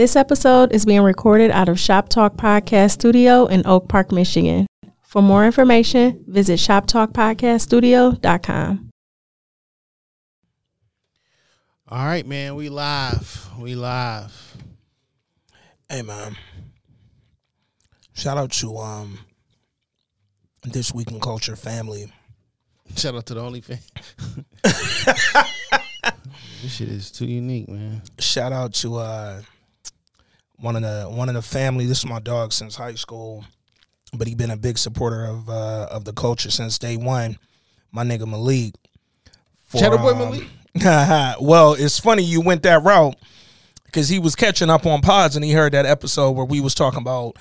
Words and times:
This 0.00 0.16
episode 0.16 0.72
is 0.72 0.86
being 0.86 1.02
recorded 1.02 1.50
out 1.50 1.68
of 1.68 1.78
Shop 1.78 2.08
Talk 2.08 2.36
Podcast 2.36 2.92
Studio 2.92 3.44
in 3.44 3.66
Oak 3.66 3.86
Park, 3.86 4.10
Michigan. 4.10 4.66
For 5.02 5.20
more 5.20 5.44
information, 5.44 6.24
visit 6.26 6.58
shoptalkpodcaststudio.com. 6.58 8.88
All 11.88 12.06
right, 12.06 12.26
man, 12.26 12.54
we 12.54 12.70
live. 12.70 13.50
We 13.58 13.74
live. 13.74 14.56
Hey 15.90 16.00
man. 16.00 16.34
Shout 18.14 18.38
out 18.38 18.52
to 18.52 18.78
um 18.78 19.18
this 20.62 20.94
week 20.94 21.10
in 21.10 21.20
culture 21.20 21.56
family. 21.56 22.10
Shout 22.96 23.16
out 23.16 23.26
to 23.26 23.34
the 23.34 23.42
OnlyFans. 23.42 23.90
this 26.62 26.74
shit 26.74 26.88
is 26.88 27.10
too 27.10 27.26
unique, 27.26 27.68
man. 27.68 28.00
Shout 28.18 28.54
out 28.54 28.72
to 28.76 28.96
uh 28.96 29.42
one 30.60 30.76
of 30.76 30.82
the 30.82 31.04
one 31.04 31.28
of 31.28 31.34
the 31.34 31.42
family. 31.42 31.86
This 31.86 31.98
is 31.98 32.06
my 32.06 32.20
dog 32.20 32.52
since 32.52 32.76
high 32.76 32.94
school, 32.94 33.44
but 34.12 34.28
he 34.28 34.34
been 34.34 34.50
a 34.50 34.56
big 34.56 34.78
supporter 34.78 35.24
of 35.24 35.48
uh 35.48 35.88
of 35.90 36.04
the 36.04 36.12
culture 36.12 36.50
since 36.50 36.78
day 36.78 36.96
one. 36.96 37.38
My 37.92 38.04
nigga 38.04 38.28
Malik. 38.28 38.74
For, 39.66 39.78
Shadow 39.78 39.98
Boy 39.98 40.12
um, 40.12 40.18
Malik? 40.18 40.44
well, 41.40 41.74
it's 41.74 41.98
funny 41.98 42.22
you 42.22 42.40
went 42.40 42.62
that 42.62 42.82
route 42.82 43.16
because 43.86 44.08
he 44.08 44.18
was 44.18 44.36
catching 44.36 44.70
up 44.70 44.86
on 44.86 45.00
pods 45.00 45.34
and 45.34 45.44
he 45.44 45.52
heard 45.52 45.72
that 45.72 45.86
episode 45.86 46.32
where 46.32 46.44
we 46.44 46.60
was 46.60 46.74
talking 46.74 47.00
about, 47.00 47.36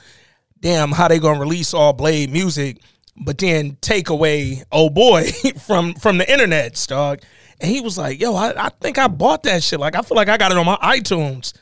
damn, 0.60 0.92
how 0.92 1.08
they 1.08 1.20
gonna 1.20 1.40
release 1.40 1.74
all 1.74 1.94
Blade 1.94 2.32
music, 2.32 2.82
but 3.18 3.38
then 3.38 3.78
take 3.82 4.10
away 4.10 4.64
oh 4.72 4.90
boy 4.90 5.30
from 5.66 5.94
from 5.96 6.18
the 6.18 6.32
internet, 6.32 6.84
dog. 6.88 7.22
And 7.62 7.70
he 7.70 7.82
was 7.82 7.98
like, 7.98 8.22
yo, 8.22 8.36
I, 8.36 8.68
I 8.68 8.70
think 8.82 8.98
I 8.98 9.08
bought 9.08 9.44
that 9.44 9.62
shit. 9.62 9.80
Like 9.80 9.96
I 9.96 10.02
feel 10.02 10.16
like 10.16 10.30
I 10.30 10.38
got 10.38 10.52
it 10.52 10.58
on 10.58 10.66
my 10.66 10.78
iTunes. 10.78 11.54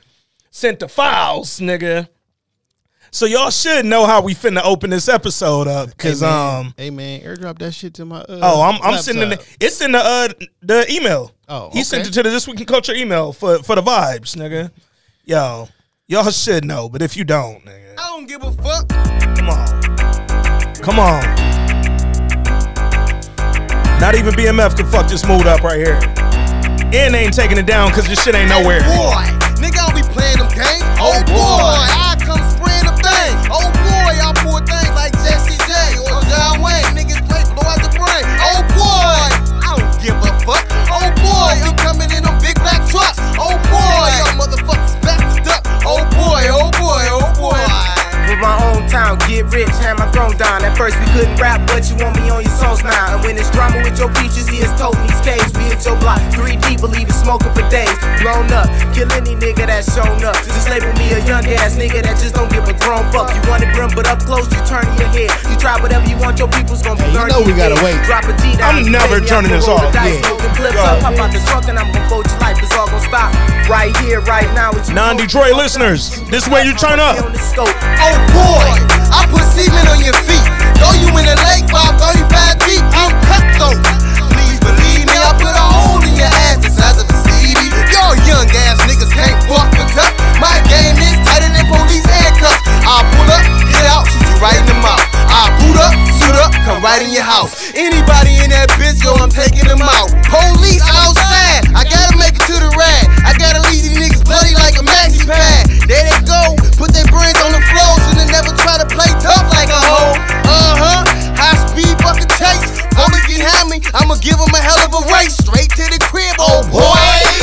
Sent 0.52 0.80
the 0.80 0.88
files, 0.88 1.60
nigga. 1.60 2.08
So 3.12 3.26
y'all 3.26 3.50
should 3.52 3.86
know 3.86 4.05
how 4.05 4.22
we 4.22 4.34
finna 4.36 4.62
open 4.64 4.90
this 4.90 5.08
episode 5.08 5.68
up, 5.68 5.96
cause 5.98 6.20
hey, 6.20 6.26
man. 6.27 6.60
um, 6.66 6.74
hey 6.77 6.90
man, 6.90 7.21
airdrop 7.21 7.58
that 7.60 7.71
shit 7.74 7.94
to 7.96 8.05
my. 8.05 8.20
Uh, 8.20 8.40
Oh, 8.41 8.62
I'm 8.62 8.82
I'm 8.82 8.99
sending 9.02 9.30
the 9.30 9.38
laptop. 9.38 9.48
it's 9.62 9.82
in 9.82 9.94
the 9.94 9.99
uh 9.99 10.27
the 10.62 10.86
email. 10.94 11.32
Oh, 11.48 11.70
he 11.71 11.84
sent 11.84 12.05
it 12.08 12.12
to 12.13 12.24
the 12.24 12.30
This 12.30 12.48
Week 12.48 12.60
in 12.60 12.66
Culture 12.66 12.94
email 12.94 13.32
for 13.32 13.60
for 13.63 13.76
the 13.76 13.82
vibes, 13.82 14.36
nigga. 14.36 14.71
Yo, 15.24 15.70
y'all 16.08 16.30
should 16.32 16.66
know, 16.66 16.90
but 16.90 17.02
if 17.02 17.16
you 17.16 17.24
don't, 17.24 17.64
nigga, 17.66 17.93
I 17.98 18.08
don't 18.10 18.26
give 18.27 18.43
a 18.43 18.52
fuck. 18.52 18.90
come 18.90 19.49
on, 19.49 20.77
come 20.82 20.99
on. 20.99 22.68
Not 23.99 24.16
even 24.16 24.34
BMF 24.36 24.76
can 24.77 24.86
fuck 24.86 25.08
this 25.08 25.26
mood 25.26 25.48
up 25.48 25.62
right 25.64 25.77
here. 25.77 25.99
And 26.93 27.14
they 27.16 27.26
ain't 27.26 27.34
taking 27.34 27.58
it 27.58 27.66
down 27.66 27.90
because 27.90 28.08
this 28.08 28.21
shit 28.24 28.36
ain't 28.36 28.49
nowhere. 28.49 28.80
Boy, 28.82 29.26
nigga, 29.60 29.80
I 29.80 29.86
don't 29.88 29.96
be 29.96 29.96
playing 30.28 30.40
them 30.40 30.52
games. 30.52 30.84
Oh, 31.00 31.16
oh 31.16 31.24
boy, 31.24 31.80
I 31.88 32.20
come 32.20 32.44
spraying 32.52 32.84
them 32.84 33.00
things. 33.00 33.40
Oh 33.48 33.72
boy, 33.72 34.12
I 34.12 34.32
pour 34.44 34.60
things 34.60 34.92
like 34.92 35.14
Jesse 35.24 35.56
J 35.64 35.72
or 36.04 36.20
John 36.28 36.60
Wayne. 36.60 36.84
Niggas 36.96 37.24
play 37.28 37.44
blow 37.56 37.64
out 37.64 37.80
the 37.80 37.92
brain. 37.96 38.26
Oh 38.44 38.62
boy, 38.76 39.32
I 39.64 39.80
don't 39.80 39.96
give 40.04 40.18
a 40.20 40.32
fuck. 40.44 40.66
Oh 40.92 41.08
boy, 41.24 41.55
we 41.64 41.72
coming 41.80 42.12
in 42.12 42.24
them 42.24 42.36
big 42.42 42.55
black 42.60 42.84
trucks. 42.92 43.20
Oh 43.40 43.55
boy, 43.72 44.08
y'all 44.20 44.36
motherfuckers 44.36 45.00
back 45.02 45.24
duck. 45.44 45.64
Oh 45.86 46.04
boy, 46.12 46.44
oh 46.52 46.72
boy, 46.76 47.04
oh 47.08 47.22
boy. 47.22 47.27
With 48.38 48.46
my 48.46 48.70
own 48.70 48.85
town, 48.85 49.18
get 49.26 49.49
rich, 49.49 49.66
hand 49.82 49.98
my 49.98 50.05
throne 50.13 50.38
down. 50.38 50.62
At 50.62 50.77
first 50.77 50.93
we 51.02 51.05
couldn't 51.10 51.41
rap, 51.41 51.57
but 51.66 51.82
you 51.90 51.98
want 51.98 52.21
me 52.21 52.30
on 52.30 52.46
your 52.46 52.54
songs 52.62 52.85
now. 52.85 53.18
And 53.18 53.26
when 53.26 53.34
it's 53.34 53.49
drama 53.49 53.82
with 53.82 53.98
your 53.98 54.13
features, 54.13 54.46
he 54.46 54.62
is 54.62 54.70
toting 54.77 55.02
these 55.10 55.18
caves. 55.26 55.49
We 55.57 55.74
hit 55.74 55.82
your 55.82 55.98
block, 55.98 56.21
3 56.38 56.54
deep, 56.70 56.77
believe 56.85 57.10
it 57.10 57.18
smoking 57.18 57.49
for 57.58 57.65
days. 57.74 57.90
Blown 58.21 58.46
up, 58.54 58.70
kill 58.93 59.10
any 59.18 59.34
nigga 59.34 59.65
that's 59.65 59.90
shown 59.90 60.21
up. 60.21 60.38
Just 60.46 60.70
label 60.70 60.93
me 61.02 61.18
a 61.18 61.20
young 61.26 61.49
ass 61.58 61.82
nigga 61.82 62.05
that 62.05 62.21
just 62.21 62.38
don't 62.38 62.52
give 62.54 62.70
a 62.70 62.77
grown 62.77 63.10
fuck. 63.10 63.34
You 63.34 63.41
want 63.49 63.65
it 63.65 63.74
brim, 63.74 63.90
but 63.98 64.06
up 64.06 64.22
close, 64.22 64.46
you 64.53 64.62
turn 64.69 64.85
your 65.02 65.09
head. 65.09 65.34
You 65.50 65.58
try 65.58 65.81
whatever 65.81 66.06
you 66.06 66.22
want, 66.22 66.38
your 66.38 66.50
people's 66.53 66.85
gonna 66.85 67.02
be 67.02 67.09
Hey, 67.09 67.18
you 67.18 67.34
know 67.34 67.41
we 67.41 67.58
gotta 67.58 67.74
head. 67.81 67.97
wait. 67.97 67.97
Drop 68.06 68.22
a 68.30 68.38
G 68.38 68.53
down. 68.53 68.85
I'm 68.85 68.92
never 68.94 69.18
turning 69.18 69.50
this 69.50 69.66
off. 69.66 69.81
dice, 69.90 70.14
Yeah. 70.14 70.30
smoking 70.30 70.54
flips 70.54 70.78
Go. 70.78 70.86
up, 70.86 71.02
pop 71.02 71.18
out 71.18 71.34
the 71.34 71.42
trunk, 71.50 71.66
and 71.74 71.80
I'm 71.81 71.90
gonna 71.90 72.06
fold 72.06 72.30
your 72.30 72.38
life. 72.38 72.62
It's 72.62 72.78
all 72.78 72.86
gonna 72.86 73.02
stop 73.02 73.34
right 73.66 73.98
here, 74.06 74.22
right 74.30 74.46
now. 74.54 74.78
Non-Detroit 74.94 75.58
listeners, 75.58 76.22
this 76.30 76.46
is 76.46 76.50
where 76.54 76.62
you 76.62 76.78
turn 76.78 77.02
up. 77.02 77.18
The 78.28 78.36
boy, 78.36 78.68
I 79.16 79.24
put 79.32 79.44
semen 79.56 79.88
on 79.88 80.04
your 80.04 80.16
feet. 80.28 80.44
Throw 80.76 80.92
you 81.00 81.08
in 81.16 81.26
the 81.26 81.38
lake, 81.48 81.64
about 81.72 81.96
35 81.96 82.60
deep. 82.68 82.84
I'm 82.92 83.16
cutthroat. 83.24 83.80
Please 84.36 84.60
believe 84.60 85.08
me, 85.08 85.16
I 85.16 85.32
put 85.40 85.56
a 85.56 85.64
hole 85.64 86.04
in 86.04 86.16
your 86.20 86.32
ass 86.52 86.60
the 86.60 86.70
size 86.70 87.00
of 87.00 87.08
a 87.08 87.18
CD. 87.24 87.72
Y'all 87.94 88.20
young 88.28 88.48
ass 88.68 88.84
niggas 88.84 89.12
can't 89.16 89.40
fuck 89.48 89.72
with 89.80 89.92
tough. 89.96 90.12
My 90.44 90.60
game 90.68 91.00
is 91.00 91.16
tighter 91.24 91.52
than 91.56 91.66
police 91.72 92.06
handcuffs. 92.06 92.62
I'll 92.84 93.08
pull 93.16 93.32
up, 93.32 93.44
get 94.38 94.44
out, 94.44 94.53
right 94.53 94.59
in 94.59 94.66
the 94.66 94.78
mouth. 94.81 95.02
I'll 95.30 95.52
boot 95.59 95.78
up, 95.78 95.94
suit 96.18 96.36
up, 96.38 96.52
come 96.66 96.84
right 96.84 97.02
in 97.02 97.12
your 97.14 97.24
house. 97.24 97.74
Anybody 97.75 98.38
in 98.44 98.50
that 98.52 98.70
bitch, 98.78 99.03
yo, 99.03 99.14
I'm 99.18 99.30
taking 99.30 99.68
them 99.68 99.81
out. 99.81 100.09
Police 100.30 100.84
outside, 100.86 101.66
I 101.74 101.84
gotta 101.84 102.18
make 102.18 102.36
it 102.36 102.46
to 102.46 102.56
the 102.58 102.72
rad. 102.78 103.03
I 103.25 103.34
gotta 103.38 103.62
leave 103.70 103.84
these 103.84 103.98
niggas 103.98 104.24
bloody 104.25 104.53
like 104.56 104.78
a 104.78 104.84
maxi 104.86 105.25
pad. 105.25 105.68
There 105.88 106.03
they 106.03 106.20
go, 106.25 106.56
put 106.78 106.94
their 106.94 107.08
brains 107.09 107.38
on 107.42 107.52
the 107.53 107.62
floor, 107.62 107.94
so 108.06 108.09
they 108.18 108.28
never 108.30 108.53
try 108.56 108.78
to 108.78 108.88
play 108.88 109.09
tough 109.22 109.46
like 109.53 109.70
a 109.70 109.81
hoe. 109.81 110.16
Uh 110.48 110.74
huh, 110.78 111.02
high 111.38 111.58
speed 111.69 111.94
fucking 112.02 112.31
chase. 112.38 112.81
Police 112.94 113.28
behind 113.30 113.69
me, 113.69 113.78
I'ma 113.94 114.18
give 114.22 114.38
them 114.38 114.50
a 114.54 114.62
hell 114.62 114.81
of 114.81 114.92
a 114.94 115.02
race. 115.14 115.38
Straight 115.38 115.69
to 115.78 115.86
the 115.90 116.00
crib, 116.02 116.34
oh 116.42 116.66
boy. 116.69 116.98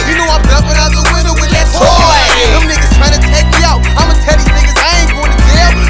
You 0.08 0.18
know 0.18 0.26
I'm 0.30 0.42
dumping 0.46 0.78
out 0.78 0.90
the 0.90 1.04
window 1.14 1.34
with 1.38 1.50
that 1.54 1.68
toy. 1.70 1.86
Them 2.58 2.66
niggas 2.66 2.90
trying 2.98 3.14
to 3.14 3.22
take 3.22 3.46
me 3.54 3.60
out. 3.62 3.80
I'ma 3.94 4.14
tell 4.26 4.36
these 4.38 4.50
niggas 4.50 4.78
I 4.78 4.90
ain't 5.02 5.12
going. 5.14 5.33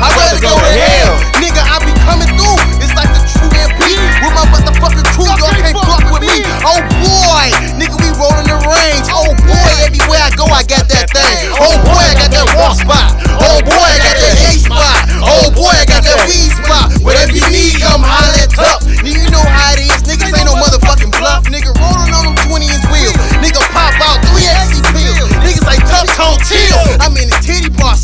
I'd 0.01 0.13
rather 0.17 0.41
go 0.41 0.53
to 0.55 0.71
hell. 0.71 1.15
Nigga, 1.41 1.63
I 1.63 1.77
be 1.85 1.93
coming 2.05 2.31
through. 2.37 2.59
It's 2.81 2.95
like 2.97 3.11
the 3.13 3.21
true 3.37 3.53
MP. 3.53 3.97
With 4.25 4.35
my 4.35 4.45
motherfucking 4.53 5.07
crew, 5.13 5.31
y'all 5.37 5.55
can't 5.57 5.77
fuck 5.85 6.05
with 6.13 6.25
me. 6.25 6.45
Oh 6.65 6.81
boy, 7.03 7.47
nigga, 7.77 7.97
we 8.01 8.09
rollin' 8.17 8.49
the 8.49 8.59
range. 8.65 9.09
Oh 9.13 9.33
boy, 9.45 9.71
everywhere 9.85 10.23
I 10.25 10.31
go, 10.33 10.49
I 10.49 10.65
got 10.65 10.89
that 10.89 11.13
thing. 11.13 11.53
Oh 11.61 11.77
boy, 11.85 12.05
I 12.05 12.15
got 12.17 12.31
that 12.33 12.47
walk 12.57 12.81
spot. 12.81 13.13
Oh 13.41 13.61
boy, 13.61 13.89
I 13.89 13.99
got 14.01 14.17
that 14.17 14.35
A 14.49 14.53
spot. 14.57 14.99
Oh 15.21 15.47
boy, 15.53 15.73
I 15.73 15.85
got 15.85 16.03
that 16.05 16.19
weed 16.25 16.53
spot. 16.53 16.89
Whatever 17.05 17.33
you 17.37 17.45
need, 17.53 17.77
come 17.81 18.01
holler 18.01 18.33
at 18.41 18.51
Tuck. 18.53 18.81
You 19.05 19.29
know 19.29 19.45
how 19.45 19.77
it 19.77 19.85
is. 19.85 20.01
Niggas 20.09 20.33
ain't 20.33 20.49
no 20.49 20.57
motherfucking 20.57 21.13
bluff. 21.21 21.45
Nigga 21.53 21.73
rollin' 21.77 22.13
on 22.17 22.25
them 22.33 22.37
20 22.49 22.65
inch 22.65 22.87
wheels. 22.89 23.17
Nigga 23.45 23.61
pop 23.73 23.93
out 24.01 24.25
3 24.33 24.41
XC 24.41 24.81
pills. 24.97 25.31
Niggas 25.45 25.67
like 25.69 25.85
tough 25.85 26.09
tone 26.17 26.41
chill. 26.49 26.81
I'm 27.05 27.13
in 27.21 27.29
the 27.29 27.39
titty 27.45 27.69
bar 27.77 27.97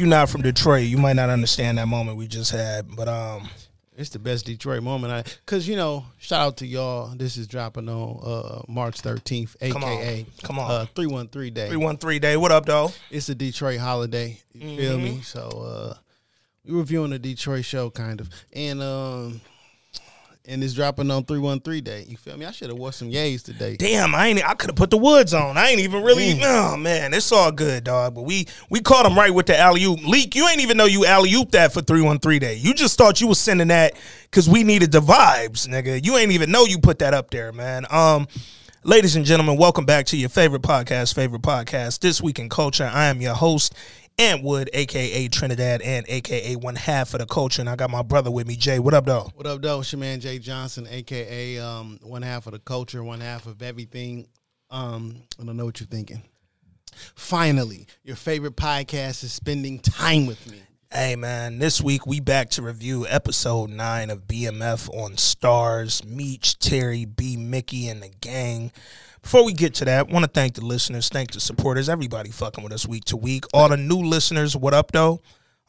you're 0.00 0.08
not 0.08 0.28
from 0.30 0.42
Detroit, 0.42 0.84
you 0.88 0.98
might 0.98 1.14
not 1.16 1.30
understand 1.30 1.78
that 1.78 1.86
moment 1.86 2.16
we 2.16 2.26
just 2.26 2.50
had. 2.50 2.96
But 2.96 3.06
um, 3.08 3.48
It's 3.96 4.10
the 4.10 4.18
best 4.18 4.46
Detroit 4.46 4.82
moment. 4.82 5.12
I, 5.12 5.30
Cause 5.46 5.68
you 5.68 5.76
know, 5.76 6.06
shout 6.18 6.40
out 6.40 6.56
to 6.58 6.66
y'all. 6.66 7.08
This 7.14 7.36
is 7.36 7.46
dropping 7.46 7.88
on 7.88 8.20
uh, 8.24 8.62
March 8.66 9.02
13th, 9.02 9.56
Come 9.72 9.84
on. 9.84 9.92
aka 9.92 10.26
Come 10.42 10.58
on. 10.58 10.70
uh, 10.70 10.86
313 10.94 11.52
day. 11.52 11.68
three 11.68 11.76
one 11.76 11.98
three 11.98 12.18
day. 12.18 12.36
What 12.36 12.50
up, 12.50 12.64
though? 12.66 12.90
It's 13.10 13.28
a 13.28 13.34
Detroit 13.34 13.78
holiday. 13.78 14.40
You 14.54 14.76
feel 14.76 14.94
Mm-hmm. 14.96 15.04
me? 15.04 15.20
So 15.22 15.40
uh 15.48 15.94
we're 16.66 16.78
reviewing 16.78 17.10
the 17.10 17.18
Detroit 17.18 17.64
show 17.64 17.90
kind 17.90 18.20
of. 18.20 18.28
And 18.52 18.82
um 18.82 19.40
and 20.46 20.64
it's 20.64 20.74
dropping 20.74 21.10
on 21.10 21.24
313 21.24 21.84
day. 21.84 22.04
You 22.08 22.16
feel 22.16 22.36
me? 22.36 22.46
I 22.46 22.50
should 22.50 22.70
have 22.70 22.78
wore 22.78 22.92
some 22.92 23.10
yays 23.10 23.42
today. 23.42 23.76
Damn, 23.76 24.14
I 24.14 24.28
ain't. 24.28 24.48
I 24.48 24.54
could 24.54 24.70
have 24.70 24.76
put 24.76 24.90
the 24.90 24.96
woods 24.96 25.34
on. 25.34 25.56
I 25.56 25.68
ain't 25.68 25.80
even 25.80 26.02
really. 26.02 26.40
Oh 26.42 26.76
man, 26.76 27.12
it's 27.14 27.30
all 27.32 27.52
good, 27.52 27.84
dog. 27.84 28.14
But 28.14 28.22
we 28.22 28.46
we 28.68 28.80
caught 28.80 29.06
him 29.06 29.16
right 29.16 29.32
with 29.32 29.46
the 29.46 29.58
alley 29.58 29.84
oop 29.84 30.06
leak. 30.06 30.34
You 30.34 30.48
ain't 30.48 30.60
even 30.60 30.76
know 30.76 30.86
you 30.86 31.04
alley 31.06 31.32
oop 31.34 31.50
that 31.52 31.72
for 31.72 31.82
three 31.82 32.02
one 32.02 32.18
three 32.18 32.38
day. 32.38 32.54
You 32.56 32.74
just 32.74 32.96
thought 32.98 33.20
you 33.20 33.26
was 33.26 33.38
sending 33.38 33.68
that 33.68 33.94
because 34.24 34.48
we 34.48 34.64
needed 34.64 34.92
the 34.92 35.00
vibes, 35.00 35.68
nigga. 35.68 36.04
You 36.04 36.16
ain't 36.16 36.32
even 36.32 36.50
know 36.50 36.64
you 36.64 36.78
put 36.78 36.98
that 37.00 37.14
up 37.14 37.30
there, 37.30 37.52
man. 37.52 37.86
Um. 37.90 38.26
Ladies 38.82 39.14
and 39.14 39.26
gentlemen, 39.26 39.58
welcome 39.58 39.84
back 39.84 40.06
to 40.06 40.16
your 40.16 40.30
favorite 40.30 40.62
podcast, 40.62 41.14
favorite 41.14 41.42
podcast, 41.42 42.00
This 42.00 42.22
Week 42.22 42.38
in 42.38 42.48
Culture. 42.48 42.90
I 42.90 43.08
am 43.08 43.20
your 43.20 43.34
host, 43.34 43.74
Ant 44.20 44.42
Wood, 44.42 44.68
aka 44.74 45.28
Trinidad, 45.28 45.80
and 45.80 46.04
aka 46.06 46.54
one 46.54 46.76
half 46.76 47.14
of 47.14 47.20
the 47.20 47.26
culture. 47.26 47.62
And 47.62 47.70
I 47.70 47.74
got 47.74 47.88
my 47.88 48.02
brother 48.02 48.30
with 48.30 48.46
me, 48.46 48.54
Jay. 48.54 48.78
What 48.78 48.92
up, 48.92 49.06
though? 49.06 49.30
What 49.34 49.46
up, 49.46 49.62
though? 49.62 49.80
It's 49.80 49.90
your 49.92 49.98
man 49.98 50.20
Jay 50.20 50.38
Johnson, 50.38 50.86
aka 50.90 51.58
um, 51.58 51.98
one 52.02 52.20
half 52.20 52.46
of 52.46 52.52
the 52.52 52.58
culture, 52.58 53.02
one 53.02 53.22
half 53.22 53.46
of 53.46 53.62
everything. 53.62 54.28
Um, 54.68 55.22
I 55.40 55.44
don't 55.44 55.56
know 55.56 55.64
what 55.64 55.80
you're 55.80 55.86
thinking. 55.86 56.22
Finally, 57.14 57.86
your 58.04 58.14
favorite 58.14 58.56
podcast 58.56 59.24
is 59.24 59.32
spending 59.32 59.78
time 59.78 60.26
with 60.26 60.50
me. 60.50 60.60
Hey 60.92 61.16
man, 61.16 61.58
this 61.58 61.80
week 61.80 62.06
we 62.06 62.20
back 62.20 62.50
to 62.50 62.62
review 62.62 63.06
episode 63.08 63.70
nine 63.70 64.10
of 64.10 64.26
BMF 64.26 64.94
on 64.94 65.16
Stars. 65.16 66.04
Meech, 66.04 66.58
Terry, 66.58 67.06
B, 67.06 67.38
Mickey, 67.38 67.88
and 67.88 68.02
the 68.02 68.10
gang. 68.20 68.70
Before 69.22 69.44
we 69.44 69.52
get 69.52 69.74
to 69.74 69.84
that, 69.84 70.08
want 70.08 70.24
to 70.24 70.30
thank 70.30 70.54
the 70.54 70.64
listeners, 70.64 71.08
thank 71.08 71.32
the 71.32 71.40
supporters, 71.40 71.88
everybody 71.88 72.30
fucking 72.30 72.64
with 72.64 72.72
us 72.72 72.86
week 72.86 73.04
to 73.06 73.16
week. 73.16 73.44
All 73.52 73.68
the 73.68 73.76
new 73.76 73.98
listeners, 73.98 74.56
what 74.56 74.74
up 74.74 74.92
though? 74.92 75.20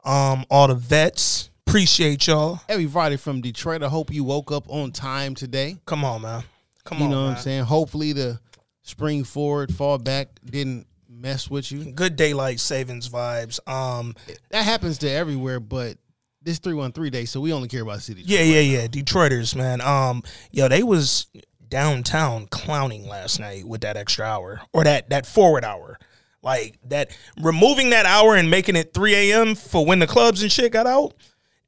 Um, 0.03 0.45
all 0.49 0.67
the 0.67 0.75
vets, 0.75 1.49
appreciate 1.67 2.25
y'all. 2.27 2.61
Everybody 2.69 3.17
from 3.17 3.41
Detroit, 3.41 3.83
I 3.83 3.89
hope 3.89 4.11
you 4.11 4.23
woke 4.23 4.51
up 4.51 4.69
on 4.69 4.91
time 4.91 5.35
today. 5.35 5.77
Come 5.85 6.03
on, 6.05 6.21
man. 6.21 6.43
Come 6.85 6.99
you 6.99 7.03
on, 7.05 7.09
You 7.11 7.15
know 7.15 7.23
what. 7.25 7.31
I'm 7.37 7.37
saying? 7.37 7.63
Hopefully 7.65 8.13
the 8.13 8.39
spring 8.83 9.23
forward, 9.23 9.73
fall 9.73 9.97
back 9.97 10.29
didn't 10.43 10.87
mess 11.09 11.49
with 11.49 11.71
you. 11.71 11.91
Good 11.91 12.15
daylight 12.15 12.59
savings 12.59 13.09
vibes. 13.09 13.59
Um, 13.69 14.15
That 14.49 14.63
happens 14.63 14.97
to 14.99 15.09
everywhere, 15.11 15.59
but 15.59 15.97
this 16.41 16.57
313 16.57 17.11
day, 17.11 17.25
so 17.25 17.39
we 17.39 17.53
only 17.53 17.67
care 17.67 17.83
about 17.83 18.01
city. 18.01 18.23
Yeah, 18.25 18.41
yeah, 18.41 18.61
yeah. 18.61 18.87
Detroiters, 18.87 19.55
man. 19.55 19.81
Um, 19.81 20.23
yo, 20.51 20.67
they 20.67 20.81
was 20.81 21.27
downtown 21.71 22.45
clowning 22.51 23.07
last 23.07 23.39
night 23.39 23.65
with 23.65 23.81
that 23.81 23.97
extra 23.97 24.25
hour 24.27 24.61
or 24.73 24.83
that 24.83 25.09
that 25.09 25.25
forward 25.25 25.65
hour. 25.65 25.97
Like 26.43 26.77
that 26.85 27.15
removing 27.41 27.89
that 27.91 28.05
hour 28.05 28.35
and 28.35 28.51
making 28.51 28.75
it 28.75 28.93
3 28.93 29.15
a.m. 29.31 29.55
for 29.55 29.83
when 29.85 29.97
the 29.99 30.07
clubs 30.07 30.43
and 30.43 30.51
shit 30.51 30.71
got 30.71 30.85
out. 30.85 31.13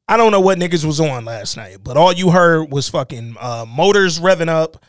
I 0.07 0.17
don't 0.17 0.31
know 0.31 0.41
what 0.41 0.59
niggas 0.59 0.83
was 0.85 0.99
on 0.99 1.25
last 1.25 1.55
night, 1.57 1.77
but 1.81 1.95
all 1.95 2.11
you 2.11 2.29
heard 2.31 2.71
was 2.71 2.89
fucking 2.89 3.37
uh, 3.39 3.65
motors 3.67 4.19
revving 4.19 4.49
up, 4.49 4.83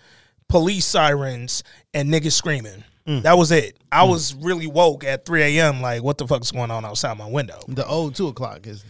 police 0.49 0.85
sirens, 0.85 1.63
and 1.95 2.13
niggas 2.13 2.33
screaming. 2.33 2.83
That 3.07 3.37
was 3.37 3.53
it. 3.53 3.77
I 3.93 4.05
was 4.05 4.35
really 4.35 4.67
woke 4.67 5.05
at 5.05 5.27
3 5.27 5.43
a.m. 5.59 5.83
Like, 5.83 6.03
what 6.03 6.17
the 6.17 6.27
fuck's 6.27 6.51
going 6.51 6.71
on 6.71 6.87
outside 6.87 7.17
my 7.19 7.29
window? 7.29 7.61
The 7.69 7.87
old 7.87 8.15
2 8.17 8.29
o'clock 8.29 8.67
is 8.67 8.83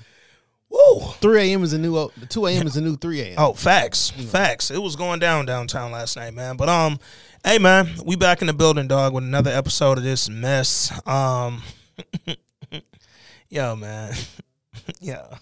Woo! 0.74 1.00
3 1.20 1.40
a.m. 1.52 1.62
is 1.62 1.72
a 1.72 1.78
new, 1.78 2.10
the 2.16 2.26
2 2.26 2.46
a.m. 2.46 2.66
is 2.66 2.76
a 2.76 2.80
new 2.80 2.96
3 2.96 3.20
a.m. 3.20 3.34
Oh, 3.38 3.52
facts, 3.52 4.10
facts. 4.10 4.72
It 4.72 4.82
was 4.82 4.96
going 4.96 5.20
down 5.20 5.46
downtown 5.46 5.92
last 5.92 6.16
night, 6.16 6.34
man. 6.34 6.56
But 6.56 6.68
um, 6.68 6.98
hey, 7.44 7.58
man, 7.58 7.90
we 8.04 8.16
back 8.16 8.40
in 8.40 8.48
the 8.48 8.52
building, 8.54 8.88
dog, 8.88 9.14
with 9.14 9.22
another 9.22 9.52
episode 9.52 9.98
of 9.98 10.04
this 10.04 10.28
mess. 10.28 10.90
Um, 11.06 11.62
yo, 13.48 13.76
man, 13.76 14.14
yo, 15.00 15.36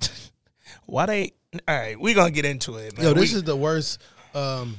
why 0.86 1.06
they? 1.06 1.32
All 1.66 1.76
right, 1.76 1.98
we 2.00 2.14
gonna 2.14 2.30
get 2.30 2.44
into 2.44 2.76
it, 2.76 2.96
man. 2.96 3.04
Yo, 3.06 3.14
this 3.14 3.32
We- 3.32 3.38
is 3.38 3.42
the 3.42 3.56
worst 3.56 4.00
um, 4.34 4.76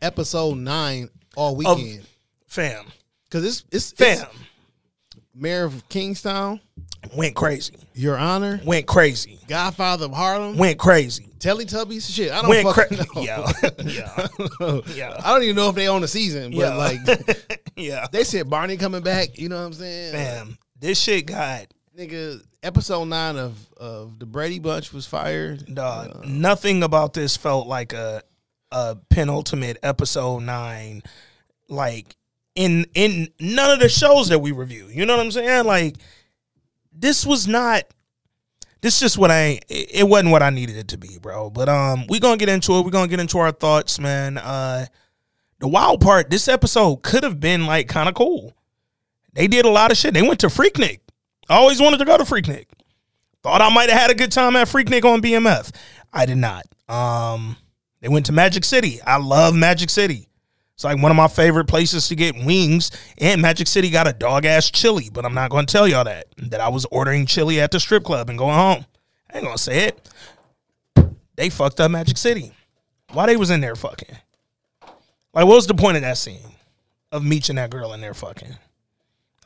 episode 0.00 0.56
9 0.56 1.10
all 1.36 1.54
weekend. 1.54 2.06
fam, 2.46 2.86
Because 3.24 3.44
it's, 3.44 3.64
it's, 3.70 3.92
fam 3.92 4.26
it's 4.32 4.47
Mayor 5.38 5.64
of 5.64 5.88
Kingstown, 5.88 6.60
went 7.14 7.34
crazy, 7.36 7.74
Your 7.94 8.16
Honor, 8.18 8.60
went 8.64 8.86
crazy, 8.86 9.38
Godfather 9.48 10.06
of 10.06 10.12
Harlem, 10.12 10.56
went 10.58 10.78
crazy, 10.78 11.28
Teletubbies, 11.38 12.12
shit. 12.12 12.32
I 12.32 12.40
don't 12.42 12.50
went 12.50 12.66
fucking 12.74 12.98
crazy. 12.98 13.10
know. 13.14 13.22
Yo, 13.22 13.44
yeah, 13.84 14.80
yeah, 14.94 15.20
I 15.24 15.32
don't 15.32 15.42
even 15.44 15.56
know 15.56 15.68
if 15.68 15.76
they 15.76 15.88
own 15.88 16.00
the 16.02 16.08
season, 16.08 16.50
but 16.50 16.58
Yeah. 16.58 16.74
like 16.74 16.98
yeah, 17.76 18.06
they 18.10 18.24
said 18.24 18.50
Barney 18.50 18.76
coming 18.76 19.02
back. 19.02 19.38
You 19.38 19.48
know 19.48 19.56
what 19.56 19.66
I'm 19.66 19.72
saying? 19.74 20.12
fam. 20.12 20.58
This 20.80 20.98
shit 21.00 21.26
got 21.26 21.66
Nigga, 21.96 22.40
episode 22.62 23.04
nine 23.06 23.36
of 23.36 23.56
of 23.76 24.18
the 24.18 24.26
Brady 24.26 24.58
Bunch 24.58 24.92
was 24.92 25.06
fired. 25.06 25.64
Dog, 25.74 26.10
uh, 26.14 26.20
nothing 26.26 26.82
about 26.82 27.12
this 27.14 27.36
felt 27.36 27.66
like 27.66 27.92
a 27.92 28.22
a 28.70 28.96
penultimate 29.10 29.78
episode 29.82 30.40
nine, 30.40 31.02
like 31.68 32.14
in 32.58 32.86
in 32.94 33.28
none 33.38 33.70
of 33.70 33.78
the 33.78 33.88
shows 33.88 34.28
that 34.30 34.40
we 34.40 34.50
review. 34.50 34.88
You 34.90 35.06
know 35.06 35.16
what 35.16 35.24
I'm 35.24 35.30
saying? 35.30 35.64
Like 35.64 35.96
this 36.92 37.24
was 37.24 37.46
not. 37.46 37.84
This 38.80 38.98
just 39.00 39.16
what 39.16 39.30
I 39.30 39.60
it 39.68 40.08
wasn't 40.08 40.32
what 40.32 40.42
I 40.42 40.50
needed 40.50 40.76
it 40.76 40.88
to 40.88 40.98
be, 40.98 41.18
bro. 41.22 41.50
But 41.50 41.68
um, 41.68 42.04
we 42.08 42.18
gonna 42.18 42.36
get 42.36 42.48
into 42.48 42.74
it. 42.74 42.84
We 42.84 42.90
gonna 42.90 43.08
get 43.08 43.20
into 43.20 43.38
our 43.38 43.52
thoughts, 43.52 44.00
man. 44.00 44.38
Uh, 44.38 44.86
the 45.60 45.68
wild 45.68 46.00
part, 46.00 46.30
this 46.30 46.48
episode 46.48 47.02
could 47.02 47.22
have 47.22 47.38
been 47.38 47.64
like 47.64 47.88
kind 47.88 48.08
of 48.08 48.16
cool. 48.16 48.56
They 49.32 49.46
did 49.46 49.64
a 49.64 49.70
lot 49.70 49.92
of 49.92 49.96
shit. 49.96 50.14
They 50.14 50.22
went 50.22 50.40
to 50.40 50.48
Freaknik. 50.48 51.00
I 51.48 51.56
always 51.56 51.80
wanted 51.80 51.98
to 51.98 52.04
go 52.04 52.18
to 52.18 52.24
Freaknik. 52.24 52.66
Thought 53.44 53.62
I 53.62 53.72
might 53.72 53.88
have 53.88 54.00
had 54.00 54.10
a 54.10 54.14
good 54.16 54.32
time 54.32 54.56
at 54.56 54.66
Freaknik 54.66 55.04
on 55.04 55.22
BMF. 55.22 55.72
I 56.12 56.26
did 56.26 56.38
not. 56.38 56.64
Um, 56.88 57.56
they 58.00 58.08
went 58.08 58.26
to 58.26 58.32
Magic 58.32 58.64
City. 58.64 59.00
I 59.02 59.18
love 59.18 59.54
Magic 59.54 59.90
City. 59.90 60.27
It's 60.78 60.84
like 60.84 61.02
one 61.02 61.10
of 61.10 61.16
my 61.16 61.26
favorite 61.26 61.64
places 61.64 62.06
to 62.06 62.14
get 62.14 62.36
wings. 62.36 62.92
And 63.20 63.42
Magic 63.42 63.66
City 63.66 63.90
got 63.90 64.06
a 64.06 64.12
dog 64.12 64.44
ass 64.44 64.70
chili, 64.70 65.10
but 65.12 65.24
I'm 65.24 65.34
not 65.34 65.50
going 65.50 65.66
to 65.66 65.72
tell 65.72 65.88
y'all 65.88 66.04
that. 66.04 66.26
That 66.36 66.60
I 66.60 66.68
was 66.68 66.84
ordering 66.92 67.26
chili 67.26 67.60
at 67.60 67.72
the 67.72 67.80
strip 67.80 68.04
club 68.04 68.30
and 68.30 68.38
going 68.38 68.54
home. 68.54 68.86
I 69.28 69.38
ain't 69.38 69.44
going 69.44 69.56
to 69.56 69.60
say 69.60 69.88
it. 69.88 70.08
They 71.34 71.50
fucked 71.50 71.80
up 71.80 71.90
Magic 71.90 72.16
City. 72.16 72.52
Why 73.12 73.26
they 73.26 73.36
was 73.36 73.50
in 73.50 73.60
there 73.60 73.74
fucking? 73.74 74.18
Like, 75.34 75.46
what 75.46 75.56
was 75.56 75.66
the 75.66 75.74
point 75.74 75.96
of 75.96 76.04
that 76.04 76.16
scene? 76.16 76.54
Of 77.10 77.24
Meech 77.24 77.48
and 77.48 77.58
that 77.58 77.70
girl 77.70 77.92
in 77.92 78.00
there 78.00 78.14
fucking? 78.14 78.54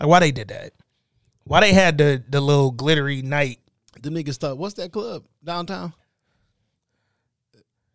Like, 0.00 0.08
why 0.11 0.20
they 0.20 0.32
did 0.32 0.49
that? 0.49 0.75
Why 1.44 1.61
they 1.61 1.73
had 1.73 1.96
the 1.96 2.23
the 2.28 2.43
little 2.43 2.73
glittery 2.73 3.23
night? 3.23 3.58
The 4.02 4.11
niggas 4.11 4.37
thought, 4.37 4.58
what's 4.58 4.75
that 4.75 4.93
club 4.93 5.25
downtown? 5.43 5.94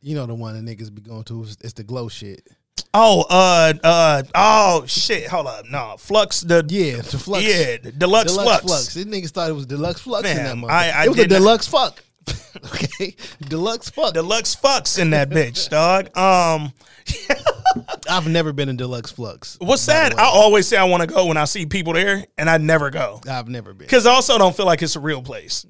You 0.01 0.15
know 0.15 0.25
the 0.25 0.33
one 0.33 0.65
the 0.65 0.75
niggas 0.75 0.91
be 0.91 1.03
going 1.03 1.23
to. 1.25 1.43
It's 1.43 1.73
the 1.73 1.83
glow 1.83 2.07
shit. 2.07 2.47
Oh, 2.93 3.25
uh, 3.29 3.73
uh, 3.83 4.23
oh 4.35 4.85
shit! 4.87 5.27
Hold 5.27 5.47
up, 5.47 5.65
no, 5.69 5.95
Flux 5.99 6.41
the 6.41 6.65
Yeah, 6.67 6.97
the 6.97 7.17
flux. 7.19 7.43
yeah, 7.43 7.77
deluxe, 7.97 8.31
deluxe 8.33 8.35
flux. 8.61 8.61
flux. 8.63 8.93
These 8.93 9.05
niggas 9.05 9.29
thought 9.31 9.49
it 9.49 9.53
was 9.53 9.65
deluxe 9.65 10.01
flux 10.01 10.27
in 10.29 10.37
that 10.37 10.55
motherfucker. 10.55 10.69
I- 10.71 10.89
I 10.89 11.03
it 11.05 11.09
was 11.09 11.17
a 11.19 11.21
not- 11.23 11.29
deluxe 11.29 11.67
fuck. 11.67 12.03
okay, 12.73 13.15
deluxe 13.47 13.89
fuck. 13.89 14.13
deluxe 14.13 14.55
fucks 14.55 14.99
in 14.99 15.11
that 15.11 15.29
bitch, 15.29 15.69
dog. 15.69 16.15
Um, 16.17 16.73
I've 18.09 18.27
never 18.27 18.51
been 18.53 18.67
in 18.69 18.75
deluxe 18.77 19.11
flux. 19.11 19.57
what's 19.61 19.81
sad? 19.81 20.13
I 20.15 20.23
always 20.25 20.67
say 20.67 20.77
I 20.77 20.83
want 20.85 21.01
to 21.01 21.07
go 21.07 21.25
when 21.27 21.37
I 21.37 21.45
see 21.45 21.65
people 21.65 21.93
there, 21.93 22.25
and 22.37 22.49
I 22.49 22.57
never 22.57 22.89
go 22.89 23.21
I've 23.29 23.47
never 23.47 23.73
been. 23.73 23.85
because 23.85 24.05
I 24.05 24.11
also 24.11 24.37
don't 24.37 24.55
feel 24.55 24.65
like 24.65 24.81
it's 24.81 24.95
a 24.95 24.99
real 24.99 25.21
place. 25.21 25.65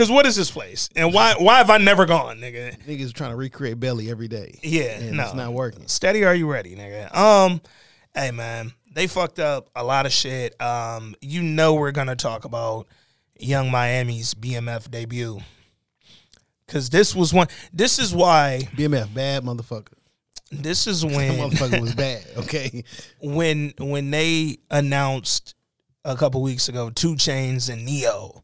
Because 0.00 0.10
what 0.10 0.24
is 0.24 0.34
this 0.34 0.50
place, 0.50 0.88
and 0.96 1.12
why 1.12 1.34
why 1.36 1.58
have 1.58 1.68
I 1.68 1.76
never 1.76 2.06
gone, 2.06 2.38
nigga? 2.38 2.74
Niggas 2.86 3.12
trying 3.12 3.32
to 3.32 3.36
recreate 3.36 3.78
belly 3.78 4.10
every 4.10 4.28
day. 4.28 4.58
Yeah, 4.62 4.98
and 4.98 5.18
no, 5.18 5.24
it's 5.24 5.34
not 5.34 5.52
working. 5.52 5.86
Steady, 5.88 6.24
are 6.24 6.34
you 6.34 6.50
ready, 6.50 6.74
nigga? 6.74 7.14
Um, 7.14 7.60
hey 8.14 8.30
man, 8.30 8.72
they 8.94 9.06
fucked 9.06 9.38
up 9.38 9.68
a 9.76 9.84
lot 9.84 10.06
of 10.06 10.12
shit. 10.12 10.58
Um, 10.58 11.14
you 11.20 11.42
know 11.42 11.74
we're 11.74 11.92
gonna 11.92 12.16
talk 12.16 12.46
about 12.46 12.86
Young 13.38 13.70
Miami's 13.70 14.32
BMF 14.32 14.90
debut. 14.90 15.40
Cause 16.66 16.88
this 16.88 17.14
was 17.14 17.34
one. 17.34 17.48
This 17.70 17.98
is 17.98 18.14
why. 18.14 18.70
BMF, 18.76 19.12
bad 19.12 19.44
motherfucker. 19.44 19.92
This 20.50 20.86
is 20.86 21.04
when 21.04 21.32
motherfucker 21.32 21.78
was 21.78 21.94
bad. 22.06 22.24
Okay, 22.38 22.84
when 23.20 23.74
when 23.76 24.10
they 24.10 24.60
announced 24.70 25.54
a 26.06 26.16
couple 26.16 26.40
weeks 26.40 26.70
ago 26.70 26.88
Two 26.88 27.16
Chainz 27.16 27.68
and 27.68 27.84
Ne-Yo. 27.84 28.42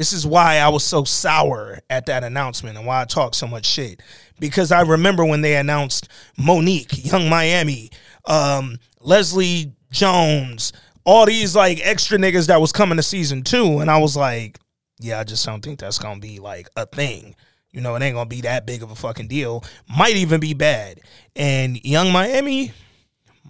This 0.00 0.14
is 0.14 0.26
why 0.26 0.56
I 0.56 0.70
was 0.70 0.82
so 0.82 1.04
sour 1.04 1.80
at 1.90 2.06
that 2.06 2.24
announcement 2.24 2.78
and 2.78 2.86
why 2.86 3.02
I 3.02 3.04
talk 3.04 3.34
so 3.34 3.46
much 3.46 3.66
shit. 3.66 4.02
Because 4.38 4.72
I 4.72 4.80
remember 4.80 5.26
when 5.26 5.42
they 5.42 5.56
announced 5.56 6.08
Mo'Nique, 6.38 7.04
Young 7.12 7.28
Miami, 7.28 7.90
um, 8.24 8.78
Leslie 9.00 9.74
Jones, 9.90 10.72
all 11.04 11.26
these 11.26 11.54
like 11.54 11.86
extra 11.86 12.16
niggas 12.16 12.46
that 12.46 12.62
was 12.62 12.72
coming 12.72 12.96
to 12.96 13.02
season 13.02 13.42
two, 13.42 13.80
and 13.80 13.90
I 13.90 13.98
was 13.98 14.16
like, 14.16 14.58
yeah, 15.00 15.20
I 15.20 15.24
just 15.24 15.44
don't 15.44 15.62
think 15.62 15.78
that's 15.78 15.98
gonna 15.98 16.18
be 16.18 16.38
like 16.38 16.70
a 16.76 16.86
thing. 16.86 17.34
You 17.70 17.82
know, 17.82 17.94
it 17.94 18.00
ain't 18.00 18.14
gonna 18.14 18.24
be 18.24 18.40
that 18.40 18.64
big 18.64 18.82
of 18.82 18.90
a 18.90 18.94
fucking 18.94 19.28
deal. 19.28 19.62
Might 19.86 20.16
even 20.16 20.40
be 20.40 20.54
bad. 20.54 21.02
And 21.36 21.78
Young 21.84 22.10
Miami, 22.10 22.72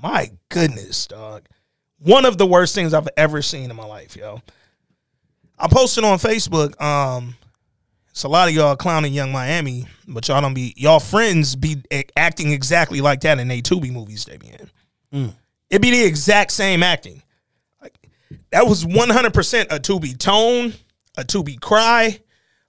my 0.03 0.33
goodness, 0.49 1.07
dog. 1.07 1.47
One 2.01 2.25
of 2.25 2.39
the 2.39 2.47
worst 2.47 2.75
things 2.75 2.93
I've 2.93 3.09
ever 3.17 3.41
seen 3.41 3.71
in 3.71 3.77
my 3.77 3.87
life, 3.87 4.17
yo. 4.17 4.43
I 5.61 5.69
posted 5.69 6.05
on 6.05 6.19
Facebook. 6.19 6.81
Um, 6.81 7.37
it's 8.11 8.25
a 8.25 8.29
lot 8.29 8.49
of 8.49 8.55
y'all 8.55 8.77
clowning 8.77 9.13
Young 9.13 9.31
Miami, 9.31 9.87
but 10.09 10.27
y'all 10.27 10.41
don't 10.41 10.55
be 10.55 10.75
y'all 10.77 10.99
friends 11.01 11.55
be 11.55 11.83
acting 12.17 12.51
exactly 12.51 13.01
like 13.01 13.21
that 13.21 13.39
in 13.39 13.47
they 13.47 13.61
Tubi 13.61 13.93
movies 13.93 14.25
they 14.25 14.37
be 14.39 14.49
in. 14.49 15.35
It 15.69 15.81
be 15.81 15.91
the 15.91 16.03
exact 16.03 16.51
same 16.51 16.83
acting. 16.83 17.23
Like 17.81 17.95
that 18.51 18.67
was 18.67 18.85
one 18.85 19.11
hundred 19.11 19.35
percent 19.35 19.71
a 19.71 19.77
Tubi 19.77 20.19
tone, 20.19 20.73
a 21.17 21.23
Tubi 21.25 21.61
cry, 21.61 22.19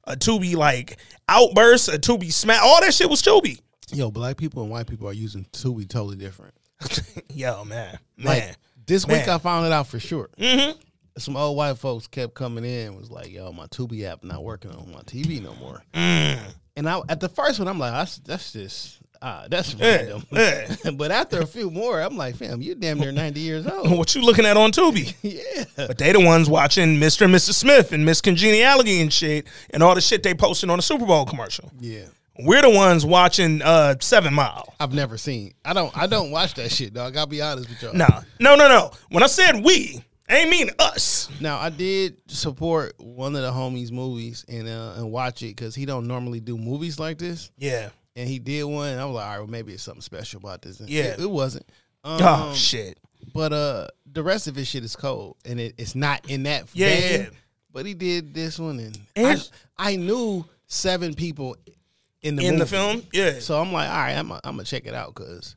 a 0.03 0.15
Tubi 0.15 0.55
like 0.55 0.97
outburst, 1.27 1.87
a 1.87 1.97
Tubi 1.97 2.31
smack. 2.31 2.61
All 2.61 2.81
that 2.81 2.93
shit 2.93 3.09
was 3.09 3.21
Tubi. 3.21 3.61
yo, 3.91 4.11
black 4.11 4.37
people 4.37 4.61
and 4.61 4.71
white 4.71 4.87
people 4.87 5.07
are 5.07 5.13
using 5.13 5.45
Tubi 5.53 5.87
totally 5.87 6.17
different. 6.17 6.53
Yo, 7.33 7.63
man, 7.63 7.97
man. 8.17 8.25
Like 8.25 8.57
this 8.85 9.07
week, 9.07 9.27
I 9.27 9.37
found 9.37 9.65
it 9.65 9.71
out 9.71 9.87
for 9.87 9.99
sure. 9.99 10.29
mm-hmm. 10.37 10.79
Some 11.17 11.35
old 11.35 11.57
white 11.57 11.77
folks 11.77 12.07
kept 12.07 12.33
coming 12.33 12.63
in 12.63 12.87
and 12.87 12.97
was 12.97 13.11
like, 13.11 13.31
"Yo, 13.31 13.51
my 13.51 13.67
Tubi 13.67 14.03
app 14.03 14.23
not 14.23 14.43
working 14.43 14.71
on 14.71 14.91
my 14.91 15.01
TV 15.01 15.41
no 15.41 15.53
more." 15.55 15.83
Mm. 15.93 16.39
And 16.77 16.89
I 16.89 17.01
at 17.09 17.19
the 17.19 17.29
first 17.29 17.59
one, 17.59 17.67
I'm 17.67 17.79
like, 17.79 17.91
"That's 17.91 18.17
that's 18.19 18.53
just 18.53 19.01
ah, 19.21 19.45
that's 19.49 19.75
random. 19.75 20.25
but 20.97 21.11
after 21.11 21.39
a 21.39 21.45
few 21.45 21.69
more, 21.69 22.01
I'm 22.01 22.17
like, 22.17 22.35
fam, 22.35 22.61
you're 22.61 22.75
damn 22.75 22.99
near 22.99 23.11
90 23.11 23.39
years 23.39 23.67
old. 23.71 23.91
What 23.97 24.13
you 24.15 24.21
looking 24.21 24.45
at 24.45 24.57
on 24.57 24.71
Tubi? 24.71 25.13
yeah. 25.21 25.65
But 25.75 25.97
they 25.97 26.11
the 26.11 26.19
ones 26.19 26.49
watching 26.49 26.97
Mr. 26.97 27.23
and 27.23 27.33
Mrs. 27.33 27.53
Smith 27.53 27.91
and 27.91 28.05
Miss 28.05 28.21
Congeniality 28.21 29.01
and 29.01 29.11
shit 29.11 29.47
and 29.71 29.83
all 29.83 29.95
the 29.95 30.01
shit 30.01 30.23
they 30.23 30.33
posted 30.33 30.69
on 30.69 30.77
the 30.77 30.83
Super 30.83 31.05
Bowl 31.05 31.25
commercial. 31.25 31.71
Yeah. 31.79 32.05
We're 32.39 32.61
the 32.61 32.69
ones 32.69 33.05
watching 33.05 33.61
uh 33.61 33.95
Seven 33.99 34.33
Mile. 34.33 34.73
I've 34.79 34.93
never 34.93 35.17
seen. 35.17 35.53
I 35.63 35.73
don't. 35.73 35.95
I 35.95 36.07
don't 36.07 36.31
watch 36.31 36.55
that 36.55 36.71
shit, 36.71 36.93
dog. 36.93 37.15
I'll 37.15 37.27
be 37.27 37.41
honest 37.41 37.69
with 37.69 37.83
y'all. 37.83 37.93
No, 37.93 38.07
no, 38.39 38.55
no, 38.55 38.67
no. 38.67 38.91
When 39.09 39.21
I 39.21 39.27
said 39.27 39.63
we, 39.63 40.03
ain't 40.31 40.49
mean 40.49 40.69
us. 40.79 41.29
Now 41.39 41.57
I 41.59 41.69
did 41.69 42.17
support 42.27 42.93
one 42.97 43.35
of 43.35 43.41
the 43.41 43.51
homies' 43.51 43.91
movies 43.91 44.45
and 44.47 44.67
uh, 44.67 44.93
and 44.97 45.11
watch 45.11 45.41
it 45.43 45.55
because 45.55 45.75
he 45.75 45.85
don't 45.85 46.07
normally 46.07 46.39
do 46.39 46.57
movies 46.57 46.99
like 46.99 47.17
this, 47.17 47.51
Yeah. 47.57 47.89
and 48.15 48.27
he 48.29 48.39
did 48.39 48.63
one. 48.63 48.89
And 48.89 49.01
I 49.01 49.05
was 49.05 49.15
like, 49.15 49.25
all 49.25 49.31
right, 49.31 49.39
well, 49.39 49.47
maybe 49.47 49.73
it's 49.73 49.83
something 49.83 50.01
special 50.01 50.39
about 50.39 50.61
this. 50.61 50.79
And 50.79 50.89
Yeah. 50.89 51.03
it, 51.03 51.19
it 51.21 51.29
wasn't. 51.29 51.65
Um, 52.03 52.19
oh 52.21 52.53
shit. 52.55 52.99
But 53.33 53.53
uh, 53.53 53.87
the 54.11 54.23
rest 54.23 54.47
of 54.47 54.55
his 54.55 54.67
shit 54.67 54.83
is 54.83 54.95
cold, 54.95 55.37
and 55.45 55.59
it, 55.59 55.75
it's 55.77 55.93
not 55.95 56.29
in 56.29 56.43
that. 56.43 56.65
Yeah, 56.73 56.87
vein. 56.89 57.21
yeah. 57.21 57.29
But 57.71 57.85
he 57.85 57.93
did 57.93 58.33
this 58.33 58.57
one, 58.59 58.79
and, 58.79 58.99
And- 59.15 59.49
I, 59.77 59.91
I 59.93 59.95
knew 59.95 60.43
seven 60.67 61.13
people 61.13 61.55
in 62.21 62.35
the 62.35 62.45
In 62.45 62.57
the 62.57 62.65
film, 62.65 63.03
yeah. 63.13 63.39
So 63.39 63.59
I'm 63.59 63.71
like, 63.71 63.89
all 63.89 63.95
right, 63.95 64.13
I'm 64.13 64.31
I'm 64.31 64.39
gonna 64.43 64.63
check 64.63 64.85
it 64.85 64.93
out 64.93 65.13
because 65.15 65.55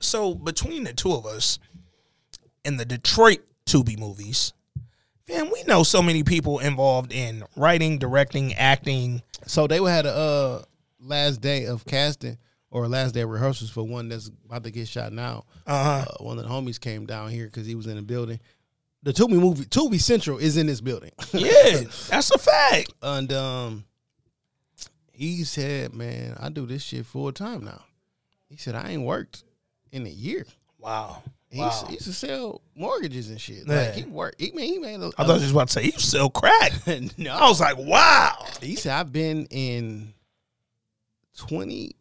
So 0.00 0.34
between 0.34 0.84
the 0.84 0.92
two 0.92 1.12
of 1.12 1.26
us 1.26 1.58
and 2.64 2.78
the 2.78 2.84
Detroit 2.84 3.40
Tubi 3.66 3.98
movies, 3.98 4.52
man, 5.28 5.50
we 5.52 5.62
know 5.64 5.82
so 5.82 6.02
many 6.02 6.22
people 6.22 6.58
involved 6.58 7.12
in 7.12 7.44
writing, 7.56 7.98
directing, 7.98 8.54
acting. 8.54 9.22
So 9.46 9.66
they 9.66 9.82
had 9.82 10.06
a 10.06 10.14
uh, 10.14 10.62
last 11.00 11.40
day 11.40 11.66
of 11.66 11.84
casting 11.84 12.38
or 12.70 12.88
last 12.88 13.12
day 13.12 13.20
of 13.20 13.30
rehearsals 13.30 13.70
for 13.70 13.82
one 13.82 14.08
that's 14.08 14.30
about 14.46 14.64
to 14.64 14.70
get 14.70 14.88
shot 14.88 15.12
now. 15.12 15.44
Uh-huh. 15.66 16.04
Uh, 16.08 16.24
one 16.24 16.38
of 16.38 16.44
the 16.44 16.50
homies 16.50 16.80
came 16.80 17.06
down 17.06 17.30
here 17.30 17.46
because 17.46 17.66
he 17.66 17.74
was 17.74 17.86
in 17.86 17.96
the 17.96 18.02
building. 18.02 18.40
The 19.04 19.12
Tubi 19.12 19.32
movie, 19.32 19.64
Tubi 19.64 20.00
Central, 20.00 20.38
is 20.38 20.56
in 20.56 20.66
this 20.68 20.80
building, 20.80 21.10
Yeah, 21.32 21.80
that's 22.08 22.30
a 22.30 22.38
fact. 22.38 22.92
and 23.02 23.32
um, 23.32 23.84
he 25.12 25.42
said, 25.42 25.92
"Man, 25.92 26.36
I 26.38 26.48
do 26.50 26.66
this 26.66 26.82
shit 26.84 27.04
full 27.04 27.32
time 27.32 27.64
now." 27.64 27.82
He 28.48 28.56
said, 28.56 28.76
"I 28.76 28.90
ain't 28.90 29.02
worked 29.02 29.42
in 29.90 30.06
a 30.06 30.10
year." 30.10 30.46
Wow. 30.78 31.24
He, 31.52 31.58
Wow. 31.60 31.66
used, 31.66 31.80
to, 31.80 31.86
he 31.86 31.92
used 31.94 32.06
to 32.06 32.12
sell 32.14 32.62
mortgages 32.74 33.28
and 33.28 33.38
shit. 33.40 33.64
Yeah. 33.66 33.74
Like 33.74 33.92
he 33.94 34.04
worked. 34.04 34.40
He, 34.40 34.50
man, 34.52 34.64
he 34.64 34.78
made. 34.78 35.00
A, 35.00 35.10
I 35.18 35.24
thought 35.24 35.36
you 35.36 35.42
was 35.42 35.50
about 35.50 35.68
to 35.68 35.72
say 35.74 35.84
you 35.84 35.92
sell 35.92 36.30
crack. 36.30 36.72
no. 37.18 37.32
I 37.32 37.48
was 37.48 37.60
like, 37.60 37.76
wow. 37.76 38.46
He 38.62 38.74
said, 38.76 38.94
I've 38.98 39.12
been 39.12 39.46
in 39.50 40.14
20, 41.36 41.94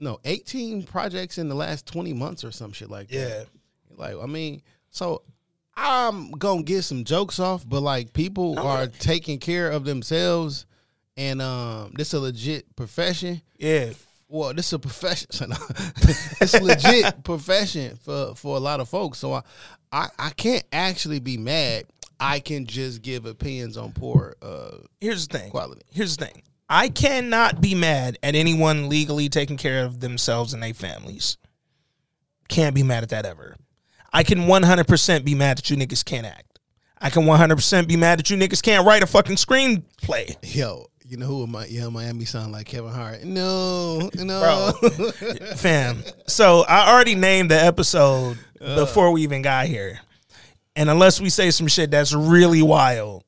no, 0.00 0.18
18 0.24 0.82
projects 0.84 1.38
in 1.38 1.48
the 1.48 1.54
last 1.54 1.86
20 1.86 2.12
months 2.12 2.44
or 2.44 2.50
some 2.50 2.72
shit 2.72 2.90
like 2.90 3.08
that. 3.08 3.16
Yeah. 3.16 3.44
Like, 3.96 4.16
I 4.20 4.26
mean, 4.26 4.62
so 4.90 5.22
I'm 5.76 6.32
going 6.32 6.58
to 6.58 6.64
get 6.64 6.82
some 6.82 7.04
jokes 7.04 7.38
off, 7.38 7.68
but 7.68 7.80
like 7.80 8.12
people 8.12 8.58
are 8.58 8.86
taking 8.86 9.38
care 9.38 9.70
of 9.70 9.84
themselves 9.84 10.66
and 11.16 11.40
um 11.40 11.92
this 11.94 12.12
a 12.12 12.18
legit 12.18 12.74
profession. 12.74 13.40
Yeah. 13.56 13.90
Well, 14.28 14.54
this 14.54 14.68
is 14.68 14.72
a 14.74 14.78
profession. 14.78 15.52
it's 16.40 16.60
legit 16.60 17.22
profession 17.24 17.96
for 17.96 18.34
for 18.34 18.56
a 18.56 18.60
lot 18.60 18.80
of 18.80 18.88
folks. 18.88 19.18
So 19.18 19.34
I, 19.34 19.42
I 19.92 20.08
I 20.18 20.30
can't 20.30 20.64
actually 20.72 21.20
be 21.20 21.36
mad. 21.36 21.84
I 22.18 22.40
can 22.40 22.66
just 22.66 23.02
give 23.02 23.26
opinions 23.26 23.76
on 23.76 23.92
poor 23.92 24.36
uh 24.42 24.78
Here's 25.00 25.28
the 25.28 25.38
thing. 25.38 25.50
Quality. 25.50 25.82
Here's 25.92 26.16
the 26.16 26.26
thing. 26.26 26.42
I 26.68 26.88
cannot 26.88 27.60
be 27.60 27.74
mad 27.74 28.18
at 28.22 28.34
anyone 28.34 28.88
legally 28.88 29.28
taking 29.28 29.56
care 29.56 29.84
of 29.84 30.00
themselves 30.00 30.54
and 30.54 30.62
their 30.62 30.72
families. 30.72 31.36
Can't 32.48 32.74
be 32.74 32.82
mad 32.82 33.02
at 33.02 33.10
that 33.10 33.26
ever. 33.26 33.56
I 34.12 34.22
can 34.22 34.40
100% 34.40 35.24
be 35.24 35.34
mad 35.34 35.58
that 35.58 35.70
you 35.70 35.76
niggas 35.76 36.04
can't 36.04 36.26
act. 36.26 36.58
I 37.00 37.10
can 37.10 37.24
100% 37.24 37.88
be 37.88 37.96
mad 37.96 38.18
that 38.18 38.30
you 38.30 38.36
niggas 38.36 38.62
can't 38.62 38.86
write 38.86 39.02
a 39.02 39.06
fucking 39.06 39.36
screenplay. 39.36 40.36
Yo, 40.42 40.86
you 41.14 41.20
know 41.20 41.26
who 41.26 41.44
am 41.44 41.54
I? 41.54 41.66
Yeah, 41.66 41.90
Miami 41.90 42.24
sound 42.24 42.50
like 42.50 42.66
Kevin 42.66 42.90
Hart. 42.90 43.22
No, 43.22 44.10
no, 44.14 44.72
Fam. 45.56 46.02
So 46.26 46.64
I 46.68 46.90
already 46.92 47.14
named 47.14 47.52
the 47.52 47.64
episode 47.64 48.36
uh. 48.60 48.74
before 48.74 49.12
we 49.12 49.22
even 49.22 49.40
got 49.40 49.66
here. 49.66 50.00
And 50.74 50.90
unless 50.90 51.20
we 51.20 51.30
say 51.30 51.52
some 51.52 51.68
shit 51.68 51.92
that's 51.92 52.12
really 52.12 52.62
wild, 52.62 53.22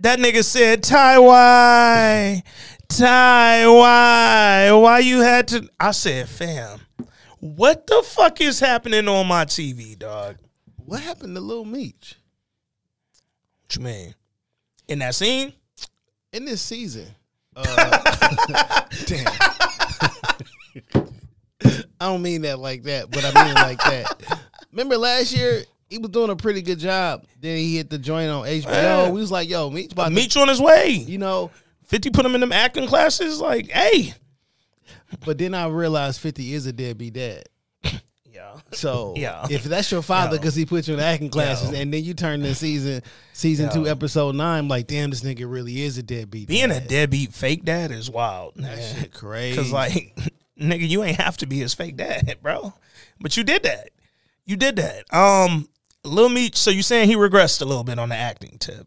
that 0.00 0.18
nigga 0.18 0.42
said, 0.42 0.82
Ty, 0.82 1.20
why? 1.20 2.42
Ty, 2.88 3.68
why? 3.68 4.72
Why 4.72 4.98
you 4.98 5.20
had 5.20 5.46
to? 5.48 5.68
I 5.78 5.92
said, 5.92 6.28
fam, 6.28 6.80
what 7.38 7.86
the 7.86 8.02
fuck 8.04 8.40
is 8.40 8.58
happening 8.58 9.06
on 9.06 9.28
my 9.28 9.44
TV, 9.44 9.96
dog? 9.96 10.38
what 10.86 11.02
happened 11.02 11.36
to 11.36 11.40
Lil 11.40 11.64
Meech 11.64 12.16
What 13.62 13.76
you 13.76 13.82
mean? 13.84 14.14
In 14.88 14.98
that 14.98 15.14
scene? 15.14 15.52
In 16.38 16.44
this 16.46 16.62
season? 16.62 17.06
Uh, 17.54 17.64
damn. 19.06 19.26
I 22.00 22.06
don't 22.06 22.22
mean 22.22 22.42
that 22.42 22.58
like 22.58 22.84
that, 22.84 23.10
but 23.10 23.24
I 23.24 23.44
mean 23.44 23.54
like 23.54 23.78
that. 23.78 24.40
Remember 24.70 24.96
last 24.96 25.36
year 25.36 25.62
he 25.90 25.98
was 25.98 26.10
doing 26.10 26.30
a 26.30 26.36
pretty 26.36 26.62
good 26.62 26.78
job. 26.78 27.24
Then 27.40 27.56
he 27.58 27.76
hit 27.76 27.90
the 27.90 27.98
joint 27.98 28.30
on 28.30 28.44
HBO. 28.46 28.64
Yeah. 28.66 29.10
We 29.10 29.20
was 29.20 29.32
like, 29.32 29.48
"Yo, 29.48 29.68
Meech 29.70 29.92
about 29.92 30.12
you 30.12 30.40
on 30.40 30.48
his 30.48 30.60
way. 30.60 30.90
you 30.90 31.18
know." 31.18 31.50
50 31.86 32.10
put 32.10 32.26
him 32.26 32.34
in 32.34 32.42
them 32.42 32.52
acting 32.52 32.86
classes. 32.86 33.40
Like, 33.40 33.70
hey. 33.70 34.12
But 35.24 35.38
then 35.38 35.54
I 35.54 35.66
realized 35.68 36.20
Fifty 36.20 36.52
is 36.52 36.66
a 36.66 36.72
deadbeat 36.72 37.14
dad. 37.14 37.44
Yeah. 38.38 38.60
So 38.72 39.14
Yeah. 39.16 39.46
if 39.50 39.64
that's 39.64 39.90
your 39.90 40.02
father 40.02 40.36
because 40.38 40.54
he 40.54 40.64
put 40.66 40.86
you 40.88 40.94
in 40.94 41.00
acting 41.00 41.30
classes, 41.30 41.70
and 41.72 41.92
then 41.92 42.04
you 42.04 42.14
turn 42.14 42.40
to 42.42 42.54
season 42.54 43.02
season 43.32 43.70
two 43.70 43.88
episode 43.88 44.34
nine, 44.34 44.68
like 44.68 44.86
damn, 44.86 45.10
this 45.10 45.22
nigga 45.22 45.50
really 45.50 45.82
is 45.82 45.98
a 45.98 46.02
deadbeat. 46.02 46.48
Being 46.48 46.70
a 46.70 46.80
dad. 46.80 46.88
deadbeat 46.88 47.32
fake 47.32 47.64
dad 47.64 47.90
is 47.90 48.10
wild. 48.10 48.54
that 48.56 48.78
shit 48.78 49.12
crazy. 49.12 49.56
Cause 49.56 49.72
like, 49.72 50.16
nigga, 50.60 50.86
you 50.88 51.02
ain't 51.02 51.18
have 51.20 51.36
to 51.38 51.46
be 51.46 51.58
his 51.58 51.74
fake 51.74 51.96
dad, 51.96 52.38
bro. 52.42 52.72
But 53.20 53.36
you 53.36 53.42
did 53.44 53.62
that. 53.64 53.90
You 54.44 54.56
did 54.56 54.76
that. 54.76 55.12
Um, 55.14 55.68
Lil 56.04 56.28
Meech. 56.28 56.56
So 56.56 56.70
you 56.70 56.82
saying 56.82 57.08
he 57.08 57.16
regressed 57.16 57.60
a 57.60 57.64
little 57.64 57.84
bit 57.84 57.98
on 57.98 58.10
the 58.10 58.16
acting 58.16 58.56
tip? 58.58 58.86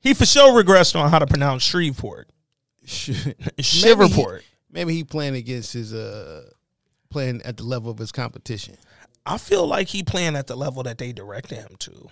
He 0.00 0.14
for 0.14 0.26
sure 0.26 0.52
regressed 0.62 0.94
on 0.98 1.10
how 1.10 1.18
to 1.18 1.26
pronounce 1.26 1.62
Shreveport. 1.62 2.30
Shiverport. 2.86 4.42
Maybe 4.70 4.94
he 4.94 5.04
playing 5.04 5.34
against 5.34 5.72
his 5.72 5.92
uh 5.94 6.48
playing 7.10 7.42
at 7.42 7.56
the 7.56 7.64
level 7.64 7.90
of 7.90 7.98
his 7.98 8.12
competition. 8.12 8.76
I 9.26 9.38
feel 9.38 9.66
like 9.66 9.88
he 9.88 10.02
playing 10.02 10.36
at 10.36 10.46
the 10.46 10.56
level 10.56 10.82
that 10.84 10.98
they 10.98 11.12
directed 11.12 11.58
him 11.58 11.76
to. 11.80 12.08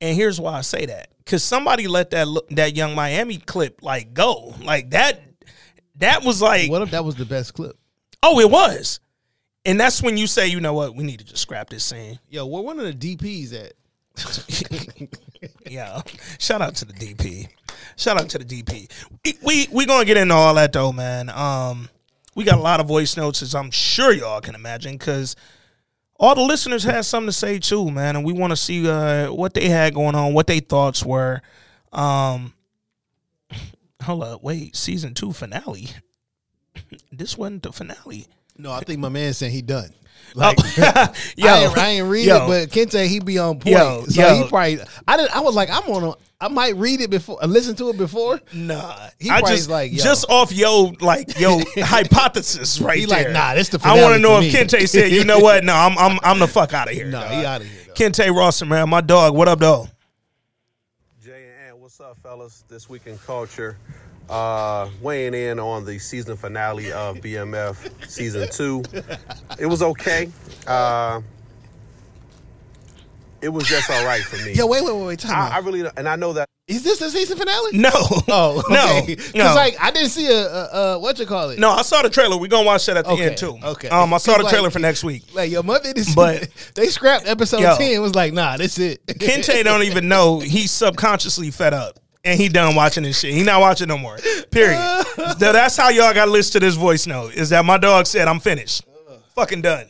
And 0.00 0.16
here's 0.16 0.40
why 0.40 0.54
I 0.54 0.60
say 0.62 0.86
that: 0.86 1.08
because 1.18 1.42
somebody 1.44 1.86
let 1.88 2.10
that 2.10 2.26
that 2.50 2.74
young 2.76 2.94
Miami 2.94 3.36
clip 3.38 3.82
like 3.82 4.14
go, 4.14 4.54
like 4.62 4.90
that. 4.90 5.22
That 5.96 6.24
was 6.24 6.40
like, 6.40 6.70
What 6.70 6.80
if 6.82 6.92
that 6.92 7.04
was 7.04 7.16
the 7.16 7.26
best 7.26 7.52
clip? 7.54 7.76
oh, 8.22 8.40
it 8.40 8.50
was. 8.50 9.00
And 9.66 9.78
that's 9.78 10.02
when 10.02 10.16
you 10.16 10.26
say, 10.26 10.46
you 10.48 10.60
know 10.60 10.72
what, 10.72 10.94
we 10.96 11.04
need 11.04 11.18
to 11.18 11.24
just 11.26 11.42
scrap 11.42 11.68
this 11.68 11.84
scene. 11.84 12.18
Yo, 12.30 12.46
where 12.46 12.62
one 12.62 12.80
of 12.80 12.86
the 12.86 13.16
DPs 13.16 13.52
at? 13.54 13.74
Yeah. 15.70 16.02
Shout 16.38 16.60
out 16.62 16.74
to 16.76 16.84
the 16.84 16.92
DP. 16.92 17.48
Shout 17.96 18.20
out 18.20 18.28
to 18.30 18.38
the 18.38 18.44
DP. 18.44 18.90
We 19.24 19.38
we, 19.42 19.68
we 19.72 19.86
gonna 19.86 20.04
get 20.04 20.16
into 20.16 20.34
all 20.34 20.54
that 20.54 20.72
though, 20.72 20.92
man. 20.92 21.30
Um, 21.30 21.88
we 22.40 22.44
got 22.44 22.58
a 22.58 22.62
lot 22.62 22.80
of 22.80 22.86
voice 22.86 23.18
notes, 23.18 23.42
as 23.42 23.54
I'm 23.54 23.70
sure 23.70 24.14
y'all 24.14 24.40
can 24.40 24.54
imagine, 24.54 24.96
because 24.96 25.36
all 26.18 26.34
the 26.34 26.40
listeners 26.40 26.84
had 26.84 27.04
something 27.04 27.28
to 27.28 27.32
say 27.34 27.58
too, 27.58 27.90
man, 27.90 28.16
and 28.16 28.24
we 28.24 28.32
want 28.32 28.50
to 28.50 28.56
see 28.56 28.88
uh, 28.88 29.30
what 29.30 29.52
they 29.52 29.68
had 29.68 29.92
going 29.92 30.14
on, 30.14 30.32
what 30.32 30.46
their 30.46 30.60
thoughts 30.60 31.04
were. 31.04 31.42
Um, 31.92 32.54
hold 34.02 34.22
up, 34.22 34.42
wait, 34.42 34.74
season 34.74 35.12
two 35.12 35.34
finale. 35.34 35.88
this 37.12 37.36
wasn't 37.36 37.64
the 37.64 37.72
finale. 37.72 38.26
No, 38.58 38.72
I 38.72 38.80
think 38.80 39.00
my 39.00 39.08
man 39.08 39.32
saying 39.32 39.52
he 39.52 39.62
done. 39.62 39.90
Oh. 40.36 40.38
Like, 40.38 40.58
Like, 40.78 41.14
yo, 41.36 41.48
I, 41.48 41.58
ain't, 41.58 41.78
I 41.78 41.88
ain't 41.88 42.08
read 42.08 42.26
yo. 42.26 42.44
it, 42.44 42.48
but 42.48 42.68
Kente 42.70 43.06
he 43.06 43.20
be 43.20 43.38
on 43.38 43.58
point. 43.58 43.76
Yo, 43.76 44.04
so 44.06 44.20
yo. 44.22 44.34
he 44.42 44.48
probably. 44.48 44.80
I 45.08 45.16
did. 45.16 45.28
I 45.30 45.40
was 45.40 45.54
like, 45.54 45.70
I'm 45.70 45.82
on. 45.90 46.04
A, 46.04 46.14
I 46.42 46.48
might 46.48 46.74
read 46.76 47.02
it 47.02 47.10
before, 47.10 47.38
listen 47.46 47.76
to 47.76 47.90
it 47.90 47.98
before. 47.98 48.40
Nah, 48.54 48.96
He 49.18 49.28
I 49.28 49.40
probably 49.40 49.56
just 49.56 49.68
like, 49.68 49.92
yo. 49.92 49.98
just 50.02 50.24
off 50.30 50.52
yo 50.52 50.94
like 51.00 51.38
yo 51.38 51.60
hypothesis 51.76 52.80
right 52.80 52.96
He 52.98 53.04
like, 53.06 53.24
there. 53.24 53.32
nah, 53.34 53.54
this 53.54 53.68
the 53.68 53.78
I 53.84 54.00
want 54.00 54.14
to 54.14 54.20
know 54.20 54.38
if 54.38 54.44
me. 54.44 54.50
Kente 54.52 54.88
said, 54.88 55.12
you 55.12 55.24
know 55.24 55.38
what? 55.38 55.64
No, 55.64 55.74
I'm 55.74 55.98
I'm 55.98 56.18
I'm 56.22 56.38
the 56.38 56.48
fuck 56.48 56.72
out 56.72 56.88
of 56.88 56.94
here. 56.94 57.08
Nah, 57.10 57.24
he 57.28 57.44
out 57.44 57.60
of 57.60 57.66
here, 57.66 57.80
though. 57.88 57.92
Kente 57.92 58.34
Rawson, 58.34 58.68
man, 58.68 58.88
my 58.88 59.02
dog. 59.02 59.34
What 59.34 59.48
up, 59.48 59.60
dog? 59.60 59.88
Jay 61.22 61.48
and 61.58 61.68
Ant, 61.68 61.78
what's 61.78 62.00
up, 62.00 62.16
fellas? 62.22 62.64
This 62.68 62.88
week 62.88 63.02
in 63.06 63.18
culture, 63.18 63.76
uh, 64.30 64.88
weighing 65.02 65.34
in 65.34 65.58
on 65.58 65.84
the 65.84 65.98
season 65.98 66.36
finale 66.36 66.92
of 66.92 67.16
BMF 67.18 68.08
season 68.08 68.48
two. 68.50 68.82
It 69.58 69.66
was 69.66 69.82
okay. 69.82 70.30
Uh, 70.66 71.20
it 73.42 73.48
was 73.48 73.66
just 73.66 73.90
all 73.90 74.04
right 74.04 74.22
for 74.22 74.36
me. 74.44 74.52
Yo, 74.52 74.66
wait, 74.66 74.84
wait, 74.84 74.94
wait, 74.94 75.04
wait. 75.06 75.18
Time 75.18 75.52
I. 75.52 75.56
I 75.56 75.58
really 75.60 75.82
don't- 75.82 75.94
and 75.98 76.06
I 76.08 76.16
know 76.16 76.34
that 76.34 76.46
Is 76.68 76.82
this 76.84 76.98
the 76.98 77.08
season 77.10 77.38
finale? 77.38 77.70
No. 77.78 77.90
Oh, 77.92 78.62
no. 78.68 78.98
okay. 79.02 79.14
Because 79.16 79.34
No. 79.34 79.54
like 79.54 79.76
I 79.80 79.90
didn't 79.90 80.10
see 80.10 80.26
a, 80.26 80.46
a, 80.46 80.64
a 80.94 80.98
what 80.98 81.18
you 81.18 81.26
call 81.26 81.50
it. 81.50 81.58
no, 81.58 81.70
I 81.70 81.82
saw 81.82 82.02
the 82.02 82.10
trailer. 82.10 82.36
We're 82.38 82.48
gonna 82.48 82.66
watch 82.66 82.86
that 82.86 82.98
at 82.98 83.06
the 83.06 83.10
Okay, 83.12 83.28
end 83.28 83.36
too. 83.38 83.58
okay. 83.64 83.88
Um, 83.88 84.12
I 84.14 84.18
saw 84.18 84.36
the 84.36 84.44
Like- 84.44 84.52
trailer 84.52 84.70
for 84.70 84.78
next 84.78 85.02
week. 85.02 85.24
Like 85.34 85.50
your 85.50 85.62
mother 85.62 85.90
is, 85.96 86.14
But- 86.14 86.48
they 86.74 86.86
scrapped 86.88 87.26
episode 87.26 87.60
Yo. 87.60 87.76
ten. 87.76 88.00
Was 88.02 88.14
like, 88.14 88.32
nah, 88.34 88.56
that's 88.58 88.78
it. 88.78 89.04
Kente 89.06 89.64
don't 89.64 89.82
even 89.84 90.06
know 90.08 90.38
he's 90.40 90.70
subconsciously 90.70 91.50
fed 91.50 91.74
up. 91.74 91.98
And 92.24 92.38
he 92.38 92.48
done 92.48 92.74
watching 92.74 93.02
this 93.02 93.18
shit. 93.20 93.32
He 93.32 93.42
not 93.42 93.60
watching 93.60 93.88
no 93.88 93.96
more. 93.96 94.18
Period. 94.50 95.04
Th- 95.16 95.36
That's 95.38 95.76
how 95.76 95.88
y'all 95.88 96.12
got 96.12 96.26
to 96.26 96.30
listen 96.30 96.52
to 96.54 96.60
this 96.60 96.74
voice 96.74 97.06
note. 97.06 97.34
Is 97.34 97.48
that 97.50 97.64
my 97.64 97.78
dog 97.78 98.06
said 98.06 98.28
I'm 98.28 98.40
finished. 98.40 98.82
Fucking 99.34 99.62
done. 99.62 99.86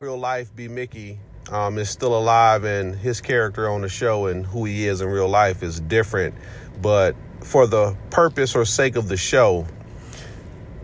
real 0.00 0.16
life 0.16 0.54
B 0.56 0.66
Mickey 0.66 1.18
um, 1.50 1.76
is 1.78 1.90
still 1.90 2.16
alive 2.16 2.64
and 2.64 2.94
his 2.94 3.20
character 3.20 3.68
on 3.68 3.82
the 3.82 3.88
show 3.88 4.26
and 4.26 4.46
who 4.46 4.64
he 4.64 4.86
is 4.86 5.02
in 5.02 5.08
real 5.08 5.28
life 5.28 5.62
is 5.62 5.80
different. 5.80 6.34
But 6.80 7.14
for 7.42 7.66
the 7.66 7.94
purpose 8.10 8.54
or 8.54 8.64
sake 8.64 8.96
of 8.96 9.08
the 9.08 9.16
show, 9.18 9.66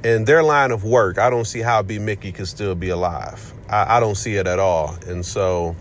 in 0.05 0.25
their 0.27 0.43
line 0.43 0.71
of 0.71 0.85
work, 0.85 1.19
I 1.19 1.31
don't 1.31 1.47
see 1.47 1.61
how 1.61 1.83
B 1.83 1.99
Mickey 1.99 2.31
could 2.31 2.49
still 2.49 2.75
be 2.75 2.91
alive. 2.91 3.55
I, 3.71 3.97
I 3.97 4.01
don't 4.01 4.17
see 4.17 4.37
it 4.37 4.47
at 4.47 4.59
all. 4.59 4.97
And 5.07 5.25
so, 5.25 5.75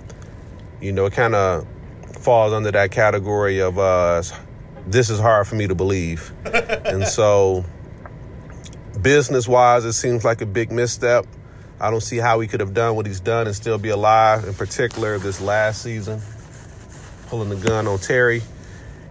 you 0.81 0.93
know, 0.93 1.05
it 1.07 1.13
kind 1.13 1.35
of 1.35 1.67
falls 2.21 2.53
under 2.53 2.71
that 2.71 2.91
category 2.91 3.59
of 3.59 3.77
uh, 3.77 4.21
this 4.87 5.09
is 5.09 5.19
hard 5.19 5.47
for 5.47 5.55
me 5.55 5.67
to 5.67 5.75
believe. 5.75 6.31
and 6.45 7.03
so, 7.07 7.65
business 9.01 9.47
wise, 9.47 9.85
it 9.85 9.93
seems 9.93 10.23
like 10.23 10.41
a 10.41 10.45
big 10.45 10.71
misstep. 10.71 11.25
I 11.79 11.91
don't 11.91 12.01
see 12.01 12.17
how 12.17 12.39
he 12.39 12.47
could 12.47 12.61
have 12.61 12.73
done 12.73 12.95
what 12.95 13.05
he's 13.05 13.19
done 13.19 13.47
and 13.47 13.55
still 13.55 13.77
be 13.77 13.89
alive. 13.89 14.45
In 14.45 14.53
particular, 14.53 15.17
this 15.17 15.41
last 15.41 15.81
season, 15.81 16.21
pulling 17.27 17.49
the 17.49 17.57
gun 17.57 17.87
on 17.87 17.99
Terry, 17.99 18.41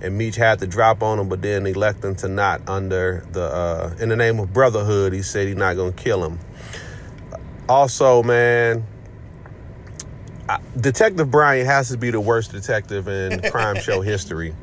and 0.00 0.16
Meech 0.16 0.37
had 0.37 0.61
to 0.61 0.66
drop 0.66 1.02
on 1.02 1.19
him, 1.19 1.28
but 1.28 1.43
then 1.43 1.66
electing 1.66 2.14
to 2.16 2.28
not 2.28 2.66
under 2.69 3.25
the 3.33 3.43
uh, 3.43 3.95
in 4.00 4.09
the 4.09 4.16
name 4.16 4.38
of 4.38 4.52
brotherhood. 4.52 5.12
He 5.12 5.23
said 5.23 5.47
he's 5.47 5.57
not 5.57 5.76
gonna 5.76 5.93
kill 5.93 6.25
him. 6.25 6.38
Also, 7.69 8.23
man, 8.23 8.87
I, 10.49 10.59
Detective 10.78 11.31
Bryant 11.31 11.66
has 11.66 11.90
to 11.90 11.99
be 11.99 12.11
the 12.11 12.21
worst 12.21 12.52
detective 12.52 13.09
in 13.09 13.40
crime 13.50 13.76
show 13.81 14.00
history. 14.00 14.54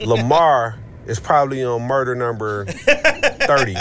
Lamar 0.00 0.78
is 1.06 1.20
probably 1.20 1.64
on 1.64 1.82
murder 1.82 2.14
number 2.14 2.64
thirty 2.66 3.76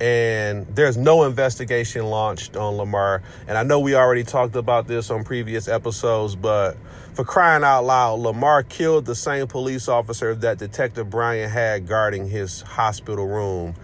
and 0.00 0.66
there's 0.74 0.96
no 0.96 1.24
investigation 1.24 2.04
launched 2.04 2.56
on 2.56 2.76
Lamar. 2.76 3.22
And 3.46 3.56
I 3.56 3.62
know 3.62 3.80
we 3.80 3.94
already 3.94 4.24
talked 4.24 4.56
about 4.56 4.86
this 4.86 5.10
on 5.10 5.24
previous 5.24 5.68
episodes, 5.68 6.34
but 6.36 6.76
for 7.14 7.24
crying 7.24 7.62
out 7.62 7.84
loud, 7.84 8.18
Lamar 8.20 8.64
killed 8.64 9.06
the 9.06 9.14
same 9.14 9.46
police 9.46 9.88
officer 9.88 10.34
that 10.34 10.58
Detective 10.58 11.08
Bryant 11.08 11.52
had 11.52 11.86
guarding 11.86 12.28
his 12.28 12.62
hospital 12.62 13.26
room. 13.26 13.74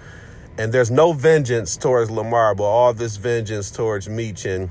And 0.58 0.74
there's 0.74 0.90
no 0.90 1.12
vengeance 1.12 1.76
towards 1.76 2.10
Lamar, 2.10 2.54
but 2.54 2.64
all 2.64 2.92
this 2.92 3.16
vengeance 3.16 3.70
towards 3.70 4.08
Meech 4.08 4.44
and 4.44 4.68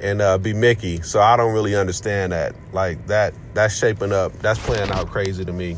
and 0.00 0.20
uh, 0.20 0.38
be 0.38 0.52
Mickey. 0.52 1.00
So 1.02 1.20
I 1.20 1.36
don't 1.36 1.54
really 1.54 1.74
understand 1.74 2.32
that. 2.32 2.54
Like 2.72 3.06
that, 3.06 3.32
that's 3.58 3.76
shaping 3.76 4.12
up. 4.12 4.32
That's 4.38 4.60
playing 4.60 4.92
out 4.92 5.10
crazy 5.10 5.44
to 5.44 5.52
me. 5.52 5.76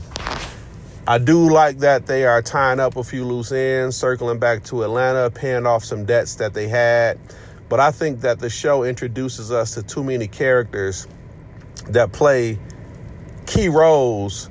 I 1.06 1.16
do 1.16 1.48
like 1.48 1.78
that 1.78 2.06
they 2.06 2.26
are 2.26 2.42
tying 2.42 2.78
up 2.78 2.96
a 2.96 3.02
few 3.02 3.24
loose 3.24 3.52
ends, 3.52 3.96
circling 3.96 4.38
back 4.38 4.64
to 4.64 4.82
Atlanta, 4.82 5.30
paying 5.30 5.64
off 5.64 5.82
some 5.82 6.04
debts 6.04 6.34
that 6.34 6.52
they 6.52 6.68
had. 6.68 7.18
But 7.70 7.80
I 7.80 7.90
think 7.90 8.20
that 8.20 8.38
the 8.38 8.50
show 8.50 8.84
introduces 8.84 9.50
us 9.50 9.72
to 9.74 9.82
too 9.82 10.04
many 10.04 10.28
characters 10.28 11.08
that 11.88 12.12
play 12.12 12.58
key 13.46 13.70
roles 13.70 14.50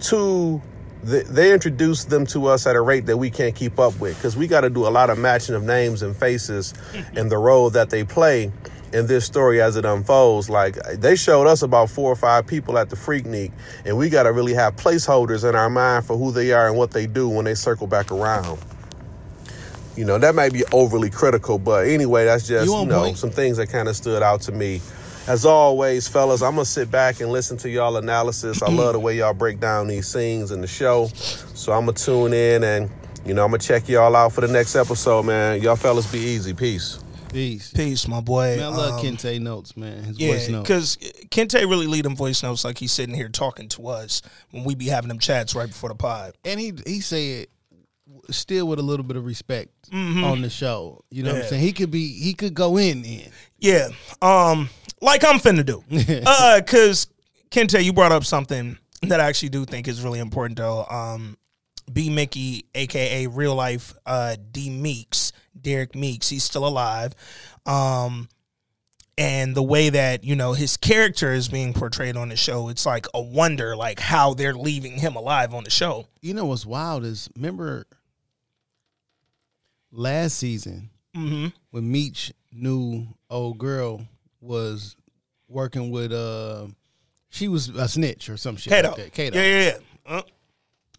to 0.00 0.60
the, 1.04 1.22
they 1.22 1.52
introduce 1.52 2.06
them 2.06 2.26
to 2.26 2.46
us 2.46 2.66
at 2.66 2.74
a 2.74 2.80
rate 2.80 3.06
that 3.06 3.18
we 3.18 3.30
can't 3.30 3.54
keep 3.54 3.78
up 3.78 3.96
with 4.00 4.16
because 4.16 4.36
we 4.36 4.48
got 4.48 4.62
to 4.62 4.70
do 4.70 4.84
a 4.84 4.90
lot 4.90 5.10
of 5.10 5.18
matching 5.18 5.54
of 5.54 5.62
names 5.62 6.02
and 6.02 6.16
faces 6.16 6.74
and 7.14 7.30
the 7.30 7.38
role 7.38 7.70
that 7.70 7.90
they 7.90 8.02
play 8.02 8.50
in 8.94 9.06
this 9.08 9.26
story 9.26 9.60
as 9.60 9.76
it 9.76 9.84
unfolds. 9.84 10.48
Like 10.48 10.76
they 10.94 11.16
showed 11.16 11.46
us 11.46 11.62
about 11.62 11.90
four 11.90 12.10
or 12.10 12.16
five 12.16 12.46
people 12.46 12.78
at 12.78 12.88
the 12.88 12.96
Freaknik, 12.96 13.52
and 13.84 13.98
we 13.98 14.08
got 14.08 14.22
to 14.22 14.32
really 14.32 14.54
have 14.54 14.76
placeholders 14.76 15.46
in 15.46 15.54
our 15.54 15.68
mind 15.68 16.06
for 16.06 16.16
who 16.16 16.30
they 16.30 16.52
are 16.52 16.68
and 16.68 16.78
what 16.78 16.92
they 16.92 17.06
do 17.06 17.28
when 17.28 17.44
they 17.44 17.54
circle 17.54 17.86
back 17.86 18.10
around. 18.10 18.58
You 19.96 20.04
know, 20.04 20.18
that 20.18 20.34
might 20.34 20.52
be 20.52 20.64
overly 20.72 21.10
critical, 21.10 21.58
but 21.58 21.86
anyway, 21.86 22.24
that's 22.24 22.48
just, 22.48 22.66
You 22.66 22.80
you, 22.80 22.86
know, 22.86 23.02
point. 23.02 23.18
some 23.18 23.30
things 23.30 23.58
that 23.58 23.68
kind 23.68 23.88
of 23.88 23.94
stood 23.94 24.22
out 24.22 24.40
to 24.42 24.52
me. 24.52 24.80
As 25.26 25.44
always, 25.44 26.06
fellas, 26.08 26.42
I'm 26.42 26.52
gonna 26.52 26.64
sit 26.64 26.90
back 26.90 27.20
and 27.20 27.30
listen 27.32 27.56
to 27.58 27.70
y'all 27.70 27.96
analysis. 27.96 28.62
I 28.62 28.70
love 28.70 28.92
the 28.92 29.00
way 29.00 29.16
y'all 29.16 29.32
break 29.34 29.60
down 29.60 29.86
these 29.86 30.06
scenes 30.06 30.50
in 30.50 30.60
the 30.60 30.66
show. 30.66 31.06
So 31.54 31.72
I'm 31.72 31.86
gonna 31.86 31.92
tune 31.92 32.32
in 32.34 32.62
and 32.62 32.90
you 33.24 33.32
know, 33.32 33.44
I'm 33.44 33.50
gonna 33.50 33.58
check 33.62 33.88
y'all 33.88 34.14
out 34.14 34.32
for 34.32 34.42
the 34.42 34.48
next 34.48 34.76
episode, 34.76 35.24
man. 35.24 35.62
Y'all 35.62 35.76
fellas 35.76 36.10
be 36.10 36.18
easy. 36.18 36.52
Peace. 36.52 37.03
Peace. 37.34 37.72
Peace, 37.74 38.08
my 38.08 38.20
boy. 38.20 38.56
Man, 38.56 38.64
I 38.64 38.68
love 38.68 39.00
Um, 39.00 39.04
Kente 39.04 39.40
notes, 39.40 39.76
man. 39.76 40.02
His 40.04 40.18
Yeah, 40.18 40.28
voice 40.28 40.48
notes. 40.48 40.68
because 40.96 40.96
Kente 41.30 41.60
really 41.68 41.86
lead 41.86 42.04
them 42.04 42.16
voice 42.16 42.42
notes 42.42 42.64
like 42.64 42.78
he's 42.78 42.92
sitting 42.92 43.14
here 43.14 43.28
talking 43.28 43.68
to 43.70 43.88
us 43.88 44.22
when 44.52 44.64
we 44.64 44.74
be 44.74 44.86
having 44.86 45.08
them 45.08 45.18
chats 45.18 45.54
right 45.54 45.68
before 45.68 45.88
the 45.90 45.94
pod. 45.96 46.34
and 46.44 46.58
he 46.60 46.72
he 46.86 47.00
said 47.00 47.48
still 48.30 48.66
with 48.68 48.78
a 48.78 48.82
little 48.82 49.04
bit 49.04 49.16
of 49.16 49.24
respect 49.26 49.70
on 49.92 50.40
the 50.42 50.48
show. 50.50 51.02
You 51.10 51.24
know 51.24 51.30
what 51.30 51.36
Mm-hmm. 51.36 51.42
I'm 51.44 51.48
saying? 51.50 51.62
He 51.62 51.72
could 51.72 51.90
be 51.90 52.08
he 52.08 52.34
could 52.34 52.54
go 52.54 52.76
in 52.76 53.02
then. 53.02 53.30
Yeah, 53.58 53.88
um, 54.22 54.70
like 55.00 55.24
I'm 55.24 55.38
finna 55.40 55.64
do. 55.66 55.82
uh, 56.26 56.60
cause 56.66 57.08
Kente, 57.50 57.82
you 57.82 57.92
brought 57.92 58.12
up 58.12 58.24
something 58.24 58.78
that 59.02 59.20
I 59.20 59.24
actually 59.26 59.48
do 59.50 59.64
think 59.64 59.88
is 59.88 60.02
really 60.02 60.20
important 60.20 60.56
though. 60.58 60.84
Um, 60.84 61.36
B 61.92 62.08
Mickey, 62.10 62.66
aka 62.74 63.26
real 63.26 63.54
life 63.54 63.92
uh 64.06 64.36
D 64.52 64.70
Meeks, 64.70 65.32
Derek 65.64 65.96
Meeks, 65.96 66.28
he's 66.28 66.44
still 66.44 66.64
alive. 66.66 67.12
Um 67.66 68.28
and 69.18 69.54
the 69.54 69.62
way 69.62 69.90
that, 69.90 70.24
you 70.24 70.34
know, 70.34 70.54
his 70.54 70.76
character 70.76 71.32
is 71.32 71.48
being 71.48 71.72
portrayed 71.72 72.16
on 72.16 72.28
the 72.30 72.36
show, 72.36 72.68
it's 72.68 72.84
like 72.86 73.06
a 73.14 73.20
wonder 73.22 73.76
like 73.76 73.98
how 74.00 74.34
they're 74.34 74.54
leaving 74.54 74.98
him 74.98 75.14
alive 75.16 75.52
on 75.54 75.64
the 75.64 75.70
show. 75.70 76.06
You 76.20 76.34
know 76.34 76.46
what's 76.46 76.66
wild 76.66 77.04
is 77.04 77.28
remember 77.36 77.86
last 79.92 80.34
season 80.38 80.90
Mm-hmm. 81.16 81.46
when 81.70 81.92
Meech 81.92 82.32
knew 82.52 83.06
old 83.30 83.58
girl 83.58 84.04
was 84.40 84.96
working 85.48 85.92
with 85.92 86.10
uh 86.12 86.66
she 87.28 87.46
was 87.46 87.68
a 87.68 87.86
snitch 87.86 88.28
or 88.28 88.36
some 88.36 88.56
shit 88.56 88.72
Kato. 88.72 88.88
like 88.88 88.96
that. 88.96 89.12
Kato. 89.12 89.38
Yeah, 89.38 89.44
yeah, 89.44 89.62
yeah. 89.64 89.78
Uh, 90.16 90.22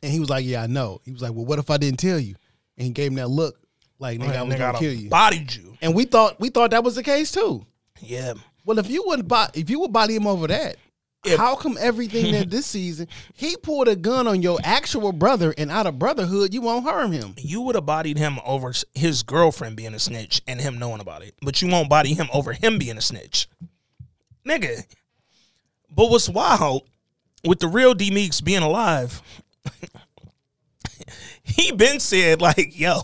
And 0.01 0.11
he 0.13 0.21
was 0.21 0.29
like, 0.29 0.45
Yeah, 0.45 0.63
I 0.63 0.67
know. 0.67 1.01
He 1.03 1.11
was 1.11 1.21
like, 1.21 1.33
Well, 1.33 1.43
what 1.45 1.59
if 1.59 1.69
I 1.69 1.75
didn't 1.75 1.99
tell 1.99 2.17
you? 2.17 2.35
And 2.77 2.87
he 2.87 2.93
gave 2.93 3.11
him 3.11 3.15
that 3.15 3.27
look 3.27 3.57
like 3.99 4.19
nigga, 4.19 4.35
I 4.35 4.43
was 4.43 4.53
nigga, 4.53 4.57
gonna 4.59 4.79
kill 4.79 4.93
you. 4.93 5.09
bodied 5.09 5.53
you. 5.55 5.77
And 5.81 5.93
we 5.95 6.05
thought 6.05 6.39
we 6.39 6.49
thought 6.49 6.71
that 6.71 6.83
was 6.83 6.95
the 6.95 7.03
case 7.03 7.31
too. 7.31 7.65
Yeah. 7.99 8.33
Well, 8.65 8.79
if 8.79 8.89
you 8.89 9.03
would 9.07 9.27
bo- 9.27 9.47
if 9.53 9.69
you 9.69 9.79
would 9.81 9.93
body 9.93 10.15
him 10.15 10.27
over 10.27 10.47
that, 10.47 10.77
how 11.37 11.55
come 11.55 11.77
everything 11.79 12.31
that 12.33 12.49
this 12.51 12.65
season 12.65 13.07
he 13.33 13.55
pulled 13.57 13.87
a 13.87 13.95
gun 13.95 14.27
on 14.27 14.41
your 14.41 14.59
actual 14.63 15.11
brother 15.11 15.53
and 15.57 15.71
out 15.71 15.87
of 15.87 15.97
brotherhood 15.99 16.53
you 16.53 16.61
won't 16.61 16.83
harm 16.83 17.11
him? 17.11 17.33
you 17.37 17.61
would 17.61 17.75
have 17.75 17.85
bodied 17.85 18.17
him 18.17 18.39
over 18.45 18.73
his 18.93 19.23
girlfriend 19.23 19.75
being 19.75 19.93
a 19.93 19.99
snitch 19.99 20.41
and 20.47 20.61
him 20.61 20.77
knowing 20.77 21.01
about 21.01 21.23
it, 21.23 21.33
but 21.41 21.61
you 21.61 21.67
won't 21.67 21.89
body 21.89 22.13
him 22.13 22.27
over 22.33 22.53
him 22.53 22.77
being 22.77 22.97
a 22.97 23.01
snitch, 23.01 23.47
nigga. 24.47 24.85
But 25.89 26.09
what's 26.09 26.27
wild 26.27 26.83
with 27.45 27.59
the 27.59 27.67
real 27.67 27.93
D 27.93 28.11
Meeks 28.11 28.41
being 28.41 28.63
alive, 28.63 29.21
he 31.43 31.71
been 31.71 31.99
said 31.99 32.41
like, 32.41 32.77
"Yo, 32.77 33.01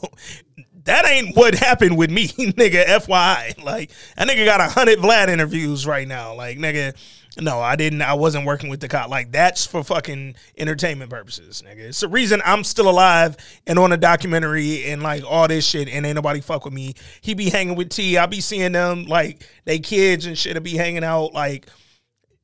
that 0.86 1.06
ain't 1.08 1.36
what 1.36 1.56
happened 1.56 1.98
with 1.98 2.12
me, 2.12 2.28
nigga." 2.30 2.86
FYI, 2.86 3.64
like 3.64 3.92
that 4.18 4.28
nigga 4.28 4.46
got 4.46 4.62
a 4.62 4.70
hundred 4.70 5.00
Vlad 5.00 5.30
interviews 5.30 5.86
right 5.86 6.08
now, 6.08 6.34
like 6.34 6.58
nigga. 6.58 6.96
No, 7.40 7.62
I 7.62 7.78
didn't. 7.78 8.02
I 8.02 8.14
wasn't 8.14 8.46
working 8.46 8.70
with 8.70 8.82
the 8.82 8.90
cop. 8.90 9.10
Like 9.10 9.32
that's 9.32 9.66
for 9.66 9.84
fucking 9.84 10.36
entertainment 10.58 11.10
purposes, 11.10 11.64
nigga. 11.66 11.80
It's 11.80 12.02
the 12.02 12.10
reason 12.10 12.42
I'm 12.44 12.66
still 12.66 12.90
alive 12.90 13.38
and 13.66 13.80
on 13.80 13.94
a 13.94 13.98
documentary 13.98 14.86
and 14.90 15.02
like 15.02 15.24
all 15.24 15.48
this 15.48 15.66
shit. 15.66 15.88
And 15.88 16.06
ain't 16.06 16.16
nobody 16.16 16.42
fuck 16.42 16.66
with 16.66 16.74
me. 16.74 16.96
He 17.22 17.34
be 17.34 17.50
hanging 17.50 17.76
with 17.76 17.90
T. 17.90 18.18
I 18.18 18.26
be 18.26 18.42
seeing 18.42 18.74
them 18.74 19.06
like 19.06 19.48
they 19.64 19.80
kids 19.80 20.26
and 20.26 20.38
shit. 20.38 20.58
I 20.58 20.60
be 20.60 20.76
hanging 20.76 21.06
out 21.06 21.34
like 21.34 21.68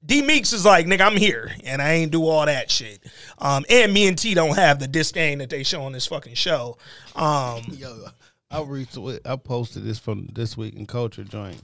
D 0.06 0.21
Meeks 0.21 0.54
is 0.54 0.63
like, 0.65 0.86
nigga, 0.86 1.02
I'm 1.02 1.17
here 1.17 1.52
and 1.65 1.82
I 1.82 1.93
ain't 1.93 2.12
do 2.13 2.26
all 2.26 2.45
that 2.45 2.71
shit. 2.71 3.04
Um, 3.39 3.65
and 3.69 3.93
me 3.93 4.08
and 4.08 4.17
T 4.17 4.34
don't 4.34 4.56
have 4.56 4.80
the 4.80 4.88
disdain 4.88 5.39
that 5.39 5.50
they 5.50 5.63
show 5.63 5.84
on 5.84 5.91
this 5.91 6.08
fucking 6.08 6.36
show. 6.36 6.78
Um, 7.13 7.63
Yo, 7.71 8.06
I 8.49 8.60
retweet, 8.60 9.19
I 9.25 9.36
posted 9.36 9.83
this 9.83 9.99
from 9.99 10.27
this 10.33 10.55
week 10.55 10.75
in 10.75 10.86
culture 10.86 11.23
joint. 11.23 11.62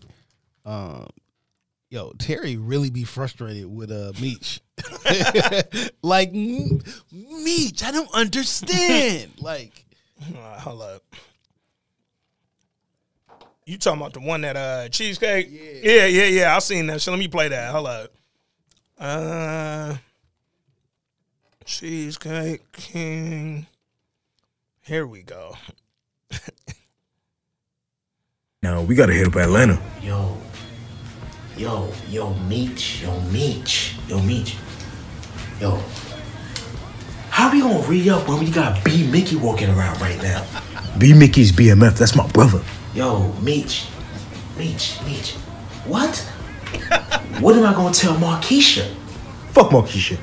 Um, 0.66 1.08
yo, 1.90 2.12
Terry 2.18 2.58
really 2.58 2.90
be 2.90 3.04
frustrated 3.04 3.66
with 3.74 3.92
uh 3.92 4.12
Meech. 4.22 4.60
like 6.02 6.30
"M- 6.34 6.82
Meech, 7.12 7.84
I 7.84 7.92
don't 7.92 8.14
understand. 8.14 9.32
like 9.40 9.86
uh, 10.36 10.60
hold 10.60 10.82
up. 10.82 11.04
You 13.66 13.78
talking 13.78 14.02
about 14.02 14.14
the 14.14 14.20
one 14.20 14.42
that 14.42 14.58
uh 14.58 14.90
cheesecake? 14.90 15.48
Yeah, 15.50 16.06
yeah, 16.06 16.26
yeah. 16.26 16.56
I 16.56 16.60
seen 16.60 16.88
that. 16.88 17.02
So 17.02 17.12
let 17.12 17.20
me 17.20 17.30
play 17.30 17.48
that. 17.48 17.72
Hold 17.72 17.88
up. 17.88 18.12
Uh 19.00 19.96
Cheesecake 21.66 22.72
King. 22.74 23.68
Here 24.82 25.08
we 25.08 25.24
go. 25.24 25.56
Now 28.64 28.82
we 28.82 28.96
gotta 28.96 29.12
hit 29.12 29.28
up 29.28 29.36
Atlanta. 29.36 29.78
Yo, 30.02 30.38
yo, 31.58 31.92
yo, 32.08 32.34
Meech, 32.48 33.02
yo, 33.04 33.20
Meech, 33.24 33.96
yo, 34.08 34.22
Meech, 34.22 34.56
yo. 35.60 35.84
How 37.30 37.52
we 37.52 37.60
gonna 37.60 37.86
re 37.86 38.10
up 38.10 38.26
when 38.26 38.40
we 38.40 38.50
got 38.50 38.82
B 38.86 39.06
Mickey 39.12 39.36
walking 39.36 39.70
around 39.70 40.00
right 40.00 40.22
now? 40.22 40.46
B 40.98 41.12
Mickey's 41.14 41.52
BMF, 41.52 41.98
that's 41.98 42.16
my 42.16 42.26
brother. 42.28 42.62
Yo, 42.96 43.34
Meech, 43.42 43.88
Meech, 44.58 44.98
Meech. 45.06 45.34
What? 45.86 46.16
what 47.42 47.58
am 47.58 47.66
I 47.66 47.74
gonna 47.74 47.94
tell 47.94 48.16
Markeisha? 48.16 48.88
Fuck 49.52 49.72
Markeisha. 49.72 50.18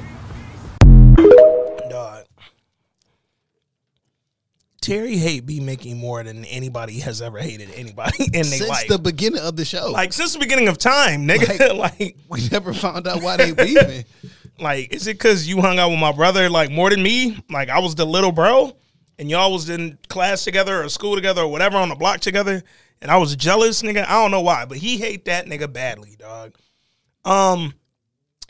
Terry 4.90 5.16
hate 5.16 5.46
be 5.46 5.61
making 5.61 5.98
more 5.98 6.20
than 6.24 6.44
anybody 6.46 6.98
has 6.98 7.22
ever 7.22 7.38
hated 7.38 7.70
anybody 7.76 8.24
in 8.24 8.33
their 8.33 8.42
Since 8.42 8.88
the 8.88 8.98
beginning 8.98 9.38
of 9.40 9.55
the 9.55 9.64
show, 9.64 9.88
like 9.92 10.12
since 10.12 10.33
the 10.33 10.40
beginning 10.40 10.66
of 10.66 10.79
time, 10.79 11.29
nigga. 11.29 11.76
Like, 11.76 12.16
we 12.29 12.48
never 12.48 12.74
found 12.74 13.07
out 13.07 13.22
why 13.22 13.37
they 13.37 13.53
beefing. 13.53 14.05
like, 14.59 14.92
is 14.92 15.07
it 15.07 15.12
because 15.14 15.46
you 15.46 15.61
hung 15.61 15.79
out 15.79 15.90
with 15.90 16.00
my 16.00 16.11
brother 16.11 16.50
like 16.50 16.72
more 16.72 16.90
than 16.90 17.05
me? 17.05 17.40
Like, 17.48 17.68
I 17.68 17.79
was 17.79 17.94
the 17.94 18.05
little 18.05 18.33
bro, 18.33 18.76
and 19.16 19.31
y'all 19.31 19.53
was 19.53 19.70
in 19.70 19.96
class 20.09 20.42
together 20.42 20.83
or 20.83 20.88
school 20.88 21.14
together 21.14 21.42
or 21.42 21.53
whatever 21.53 21.76
on 21.76 21.88
the 21.88 21.94
block 21.94 22.18
together, 22.18 22.61
and 23.00 23.12
I 23.12 23.16
was 23.18 23.37
jealous, 23.37 23.83
nigga. 23.83 24.05
I 24.05 24.20
don't 24.20 24.33
know 24.33 24.40
why, 24.40 24.64
but 24.64 24.79
he 24.79 24.98
hate 24.98 25.26
that 25.26 25.46
nigga 25.46 25.72
badly, 25.72 26.16
dog. 26.18 26.57
Um, 27.24 27.74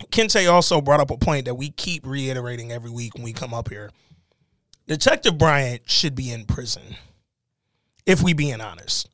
Kente 0.07 0.51
also 0.51 0.81
brought 0.81 1.01
up 1.01 1.11
a 1.11 1.19
point 1.19 1.45
that 1.45 1.57
we 1.57 1.69
keep 1.69 2.07
reiterating 2.07 2.73
every 2.73 2.91
week 2.91 3.13
when 3.13 3.25
we 3.25 3.35
come 3.35 3.53
up 3.53 3.69
here. 3.69 3.91
Detective 4.91 5.39
Bryant 5.39 5.89
should 5.89 6.17
be 6.17 6.33
in 6.33 6.45
prison, 6.47 6.97
if 8.07 8.25
we 8.25 8.33
being 8.33 8.61
honest. 8.61 9.09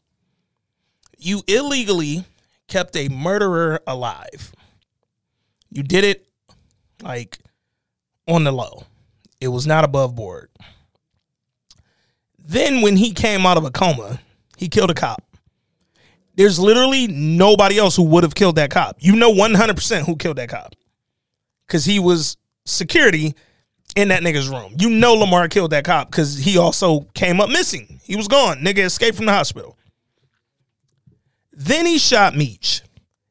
You 1.19 1.43
illegally 1.47 2.25
kept 2.67 2.97
a 2.97 3.11
murderer 3.11 3.83
alive. 3.87 4.55
You 5.69 5.83
did 5.83 6.03
it 6.03 6.27
like 7.03 7.37
on 8.27 8.45
the 8.45 8.53
low. 8.53 8.85
It 9.39 9.49
was 9.49 9.67
not 9.67 9.85
above 9.85 10.15
board. 10.15 10.49
Then 12.39 12.81
when 12.81 12.97
he 12.97 13.13
came 13.13 13.45
out 13.45 13.59
of 13.59 13.67
a 13.67 13.71
coma, 13.71 14.21
he 14.57 14.71
killed 14.71 14.91
a 14.91 14.95
cop. 14.95 15.23
There's 16.37 16.59
literally 16.59 17.07
nobody 17.07 17.77
else 17.77 17.97
who 17.97 18.05
would 18.05 18.23
have 18.23 18.35
killed 18.35 18.57
that 18.57 18.71
cop. 18.71 18.97
You 19.01 19.15
know 19.15 19.31
100% 19.31 20.07
who 20.07 20.17
killed 20.17 20.39
that 20.39 20.49
cop. 20.49 20.75
Cuz 21.69 21.85
he 21.85 21.99
was 21.99 22.39
security 22.65 23.35
in 23.97 24.09
that 24.09 24.23
nigga's 24.23 24.49
room. 24.49 24.75
You 24.79 24.91
know 24.91 25.15
Lamar 25.15 25.49
killed 25.49 25.73
that 25.73 25.85
cop 25.85 26.11
cuz 26.13 26.39
he 26.39 26.57
also 26.57 27.01
came 27.15 27.41
up 27.41 27.51
missing. 27.51 28.01
He 28.05 28.15
was 28.15 28.29
gone. 28.29 28.59
Nigga 28.59 28.85
escaped 28.85 29.17
from 29.17 29.27
the 29.27 29.33
hospital. 29.33 29.77
Then 31.53 31.87
he 31.87 31.99
shot 31.99 32.37
Meech. 32.37 32.83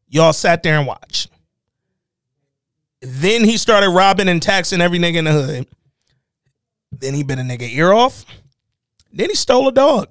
Y'all 0.10 0.34
sat 0.34 0.64
there 0.64 0.78
and 0.78 0.88
watched. 0.88 1.30
Then 3.02 3.44
he 3.44 3.58
started 3.58 3.90
robbing 3.90 4.28
and 4.28 4.42
taxing 4.42 4.82
every 4.82 4.98
nigga 4.98 5.18
in 5.18 5.26
the 5.26 5.32
hood. 5.32 5.68
Then 6.92 7.14
he 7.14 7.24
bit 7.24 7.38
a 7.38 7.44
nigga 7.44 7.72
ear 7.72 7.94
off. 7.94 8.26
Then 9.14 9.30
he 9.30 9.36
stole 9.36 9.68
a 9.68 9.72
dog. 9.72 10.08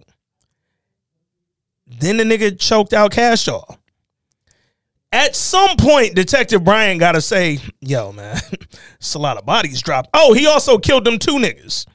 Then 1.86 2.16
the 2.16 2.24
nigga 2.24 2.58
choked 2.58 2.92
out 2.92 3.12
Cash 3.12 3.46
Doll. 3.46 3.78
At 5.14 5.36
some 5.36 5.76
point, 5.76 6.16
Detective 6.16 6.64
Bryant 6.64 6.98
got 6.98 7.12
to 7.12 7.20
say, 7.20 7.60
yo, 7.80 8.10
man, 8.10 8.36
it's 8.96 9.14
a 9.14 9.18
lot 9.20 9.36
of 9.36 9.46
bodies 9.46 9.80
dropped. 9.80 10.10
Oh, 10.12 10.32
he 10.32 10.44
also 10.44 10.76
killed 10.76 11.04
them 11.04 11.20
two 11.20 11.36
niggas. 11.36 11.86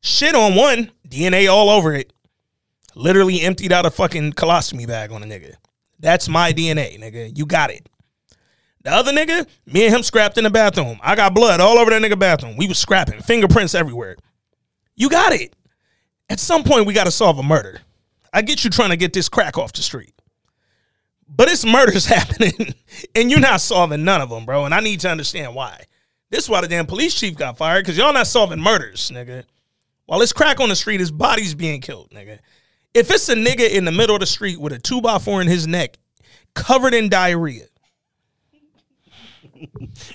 Shit 0.00 0.34
on 0.34 0.54
one, 0.54 0.90
DNA 1.06 1.46
all 1.46 1.68
over 1.68 1.92
it. 1.92 2.10
Literally 2.94 3.42
emptied 3.42 3.70
out 3.70 3.84
a 3.84 3.90
fucking 3.90 4.32
colostomy 4.32 4.88
bag 4.88 5.12
on 5.12 5.22
a 5.22 5.26
nigga. 5.26 5.56
That's 6.00 6.26
my 6.26 6.54
DNA, 6.54 6.98
nigga. 6.98 7.36
You 7.36 7.44
got 7.44 7.70
it. 7.70 7.86
The 8.82 8.92
other 8.92 9.12
nigga, 9.12 9.46
me 9.66 9.84
and 9.84 9.96
him 9.96 10.02
scrapped 10.02 10.38
in 10.38 10.44
the 10.44 10.50
bathroom. 10.50 10.98
I 11.02 11.16
got 11.16 11.34
blood 11.34 11.60
all 11.60 11.76
over 11.76 11.90
that 11.90 12.00
nigga 12.00 12.18
bathroom. 12.18 12.56
We 12.56 12.66
was 12.66 12.78
scrapping, 12.78 13.20
fingerprints 13.20 13.74
everywhere. 13.74 14.16
You 14.96 15.10
got 15.10 15.34
it. 15.34 15.54
At 16.30 16.40
some 16.40 16.64
point, 16.64 16.86
we 16.86 16.94
got 16.94 17.04
to 17.04 17.10
solve 17.10 17.38
a 17.38 17.42
murder. 17.42 17.82
I 18.32 18.40
get 18.40 18.64
you 18.64 18.70
trying 18.70 18.88
to 18.88 18.96
get 18.96 19.12
this 19.12 19.28
crack 19.28 19.58
off 19.58 19.74
the 19.74 19.82
street. 19.82 20.14
But 21.28 21.48
it's 21.48 21.64
murders 21.64 22.06
happening, 22.14 22.74
and 23.14 23.30
you're 23.30 23.40
not 23.40 23.60
solving 23.60 24.04
none 24.04 24.20
of 24.20 24.30
them, 24.30 24.44
bro. 24.44 24.64
And 24.64 24.74
I 24.74 24.80
need 24.80 25.00
to 25.00 25.10
understand 25.10 25.54
why. 25.54 25.84
This 26.30 26.44
is 26.44 26.50
why 26.50 26.60
the 26.60 26.68
damn 26.68 26.86
police 26.86 27.14
chief 27.14 27.36
got 27.36 27.56
fired, 27.56 27.84
because 27.84 27.96
y'all 27.96 28.12
not 28.12 28.26
solving 28.26 28.60
murders, 28.60 29.10
nigga. 29.10 29.44
While 30.06 30.20
it's 30.20 30.32
crack 30.32 30.60
on 30.60 30.68
the 30.68 30.76
street, 30.76 31.00
his 31.00 31.10
body's 31.10 31.54
being 31.54 31.80
killed, 31.80 32.10
nigga. 32.10 32.38
If 32.92 33.10
it's 33.10 33.28
a 33.28 33.34
nigga 33.34 33.70
in 33.70 33.84
the 33.84 33.92
middle 33.92 34.16
of 34.16 34.20
the 34.20 34.26
street 34.26 34.60
with 34.60 34.72
a 34.72 34.78
two 34.78 35.00
by 35.00 35.18
four 35.18 35.40
in 35.40 35.48
his 35.48 35.66
neck, 35.66 35.98
covered 36.54 36.94
in 36.94 37.08
diarrhea, 37.08 37.66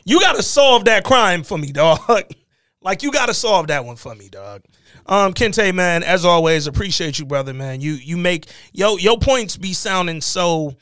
you 0.06 0.20
gotta 0.20 0.44
solve 0.44 0.86
that 0.86 1.04
crime 1.04 1.44
for 1.44 1.58
me, 1.58 1.72
dog. 1.72 2.00
like 2.82 3.04
you 3.04 3.12
gotta 3.12 3.34
solve 3.34 3.68
that 3.68 3.84
one 3.84 3.96
for 3.96 4.16
me, 4.16 4.30
dog. 4.30 4.62
Um, 5.06 5.34
Kente, 5.34 5.74
man, 5.74 6.04
as 6.04 6.24
always, 6.24 6.68
appreciate 6.68 7.18
you, 7.20 7.26
brother, 7.26 7.54
man. 7.54 7.82
You 7.82 7.94
you 7.94 8.16
make 8.16 8.46
yo 8.72 8.98
your 8.98 9.18
points 9.18 9.58
be 9.58 9.74
sounding 9.74 10.22
so 10.22 10.76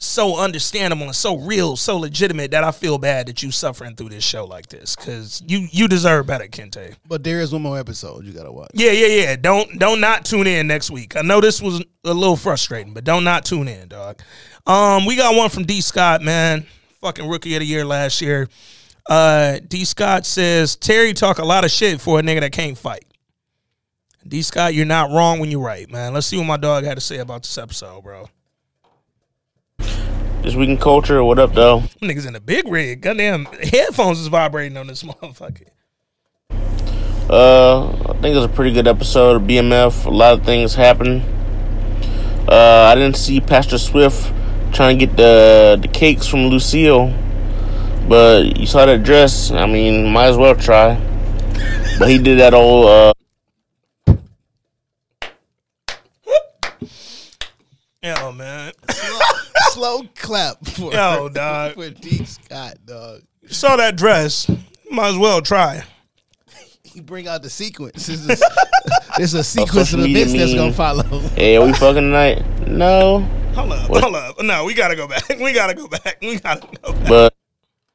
so 0.00 0.38
understandable 0.38 1.04
and 1.04 1.14
so 1.14 1.36
real, 1.36 1.76
so 1.76 1.98
legitimate 1.98 2.50
that 2.52 2.64
I 2.64 2.72
feel 2.72 2.96
bad 2.98 3.26
that 3.26 3.42
you 3.42 3.50
suffering 3.50 3.94
through 3.94 4.08
this 4.08 4.24
show 4.24 4.46
like 4.46 4.66
this. 4.68 4.96
Cause 4.96 5.42
you 5.46 5.68
you 5.70 5.88
deserve 5.88 6.26
better, 6.26 6.46
Kente. 6.46 6.96
But 7.06 7.22
there 7.22 7.40
is 7.40 7.52
one 7.52 7.62
more 7.62 7.78
episode 7.78 8.24
you 8.24 8.32
gotta 8.32 8.50
watch. 8.50 8.70
Yeah, 8.74 8.92
yeah, 8.92 9.06
yeah. 9.06 9.36
Don't 9.36 9.78
don't 9.78 10.00
not 10.00 10.24
tune 10.24 10.46
in 10.46 10.66
next 10.66 10.90
week. 10.90 11.16
I 11.16 11.22
know 11.22 11.40
this 11.40 11.60
was 11.60 11.84
a 12.04 12.14
little 12.14 12.36
frustrating, 12.36 12.94
but 12.94 13.04
don't 13.04 13.24
not 13.24 13.44
tune 13.44 13.68
in, 13.68 13.88
dog. 13.88 14.20
Um, 14.66 15.04
we 15.04 15.16
got 15.16 15.36
one 15.36 15.50
from 15.50 15.64
D 15.64 15.82
Scott, 15.82 16.22
man. 16.22 16.66
Fucking 17.02 17.28
rookie 17.28 17.54
of 17.54 17.60
the 17.60 17.66
year 17.66 17.84
last 17.84 18.20
year. 18.22 18.48
Uh, 19.08 19.58
D 19.68 19.84
Scott 19.84 20.24
says 20.24 20.76
Terry 20.76 21.12
talk 21.12 21.38
a 21.38 21.44
lot 21.44 21.64
of 21.64 21.70
shit 21.70 22.00
for 22.00 22.18
a 22.18 22.22
nigga 22.22 22.40
that 22.40 22.52
can't 22.52 22.76
fight. 22.76 23.04
D 24.26 24.40
Scott, 24.40 24.72
you're 24.72 24.86
not 24.86 25.10
wrong 25.10 25.40
when 25.40 25.50
you're 25.50 25.60
right, 25.60 25.90
man. 25.90 26.14
Let's 26.14 26.26
see 26.26 26.38
what 26.38 26.46
my 26.46 26.56
dog 26.56 26.84
had 26.84 26.94
to 26.94 27.00
say 27.02 27.18
about 27.18 27.42
this 27.42 27.58
episode, 27.58 28.02
bro. 28.02 28.28
This 30.42 30.54
week 30.54 30.70
in 30.70 30.78
culture, 30.78 31.22
what 31.22 31.38
up, 31.38 31.52
though? 31.52 31.80
Niggas 32.00 32.26
in 32.26 32.34
a 32.34 32.40
big 32.40 32.66
rig. 32.66 33.02
Goddamn 33.02 33.44
headphones 33.44 34.18
is 34.18 34.28
vibrating 34.28 34.78
on 34.78 34.86
this 34.86 35.02
motherfucker. 35.02 35.68
Uh, 37.28 37.90
I 37.90 38.12
think 38.14 38.32
it 38.32 38.36
was 38.36 38.46
a 38.46 38.48
pretty 38.48 38.72
good 38.72 38.88
episode 38.88 39.36
of 39.36 39.42
BMF. 39.42 40.06
A 40.06 40.10
lot 40.10 40.32
of 40.32 40.46
things 40.46 40.74
happened. 40.74 41.22
Uh, 42.48 42.90
I 42.90 42.94
didn't 42.94 43.16
see 43.18 43.38
Pastor 43.40 43.76
Swift 43.76 44.32
trying 44.72 44.98
to 44.98 45.06
get 45.06 45.14
the 45.16 45.78
the 45.80 45.88
cakes 45.88 46.26
from 46.26 46.46
Lucille, 46.46 47.14
but 48.08 48.56
you 48.58 48.66
saw 48.66 48.86
that 48.86 49.02
dress. 49.02 49.50
I 49.50 49.66
mean, 49.66 50.10
might 50.10 50.28
as 50.28 50.38
well 50.38 50.54
try. 50.54 50.94
But 51.98 52.08
he 52.08 52.16
did 52.16 52.38
that 52.40 52.54
old. 52.54 52.86
Uh, 52.86 53.12
Yo, 58.02 58.32
man. 58.32 58.72
Slow 59.72 60.02
clap 60.16 60.64
for 60.66 60.92
Yo, 60.92 61.28
dog. 61.32 61.74
for 61.74 61.90
D 61.90 62.24
Scott, 62.24 62.74
dog. 62.84 63.22
You 63.42 63.48
saw 63.50 63.76
that 63.76 63.96
dress. 63.96 64.50
Might 64.90 65.08
as 65.10 65.16
well 65.18 65.40
try. 65.40 65.82
He 66.82 67.00
bring 67.00 67.28
out 67.28 67.42
the 67.42 67.50
sequence. 67.50 68.06
This 68.06 68.20
is, 68.28 68.42
this 69.16 69.32
a 69.34 69.44
sequence 69.44 69.92
of 69.92 70.00
media 70.00 70.22
events 70.24 70.32
that's 70.40 70.54
gonna 70.54 70.72
follow. 70.72 71.04
hey, 71.30 71.56
are 71.56 71.64
we 71.64 71.72
fucking 71.72 72.02
tonight? 72.02 72.44
No, 72.66 73.20
Hold 73.54 73.72
up, 73.72 73.90
What? 73.90 74.02
hold 74.02 74.16
up. 74.16 74.40
No, 74.42 74.64
we 74.64 74.74
gotta 74.74 74.96
go 74.96 75.06
back. 75.08 75.28
We 75.40 75.52
gotta 75.52 75.74
go 75.74 75.86
back. 75.88 76.18
We 76.20 76.38
gotta 76.40 76.66
go 76.82 76.92
back. 76.92 77.08
but 77.08 77.34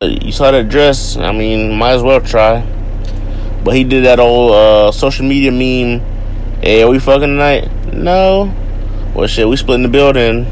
uh, 0.01 0.05
you 0.07 0.31
saw 0.31 0.51
that 0.51 0.69
dress. 0.69 1.17
I 1.17 1.31
mean, 1.33 1.77
might 1.77 1.91
as 1.93 2.03
well 2.03 2.21
try. 2.21 2.61
But 3.63 3.75
he 3.75 3.83
did 3.83 4.05
that 4.05 4.19
old 4.19 4.51
uh, 4.51 4.91
social 4.91 5.25
media 5.25 5.51
meme. 5.51 5.99
Hey, 6.61 6.83
are 6.83 6.89
we 6.89 6.99
fucking 6.99 7.21
tonight? 7.27 7.69
No. 7.93 8.53
Well, 9.15 9.27
shit, 9.27 9.47
we 9.47 9.55
split 9.57 9.75
in 9.75 9.83
the 9.83 9.89
building. 9.89 10.45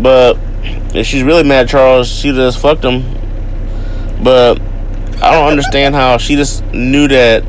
But 0.00 0.38
if 0.94 1.06
she's 1.06 1.22
really 1.22 1.42
mad, 1.42 1.68
Charles, 1.68 2.08
she 2.08 2.32
just 2.32 2.58
fucked 2.58 2.84
him. 2.84 3.02
But 4.22 4.60
I 5.22 5.32
don't 5.32 5.48
understand 5.48 5.94
how 5.94 6.18
she 6.18 6.36
just 6.36 6.64
knew 6.72 7.08
that 7.08 7.44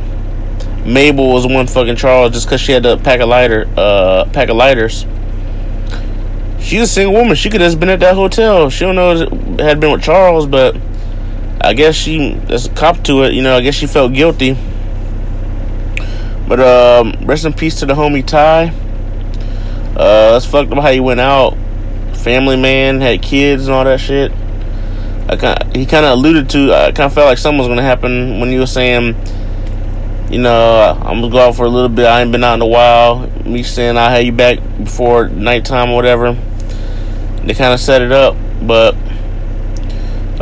Mabel 0.85 1.33
was 1.33 1.47
one 1.47 1.67
fucking 1.67 1.95
Charles 1.95 2.33
just 2.33 2.45
because 2.45 2.61
she 2.61 2.71
had 2.71 2.85
a 2.85 2.97
pack 2.97 3.19
of 3.19 3.29
lighter, 3.29 3.67
uh, 3.75 4.25
pack 4.31 4.49
of 4.49 4.57
lighters. 4.57 5.05
She's 6.59 6.81
a 6.81 6.87
single 6.87 7.13
woman. 7.13 7.35
She 7.35 7.49
could 7.49 7.61
have 7.61 7.69
just 7.69 7.79
been 7.79 7.89
at 7.89 7.99
that 7.99 8.15
hotel. 8.15 8.69
She 8.69 8.85
don't 8.85 8.95
know 8.95 9.17
had 9.63 9.79
been 9.79 9.91
with 9.91 10.03
Charles, 10.03 10.47
but 10.47 10.75
I 11.61 11.73
guess 11.73 11.95
she 11.95 12.33
that's 12.33 12.67
a 12.67 12.69
cop 12.71 13.03
to 13.05 13.23
it. 13.23 13.33
You 13.33 13.41
know, 13.41 13.55
I 13.55 13.61
guess 13.61 13.75
she 13.75 13.87
felt 13.87 14.13
guilty. 14.13 14.57
But 16.47 16.59
um, 16.59 17.13
rest 17.25 17.45
in 17.45 17.53
peace 17.53 17.79
to 17.79 17.85
the 17.85 17.93
homie 17.93 18.25
Ty. 18.25 18.73
Uh, 19.95 20.31
that's 20.33 20.45
fucked 20.45 20.71
up 20.71 20.77
how 20.79 20.91
he 20.91 20.99
went 20.99 21.19
out. 21.19 21.57
Family 22.25 22.57
man, 22.57 23.01
had 23.01 23.21
kids 23.21 23.67
and 23.67 23.75
all 23.75 23.83
that 23.83 23.99
shit. 23.99 24.31
I 25.29 25.35
kind 25.35 25.75
he 25.75 25.85
kind 25.85 26.07
of 26.07 26.13
alluded 26.13 26.49
to. 26.49 26.73
I 26.73 26.85
kind 26.91 27.01
of 27.01 27.13
felt 27.13 27.27
like 27.27 27.37
something 27.37 27.59
was 27.59 27.67
gonna 27.67 27.83
happen 27.83 28.39
when 28.39 28.51
you 28.51 28.61
were 28.61 28.65
saying, 28.65 29.15
you 30.31 30.39
know, 30.39 30.99
I'm 31.03 31.21
gonna 31.21 31.29
go 31.29 31.37
out 31.37 31.55
for 31.55 31.65
a 31.65 31.69
little 31.69 31.87
bit. 31.87 32.07
I 32.07 32.23
ain't 32.23 32.31
been 32.31 32.43
out 32.43 32.55
in 32.55 32.63
a 32.63 32.65
while. 32.65 33.27
Me 33.45 33.61
saying 33.61 33.95
I'll 33.95 34.09
have 34.09 34.23
you 34.23 34.31
back 34.31 34.57
before 34.83 35.27
nighttime 35.29 35.91
or 35.91 35.95
whatever. 35.97 36.33
They 37.43 37.53
kind 37.53 37.75
of 37.75 37.79
set 37.79 38.01
it 38.01 38.11
up, 38.11 38.35
but 38.59 38.95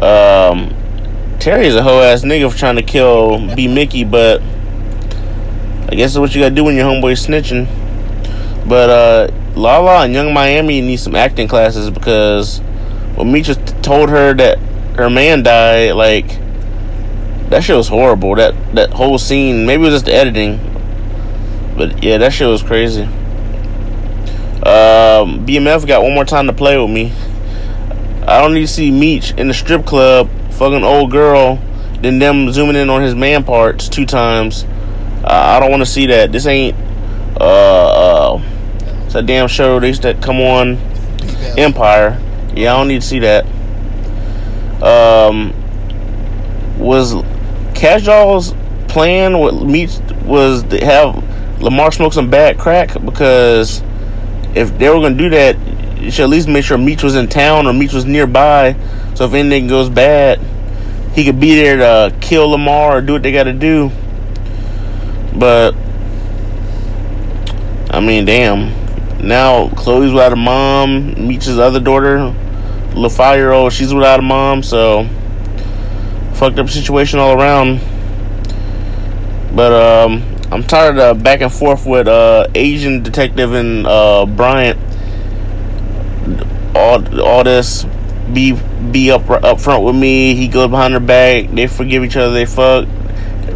um, 0.02 0.74
Terry 1.42 1.66
is 1.66 1.76
a 1.76 1.84
hoe 1.84 2.00
ass 2.00 2.22
nigga 2.22 2.50
for 2.50 2.58
trying 2.58 2.78
to 2.78 2.82
kill 2.82 3.54
B 3.58 3.68
Mickey, 3.68 4.06
but 4.06 4.42
I 5.90 5.96
guess 5.96 6.14
that's 6.14 6.20
what 6.20 6.34
you 6.34 6.44
gotta 6.44 6.56
do 6.56 6.64
when 6.64 6.78
your 6.78 6.90
homeboy's 6.90 7.28
snitching. 7.28 7.68
But 8.70 8.90
uh, 8.90 9.43
Lala 9.56 10.04
and 10.04 10.14
Young 10.14 10.34
Miami 10.34 10.82
need 10.82 10.98
some 10.98 11.16
acting 11.16 11.48
classes 11.48 11.90
because 11.92 12.60
when 13.16 13.44
just 13.44 13.60
told 13.84 14.10
her 14.10 14.34
that 14.34 14.58
her 14.96 15.10
man 15.10 15.44
died, 15.44 15.94
like 15.94 16.28
that 17.50 17.64
shit 17.64 17.76
was 17.76 17.88
horrible. 17.88 18.36
That 18.36 18.56
that 18.76 18.92
whole 18.92 19.18
scene, 19.18 19.66
maybe 19.66 19.84
it 19.84 19.86
was 19.86 19.94
just 19.94 20.06
the 20.06 20.14
editing, 20.14 20.60
but 21.78 22.04
yeah, 22.04 22.18
that 22.18 22.34
shit 22.34 22.48
was 22.48 22.64
crazy. 22.64 23.04
Um, 24.64 25.46
BMF 25.46 25.86
got 25.86 26.02
one 26.02 26.14
more 26.14 26.26
time 26.26 26.48
to 26.48 26.54
play 26.54 26.78
with 26.78 26.90
me. 26.90 27.12
I 28.28 28.42
don't 28.42 28.54
need 28.54 28.62
to 28.62 28.68
see 28.68 28.90
Meech 28.90 29.32
in 29.34 29.50
the 29.50 29.54
strip 29.54 29.86
club 29.86 30.30
fucking 30.52 30.84
old 30.84 31.12
girl, 31.12 31.62
then 32.02 32.20
them 32.20 32.52
zooming 32.52 32.78
in 32.78 32.90
on 32.90 33.02
his 33.02 33.14
man 33.14 33.44
parts 33.44 33.90
two 33.90 34.06
times. 34.06 34.64
Uh, 35.24 35.56
I 35.56 35.60
don't 35.60 35.70
want 35.70 35.82
to 35.82 35.86
see 35.86 36.08
that. 36.08 36.32
This 36.32 36.48
ain't 36.48 36.76
uh, 37.40 38.38
uh 38.38 38.53
it's 39.14 39.20
a 39.20 39.22
damn 39.22 39.48
show 39.48 39.80
they 39.80 39.90
used 39.90 40.02
to 40.02 40.16
come 40.16 40.42
on 40.42 40.76
Empire. 41.56 42.20
Yeah, 42.56 42.74
I 42.74 42.78
don't 42.78 42.88
need 42.88 43.02
to 43.04 43.08
see 43.08 43.20
that. 43.20 43.46
Um, 44.82 45.54
was 46.80 47.14
Casual's 47.76 48.56
plan 48.88 49.38
what 49.38 49.54
Meech 49.68 50.00
was 50.26 50.64
to 50.64 50.84
have 50.84 51.62
Lamar 51.62 51.92
smoke 51.92 52.14
some 52.14 52.32
bad 52.32 52.58
crack 52.58 53.00
because 53.06 53.84
if 54.56 54.76
they 54.80 54.90
were 54.90 54.96
gonna 54.96 55.14
do 55.16 55.30
that, 55.30 55.60
you 56.02 56.10
should 56.10 56.24
at 56.24 56.30
least 56.30 56.48
make 56.48 56.66
sure 56.66 56.80
Meech 56.80 57.04
was 57.04 57.14
in 57.14 57.28
town 57.28 57.68
or 57.68 57.74
Meech 57.74 57.94
was 57.94 58.06
nearby. 58.06 58.76
So 59.14 59.26
if 59.26 59.36
anything 59.36 59.68
goes 59.68 59.90
bad, 59.90 60.40
he 61.14 61.24
could 61.24 61.40
be 61.40 61.54
there 61.54 61.78
to 61.78 62.16
kill 62.20 62.50
Lamar 62.50 62.98
or 62.98 63.02
do 63.02 63.14
what 63.14 63.22
they 63.22 63.32
got 63.32 63.44
to 63.44 63.54
do. 63.54 63.92
But 65.36 65.76
I 67.92 68.00
mean, 68.00 68.26
damn. 68.26 68.83
Now 69.24 69.70
Chloe's 69.70 70.12
without 70.12 70.34
a 70.34 70.36
mom. 70.36 71.28
Meech's 71.28 71.48
other 71.48 71.80
daughter, 71.80 72.36
little 72.90 73.10
five 73.10 73.38
year 73.38 73.52
old, 73.52 73.72
she's 73.72 73.94
without 73.94 74.20
a 74.20 74.24
mom. 74.24 74.64
So 74.64 75.08
fucked 76.34 76.60
up 76.60 76.70
situation 76.70 77.20
all 77.20 77.40
around. 77.40 77.80
But 79.56 79.72
um, 79.72 80.24
I'm 80.52 80.64
tired 80.64 81.00
of 81.00 81.24
back 81.24 81.40
and 81.40 81.52
forth 81.52 81.86
with 81.86 82.08
uh, 82.08 82.48
Asian 82.54 83.02
detective 83.02 83.54
and 83.54 83.88
uh, 83.88 84.26
Bryant. 84.26 84.78
All 86.76 87.22
all 87.22 87.44
this 87.46 87.86
be 88.34 88.60
be 88.92 89.10
up 89.10 89.30
up 89.30 89.62
front 89.62 89.84
with 89.84 89.96
me. 89.96 90.36
He 90.36 90.50
goes 90.50 90.70
behind 90.70 90.94
her 90.96 91.00
back. 91.00 91.50
They 91.50 91.68
forgive 91.68 92.04
each 92.04 92.18
other. 92.18 92.34
They 92.34 92.46
fuck, 92.46 92.90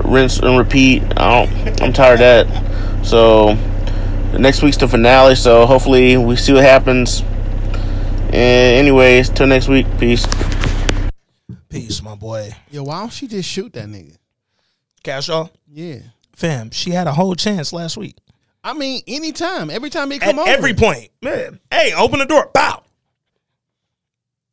rinse 0.06 0.40
and 0.40 0.58
repeat. 0.58 1.04
I 1.18 1.46
don't, 1.46 1.82
I'm 1.82 1.92
tired 1.92 2.22
of 2.22 2.48
that. 2.48 3.06
So 3.06 3.58
next 4.34 4.62
week's 4.62 4.78
the 4.78 4.88
finale. 4.88 5.36
So 5.36 5.66
hopefully 5.66 6.18
we 6.18 6.36
see 6.36 6.54
what 6.54 6.64
happens. 6.64 7.22
And 8.30 8.78
anyways, 8.78 9.30
till 9.30 9.48
next 9.48 9.68
week. 9.68 9.86
Peace. 10.00 10.26
Peace, 11.70 12.02
my 12.02 12.16
boy. 12.16 12.52
Yo, 12.72 12.84
why 12.84 13.00
don't 13.00 13.12
she 13.12 13.28
just 13.28 13.48
shoot 13.50 13.74
that 13.74 13.88
nigga? 13.88 14.16
Cash 15.04 15.28
Cashaw, 15.30 15.50
Yeah. 15.72 16.00
fam, 16.34 16.72
she 16.72 16.92
had 16.92 17.08
a 17.08 17.14
whole 17.14 17.36
chance 17.36 17.72
last 17.72 17.96
week. 17.98 18.16
I 18.64 18.74
mean, 18.74 19.02
anytime, 19.08 19.70
every 19.70 19.90
time 19.90 20.10
they 20.10 20.16
At 20.16 20.22
come 20.22 20.40
over. 20.40 20.50
every 20.50 20.74
point, 20.74 21.10
man. 21.22 21.60
Hey, 21.72 21.94
open 21.94 22.20
the 22.20 22.26
door. 22.26 22.50
Bow. 22.54 22.84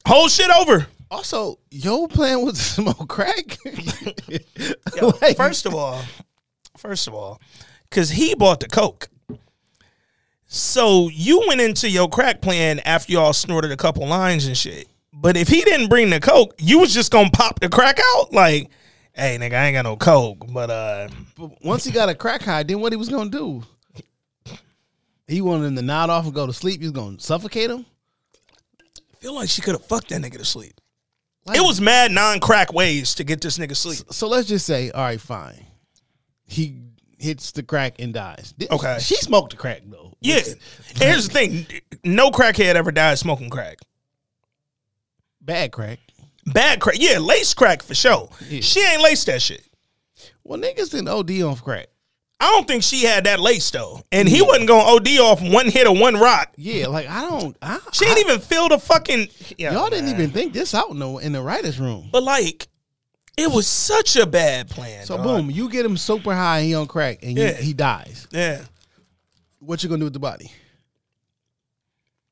Whole 0.06 0.28
shit 0.28 0.50
over. 0.50 0.86
Also, 1.10 1.58
yo 1.70 2.06
plan 2.06 2.44
was 2.44 2.54
to 2.54 2.60
smoke 2.64 3.08
crack. 3.08 3.56
Yo, 4.96 5.12
Like- 5.22 5.36
first 5.36 5.66
of 5.66 5.74
all, 5.74 6.00
first 6.76 7.08
of 7.08 7.14
all, 7.14 7.40
because 7.88 8.10
he 8.10 8.34
bought 8.34 8.60
the 8.60 8.68
coke. 8.68 9.08
So 10.54 11.08
you 11.08 11.42
went 11.48 11.60
into 11.60 11.90
your 11.90 12.08
crack 12.08 12.40
plan 12.40 12.78
after 12.80 13.12
y'all 13.12 13.32
snorted 13.32 13.72
a 13.72 13.76
couple 13.76 14.06
lines 14.06 14.46
and 14.46 14.56
shit. 14.56 14.86
But 15.12 15.36
if 15.36 15.48
he 15.48 15.62
didn't 15.62 15.88
bring 15.88 16.10
the 16.10 16.20
coke, 16.20 16.54
you 16.58 16.78
was 16.78 16.94
just 16.94 17.10
gonna 17.10 17.28
pop 17.30 17.58
the 17.58 17.68
crack 17.68 17.98
out. 18.14 18.32
Like, 18.32 18.70
hey, 19.14 19.36
nigga, 19.36 19.54
I 19.54 19.66
ain't 19.66 19.74
got 19.74 19.82
no 19.82 19.96
coke, 19.96 20.44
but 20.52 20.70
uh, 20.70 21.08
But 21.36 21.50
once 21.64 21.82
he 21.84 21.90
got 21.90 22.08
a 22.08 22.14
crack 22.14 22.42
high, 22.42 22.62
then 22.62 22.80
what 22.80 22.92
he 22.92 22.96
was 22.96 23.08
gonna 23.08 23.30
do? 23.30 23.64
He 25.26 25.40
wanted 25.40 25.64
him 25.66 25.74
to 25.76 25.82
nod 25.82 26.08
off 26.08 26.24
and 26.26 26.32
go 26.34 26.46
to 26.46 26.52
sleep. 26.52 26.80
He 26.80 26.86
was 26.86 26.92
gonna 26.92 27.18
suffocate 27.18 27.68
him. 27.70 27.84
I 28.80 29.16
feel 29.18 29.34
like 29.34 29.48
she 29.48 29.60
could 29.60 29.74
have 29.74 29.84
fucked 29.84 30.10
that 30.10 30.22
nigga 30.22 30.38
to 30.38 30.44
sleep. 30.44 30.80
Like- 31.46 31.58
It 31.58 31.62
was 31.62 31.80
mad 31.80 32.12
non-crack 32.12 32.72
ways 32.72 33.16
to 33.16 33.24
get 33.24 33.40
this 33.40 33.58
nigga 33.58 33.74
sleep. 33.74 33.98
So 34.12 34.28
let's 34.28 34.46
just 34.46 34.66
say, 34.66 34.92
all 34.92 35.02
right, 35.02 35.20
fine. 35.20 35.66
He 36.46 36.80
hits 37.18 37.50
the 37.52 37.64
crack 37.64 37.94
and 37.98 38.14
dies. 38.14 38.54
Okay. 38.70 38.98
She 39.00 39.16
smoked 39.16 39.50
the 39.50 39.56
crack 39.56 39.80
though. 39.86 40.03
Yeah. 40.24 40.40
Here's 40.96 41.28
the 41.28 41.32
thing: 41.34 41.66
no 42.04 42.30
crackhead 42.30 42.74
ever 42.74 42.90
died 42.92 43.18
smoking 43.18 43.50
crack. 43.50 43.78
Bad 45.40 45.72
crack. 45.72 45.98
Bad 46.46 46.80
crack, 46.80 46.96
yeah, 46.98 47.18
lace 47.18 47.54
crack 47.54 47.82
for 47.82 47.94
sure. 47.94 48.28
Yeah. 48.48 48.60
She 48.60 48.80
ain't 48.84 49.02
laced 49.02 49.26
that 49.26 49.40
shit. 49.42 49.66
Well, 50.42 50.58
niggas 50.58 50.90
didn't 50.90 51.08
OD 51.08 51.30
on 51.42 51.56
crack. 51.56 51.88
I 52.40 52.50
don't 52.50 52.66
think 52.68 52.82
she 52.82 53.04
had 53.04 53.24
that 53.24 53.40
lace 53.40 53.70
though, 53.70 54.02
and 54.12 54.28
he 54.28 54.42
wasn't 54.42 54.68
going 54.68 54.84
to 54.84 55.10
OD 55.10 55.18
off 55.20 55.40
one 55.40 55.68
hit 55.70 55.86
of 55.86 55.98
one 55.98 56.16
rock. 56.16 56.52
Yeah, 56.56 56.88
like 56.88 57.08
I 57.08 57.22
don't. 57.28 57.56
I, 57.62 57.78
She 57.92 58.04
didn't 58.04 58.18
even 58.28 58.40
feel 58.40 58.68
the 58.68 58.78
fucking. 58.78 59.28
Yeah, 59.56 59.72
Y'all 59.72 59.88
didn't 59.88 60.10
even 60.10 60.30
think 60.30 60.52
this 60.52 60.74
out 60.74 60.90
in 60.90 60.98
the 60.98 61.08
in 61.18 61.32
the 61.32 61.40
writers' 61.40 61.80
room. 61.80 62.08
But 62.12 62.22
like, 62.24 62.68
it 63.38 63.50
was 63.50 63.66
such 63.66 64.16
a 64.16 64.26
bad 64.26 64.68
plan. 64.68 65.06
So 65.06 65.16
dog. 65.16 65.24
boom, 65.24 65.50
you 65.50 65.70
get 65.70 65.86
him 65.86 65.96
super 65.96 66.34
high 66.34 66.58
and 66.58 66.66
he 66.66 66.74
on 66.74 66.86
crack 66.86 67.20
and 67.22 67.36
you, 67.38 67.44
Yeah. 67.44 67.52
he 67.56 67.72
dies. 67.72 68.26
Yeah. 68.30 68.62
What 69.64 69.82
you 69.82 69.88
gonna 69.88 70.00
do 70.00 70.04
with 70.06 70.12
the 70.12 70.18
body? 70.20 70.50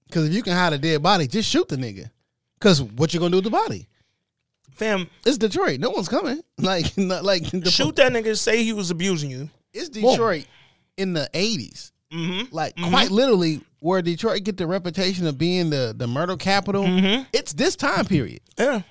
Because 0.07 0.29
if 0.29 0.35
you 0.35 0.42
can 0.42 0.53
hide 0.53 0.73
a 0.73 0.79
dead 0.79 1.03
body, 1.03 1.27
just 1.27 1.49
shoot 1.49 1.68
the 1.68 1.77
nigga. 1.77 2.11
Because 2.59 2.83
what 2.83 3.14
you 3.14 3.21
gonna 3.21 3.31
do 3.31 3.37
with 3.38 3.45
the 3.45 3.51
body? 3.51 3.88
Fam, 4.73 5.09
It's 5.27 5.38
Detroit. 5.38 5.81
No 5.81 5.90
one's 5.90 6.09
coming. 6.09 6.40
Like 6.59 6.97
not 6.97 7.25
like 7.25 7.51
the, 7.51 7.71
shoot 7.71 7.97
that 7.97 8.12
nigga. 8.12 8.38
Say 8.38 8.62
he 8.62 8.73
was 8.73 8.90
abusing 8.90 9.31
you. 9.31 9.51
It's 9.73 9.88
Detroit 9.88 10.47
in 10.97 11.12
the 11.12 11.29
80s 11.35 11.90
Mm-hmm. 12.12 12.55
Like 12.55 12.77
quite 12.77 13.11
literally, 13.11 13.62
where 13.79 14.03
Detroit 14.03 14.45
get 14.45 14.59
the 14.59 14.66
reputation 14.66 15.27
of 15.27 15.38
being 15.38 15.71
the 15.71 15.95
the 15.97 16.07
murder 16.07 16.37
capital. 16.37 16.85
Mm-hmm. 16.85 17.23
It's 17.33 17.55
this 17.55 17.75
time 17.75 18.05
period. 18.05 18.40
Yeah. 18.59 18.83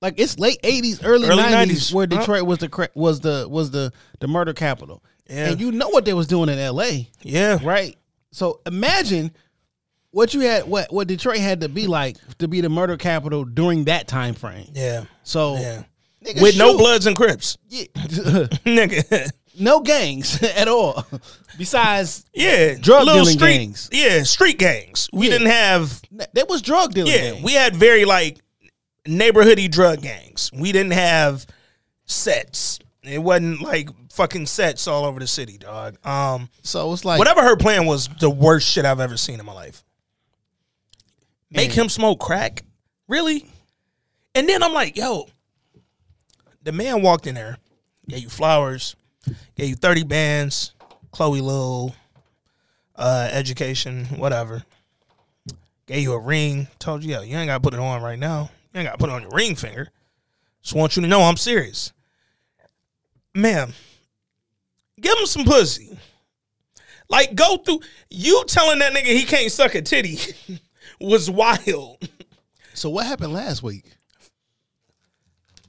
Like 0.00 0.20
it's 0.20 0.38
late 0.38 0.62
80s, 0.62 1.00
early, 1.02 1.28
Early 1.28 1.42
90s, 1.42 1.66
90s. 1.66 1.92
where 1.94 2.06
Huh? 2.08 2.18
Detroit 2.20 2.42
was 2.46 2.58
the 2.58 2.68
cra- 2.68 2.90
was 2.94 3.18
the 3.20 3.48
was 3.50 3.72
the 3.72 3.92
the 4.20 4.28
murder 4.28 4.52
capital. 4.52 5.02
Yeah. 5.28 5.50
And 5.50 5.60
you 5.60 5.72
know 5.72 5.88
what 5.88 6.04
they 6.04 6.14
was 6.14 6.26
doing 6.26 6.48
in 6.48 6.58
L.A. 6.58 7.08
Yeah. 7.22 7.58
right? 7.62 7.96
So 8.32 8.60
imagine 8.66 9.32
what 10.10 10.34
you 10.34 10.40
had, 10.40 10.64
what 10.66 10.92
what 10.92 11.08
Detroit 11.08 11.38
had 11.38 11.60
to 11.62 11.68
be 11.68 11.86
like 11.86 12.16
to 12.38 12.48
be 12.48 12.60
the 12.60 12.68
murder 12.68 12.96
capital 12.96 13.44
during 13.44 13.84
that 13.84 14.08
time 14.08 14.34
frame. 14.34 14.68
Yeah. 14.74 15.04
So 15.24 15.56
Yeah. 15.56 15.82
nigga, 16.24 16.42
With 16.42 16.56
no. 16.58 16.76
Bloods 16.76 17.06
and 17.06 17.16
Crips. 17.16 17.56
Yeah. 17.68 17.84
nigga. 17.94 19.30
no 19.58 19.80
gangs 19.80 20.42
at 20.56 20.68
all. 20.68 21.06
Besides, 21.58 22.24
Yeah. 22.34 22.74
Drug 22.78 23.06
dealing 23.06 23.24
street, 23.38 23.56
gangs. 23.58 23.88
Yeah, 23.92 24.22
street 24.22 24.58
gangs. 24.58 25.08
We 25.12 25.26
Yeah. 25.26 25.32
didn't 25.32 25.48
have 25.50 26.02
there 26.34 26.46
was 26.48 26.62
drug 26.62 26.92
dealing. 26.94 27.12
Yeah, 27.12 27.30
gangs. 27.32 27.44
we 27.44 27.52
had 27.52 27.74
very 27.74 28.04
like 28.04 28.38
neighborhoody 29.06 29.70
drug 29.70 30.02
gangs. 30.02 30.50
We 30.52 30.72
didn't 30.72 30.92
have 30.92 31.46
sets. 32.04 32.78
It 33.06 33.18
wasn't 33.18 33.62
like 33.62 33.88
fucking 34.12 34.46
sets 34.46 34.86
all 34.86 35.04
over 35.04 35.20
the 35.20 35.26
city, 35.26 35.58
dog. 35.58 35.96
Um, 36.04 36.48
so 36.62 36.92
it's 36.92 37.04
like 37.04 37.18
whatever 37.18 37.42
her 37.42 37.56
plan 37.56 37.86
was, 37.86 38.08
the 38.08 38.30
worst 38.30 38.68
shit 38.68 38.84
I've 38.84 39.00
ever 39.00 39.16
seen 39.16 39.40
in 39.40 39.46
my 39.46 39.52
life. 39.52 39.84
Make 41.50 41.72
him 41.72 41.88
smoke 41.88 42.18
crack, 42.20 42.64
really? 43.08 43.46
And 44.34 44.48
then 44.48 44.62
I'm 44.62 44.74
like, 44.74 44.96
yo, 44.96 45.28
the 46.62 46.72
man 46.72 47.02
walked 47.02 47.26
in 47.26 47.34
there, 47.36 47.58
gave 48.08 48.20
you 48.20 48.28
flowers, 48.28 48.96
gave 49.54 49.68
you 49.68 49.76
thirty 49.76 50.02
bands, 50.02 50.74
Chloe 51.12 51.40
Lil, 51.40 51.94
uh, 52.96 53.28
education, 53.32 54.06
whatever. 54.06 54.64
Gave 55.86 56.02
you 56.02 56.12
a 56.14 56.20
ring, 56.20 56.66
told 56.80 57.04
you, 57.04 57.12
yo, 57.12 57.22
you 57.22 57.36
ain't 57.36 57.46
gotta 57.46 57.60
put 57.60 57.72
it 57.72 57.80
on 57.80 58.02
right 58.02 58.18
now. 58.18 58.50
You 58.74 58.80
ain't 58.80 58.88
gotta 58.88 58.98
put 58.98 59.08
it 59.08 59.12
on 59.12 59.22
your 59.22 59.30
ring 59.30 59.54
finger. 59.54 59.88
Just 60.60 60.74
want 60.74 60.96
you 60.96 61.02
to 61.02 61.08
know 61.08 61.22
I'm 61.22 61.36
serious. 61.36 61.92
Ma'am, 63.36 63.74
give 64.98 65.18
him 65.18 65.26
some 65.26 65.44
pussy. 65.44 65.98
Like, 67.10 67.34
go 67.34 67.58
through 67.58 67.80
you 68.08 68.42
telling 68.48 68.78
that 68.78 68.94
nigga 68.94 69.04
he 69.04 69.24
can't 69.24 69.52
suck 69.52 69.74
a 69.74 69.82
titty 69.82 70.18
was 71.00 71.30
wild. 71.30 71.98
So 72.72 72.88
what 72.88 73.04
happened 73.04 73.34
last 73.34 73.62
week? 73.62 73.84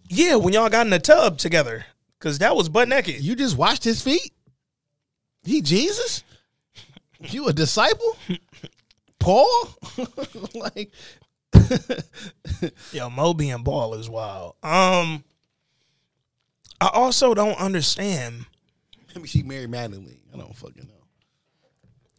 Yeah, 0.08 0.36
when 0.36 0.53
y'all 0.53 0.69
got 0.69 0.86
in 0.86 0.91
the 0.91 0.99
tub 0.99 1.38
together, 1.38 1.86
because 2.17 2.39
that 2.39 2.56
was 2.56 2.69
butt 2.69 2.88
naked. 2.88 3.19
You 3.19 3.36
just 3.36 3.58
washed 3.58 3.84
his 3.84 4.01
feet? 4.01 4.32
He 5.43 5.62
Jesus? 5.62 6.23
You 7.19 7.49
a 7.49 7.53
disciple? 7.53 8.17
Paul? 9.19 9.75
like 10.56 10.93
Yo, 12.93 13.10
Mo 13.10 13.34
being 13.34 13.63
ball 13.63 13.93
is 13.95 14.10
wild. 14.10 14.56
Um, 14.63 15.25
I 16.79 16.89
also 16.93 17.33
don't 17.33 17.59
understand 17.59 18.45
I 19.15 19.19
mean, 19.19 19.25
she 19.25 19.41
married 19.41 19.69
Madeline. 19.71 20.19
I 20.33 20.37
don't 20.37 20.55
fucking 20.55 20.85
know. 20.87 21.03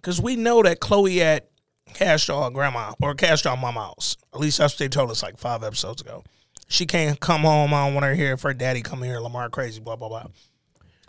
because 0.01 0.21
we 0.21 0.35
know 0.35 0.63
that 0.63 0.81
Chloe 0.81 1.23
at 1.23 1.49
Kash 1.95 2.27
Doll 2.27 2.51
Grandma 2.51 2.93
or 3.01 3.15
Kash 3.15 3.43
Doll 3.43 3.57
Mama 3.57 3.81
house. 3.81 4.17
At 4.35 4.41
least 4.41 4.59
that's 4.59 4.75
what 4.75 4.79
they 4.79 4.89
told 4.89 5.11
us 5.11 5.23
like 5.23 5.39
five 5.39 5.63
episodes 5.63 6.01
ago. 6.01 6.25
She 6.67 6.87
can't 6.87 7.19
come 7.21 7.43
home. 7.43 7.73
I 7.73 7.87
don't 7.87 7.95
want 7.95 8.05
her 8.05 8.15
here. 8.15 8.33
If 8.33 8.43
her 8.43 8.53
daddy 8.53 8.83
come 8.83 9.03
here, 9.03 9.21
Lamar 9.21 9.49
crazy. 9.49 9.81
Blah 9.81 9.97
blah 9.97 10.09
blah. 10.09 10.27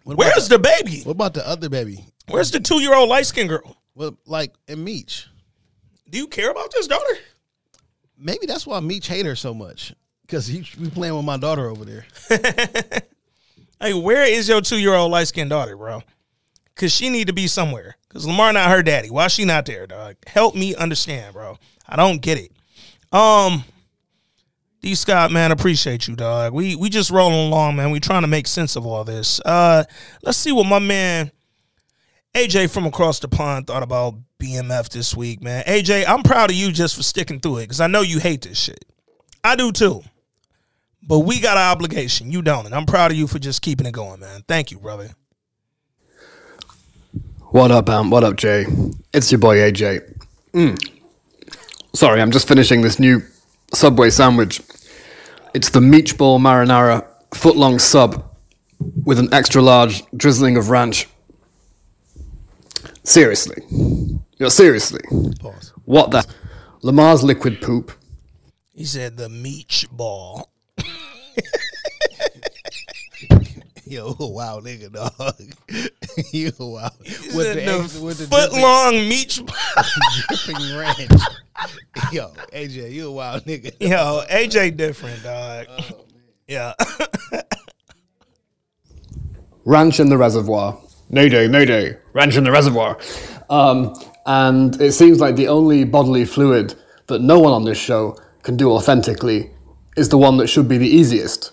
What 0.04 0.18
Where's 0.18 0.48
the 0.48 0.60
baby? 0.60 1.02
What 1.02 1.14
about 1.14 1.34
the 1.34 1.48
other 1.48 1.70
baby? 1.70 2.06
Where's 2.30 2.52
the 2.52 2.60
two 2.60 2.80
year 2.82 2.94
old 2.94 3.10
light 3.10 3.26
skinned 3.26 3.50
girl? 3.50 3.78
Well, 3.96 4.18
like 4.26 4.54
and 4.68 4.86
Meech. 4.86 5.28
Do 6.10 6.18
you 6.18 6.28
care 6.28 6.52
about 6.52 6.72
this 6.72 6.88
daughter? 6.88 7.18
Maybe 8.18 8.46
that's 8.46 8.66
why 8.68 8.80
Meech 8.80 9.08
hate 9.08 9.26
her 9.26 9.36
so 9.36 9.54
much. 9.54 9.94
Because 10.22 10.48
he 10.48 10.64
be 10.80 10.90
playing 10.90 11.16
with 11.16 11.26
my 11.26 11.38
daughter 11.38 11.68
over 11.68 11.84
there. 11.84 12.06
Hey, 13.82 13.94
where 13.94 14.26
is 14.26 14.50
your 14.50 14.62
two 14.62 14.78
year 14.78 14.94
old 14.94 15.12
light 15.12 15.28
skinned 15.28 15.50
daughter, 15.50 15.78
bro? 15.78 16.02
Cause 16.76 16.92
she 16.92 17.10
need 17.10 17.28
to 17.28 17.34
be 17.34 17.48
somewhere. 17.48 17.98
Cause 18.10 18.26
Lamar 18.26 18.54
not 18.54 18.70
her 18.70 18.84
daddy. 18.84 19.10
Why 19.10 19.28
she 19.28 19.46
not 19.46 19.66
there, 19.66 19.88
dog? 19.88 20.16
Help 20.28 20.56
me 20.56 20.76
understand, 20.76 21.34
bro. 21.34 21.58
I 21.88 21.96
don't 21.96 22.22
get 22.22 22.38
it. 22.38 22.52
Um, 23.12 23.64
D 24.82 24.96
Scott, 24.96 25.32
man, 25.32 25.52
appreciate 25.52 26.08
you, 26.08 26.16
dog. 26.16 26.54
We 26.54 26.76
we 26.76 26.90
just 26.90 27.12
rolling 27.12 27.48
along, 27.48 27.76
man. 27.76 27.92
We 27.92 28.00
trying 28.00 28.22
to 28.22 28.28
make 28.28 28.48
sense 28.48 28.76
of 28.76 28.86
all 28.86 29.04
this. 29.04 29.40
Uh, 29.46 29.84
let's 30.24 30.38
see 30.38 30.52
what 30.52 30.66
my 30.66 30.80
man 30.80 31.32
AJ 32.36 32.72
from 32.72 32.86
across 32.86 33.20
the 33.20 33.28
pond 33.28 33.68
thought 33.68 33.84
about 33.84 34.16
BMF 34.40 34.90
this 34.90 35.16
week, 35.16 35.42
man. 35.42 35.64
AJ, 35.66 36.06
I'm 36.08 36.24
proud 36.24 36.50
of 36.50 36.56
you 36.56 36.72
just 36.72 36.96
for 36.96 37.04
sticking 37.04 37.40
through 37.40 37.58
it 37.58 37.64
because 37.64 37.82
I 37.82 37.88
know 37.88 38.02
you 38.02 38.20
hate 38.20 38.42
this 38.42 38.58
shit. 38.58 38.86
I 39.44 39.56
do 39.56 39.72
too. 39.72 40.02
But 41.10 41.20
we 41.22 41.40
got 41.40 41.58
an 41.58 41.64
obligation. 41.64 42.32
You 42.32 42.44
don't. 42.44 42.68
And 42.68 42.76
I'm 42.76 42.86
proud 42.86 43.10
of 43.10 43.18
you 43.18 43.26
for 43.26 43.40
just 43.40 43.64
keeping 43.64 43.88
it 43.88 43.94
going, 43.94 44.20
man. 44.20 44.44
Thank 44.48 44.70
you, 44.70 44.78
brother. 44.78 45.10
What 47.48 47.72
up, 47.72 47.90
Ant? 47.90 48.12
What 48.12 48.24
up, 48.24 48.36
Jay? 48.36 48.68
It's 49.12 49.32
your 49.32 49.40
boy 49.40 49.58
AJ. 49.58 50.20
Mm. 50.54 50.78
Sorry, 51.96 52.22
I'm 52.22 52.30
just 52.30 52.48
finishing 52.48 52.84
this 52.84 53.00
new 53.00 53.24
Subway 53.74 54.12
sandwich. 54.12 54.62
It's 55.56 55.72
the 55.72 55.82
Meech 55.82 56.16
Ball 56.16 56.40
Marinara 56.40 57.04
foot-long 57.34 57.80
sub 57.80 58.24
with 59.04 59.18
an 59.18 59.34
extra 59.34 59.64
large 59.64 60.04
drizzling 60.16 60.58
of 60.58 60.70
ranch. 60.70 61.08
Seriously. 63.04 63.64
Yeah, 64.38 64.50
seriously. 64.50 65.02
Pause. 65.40 65.74
What 65.86 66.12
the? 66.12 66.24
Lamar's 66.84 67.24
liquid 67.24 67.62
poop. 67.62 67.92
He 68.76 68.86
said 68.86 69.18
the 69.18 69.28
meat 69.28 69.86
ball. 69.92 70.52
Yo, 73.86 74.16
a 74.20 74.28
wild 74.28 74.66
nigga, 74.66 74.92
dog. 74.92 75.36
you 76.32 76.52
a 76.60 76.66
wild. 76.66 76.92
He 77.04 77.36
With 77.36 77.48
the, 77.48 77.54
the, 77.56 77.80
ex- 77.84 77.98
with 77.98 78.18
the 78.20 78.26
foot 78.28 78.50
dripping- 78.52 78.62
long 78.62 78.94
meat 79.10 79.40
dripping 80.28 80.78
ranch. 80.78 81.12
Yo, 82.12 82.28
AJ, 82.54 82.92
you 82.92 83.08
a 83.08 83.12
wild 83.12 83.44
nigga. 83.46 83.74
Yo, 83.80 84.24
AJ 84.30 84.78
different, 84.78 85.24
dog. 85.24 85.66
yeah. 86.48 86.74
Ranch 89.66 90.00
in 90.00 90.10
the 90.10 90.18
reservoir. 90.18 90.80
Mayday, 91.10 91.48
mayday. 91.48 91.98
Ranch 92.14 92.38
in 92.38 92.44
the 92.44 92.52
reservoir. 92.52 92.98
Um, 93.50 93.94
and 94.28 94.80
it 94.80 94.92
seems 94.92 95.20
like 95.20 95.36
the 95.36 95.48
only 95.48 95.84
bodily 95.84 96.26
fluid 96.26 96.76
that 97.08 97.22
no 97.22 97.40
one 97.40 97.54
on 97.54 97.66
this 97.66 97.78
show 97.80 98.16
can 98.44 98.56
do 98.56 98.72
authentically 98.72 99.50
is 100.00 100.10
the 100.10 100.18
one 100.18 100.38
that 100.38 100.48
should 100.48 100.68
be 100.68 100.78
the 100.78 100.88
easiest 100.88 101.52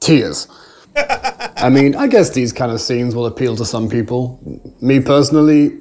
tears. 0.00 0.46
I 0.96 1.70
mean, 1.70 1.96
I 1.96 2.06
guess 2.06 2.30
these 2.30 2.52
kind 2.52 2.70
of 2.70 2.80
scenes 2.80 3.14
will 3.14 3.26
appeal 3.26 3.56
to 3.56 3.64
some 3.64 3.88
people. 3.88 4.38
Me 4.80 5.00
personally, 5.00 5.78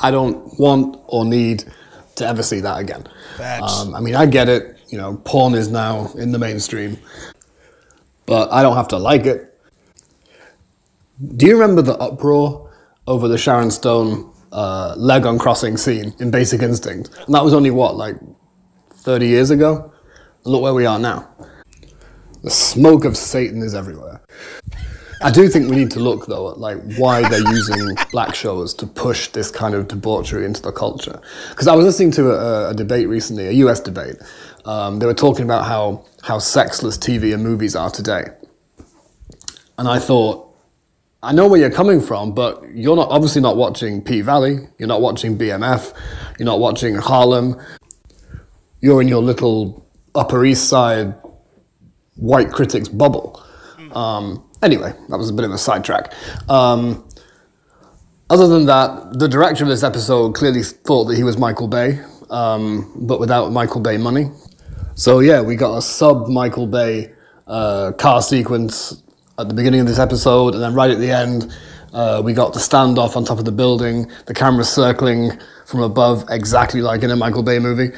I 0.00 0.10
don't 0.10 0.58
want 0.58 0.98
or 1.06 1.24
need 1.24 1.64
to 2.16 2.26
ever 2.26 2.42
see 2.42 2.60
that 2.60 2.78
again. 2.78 3.06
Um, 3.62 3.94
I 3.94 4.00
mean, 4.00 4.14
I 4.14 4.26
get 4.26 4.48
it. 4.48 4.78
You 4.88 4.98
know, 4.98 5.16
porn 5.24 5.54
is 5.54 5.68
now 5.68 6.10
in 6.14 6.32
the 6.32 6.38
mainstream, 6.38 6.98
but 8.26 8.52
I 8.52 8.62
don't 8.62 8.76
have 8.76 8.88
to 8.88 8.98
like 8.98 9.24
it. 9.24 9.58
Do 11.36 11.46
you 11.46 11.54
remember 11.54 11.82
the 11.82 11.96
uproar 11.96 12.70
over 13.06 13.28
the 13.28 13.38
Sharon 13.38 13.70
Stone 13.70 14.32
uh, 14.50 14.94
leg 14.98 15.24
uncrossing 15.24 15.76
scene 15.78 16.14
in 16.18 16.30
Basic 16.30 16.60
Instinct? 16.60 17.10
And 17.26 17.34
that 17.34 17.42
was 17.42 17.54
only 17.54 17.70
what, 17.70 17.96
like 17.96 18.16
30 18.90 19.26
years 19.26 19.50
ago? 19.50 19.92
Look 20.44 20.62
where 20.62 20.74
we 20.74 20.86
are 20.86 20.98
now. 20.98 21.31
The 22.42 22.50
smoke 22.50 23.04
of 23.04 23.16
Satan 23.16 23.62
is 23.62 23.74
everywhere. 23.74 24.20
I 25.22 25.30
do 25.30 25.48
think 25.48 25.70
we 25.70 25.76
need 25.76 25.92
to 25.92 26.00
look 26.00 26.26
though 26.26 26.50
at 26.50 26.58
like 26.58 26.78
why 26.96 27.26
they're 27.28 27.48
using 27.52 27.96
black 28.10 28.34
shows 28.34 28.74
to 28.74 28.86
push 28.86 29.28
this 29.28 29.52
kind 29.52 29.74
of 29.74 29.86
debauchery 29.86 30.44
into 30.44 30.60
the 30.60 30.72
culture. 30.72 31.20
Because 31.50 31.68
I 31.68 31.76
was 31.76 31.84
listening 31.84 32.10
to 32.12 32.32
a, 32.32 32.70
a 32.70 32.74
debate 32.74 33.08
recently, 33.08 33.46
a 33.46 33.52
U.S. 33.52 33.78
debate. 33.78 34.16
Um, 34.64 34.98
they 34.98 35.06
were 35.06 35.14
talking 35.14 35.44
about 35.44 35.66
how 35.66 36.04
how 36.22 36.40
sexless 36.40 36.98
TV 36.98 37.32
and 37.32 37.42
movies 37.44 37.76
are 37.76 37.90
today, 37.90 38.24
and 39.78 39.88
I 39.88 40.00
thought, 40.00 40.52
I 41.22 41.32
know 41.32 41.46
where 41.46 41.60
you're 41.60 41.70
coming 41.70 42.00
from, 42.00 42.34
but 42.34 42.64
you're 42.74 42.96
not 42.96 43.08
obviously 43.10 43.42
not 43.42 43.56
watching 43.56 44.02
P 44.02 44.20
Valley. 44.20 44.68
You're 44.78 44.88
not 44.88 45.00
watching 45.00 45.38
BMF. 45.38 45.96
You're 46.38 46.46
not 46.46 46.58
watching 46.58 46.96
Harlem. 46.96 47.60
You're 48.80 49.00
in 49.00 49.06
your 49.06 49.22
little 49.22 49.86
Upper 50.16 50.44
East 50.44 50.68
Side 50.68 51.14
white 52.16 52.50
critics 52.50 52.88
bubble. 52.88 53.42
Um, 53.92 54.44
anyway, 54.62 54.94
that 55.08 55.18
was 55.18 55.30
a 55.30 55.32
bit 55.32 55.44
of 55.44 55.52
a 55.52 55.58
sidetrack. 55.58 56.12
Um, 56.48 57.06
other 58.30 58.46
than 58.46 58.66
that, 58.66 59.18
the 59.18 59.28
director 59.28 59.64
of 59.64 59.68
this 59.68 59.82
episode 59.82 60.34
clearly 60.34 60.62
thought 60.62 61.04
that 61.04 61.16
he 61.16 61.22
was 61.22 61.36
Michael 61.36 61.68
Bay, 61.68 62.00
um, 62.30 62.90
but 63.06 63.20
without 63.20 63.52
Michael 63.52 63.80
Bay 63.80 63.98
money. 63.98 64.30
So 64.94 65.20
yeah, 65.20 65.40
we 65.40 65.56
got 65.56 65.76
a 65.76 65.82
sub 65.82 66.28
Michael 66.28 66.66
Bay 66.66 67.12
uh, 67.46 67.92
car 67.92 68.22
sequence 68.22 69.02
at 69.38 69.48
the 69.48 69.54
beginning 69.54 69.80
of 69.80 69.86
this 69.86 69.98
episode, 69.98 70.54
and 70.54 70.62
then 70.62 70.74
right 70.74 70.90
at 70.90 70.98
the 70.98 71.10
end, 71.10 71.52
uh, 71.92 72.22
we 72.24 72.32
got 72.32 72.54
the 72.54 72.58
standoff 72.58 73.16
on 73.16 73.24
top 73.24 73.38
of 73.38 73.44
the 73.44 73.52
building, 73.52 74.10
the 74.26 74.34
camera 74.34 74.64
circling 74.64 75.38
from 75.66 75.80
above, 75.80 76.24
exactly 76.30 76.80
like 76.80 77.02
in 77.02 77.10
a 77.10 77.16
Michael 77.16 77.42
Bay 77.42 77.58
movie. 77.58 77.90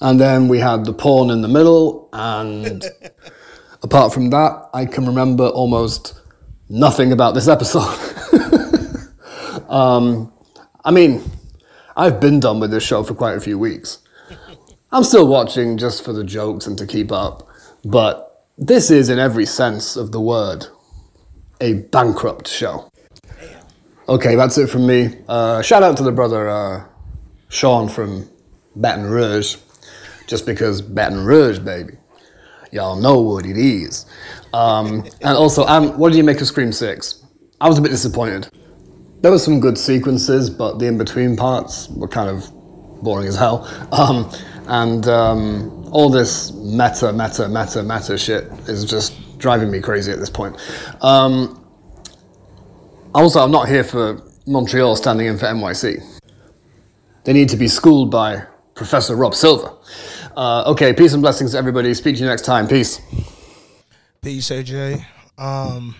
And 0.00 0.20
then 0.20 0.48
we 0.48 0.58
had 0.58 0.84
the 0.84 0.92
porn 0.92 1.30
in 1.30 1.42
the 1.42 1.48
middle, 1.48 2.08
and 2.12 2.84
apart 3.82 4.12
from 4.14 4.30
that, 4.30 4.68
I 4.72 4.86
can 4.86 5.06
remember 5.06 5.46
almost 5.48 6.18
nothing 6.68 7.12
about 7.12 7.34
this 7.34 7.48
episode. 7.48 7.98
um, 9.68 10.32
I 10.84 10.90
mean, 10.90 11.22
I've 11.96 12.20
been 12.20 12.40
done 12.40 12.60
with 12.60 12.70
this 12.70 12.84
show 12.84 13.02
for 13.02 13.14
quite 13.14 13.36
a 13.36 13.40
few 13.40 13.58
weeks. 13.58 13.98
I'm 14.92 15.04
still 15.04 15.28
watching 15.28 15.76
just 15.76 16.04
for 16.04 16.12
the 16.12 16.24
jokes 16.24 16.66
and 16.66 16.78
to 16.78 16.86
keep 16.86 17.12
up, 17.12 17.46
but 17.84 18.46
this 18.56 18.90
is, 18.90 19.08
in 19.08 19.18
every 19.18 19.46
sense 19.46 19.96
of 19.96 20.12
the 20.12 20.20
word, 20.20 20.66
a 21.60 21.74
bankrupt 21.74 22.48
show. 22.48 22.90
Okay, 24.08 24.34
that's 24.34 24.58
it 24.58 24.68
from 24.68 24.86
me. 24.86 25.18
Uh, 25.28 25.62
shout 25.62 25.82
out 25.82 25.96
to 25.98 26.02
the 26.02 26.10
brother 26.10 26.48
uh, 26.48 26.84
Sean 27.48 27.88
from 27.88 28.28
Baton 28.74 29.06
Rouge, 29.06 29.56
just 30.30 30.46
because 30.46 30.80
Baton 30.80 31.24
Rouge, 31.24 31.58
baby. 31.58 31.94
Y'all 32.70 32.94
know 32.94 33.20
what 33.20 33.44
it 33.44 33.56
is. 33.56 34.06
Um, 34.54 35.04
and 35.22 35.36
also, 35.36 35.64
um, 35.66 35.98
what 35.98 36.12
do 36.12 36.18
you 36.18 36.24
make 36.24 36.40
of 36.40 36.46
Scream 36.46 36.70
6? 36.70 37.26
I 37.60 37.68
was 37.68 37.78
a 37.78 37.82
bit 37.82 37.90
disappointed. 37.90 38.48
There 39.22 39.32
were 39.32 39.40
some 39.40 39.58
good 39.58 39.76
sequences, 39.76 40.48
but 40.48 40.78
the 40.78 40.86
in 40.86 40.96
between 40.96 41.36
parts 41.36 41.88
were 41.88 42.08
kind 42.08 42.30
of 42.30 42.48
boring 43.02 43.26
as 43.26 43.34
hell. 43.34 43.66
Um, 43.92 44.30
and 44.68 45.08
um, 45.08 45.84
all 45.90 46.08
this 46.08 46.52
meta, 46.52 47.12
meta, 47.12 47.48
meta, 47.48 47.82
meta 47.82 48.16
shit 48.16 48.44
is 48.68 48.84
just 48.84 49.38
driving 49.38 49.68
me 49.70 49.80
crazy 49.80 50.12
at 50.12 50.20
this 50.20 50.30
point. 50.30 50.56
Um, 51.02 51.56
also, 53.14 53.40
I'm 53.40 53.50
not 53.50 53.68
here 53.68 53.82
for 53.82 54.22
Montreal 54.46 54.94
standing 54.94 55.26
in 55.26 55.38
for 55.38 55.46
NYC. 55.46 56.20
They 57.24 57.32
need 57.32 57.48
to 57.48 57.56
be 57.56 57.66
schooled 57.66 58.12
by 58.12 58.44
Professor 58.74 59.16
Rob 59.16 59.34
Silver. 59.34 59.76
Uh, 60.36 60.64
okay, 60.66 60.92
peace 60.92 61.12
and 61.12 61.22
blessings 61.22 61.52
to 61.52 61.58
everybody. 61.58 61.92
Speak 61.94 62.16
to 62.16 62.22
you 62.22 62.28
next 62.28 62.44
time. 62.44 62.68
Peace. 62.68 63.00
Peace, 64.22 64.50
AJ. 64.50 65.04
Um, 65.38 65.96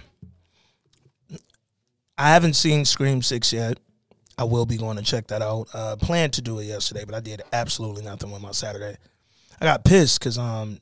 I 2.17 2.29
haven't 2.29 2.55
seen 2.55 2.85
Scream 2.85 3.23
Six 3.23 3.53
yet. 3.53 3.79
I 4.39 4.45
will 4.45 4.67
be 4.67 4.77
going 4.77 4.97
to 4.97 5.03
check 5.03 5.27
that 5.29 5.43
out. 5.43 5.69
Uh, 5.75 5.97
planned 5.97 6.33
to 6.35 6.43
do 6.43 6.59
it 6.61 6.65
yesterday, 6.65 7.05
but 7.05 7.15
I 7.15 7.21
did 7.21 7.43
absolutely 7.53 8.03
nothing 8.03 8.31
with 8.31 8.41
my 8.41 8.53
Saturday. 8.53 8.97
I 9.61 9.65
got 9.65 9.85
pissed 9.85 10.21
because 10.21 10.39
um 10.39 10.81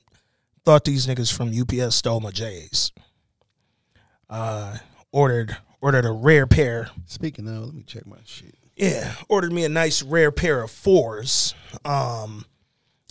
thought 0.64 0.84
these 0.84 1.06
niggas 1.06 1.32
from 1.32 1.48
UPS 1.48 1.96
stole 1.96 2.20
my 2.20 2.30
J's. 2.30 2.92
Uh, 4.28 4.78
ordered 5.10 5.56
ordered 5.80 6.04
a 6.04 6.12
rare 6.12 6.46
pair. 6.46 6.90
Speaking 7.06 7.48
of, 7.48 7.64
let 7.64 7.74
me 7.74 7.82
check 7.82 8.06
my 8.06 8.18
shit. 8.24 8.54
Yeah, 8.76 9.14
ordered 9.28 9.52
me 9.52 9.64
a 9.64 9.68
nice 9.68 10.02
rare 10.02 10.30
pair 10.30 10.62
of 10.62 10.70
fours. 10.70 11.54
Um, 11.84 12.44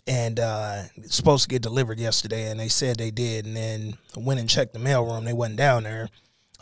and 0.07 0.39
uh, 0.39 0.83
supposed 1.07 1.43
to 1.43 1.49
get 1.49 1.61
delivered 1.61 1.99
yesterday, 1.99 2.49
and 2.49 2.59
they 2.59 2.69
said 2.69 2.97
they 2.97 3.11
did. 3.11 3.45
And 3.45 3.55
then 3.55 3.97
went 4.15 4.39
and 4.39 4.49
checked 4.49 4.73
the 4.73 4.79
mailroom. 4.79 5.25
They 5.25 5.33
wasn't 5.33 5.57
down 5.57 5.83
there. 5.83 6.09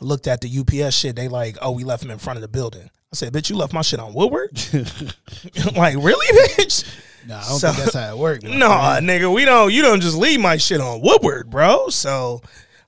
Looked 0.02 0.28
at 0.28 0.42
the 0.42 0.50
UPS 0.60 0.96
shit. 0.96 1.16
They 1.16 1.28
like, 1.28 1.58
oh, 1.62 1.72
we 1.72 1.84
left 1.84 2.02
them 2.02 2.12
in 2.12 2.18
front 2.18 2.38
of 2.38 2.42
the 2.42 2.48
building. 2.48 2.90
I 3.14 3.16
said, 3.16 3.32
bitch, 3.32 3.50
you 3.50 3.56
left 3.56 3.72
my 3.74 3.82
shit 3.82 4.00
on 4.00 4.14
Woodward? 4.14 4.52
like, 5.76 5.96
really, 5.96 6.28
bitch? 6.58 6.84
Nah, 7.28 7.40
I 7.40 7.48
don't 7.48 7.60
think 7.60 7.78
that's 7.78 7.94
how 7.94 8.12
it 8.12 8.18
works. 8.18 8.44
my 8.44 8.50
No, 8.58 8.68
friend. 8.68 9.08
nigga, 9.10 9.34
we 9.34 9.46
don't. 9.46 9.72
You 9.74 9.82
don't 9.82 10.02
just 10.02 10.18
leave 10.18 10.40
my 10.42 10.58
shit 10.58 10.82
on 10.82 11.02
Woodward, 11.02 11.50
bro. 11.50 11.88
So, 11.90 12.42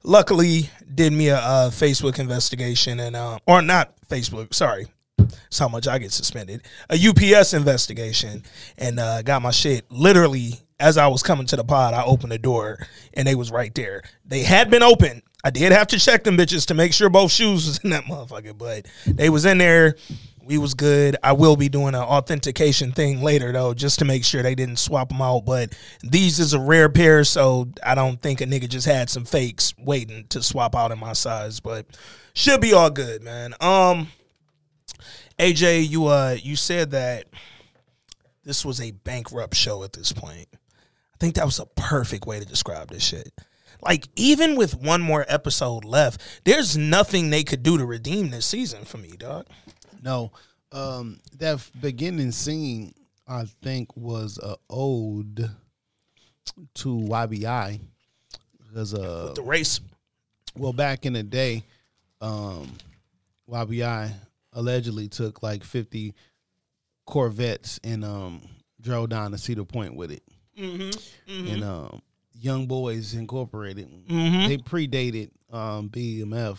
luckily, 0.03 0.69
did 0.93 1.13
me 1.13 1.29
a, 1.29 1.37
uh 1.37 1.69
Facebook 1.69 2.19
investigation 2.19 2.99
and 2.99 3.15
uh, 3.15 3.39
or 3.47 3.61
not 3.61 3.93
Facebook. 4.09 4.53
Sorry, 4.53 4.87
that's 5.29 5.59
how 5.59 5.67
much 5.67 5.87
I 5.87 5.97
get 5.99 6.11
suspended. 6.11 6.63
A 6.89 6.97
UPS 6.97 7.53
investigation 7.53 8.43
and 8.77 8.99
uh, 8.99 9.21
got 9.21 9.41
my 9.41 9.51
shit 9.51 9.85
literally 9.91 10.61
as 10.79 10.97
I 10.97 11.07
was 11.07 11.23
coming 11.23 11.47
to 11.47 11.55
the 11.55 11.63
pod. 11.63 11.93
I 11.93 12.03
opened 12.03 12.31
the 12.31 12.37
door 12.37 12.79
and 13.13 13.27
they 13.27 13.35
was 13.35 13.51
right 13.51 13.73
there. 13.73 14.03
They 14.25 14.43
had 14.43 14.69
been 14.69 14.83
open. 14.83 15.21
I 15.43 15.49
did 15.49 15.71
have 15.71 15.87
to 15.87 15.99
check 15.99 16.23
them 16.23 16.37
bitches 16.37 16.65
to 16.67 16.73
make 16.73 16.93
sure 16.93 17.09
both 17.09 17.31
shoes 17.31 17.67
was 17.67 17.77
in 17.79 17.91
that 17.91 18.05
motherfucker, 18.05 18.57
but 18.57 18.85
they 19.05 19.29
was 19.29 19.45
in 19.45 19.59
there. 19.59 19.95
We 20.43 20.57
was 20.57 20.73
good. 20.73 21.17
I 21.21 21.33
will 21.33 21.57
be 21.57 21.67
doing 21.67 21.93
an 21.93 22.01
authentication 22.01 22.93
thing 22.93 23.21
later 23.21 23.51
though, 23.51 23.73
just 23.73 23.99
to 23.99 24.05
make 24.05 24.23
sure 24.23 24.41
they 24.41 24.55
didn't 24.55 24.77
swap 24.77 25.09
them 25.09 25.21
out. 25.21 25.45
But 25.45 25.77
these 26.01 26.39
is 26.39 26.53
a 26.53 26.59
rare 26.59 26.87
pair, 26.87 27.25
so 27.25 27.67
I 27.85 27.95
don't 27.95 28.21
think 28.21 28.39
a 28.39 28.45
nigga 28.45 28.69
just 28.69 28.87
had 28.87 29.09
some 29.09 29.25
fakes 29.25 29.73
waiting 29.77 30.25
to 30.29 30.41
swap 30.41 30.73
out 30.73 30.91
in 30.91 30.99
my 30.99 31.11
size. 31.13 31.59
But 31.59 31.85
should 32.33 32.61
be 32.61 32.71
all 32.71 32.89
good, 32.89 33.23
man. 33.23 33.55
Um, 33.59 34.07
AJ, 35.39 35.89
you 35.89 36.05
uh, 36.07 36.35
you 36.41 36.55
said 36.55 36.91
that 36.91 37.25
this 38.43 38.65
was 38.65 38.81
a 38.81 38.91
bankrupt 38.91 39.55
show 39.55 39.83
at 39.83 39.93
this 39.93 40.11
point. 40.11 40.47
I 40.53 41.17
think 41.19 41.35
that 41.35 41.45
was 41.45 41.59
a 41.59 41.65
perfect 41.65 42.25
way 42.25 42.39
to 42.39 42.45
describe 42.45 42.89
this 42.89 43.03
shit. 43.03 43.31
Like 43.81 44.07
even 44.15 44.55
with 44.55 44.75
one 44.75 45.01
more 45.01 45.25
episode 45.27 45.85
left, 45.85 46.21
there's 46.45 46.75
nothing 46.75 47.29
they 47.29 47.43
could 47.43 47.61
do 47.61 47.77
to 47.77 47.85
redeem 47.85 48.29
this 48.31 48.45
season 48.45 48.85
for 48.85 48.97
me, 48.97 49.11
dog. 49.17 49.45
No, 50.01 50.31
um, 50.71 51.19
that 51.37 51.69
beginning 51.79 52.31
scene 52.31 52.93
I 53.27 53.45
think 53.61 53.95
was 53.95 54.39
a 54.41 54.55
ode 54.69 55.49
to 56.75 56.87
YBI 56.95 57.79
because 58.67 58.93
uh, 58.93 59.33
The 59.35 59.41
race. 59.43 59.79
well 60.55 60.73
back 60.73 61.05
in 61.05 61.13
the 61.13 61.23
day, 61.23 61.63
um, 62.21 62.71
YBI 63.49 64.13
allegedly 64.57 65.07
took 65.07 65.41
like 65.41 65.63
fifty 65.63 66.13
Corvettes 67.05 67.79
and 67.83 68.03
um, 68.03 68.41
drove 68.81 69.09
down 69.09 69.31
to 69.31 69.37
Cedar 69.37 69.63
Point 69.63 69.95
with 69.95 70.11
it, 70.11 70.23
Mm-hmm. 70.59 71.47
and 71.53 71.63
um, 71.63 72.01
Young 72.33 72.67
Boys 72.67 73.13
Incorporated 73.13 73.87
Mhm. 74.09 74.47
they 74.47 74.57
predated 74.57 75.29
um, 75.51 75.89
BMF, 75.89 76.57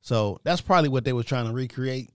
so 0.00 0.40
that's 0.44 0.60
probably 0.60 0.88
what 0.88 1.04
they 1.04 1.12
were 1.12 1.22
trying 1.22 1.46
to 1.46 1.52
recreate. 1.52 2.10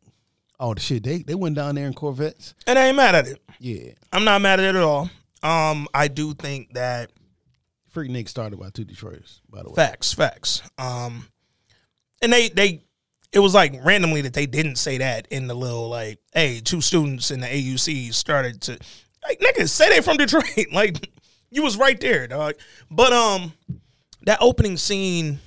Oh 0.60 0.74
the 0.74 0.82
shit, 0.82 1.04
they 1.04 1.20
they 1.20 1.36
went 1.36 1.56
down 1.56 1.76
there 1.76 1.88
in 1.88 1.94
Corvettes. 1.94 2.54
And 2.68 2.78
I 2.78 2.88
ain't 2.88 2.98
mad 2.98 3.16
at 3.16 3.28
it. 3.28 3.42
Yeah, 3.60 3.92
I'm 4.12 4.26
not 4.26 4.42
mad 4.42 4.60
at 4.60 4.76
it 4.76 4.78
at 4.78 4.84
all. 4.84 5.10
Um, 5.42 5.88
I 5.94 6.10
do 6.10 6.34
think 6.34 6.74
that 6.74 7.12
Freaknik 7.96 8.28
started 8.28 8.60
by 8.60 8.70
two 8.72 8.84
Detroiters, 8.84 9.40
by 9.50 9.64
the 9.64 9.70
way. 9.70 9.76
Facts, 9.76 10.12
facts. 10.14 10.62
Um, 10.78 11.28
and 12.22 12.34
they 12.34 12.50
they 12.50 12.84
it 13.32 13.40
was 13.40 13.54
like 13.54 13.74
randomly 13.84 14.22
that 14.22 14.34
they 14.34 14.46
didn't 14.46 14.78
say 14.78 14.98
that 14.98 15.28
in 15.30 15.48
the 15.48 15.54
little 15.54 15.90
like, 15.90 16.20
hey, 16.34 16.60
two 16.64 16.82
students 16.82 17.32
in 17.32 17.42
the 17.42 17.48
AUC 17.48 18.14
started 18.14 18.62
to 18.62 18.80
like 19.28 19.40
niggas 19.40 19.70
say 19.70 19.90
they 19.90 20.02
from 20.02 20.18
Detroit. 20.18 20.44
like 20.74 21.10
you 21.52 21.64
was 21.64 21.78
right 21.78 22.00
there, 22.00 22.28
dog. 22.28 22.56
But 22.90 23.14
um, 23.14 23.54
that 24.24 24.40
opening 24.42 24.78
scene, 24.78 25.40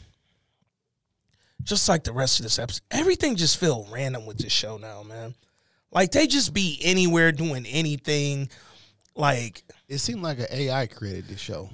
just 1.63 1.89
like 1.89 2.05
the 2.05 2.13
rest 2.13 2.39
of 2.39 2.45
this 2.45 2.59
episode, 2.59 2.83
everything 2.91 3.37
just 3.37 3.59
feel 3.59 3.87
random 3.91 4.27
with 4.27 4.39
this 4.39 4.53
show 4.53 4.77
now, 4.77 5.03
man. 5.03 5.35
Like 5.91 6.13
they 6.13 6.27
just 6.27 6.55
be 6.55 6.81
anywhere 6.83 7.33
doing 7.33 7.67
anything. 7.67 8.49
Like 9.15 9.63
It 9.89 9.99
seemed 9.99 10.23
like 10.23 10.39
an 10.39 10.47
AI 10.51 10.87
created 10.87 11.27
this 11.27 11.41
show. 11.41 11.71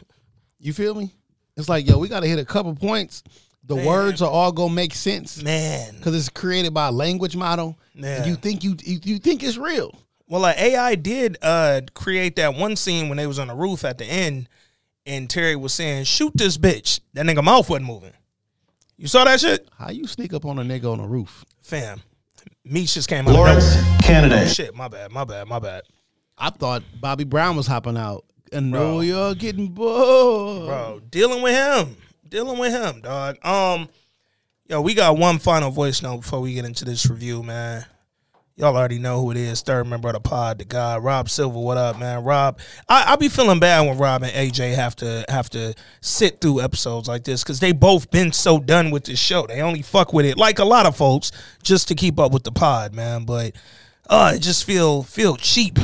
you 0.58 0.72
feel 0.72 0.94
me? 0.94 1.12
It's 1.56 1.68
like, 1.68 1.88
yo, 1.88 1.98
we 1.98 2.08
got 2.08 2.20
to 2.20 2.28
hit 2.28 2.38
a 2.38 2.44
couple 2.44 2.74
points. 2.74 3.24
The 3.68 3.76
Man. 3.76 3.84
words 3.86 4.22
are 4.22 4.30
all 4.30 4.50
gonna 4.50 4.72
make 4.74 4.94
sense 4.94 5.42
man, 5.42 5.94
because 5.96 6.14
it's 6.16 6.28
created 6.28 6.74
by 6.74 6.88
a 6.88 6.92
language 6.92 7.36
model. 7.36 7.78
Yeah. 7.94 8.16
And 8.16 8.26
you 8.26 8.34
think 8.34 8.64
you, 8.64 8.76
you 8.82 8.98
you 9.04 9.18
think 9.18 9.42
it's 9.42 9.56
real? 9.56 9.94
Well, 10.26 10.40
like 10.42 10.58
AI 10.58 10.94
did 10.96 11.36
uh, 11.42 11.82
create 11.94 12.36
that 12.36 12.54
one 12.54 12.76
scene 12.76 13.08
when 13.08 13.16
they 13.18 13.26
was 13.26 13.38
on 13.38 13.48
the 13.48 13.54
roof 13.54 13.84
at 13.84 13.98
the 13.98 14.04
end, 14.06 14.48
and 15.06 15.28
Terry 15.30 15.54
was 15.56 15.72
saying, 15.72 16.04
"Shoot 16.04 16.32
this 16.34 16.58
bitch." 16.58 17.00
That 17.14 17.26
nigga 17.26 17.44
mouth 17.44 17.68
wasn't 17.70 17.86
moving. 17.86 18.12
You 18.96 19.06
saw 19.06 19.22
that 19.24 19.38
shit, 19.40 19.68
How 19.78 19.90
you 19.90 20.06
sneak 20.08 20.32
up 20.32 20.44
on 20.44 20.58
a 20.58 20.62
nigga 20.62 20.92
on 20.92 20.98
a 21.00 21.06
roof? 21.06 21.44
fam? 21.62 22.00
Meech 22.64 22.94
just 22.94 23.08
came 23.08 23.28
out. 23.28 23.34
Lawrence, 23.34 23.76
of. 23.76 23.98
Canada. 24.02 24.40
Oh, 24.42 24.46
shit, 24.46 24.74
my 24.74 24.88
bad, 24.88 25.12
my 25.12 25.24
bad, 25.24 25.46
my 25.46 25.58
bad, 25.60 25.82
I 26.36 26.50
thought 26.50 26.82
Bobby 27.00 27.24
Brown 27.24 27.56
was 27.56 27.66
hopping 27.66 27.96
out. 27.96 28.24
And 28.50 28.72
Bro. 28.72 28.80
no, 28.80 29.00
you're 29.00 29.34
getting 29.34 29.68
bored. 29.68 30.66
bro. 30.66 31.00
Dealing 31.10 31.42
with 31.42 31.54
him, 31.54 31.96
dealing 32.28 32.58
with 32.58 32.72
him, 32.72 33.00
dog. 33.00 33.44
Um, 33.44 33.88
yo, 34.66 34.80
we 34.80 34.94
got 34.94 35.16
one 35.16 35.38
final 35.38 35.70
voice 35.70 36.02
note 36.02 36.18
before 36.18 36.40
we 36.40 36.54
get 36.54 36.64
into 36.64 36.84
this 36.84 37.08
review, 37.08 37.42
man. 37.42 37.84
Y'all 38.56 38.76
already 38.76 38.98
know 38.98 39.20
who 39.20 39.30
it 39.30 39.36
is. 39.36 39.62
Third 39.62 39.86
member 39.86 40.08
of 40.08 40.14
the 40.14 40.20
pod, 40.20 40.58
the 40.58 40.64
guy 40.64 40.98
Rob 40.98 41.30
Silver. 41.30 41.60
What 41.60 41.78
up, 41.78 41.96
man? 41.96 42.24
Rob, 42.24 42.58
I, 42.88 43.12
I 43.12 43.16
be 43.16 43.28
feeling 43.28 43.60
bad 43.60 43.86
when 43.86 43.98
Rob 43.98 44.24
and 44.24 44.32
AJ 44.32 44.74
have 44.74 44.96
to 44.96 45.24
have 45.28 45.48
to 45.50 45.74
sit 46.00 46.40
through 46.40 46.60
episodes 46.60 47.06
like 47.06 47.22
this 47.22 47.44
because 47.44 47.60
they 47.60 47.70
both 47.70 48.10
been 48.10 48.32
so 48.32 48.58
done 48.58 48.90
with 48.90 49.04
this 49.04 49.20
show. 49.20 49.46
They 49.46 49.62
only 49.62 49.82
fuck 49.82 50.12
with 50.12 50.26
it 50.26 50.36
like 50.36 50.58
a 50.58 50.64
lot 50.64 50.86
of 50.86 50.96
folks 50.96 51.30
just 51.62 51.86
to 51.86 51.94
keep 51.94 52.18
up 52.18 52.32
with 52.32 52.42
the 52.42 52.50
pod, 52.50 52.92
man. 52.94 53.24
But 53.24 53.54
uh, 54.10 54.32
it 54.34 54.40
just 54.40 54.64
feel 54.64 55.04
feel 55.04 55.36
cheap 55.36 55.78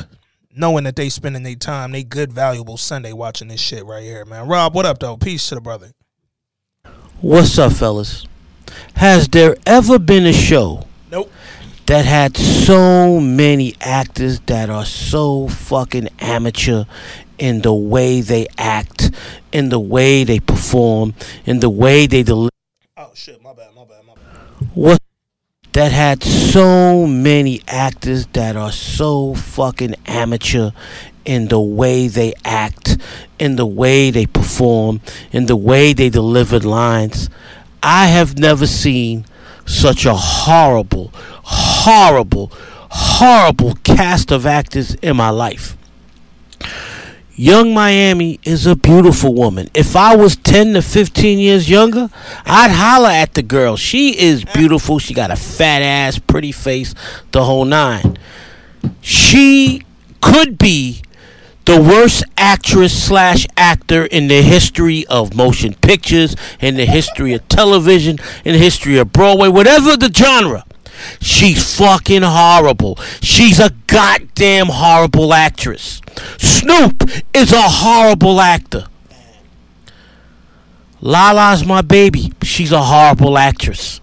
knowing 0.57 0.83
that 0.83 0.97
they 0.97 1.09
spending 1.09 1.45
their 1.45 1.55
time, 1.55 1.93
they 1.93 2.03
good 2.03 2.33
valuable 2.33 2.77
Sunday 2.77 3.13
watching 3.13 3.49
this 3.49 3.61
shit 3.61 3.85
right 3.85 4.03
here, 4.03 4.25
man. 4.25 4.49
Rob, 4.49 4.75
what 4.75 4.85
up 4.85 4.99
though? 4.99 5.17
Peace 5.17 5.49
to 5.49 5.55
the 5.55 5.61
brother. 5.61 5.93
What's 7.25 7.59
up, 7.59 7.73
fellas? 7.73 8.27
Has 8.97 9.29
there 9.29 9.57
ever 9.65 9.99
been 9.99 10.27
a 10.27 10.33
show 10.35 10.87
Nope. 11.11 11.33
that 11.87 12.05
had 12.05 12.37
so 12.37 13.19
many 13.19 13.75
actors 13.81 14.41
that 14.41 14.69
are 14.69 14.85
so 14.85 15.49
fucking 15.49 16.11
amateur 16.19 16.85
in 17.39 17.63
the 17.63 17.73
way 17.73 18.21
they 18.21 18.47
act, 18.59 19.11
in 19.53 19.71
the 19.71 19.81
way 19.81 20.25
they 20.25 20.39
perform, 20.39 21.15
in 21.47 21.61
the 21.61 21.71
way 21.71 22.07
they 22.07 22.23
deliver? 22.23 22.51
Oh 22.99 23.11
shit, 23.15 23.43
my 23.43 23.55
bad, 23.55 23.75
my 23.75 23.87
bad, 23.87 24.05
my 24.07 24.13
bad. 24.17 24.69
What? 24.75 25.01
That 25.73 25.93
had 25.93 26.23
so 26.23 27.07
many 27.07 27.63
actors 27.67 28.27
that 28.35 28.55
are 28.55 28.71
so 28.71 29.35
fucking 29.35 29.95
amateur 30.05 30.73
in 31.25 31.49
the 31.49 31.61
way 31.61 32.09
they 32.09 32.35
act, 32.45 32.99
in 33.39 33.57
the 33.57 33.67
way 33.67 34.11
they 34.11 34.27
perform, 34.27 35.01
in 35.33 35.47
the 35.47 35.57
way 35.57 35.93
they 35.93 36.11
delivered 36.11 36.65
lines. 36.65 37.29
I 37.83 38.07
have 38.07 38.39
never 38.39 38.67
seen 38.67 39.27
such 39.67 40.07
a 40.07 40.15
horrible, 40.15 41.11
horrible, 41.43 42.53
horrible 42.91 43.75
cast 43.83 44.31
of 44.31 44.47
actors 44.47 44.95
in 44.97 45.17
my 45.17 45.31
life. 45.31 45.77
Young 47.37 47.75
Miami 47.75 48.39
is 48.45 48.65
a 48.65 48.77
beautiful 48.77 49.35
woman. 49.35 49.69
If 49.75 49.97
I 49.97 50.15
was 50.15 50.37
10 50.37 50.75
to 50.75 50.83
15 50.83 51.41
years 51.41 51.69
younger, 51.69 52.09
I'd 52.47 52.71
holler 52.71 53.09
at 53.09 53.35
the 53.35 53.43
girl. 53.43 53.77
She 53.77 54.17
is 54.17 54.45
beautiful. 54.45 55.01
She 55.01 55.15
got 55.15 55.33
a 55.33 55.37
fat 55.37 55.83
ass, 55.83 56.17
pretty 56.21 56.53
face, 56.53 56.95
the 57.33 57.43
whole 57.45 57.65
nine. 57.65 58.19
She 59.01 59.83
could 60.21 60.59
be 60.59 61.03
the 61.65 61.81
worst 61.81 62.25
actress 62.37 63.07
slash 63.07 63.47
actor 63.57 64.05
in 64.05 64.29
the 64.29 64.43
history 64.43 65.07
of 65.07 65.35
motion 65.35 65.75
pictures, 65.75 66.37
in 66.61 66.77
the 66.77 66.85
history 66.85 67.33
of 67.33 67.49
television, 67.49 68.19
in 68.45 68.53
the 68.53 68.59
history 68.59 68.99
of 68.99 69.13
Broadway, 69.13 69.49
whatever 69.49 69.97
the 69.97 70.13
genre. 70.13 70.65
She's 71.21 71.77
fucking 71.77 72.23
horrible. 72.23 72.97
She's 73.21 73.59
a 73.59 73.71
goddamn 73.87 74.67
horrible 74.69 75.35
actress. 75.35 76.01
Snoop 76.39 77.11
is 77.33 77.53
a 77.53 77.63
horrible 77.63 78.41
actor. 78.41 78.87
Lala's 81.01 81.67
my 81.67 81.83
baby. 81.83 82.33
She's 82.43 82.73
a 82.73 82.83
horrible 82.83 83.37
actress. 83.37 84.01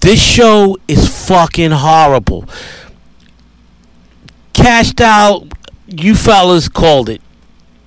This 0.00 0.22
show 0.22 0.76
is 0.86 1.26
fucking 1.26 1.72
horrible. 1.72 2.44
cashed 4.52 5.00
out. 5.00 5.48
You 6.00 6.14
fellas 6.14 6.68
called 6.68 7.08
it. 7.08 7.20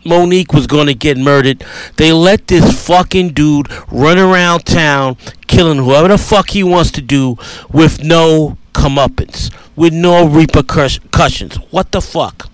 Monique 0.05 0.53
was 0.53 0.68
going 0.68 0.88
to 0.88 0.93
get 0.93 1.18
murdered. 1.18 1.64
They 1.97 2.14
let 2.14 2.47
this 2.47 2.86
fucking 2.88 3.34
dude 3.34 3.68
run 3.91 4.18
around 4.18 4.66
town 4.66 5.18
killing 5.47 5.80
whoever 5.80 6.08
the 6.08 6.18
fuck 6.18 6.51
he 6.51 6.64
wants 6.64 6.91
to 6.91 7.01
do 7.01 7.38
with 7.72 8.03
no 8.03 8.58
comeuppance, 8.74 9.51
with 9.76 9.93
no 9.93 10.26
repercussions. 10.28 11.55
What 11.72 11.91
the 11.91 12.01
fuck? 12.01 12.49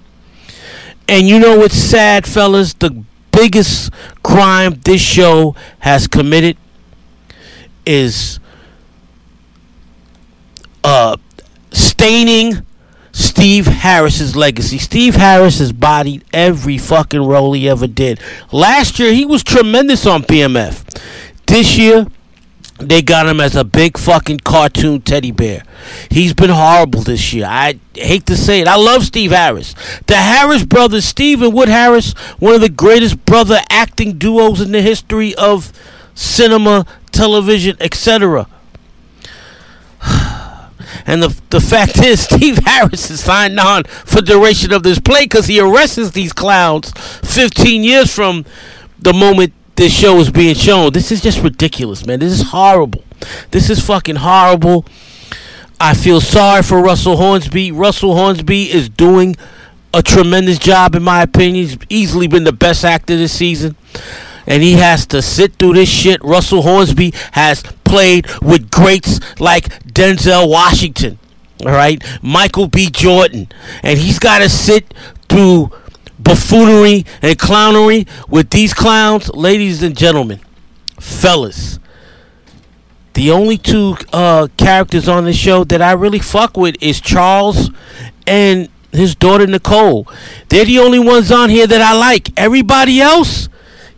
And 1.07 1.27
you 1.27 1.37
know 1.37 1.59
what's 1.59 1.75
sad, 1.75 2.25
fellas? 2.25 2.73
The 2.73 3.03
biggest 3.31 3.91
crime 4.23 4.79
this 4.83 5.01
show 5.01 5.55
has 5.79 6.07
committed 6.07 6.57
is 7.85 8.39
uh, 10.83 11.17
staining 11.71 12.65
Steve 13.13 13.67
Harris's 13.67 14.35
legacy. 14.35 14.79
Steve 14.79 15.15
Harris 15.15 15.59
has 15.59 15.71
bodied 15.71 16.25
every 16.33 16.77
fucking 16.77 17.21
role 17.21 17.53
he 17.53 17.69
ever 17.69 17.87
did. 17.87 18.19
Last 18.51 18.99
year, 18.99 19.13
he 19.13 19.23
was 19.23 19.43
tremendous 19.43 20.05
on 20.05 20.23
BMF. 20.23 20.83
This 21.45 21.77
year, 21.77 22.07
they 22.79 23.03
got 23.03 23.27
him 23.27 23.39
as 23.39 23.55
a 23.55 23.63
big 23.63 23.99
fucking 23.99 24.39
cartoon 24.39 25.01
teddy 25.01 25.31
bear. 25.31 25.63
He's 26.09 26.33
been 26.33 26.49
horrible 26.49 27.01
this 27.01 27.33
year. 27.33 27.45
I 27.47 27.79
hate 27.93 28.25
to 28.25 28.35
say 28.35 28.61
it. 28.61 28.67
I 28.67 28.77
love 28.77 29.03
Steve 29.03 29.31
Harris. 29.31 29.75
The 30.07 30.15
Harris 30.15 30.65
brothers, 30.65 31.05
Steve 31.05 31.43
and 31.43 31.53
Wood 31.53 31.69
Harris, 31.69 32.13
one 32.39 32.55
of 32.55 32.61
the 32.61 32.69
greatest 32.69 33.23
brother 33.25 33.59
acting 33.69 34.17
duos 34.17 34.59
in 34.59 34.71
the 34.71 34.81
history 34.81 35.35
of 35.35 35.71
cinema, 36.15 36.87
television, 37.11 37.77
etc. 37.79 38.47
And 41.05 41.21
the 41.21 41.41
the 41.49 41.59
fact 41.61 42.01
is, 42.01 42.21
Steve 42.29 42.59
Harris 42.59 43.09
is 43.09 43.21
signed 43.21 43.59
on 43.59 43.83
for 43.83 44.21
duration 44.21 44.71
of 44.71 44.83
this 44.83 44.99
play 44.99 45.25
because 45.25 45.47
he 45.47 45.59
arrests 45.59 46.11
these 46.11 46.33
clowns 46.33 46.91
15 47.23 47.83
years 47.83 48.13
from 48.13 48.45
the 48.99 49.13
moment 49.13 49.53
this 49.75 49.93
show 49.93 50.17
is 50.17 50.29
being 50.29 50.55
shown. 50.55 50.93
This 50.93 51.11
is 51.11 51.21
just 51.21 51.41
ridiculous, 51.41 52.05
man. 52.05 52.19
This 52.19 52.33
is 52.33 52.49
horrible. 52.49 53.03
This 53.51 53.69
is 53.69 53.85
fucking 53.85 54.17
horrible. 54.17 54.85
I 55.79 55.93
feel 55.93 56.21
sorry 56.21 56.63
for 56.63 56.81
Russell 56.81 57.17
Hornsby. 57.17 57.71
Russell 57.71 58.15
Hornsby 58.15 58.71
is 58.71 58.87
doing 58.87 59.35
a 59.93 60.01
tremendous 60.01 60.57
job, 60.57 60.95
in 60.95 61.03
my 61.03 61.21
opinion. 61.21 61.65
He's 61.65 61.77
easily 61.89 62.27
been 62.27 62.43
the 62.43 62.53
best 62.53 62.85
actor 62.85 63.15
this 63.15 63.33
season. 63.33 63.75
And 64.45 64.61
he 64.61 64.73
has 64.73 65.05
to 65.07 65.21
sit 65.21 65.55
through 65.55 65.73
this 65.73 65.89
shit. 65.89 66.23
Russell 66.23 66.61
Hornsby 66.63 67.13
has 67.31 67.63
played 67.83 68.27
with 68.41 68.69
greats 68.71 69.19
like 69.39 69.65
Denzel 69.83 70.49
Washington, 70.49 71.19
all 71.65 71.71
right, 71.71 72.03
Michael 72.21 72.67
B. 72.67 72.89
Jordan, 72.89 73.47
and 73.83 73.99
he's 73.99 74.19
got 74.19 74.39
to 74.39 74.49
sit 74.49 74.93
through 75.29 75.71
buffoonery 76.19 77.05
and 77.21 77.37
clownery 77.37 78.07
with 78.27 78.49
these 78.49 78.73
clowns, 78.73 79.29
ladies 79.29 79.83
and 79.83 79.95
gentlemen, 79.95 80.39
fellas. 80.99 81.79
The 83.13 83.29
only 83.29 83.57
two 83.57 83.95
uh, 84.11 84.47
characters 84.57 85.07
on 85.07 85.25
the 85.25 85.33
show 85.33 85.63
that 85.65 85.81
I 85.81 85.91
really 85.91 86.19
fuck 86.19 86.57
with 86.57 86.75
is 86.81 86.99
Charles 86.99 87.69
and 88.25 88.69
his 88.91 89.13
daughter 89.13 89.45
Nicole. 89.45 90.07
They're 90.49 90.65
the 90.65 90.79
only 90.79 90.99
ones 90.99 91.31
on 91.31 91.49
here 91.49 91.67
that 91.67 91.81
I 91.81 91.93
like. 91.93 92.29
Everybody 92.37 93.01
else, 93.01 93.49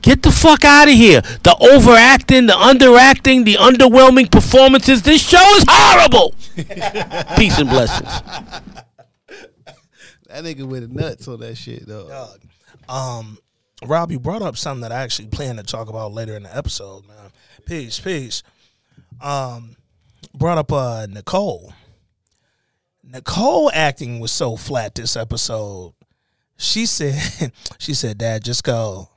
get 0.06 0.22
the 0.22 0.32
fuck 0.32 0.64
out 0.64 0.88
of 0.88 0.93
here. 0.93 1.22
The 1.22 1.58
overacting, 1.60 2.45
the 2.45 2.53
underacting, 2.53 3.43
the 3.43 3.56
underwhelming 3.56 4.32
performances. 4.32 5.01
This 5.01 5.28
show 5.28 5.43
is 5.56 5.66
horrible. 5.68 6.36
Peace 7.38 7.58
and 7.58 7.70
blessings. 7.70 8.10
That 10.28 10.43
nigga 10.43 10.68
with 10.68 10.93
the 10.93 11.01
nuts 11.01 11.28
on 11.28 11.39
that 11.39 11.56
shit 11.56 11.88
though. 11.88 12.08
Dog. 12.08 12.41
Um, 12.88 13.39
Rob, 13.84 14.12
you 14.12 14.20
brought 14.20 14.43
up 14.43 14.58
something 14.58 14.82
that 14.82 14.91
I 14.91 15.01
actually 15.01 15.28
plan 15.28 15.58
to 15.58 15.64
talk 15.64 15.89
about 15.89 16.14
later 16.14 16.36
in 16.36 16.43
the 16.43 16.56
episode, 16.56 17.08
man. 17.08 17.32
Peace, 17.66 17.99
peace. 17.99 18.43
Um, 19.20 19.76
brought 20.34 20.60
up 20.60 20.72
uh 20.72 21.08
Nicole. 21.10 21.74
Nicole 23.03 23.72
acting 23.74 24.20
was 24.20 24.32
so 24.32 24.56
flat 24.56 24.93
this 24.95 25.16
episode. 25.16 25.93
She 26.58 26.86
said, 26.86 27.51
she 27.80 27.93
said, 27.93 28.18
Dad, 28.20 28.43
just 28.43 28.64
go. 28.64 29.10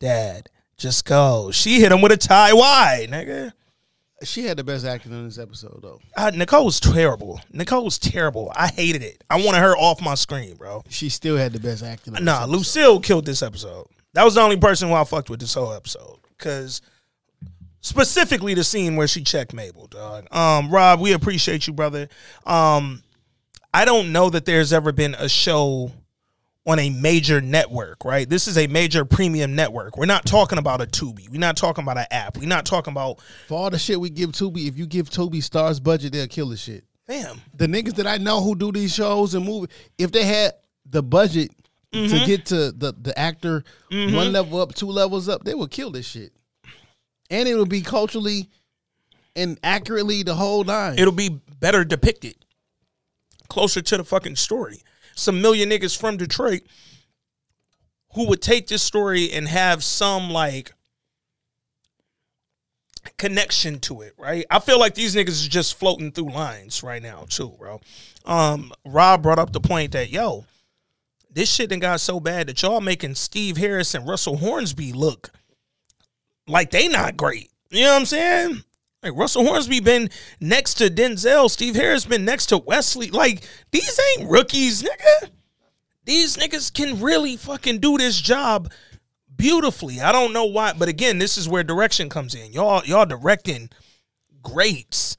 Dad, 0.00 0.48
just 0.76 1.04
go. 1.04 1.50
She 1.52 1.80
hit 1.80 1.92
him 1.92 2.00
with 2.00 2.10
a 2.12 2.16
tie 2.16 2.52
wide, 2.52 3.08
nigga. 3.10 3.52
She 4.22 4.44
had 4.44 4.56
the 4.58 4.64
best 4.64 4.84
acting 4.84 5.12
in 5.12 5.24
this 5.24 5.38
episode 5.38 5.80
though. 5.82 6.00
Uh, 6.16 6.30
Nicole 6.34 6.66
was 6.66 6.78
terrible. 6.80 7.40
Nicole 7.52 7.84
was 7.84 7.98
terrible. 7.98 8.52
I 8.54 8.66
hated 8.68 9.02
it. 9.02 9.24
I 9.30 9.42
wanted 9.42 9.60
her 9.60 9.74
off 9.76 10.02
my 10.02 10.14
screen, 10.14 10.56
bro. 10.56 10.82
She 10.90 11.08
still 11.08 11.36
had 11.38 11.52
the 11.52 11.60
best 11.60 11.82
acting. 11.82 12.16
in 12.16 12.24
Nah. 12.24 12.44
Lucille 12.44 13.00
killed 13.00 13.24
this 13.24 13.42
episode. 13.42 13.86
That 14.12 14.24
was 14.24 14.34
the 14.34 14.42
only 14.42 14.58
person 14.58 14.88
who 14.88 14.94
I 14.94 15.04
fucked 15.04 15.30
with 15.30 15.40
this 15.40 15.54
whole 15.54 15.72
episode. 15.72 16.18
Cause 16.36 16.82
specifically 17.80 18.52
the 18.52 18.64
scene 18.64 18.96
where 18.96 19.08
she 19.08 19.22
checked 19.22 19.54
Mabel, 19.54 19.86
dog. 19.86 20.26
Um, 20.34 20.70
Rob, 20.70 21.00
we 21.00 21.12
appreciate 21.12 21.66
you, 21.66 21.72
brother. 21.72 22.08
Um, 22.44 23.02
I 23.72 23.84
don't 23.86 24.12
know 24.12 24.28
that 24.30 24.44
there's 24.44 24.72
ever 24.72 24.92
been 24.92 25.14
a 25.14 25.28
show 25.30 25.92
on 26.66 26.78
a 26.78 26.90
major 26.90 27.40
network, 27.40 28.04
right? 28.04 28.28
This 28.28 28.46
is 28.46 28.58
a 28.58 28.66
major 28.66 29.04
premium 29.04 29.54
network. 29.54 29.96
We're 29.96 30.06
not 30.06 30.26
talking 30.26 30.58
about 30.58 30.82
a 30.82 30.86
Tubi. 30.86 31.28
We're 31.30 31.40
not 31.40 31.56
talking 31.56 31.82
about 31.82 31.98
an 31.98 32.06
app. 32.10 32.36
We're 32.36 32.48
not 32.48 32.66
talking 32.66 32.92
about 32.92 33.20
For 33.48 33.58
all 33.58 33.70
the 33.70 33.78
shit 33.78 33.98
we 33.98 34.10
give 34.10 34.30
Tubi, 34.32 34.68
if 34.68 34.76
you 34.76 34.86
give 34.86 35.08
Tubi 35.08 35.42
stars 35.42 35.80
budget, 35.80 36.12
they'll 36.12 36.26
kill 36.26 36.48
the 36.50 36.56
shit. 36.56 36.84
damn. 37.08 37.40
The 37.54 37.66
niggas 37.66 37.96
that 37.96 38.06
I 38.06 38.18
know 38.18 38.42
who 38.42 38.54
do 38.54 38.72
these 38.72 38.94
shows 38.94 39.34
and 39.34 39.44
movies, 39.44 39.74
if 39.98 40.12
they 40.12 40.24
had 40.24 40.52
the 40.84 41.02
budget 41.02 41.50
to 41.92 41.98
mm-hmm. 41.98 42.26
get 42.26 42.46
to 42.46 42.72
the 42.72 42.94
the 43.00 43.18
actor 43.18 43.64
mm-hmm. 43.90 44.14
one 44.14 44.32
level 44.32 44.60
up, 44.60 44.74
two 44.74 44.86
levels 44.86 45.28
up, 45.28 45.44
they 45.44 45.54
would 45.54 45.70
kill 45.70 45.90
this 45.90 46.06
shit. 46.06 46.32
And 47.30 47.48
it 47.48 47.56
would 47.56 47.68
be 47.68 47.80
culturally 47.80 48.48
and 49.34 49.58
accurately 49.62 50.22
the 50.22 50.34
whole 50.34 50.64
nine. 50.64 50.98
It'll 50.98 51.12
be 51.12 51.40
better 51.58 51.84
depicted, 51.84 52.36
closer 53.48 53.80
to 53.80 53.96
the 53.96 54.04
fucking 54.04 54.36
story. 54.36 54.82
Some 55.14 55.40
million 55.40 55.70
niggas 55.70 55.98
from 55.98 56.16
Detroit 56.16 56.62
who 58.14 58.26
would 58.28 58.42
take 58.42 58.66
this 58.66 58.82
story 58.82 59.30
and 59.32 59.46
have 59.48 59.84
some 59.84 60.30
like 60.30 60.72
connection 63.16 63.78
to 63.80 64.02
it, 64.02 64.14
right? 64.18 64.44
I 64.50 64.58
feel 64.58 64.78
like 64.78 64.94
these 64.94 65.14
niggas 65.14 65.28
is 65.28 65.48
just 65.48 65.78
floating 65.78 66.12
through 66.12 66.32
lines 66.32 66.82
right 66.82 67.02
now, 67.02 67.26
too, 67.28 67.54
bro. 67.58 67.80
Um, 68.24 68.72
Rob 68.84 69.22
brought 69.22 69.38
up 69.38 69.52
the 69.52 69.60
point 69.60 69.92
that 69.92 70.10
yo, 70.10 70.44
this 71.30 71.52
shit 71.52 71.70
done 71.70 71.78
got 71.78 72.00
so 72.00 72.20
bad 72.20 72.48
that 72.48 72.62
y'all 72.62 72.80
making 72.80 73.14
Steve 73.14 73.56
Harris 73.56 73.94
and 73.94 74.06
Russell 74.06 74.38
Hornsby 74.38 74.92
look 74.92 75.30
like 76.46 76.70
they 76.70 76.88
not 76.88 77.16
great. 77.16 77.50
You 77.70 77.84
know 77.84 77.92
what 77.92 78.00
I'm 78.00 78.06
saying? 78.06 78.64
Like 79.02 79.14
Russell 79.16 79.44
Hornsby 79.46 79.80
been 79.80 80.10
next 80.40 80.74
to 80.74 80.90
Denzel, 80.90 81.50
Steve 81.50 81.74
Harris 81.74 82.04
been 82.04 82.24
next 82.24 82.46
to 82.46 82.58
Wesley. 82.58 83.10
Like 83.10 83.42
these 83.70 83.98
ain't 84.18 84.28
rookies, 84.30 84.82
nigga. 84.82 85.30
These 86.04 86.36
niggas 86.36 86.72
can 86.72 87.00
really 87.00 87.36
fucking 87.36 87.78
do 87.78 87.96
this 87.96 88.20
job 88.20 88.70
beautifully. 89.34 90.00
I 90.00 90.12
don't 90.12 90.32
know 90.32 90.44
why, 90.44 90.72
but 90.74 90.88
again, 90.88 91.18
this 91.18 91.38
is 91.38 91.48
where 91.48 91.62
direction 91.62 92.08
comes 92.08 92.34
in. 92.34 92.52
Y'all, 92.52 92.82
y'all 92.84 93.06
directing 93.06 93.70
greats 94.42 95.16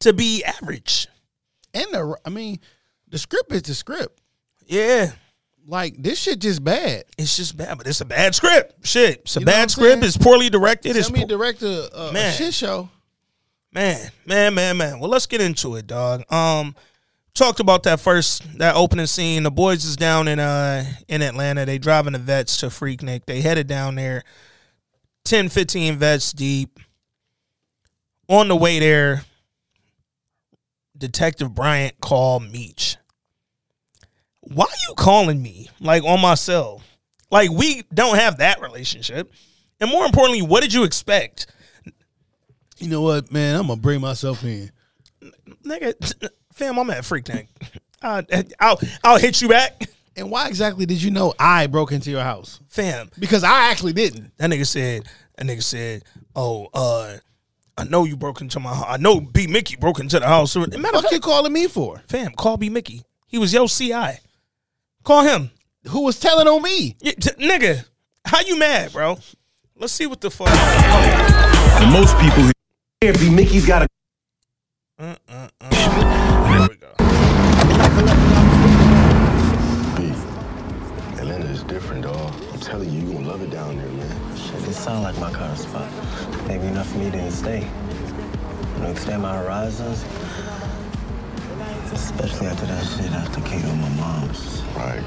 to 0.00 0.12
be 0.12 0.42
average. 0.44 1.06
and 1.74 1.86
the 1.92 2.16
I 2.24 2.30
mean, 2.30 2.58
the 3.08 3.18
script 3.18 3.52
is 3.52 3.62
the 3.62 3.74
script. 3.74 4.18
Yeah, 4.66 5.12
Like 5.66 5.96
this 5.98 6.18
shit 6.18 6.38
just 6.38 6.62
bad. 6.64 7.04
it's 7.18 7.36
just 7.36 7.56
bad, 7.56 7.76
but 7.76 7.86
it's 7.86 8.00
a 8.00 8.04
bad 8.06 8.34
script. 8.34 8.86
Shit, 8.86 9.20
it's 9.20 9.36
a 9.36 9.40
You 9.40 9.46
know 9.46 9.52
bad 9.52 9.70
script. 9.70 10.04
It's 10.04 10.16
poorly 10.16 10.48
directed. 10.48 10.96
It's 10.96 11.08
Tell 11.08 11.16
me 11.16 11.22
po- 11.22 11.28
direct 11.28 11.62
a, 11.62 11.94
a, 11.94 12.08
a 12.08 12.12
Man. 12.12 12.32
shit 12.32 12.54
show. 12.54 12.88
Man, 13.72 14.10
man, 14.26 14.54
man, 14.54 14.76
man. 14.76 14.98
Well, 14.98 15.10
let's 15.10 15.26
get 15.26 15.40
into 15.40 15.76
it, 15.76 15.86
dog. 15.86 16.30
Um, 16.32 16.74
talked 17.34 17.60
about 17.60 17.84
that 17.84 18.00
first 18.00 18.58
that 18.58 18.74
opening 18.74 19.06
scene. 19.06 19.44
The 19.44 19.50
boys 19.50 19.84
is 19.84 19.96
down 19.96 20.28
in 20.28 20.38
uh 20.40 20.84
in 21.08 21.22
Atlanta. 21.22 21.64
They 21.64 21.78
driving 21.78 22.14
the 22.14 22.18
vets 22.18 22.58
to 22.58 22.66
Freaknik. 22.66 23.26
They 23.26 23.40
headed 23.40 23.66
down 23.66 23.94
there. 23.94 24.24
10, 25.24 25.48
15 25.48 25.96
vets 25.96 26.32
deep. 26.32 26.80
On 28.28 28.48
the 28.48 28.56
way 28.56 28.78
there, 28.78 29.24
Detective 30.96 31.54
Bryant 31.54 32.00
called 32.00 32.50
Meech. 32.50 32.96
Why 34.40 34.66
you 34.88 34.94
calling 34.94 35.42
me 35.42 35.68
like 35.80 36.02
on 36.04 36.20
my 36.20 36.34
cell? 36.34 36.82
Like 37.30 37.50
we 37.50 37.82
don't 37.92 38.16
have 38.16 38.38
that 38.38 38.60
relationship. 38.60 39.32
And 39.80 39.90
more 39.90 40.04
importantly, 40.04 40.42
what 40.42 40.62
did 40.62 40.74
you 40.74 40.84
expect? 40.84 41.46
You 42.80 42.88
know 42.88 43.02
what, 43.02 43.30
man? 43.30 43.56
I'm 43.56 43.66
gonna 43.66 43.80
bring 43.80 44.00
myself 44.00 44.42
in. 44.44 44.70
nigga, 45.64 46.30
fam, 46.52 46.78
I'm 46.78 46.90
at 46.90 47.02
Freaknik. 47.04 47.46
I'll 48.02 48.80
I'll 49.04 49.18
hit 49.18 49.42
you 49.42 49.48
back, 49.48 49.88
And 50.16 50.30
why 50.30 50.48
exactly 50.48 50.86
did 50.86 51.02
you 51.02 51.10
know 51.10 51.34
I 51.38 51.66
broke 51.66 51.92
into 51.92 52.10
your 52.10 52.22
house? 52.22 52.60
fam. 52.68 53.10
Because 53.18 53.44
I 53.44 53.70
actually 53.70 53.92
didn't. 53.92 54.32
That 54.38 54.50
nigga 54.50 54.66
said. 54.66 55.04
That 55.36 55.46
nigga 55.46 55.62
said, 55.62 56.02
"Oh, 56.34 56.68
uh, 56.74 57.16
I 57.76 57.84
know 57.84 58.04
you 58.04 58.16
broke 58.16 58.40
into 58.40 58.60
my. 58.60 58.74
house. 58.74 58.86
I 58.88 58.96
know 58.96 59.20
B 59.20 59.46
Mickie 59.46 59.76
broke 59.76 60.00
into 60.00 60.18
the 60.20 60.26
house. 60.26 60.56
Matter 60.56 60.76
of 60.76 60.82
What 60.82 61.02
fact, 61.04 61.12
you 61.14 61.20
calling 61.20 61.52
me 61.52 61.66
for? 61.66 62.02
fam, 62.08 62.32
call 62.32 62.56
B 62.56 62.68
Mickie. 62.70 63.02
He 63.26 63.38
was 63.38 63.52
your 63.54 63.68
CI. 63.68 64.18
Call 65.04 65.22
him. 65.22 65.50
Who 65.88 66.02
was 66.04 66.18
telling 66.20 66.46
on 66.48 66.62
me? 66.62 66.96
Yeah, 67.00 67.12
t- 67.12 67.30
nigga, 67.32 67.86
how 68.24 68.40
you 68.40 68.58
mad, 68.58 68.92
bro? 68.92 69.18
Let's 69.76 69.92
see 69.94 70.06
what 70.06 70.20
the 70.20 70.30
fuck. 70.30 70.48
And 70.50 71.90
most 71.92 72.18
people 72.18 72.50
here 73.02 73.14
be 73.14 73.30
Mickey's 73.30 73.66
got 73.66 73.80
a. 73.80 73.86
There 74.98 75.16
we 76.68 76.76
go. 76.76 76.92
Atlanta 81.18 81.46
is 81.46 81.62
different, 81.62 82.02
dog. 82.02 82.34
I'm 82.52 82.60
telling 82.60 82.90
you, 82.90 83.00
you 83.00 83.14
gonna 83.14 83.26
love 83.26 83.40
it 83.40 83.48
down 83.48 83.78
there, 83.78 83.88
man. 83.88 84.36
Shit, 84.36 84.60
this 84.64 84.78
sound 84.78 85.02
like 85.02 85.16
my 85.18 85.32
kind 85.32 85.50
of 85.50 85.58
spot. 85.58 85.90
Maybe 86.46 86.66
enough 86.66 86.92
for 86.92 86.98
me 86.98 87.10
to 87.10 87.32
stay. 87.32 87.60
You 88.74 88.82
know, 88.82 88.90
extend 88.90 89.22
my 89.22 89.34
horizons. 89.34 90.04
Especially 91.94 92.48
after 92.48 92.66
that 92.66 92.84
shit 92.84 93.10
after 93.12 93.40
Kate 93.40 93.64
on 93.64 93.80
my 93.80 93.88
mom's. 93.88 94.60
Right. 94.76 95.02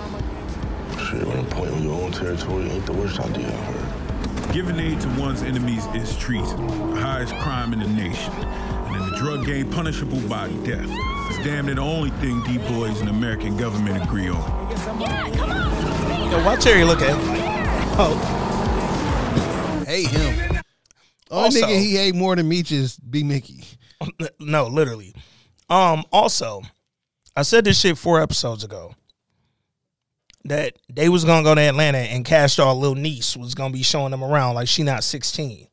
Shit, 0.98 1.28
on 1.28 1.38
a 1.38 1.44
point 1.44 1.72
on 1.72 1.84
your 1.84 2.02
own 2.02 2.12
territory 2.12 2.72
ain't 2.72 2.88
the 2.88 2.94
worst 2.94 3.20
idea 3.20 3.50
I've 3.50 3.54
heard. 3.54 4.03
Giving 4.52 4.80
aid 4.80 5.00
to 5.02 5.08
one's 5.20 5.42
enemies 5.42 5.86
is 5.96 6.16
treason, 6.18 6.68
the 6.94 7.00
highest 7.02 7.34
crime 7.38 7.74
in 7.74 7.80
the 7.80 7.88
nation. 7.88 8.34
And 8.34 8.96
in 8.96 9.10
the 9.10 9.18
drug 9.18 9.46
game, 9.46 9.70
punishable 9.72 10.20
by 10.28 10.50
death. 10.64 10.88
It's 11.30 11.44
damn 11.44 11.66
near 11.66 11.76
the 11.76 11.82
only 11.82 12.12
thing 12.12 12.44
D 12.44 12.58
boys 12.58 13.00
and 13.00 13.08
the 13.08 13.14
American 13.14 13.58
government 13.58 14.04
agree 14.04 14.30
on. 14.30 14.70
Yo, 16.32 16.44
why 16.46 16.56
Terry 16.60 16.84
look 16.84 17.02
at 17.02 17.10
him 17.10 17.20
oh, 18.00 19.84
Hate 19.88 20.08
him. 20.08 20.62
Only 21.30 21.62
Also- 21.62 21.68
nigga 21.68 21.80
he 21.80 21.96
hate 21.96 22.16
more 22.16 22.36
than 22.36 22.48
Meech 22.48 22.72
is 22.72 22.98
B 22.98 23.24
Mickie. 23.24 23.64
no, 24.40 24.68
literally. 24.68 25.14
Um, 25.70 26.04
also, 26.12 26.62
I 27.36 27.42
said 27.44 27.66
this 27.66 27.80
shit 27.80 27.98
four 27.98 28.22
episodes 28.22 28.64
ago. 28.64 28.94
That 30.46 30.76
they 30.92 31.08
was 31.08 31.24
gonna 31.24 31.44
go 31.44 31.56
to 31.56 31.62
Atlanta 31.62 32.00
and 32.00 32.26
Kash 32.26 32.58
Doll 32.58 32.78
little 32.78 32.96
niece 32.96 33.38
was 33.38 33.56
gonna 33.56 33.74
be 33.74 33.84
showing 33.84 34.12
them 34.12 34.24
around 34.24 34.56
like 34.56 34.68
she 34.68 34.84
not 34.84 35.04
16. 35.04 35.68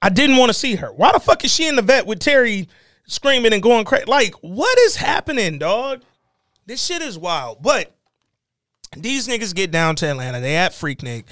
I 0.00 0.08
didn't 0.08 0.36
want 0.36 0.50
to 0.50 0.54
see 0.54 0.76
her. 0.76 0.92
Why 0.92 1.12
the 1.12 1.20
fuck 1.20 1.44
is 1.44 1.52
she 1.52 1.66
in 1.66 1.76
the 1.76 1.82
vet 1.82 2.06
with 2.06 2.20
Terry 2.20 2.68
screaming 3.06 3.52
and 3.52 3.62
going 3.62 3.84
crazy? 3.84 4.06
Like, 4.06 4.34
what 4.36 4.78
is 4.78 4.96
happening, 4.96 5.58
dog? 5.58 6.02
This 6.66 6.84
shit 6.84 7.02
is 7.02 7.18
wild. 7.18 7.62
But 7.62 7.94
these 8.96 9.28
niggas 9.28 9.54
get 9.54 9.70
down 9.70 9.96
to 9.96 10.06
Atlanta. 10.06 10.40
They 10.40 10.56
at 10.56 10.72
Freaknik. 10.72 11.24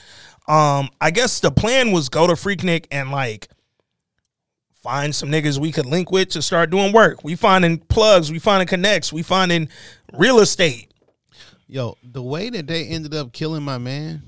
Um, 0.47 0.91
I 1.01 1.11
guess 1.11 1.41
the 1.41 1.51
plan 1.51 1.93
was 1.93 2.09
go 2.09 2.27
to 2.27 2.35
Freaknik 2.35 2.87
and 2.91 3.11
like 3.11 3.49
find 4.83 5.15
some 5.15 5.31
niggas 5.31 5.59
we 5.59 5.73
could 5.73 5.87
link 5.87 6.11
with 6.11 6.29
to 6.31 6.43
start 6.43 6.71
doing 6.71 6.93
work. 6.93 7.25
We 7.25 7.35
finding 7.35 7.79
plugs, 7.79 8.31
we 8.31 8.39
finding 8.39 8.69
connects, 8.69 9.13
we 9.13 9.23
finding 9.23 9.69
real 10.13 10.41
estate. 10.41 10.93
Yo, 11.67 11.97
the 12.03 12.23
way 12.23 12.51
that 12.51 12.67
they 12.67 12.87
ended 12.87 13.15
up 13.15 13.33
killing 13.33 13.63
my 13.63 13.79
man, 13.79 14.23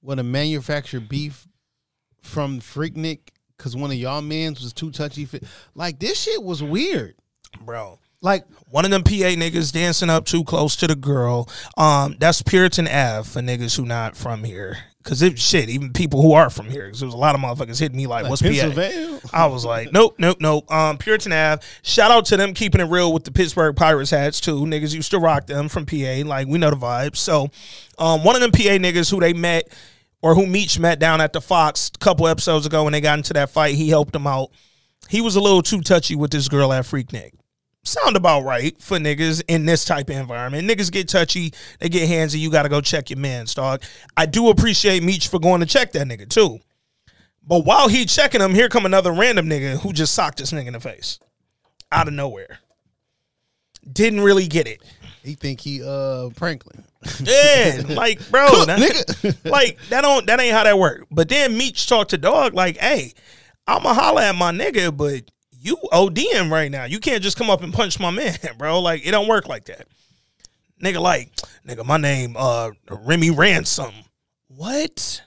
when 0.00 0.18
a 0.18 0.22
manufactured 0.22 1.08
beef 1.08 1.46
from 2.20 2.60
Freaknik, 2.60 3.30
because 3.56 3.76
one 3.76 3.90
of 3.90 3.96
y'all 3.96 4.22
mans 4.22 4.62
was 4.62 4.72
too 4.72 4.90
touchy 4.90 5.24
fit. 5.24 5.44
Like 5.74 5.98
this 5.98 6.20
shit 6.22 6.42
was 6.42 6.62
weird. 6.62 7.16
Bro. 7.60 7.98
Like 8.20 8.44
one 8.70 8.84
of 8.84 8.90
them 8.90 9.02
PA 9.02 9.10
niggas 9.10 9.72
dancing 9.72 10.10
up 10.10 10.24
too 10.24 10.44
close 10.44 10.76
to 10.76 10.86
the 10.86 10.96
girl. 10.96 11.48
Um, 11.76 12.16
that's 12.18 12.42
Puritan 12.42 12.86
Ave 12.86 13.28
for 13.28 13.40
niggas 13.40 13.76
who 13.76 13.84
not 13.84 14.16
from 14.16 14.44
here. 14.44 14.78
Cause 15.04 15.20
it 15.20 15.38
shit, 15.38 15.68
even 15.68 15.92
people 15.92 16.22
who 16.22 16.32
are 16.32 16.48
from 16.48 16.70
here. 16.70 16.88
Cause 16.88 17.00
there 17.00 17.06
was 17.06 17.14
a 17.14 17.18
lot 17.18 17.34
of 17.34 17.40
motherfuckers 17.42 17.78
hitting 17.78 17.98
me 17.98 18.06
like, 18.06 18.22
Like 18.22 18.30
"What's? 18.30 18.40
PA?" 18.40 18.48
I 19.34 19.46
was 19.46 19.62
like, 19.62 19.92
"Nope, 19.92 20.14
nope, 20.18 20.38
nope." 20.40 20.72
Um, 20.72 20.96
Puritan 20.96 21.30
Ave. 21.30 21.62
Shout 21.82 22.10
out 22.10 22.24
to 22.26 22.38
them 22.38 22.54
keeping 22.54 22.80
it 22.80 22.84
real 22.84 23.12
with 23.12 23.24
the 23.24 23.30
Pittsburgh 23.30 23.76
Pirates 23.76 24.10
hats 24.10 24.40
too. 24.40 24.60
Niggas 24.60 24.94
used 24.94 25.10
to 25.10 25.18
rock 25.18 25.46
them 25.46 25.68
from 25.68 25.84
PA. 25.84 26.22
Like 26.24 26.46
we 26.46 26.56
know 26.56 26.70
the 26.70 26.76
vibes. 26.76 27.18
So, 27.18 27.50
um, 27.98 28.24
one 28.24 28.34
of 28.34 28.40
them 28.40 28.50
PA 28.50 28.78
niggas 28.78 29.10
who 29.10 29.20
they 29.20 29.34
met 29.34 29.68
or 30.22 30.34
who 30.34 30.46
Meech 30.46 30.78
met 30.78 30.98
down 30.98 31.20
at 31.20 31.34
the 31.34 31.40
Fox 31.42 31.90
a 31.94 31.98
couple 31.98 32.26
episodes 32.26 32.64
ago 32.64 32.84
when 32.84 32.94
they 32.94 33.02
got 33.02 33.18
into 33.18 33.34
that 33.34 33.50
fight, 33.50 33.74
he 33.74 33.90
helped 33.90 34.14
them 34.14 34.26
out. 34.26 34.52
He 35.10 35.20
was 35.20 35.36
a 35.36 35.40
little 35.40 35.60
too 35.60 35.82
touchy 35.82 36.16
with 36.16 36.30
this 36.30 36.48
girl 36.48 36.72
at 36.72 36.84
Freaknik 36.84 37.32
sound 37.84 38.16
about 38.16 38.44
right 38.44 38.76
for 38.80 38.98
niggas 38.98 39.42
in 39.48 39.66
this 39.66 39.84
type 39.84 40.08
of 40.10 40.16
environment. 40.16 40.68
Niggas 40.68 40.90
get 40.90 41.08
touchy, 41.08 41.52
they 41.80 41.88
get 41.88 42.08
handsy. 42.08 42.38
You 42.38 42.50
got 42.50 42.64
to 42.64 42.68
go 42.68 42.80
check 42.80 43.10
your 43.10 43.18
man's 43.18 43.54
dog. 43.54 43.82
I 44.16 44.26
do 44.26 44.48
appreciate 44.48 45.02
Meech 45.02 45.28
for 45.28 45.38
going 45.38 45.60
to 45.60 45.66
check 45.66 45.92
that 45.92 46.06
nigga 46.06 46.28
too. 46.28 46.58
But 47.46 47.64
while 47.66 47.88
he 47.88 48.06
checking 48.06 48.40
him, 48.40 48.54
here 48.54 48.68
come 48.70 48.86
another 48.86 49.12
random 49.12 49.46
nigga 49.46 49.78
who 49.80 49.92
just 49.92 50.14
socked 50.14 50.38
this 50.38 50.50
nigga 50.52 50.68
in 50.68 50.72
the 50.72 50.80
face 50.80 51.18
out 51.92 52.08
of 52.08 52.14
nowhere. 52.14 52.58
Didn't 53.90 54.20
really 54.22 54.46
get 54.46 54.66
it. 54.66 54.80
He 55.22 55.34
think 55.34 55.60
he 55.60 55.82
uh 55.84 56.30
Franklin. 56.30 56.84
Yeah, 57.22 57.82
like 57.88 58.18
bro, 58.30 58.46
Cook, 58.48 58.66
that- 58.66 58.78
nigga. 58.78 59.44
like 59.50 59.78
that 59.90 60.00
don't 60.00 60.26
that 60.26 60.40
ain't 60.40 60.54
how 60.54 60.64
that 60.64 60.78
work. 60.78 61.06
But 61.10 61.28
then 61.28 61.56
Meech 61.56 61.86
talked 61.86 62.10
to 62.10 62.18
dog 62.18 62.54
like, 62.54 62.78
hey, 62.78 63.12
I'ma 63.66 63.92
holla 63.92 64.24
at 64.24 64.34
my 64.36 64.52
nigga, 64.52 64.94
but 64.96 65.30
you 65.64 65.78
ODing 65.92 66.50
right 66.50 66.70
now. 66.70 66.84
You 66.84 67.00
can't 67.00 67.22
just 67.22 67.38
come 67.38 67.48
up 67.48 67.62
and 67.62 67.72
punch 67.72 67.98
my 67.98 68.10
man, 68.10 68.36
bro. 68.58 68.80
Like 68.80 69.06
it 69.06 69.10
don't 69.10 69.26
work 69.26 69.48
like 69.48 69.64
that. 69.64 69.86
Nigga, 70.82 71.00
like, 71.00 71.34
nigga, 71.66 71.84
my 71.84 71.96
name 71.96 72.36
uh 72.38 72.70
Remy 72.90 73.30
Ransom. 73.30 73.92
What? 74.48 75.22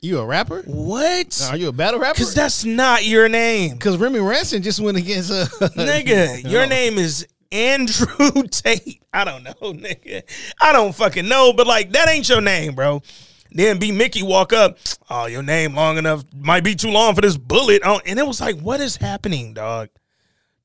You 0.00 0.20
a 0.20 0.26
rapper? 0.26 0.62
What? 0.62 1.48
Are 1.50 1.56
you 1.56 1.68
a 1.68 1.72
battle 1.72 1.98
rapper? 1.98 2.18
Cause 2.18 2.34
that's 2.34 2.64
not 2.64 3.04
your 3.04 3.28
name. 3.28 3.72
Because 3.72 3.96
Remy 3.96 4.20
Ransom 4.20 4.62
just 4.62 4.78
went 4.78 4.96
against 4.96 5.30
a 5.30 5.48
nigga, 5.76 6.48
your 6.48 6.66
name 6.66 6.98
is 6.98 7.26
Andrew 7.50 8.44
Tate. 8.48 9.02
I 9.12 9.24
don't 9.24 9.42
know, 9.42 9.54
nigga. 9.72 10.22
I 10.60 10.72
don't 10.72 10.94
fucking 10.94 11.26
know, 11.26 11.52
but 11.52 11.66
like 11.66 11.92
that 11.92 12.08
ain't 12.08 12.28
your 12.28 12.42
name, 12.42 12.74
bro. 12.74 13.02
Then 13.50 13.78
B 13.78 13.92
Mickie 13.92 14.22
walk 14.22 14.52
up. 14.52 14.78
Oh, 15.10 15.26
your 15.26 15.42
name 15.42 15.74
long 15.74 15.96
enough 15.98 16.24
might 16.34 16.64
be 16.64 16.74
too 16.74 16.90
long 16.90 17.14
for 17.14 17.20
this 17.20 17.36
bullet. 17.36 17.82
Oh, 17.84 18.00
and 18.04 18.18
it 18.18 18.26
was 18.26 18.40
like, 18.40 18.58
what 18.60 18.80
is 18.80 18.96
happening, 18.96 19.54
dog? 19.54 19.88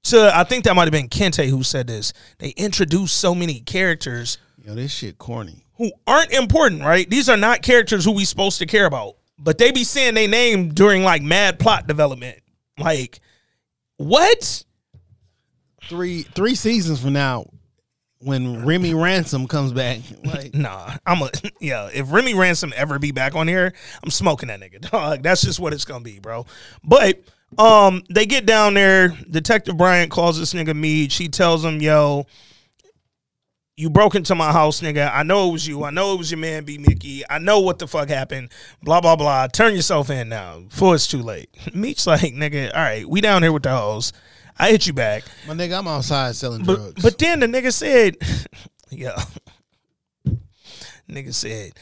To 0.03 0.31
I 0.36 0.43
think 0.43 0.65
that 0.65 0.75
might 0.75 0.84
have 0.84 0.91
been 0.91 1.07
Kente 1.07 1.47
who 1.49 1.63
said 1.63 1.88
this. 1.88 2.11
They 2.39 2.49
introduced 2.49 3.15
so 3.15 3.34
many 3.34 3.61
characters 3.61 4.38
Yo, 4.65 4.75
this 4.75 4.91
shit 4.91 5.17
corny. 5.17 5.65
who 5.77 5.91
aren't 6.05 6.31
important, 6.31 6.81
right? 6.81 7.09
These 7.09 7.29
are 7.29 7.38
not 7.38 7.61
characters 7.61 8.03
who 8.03 8.11
we 8.11 8.25
supposed 8.25 8.59
to 8.59 8.65
care 8.65 8.86
about. 8.86 9.15
But 9.39 9.57
they 9.57 9.71
be 9.71 9.84
saying 9.84 10.13
they 10.13 10.27
name 10.27 10.73
during 10.73 11.03
like 11.03 11.21
mad 11.21 11.57
plot 11.59 11.88
development. 11.88 12.39
Like, 12.77 13.19
what? 13.97 14.63
Three 15.88 16.23
three 16.23 16.55
seasons 16.55 17.01
from 17.01 17.13
now, 17.13 17.45
when 18.24 18.65
Remy 18.65 18.93
Ransom 18.93 19.47
comes 19.47 19.71
back, 19.74 19.99
like 20.24 20.53
Nah, 20.53 20.97
I'm 21.05 21.21
a 21.21 21.30
yeah. 21.59 21.89
If 21.93 22.11
Remy 22.11 22.34
Ransom 22.34 22.74
ever 22.76 22.99
be 22.99 23.11
back 23.11 23.36
on 23.36 23.47
here, 23.47 23.74
I'm 24.03 24.11
smoking 24.11 24.47
that 24.47 24.59
nigga, 24.59 24.82
dog. 24.91 25.24
That's 25.24 25.41
just 25.41 25.59
what 25.59 25.74
it's 25.74 25.86
gonna 25.86 26.03
be, 26.03 26.19
bro. 26.19 26.45
But 26.84 27.24
um, 27.57 28.03
they 28.09 28.26
get 28.26 28.45
down 28.45 28.74
there. 28.74 29.09
Detective 29.30 29.78
Bryant 29.78 30.11
calls 30.11 30.39
this 30.39 30.53
nigga 30.53 30.76
Meech. 30.76 31.11
She 31.11 31.28
tells 31.28 31.63
him, 31.63 31.82
"Yo, 31.82 32.26
you 33.76 33.89
broke 33.89 34.15
into 34.15 34.36
my 34.36 34.51
house, 34.51 34.82
nigga. 34.82 35.11
I 35.13 35.24
know 35.24 35.49
it 35.49 35.51
was 35.51 35.67
you. 35.67 35.84
I 35.84 35.89
know 35.91 36.13
it 36.13 36.17
was 36.17 36.32
your 36.32 36.39
man, 36.39 36.63
B. 36.63 36.78
Mickie. 36.78 37.24
I 37.30 37.39
know 37.39 37.59
what 37.59 37.80
the 37.80 37.88
fuck 37.88 38.09
happened. 38.09 38.49
Blah 38.82 39.01
blah 39.01 39.15
blah. 39.15 39.47
Turn 39.47 39.76
yourself 39.76 40.09
in 40.09 40.30
now, 40.30 40.59
before 40.59 40.95
it's 40.95 41.07
too 41.07 41.21
late." 41.21 41.49
Meech's 41.74 42.07
like, 42.07 42.34
"Nigga, 42.34 42.74
all 42.74 42.82
right, 42.82 43.07
we 43.07 43.21
down 43.21 43.43
here 43.43 43.51
with 43.51 43.63
the 43.63 43.76
hoes. 43.76 44.13
I 44.57 44.69
hit 44.71 44.87
you 44.87 44.93
back." 44.93 45.23
my 45.47 45.53
nigga, 45.53 45.77
I'm 45.79 45.87
outside 45.87 46.35
selling 46.35 46.63
But, 46.63 46.75
drugs. 46.75 47.01
but 47.03 47.17
then 47.17 47.39
the 47.41 47.47
nigga 47.47 47.71
said, 47.73 48.17
"Yo, 48.89 49.13
nigga 51.09 51.33
said 51.33 51.73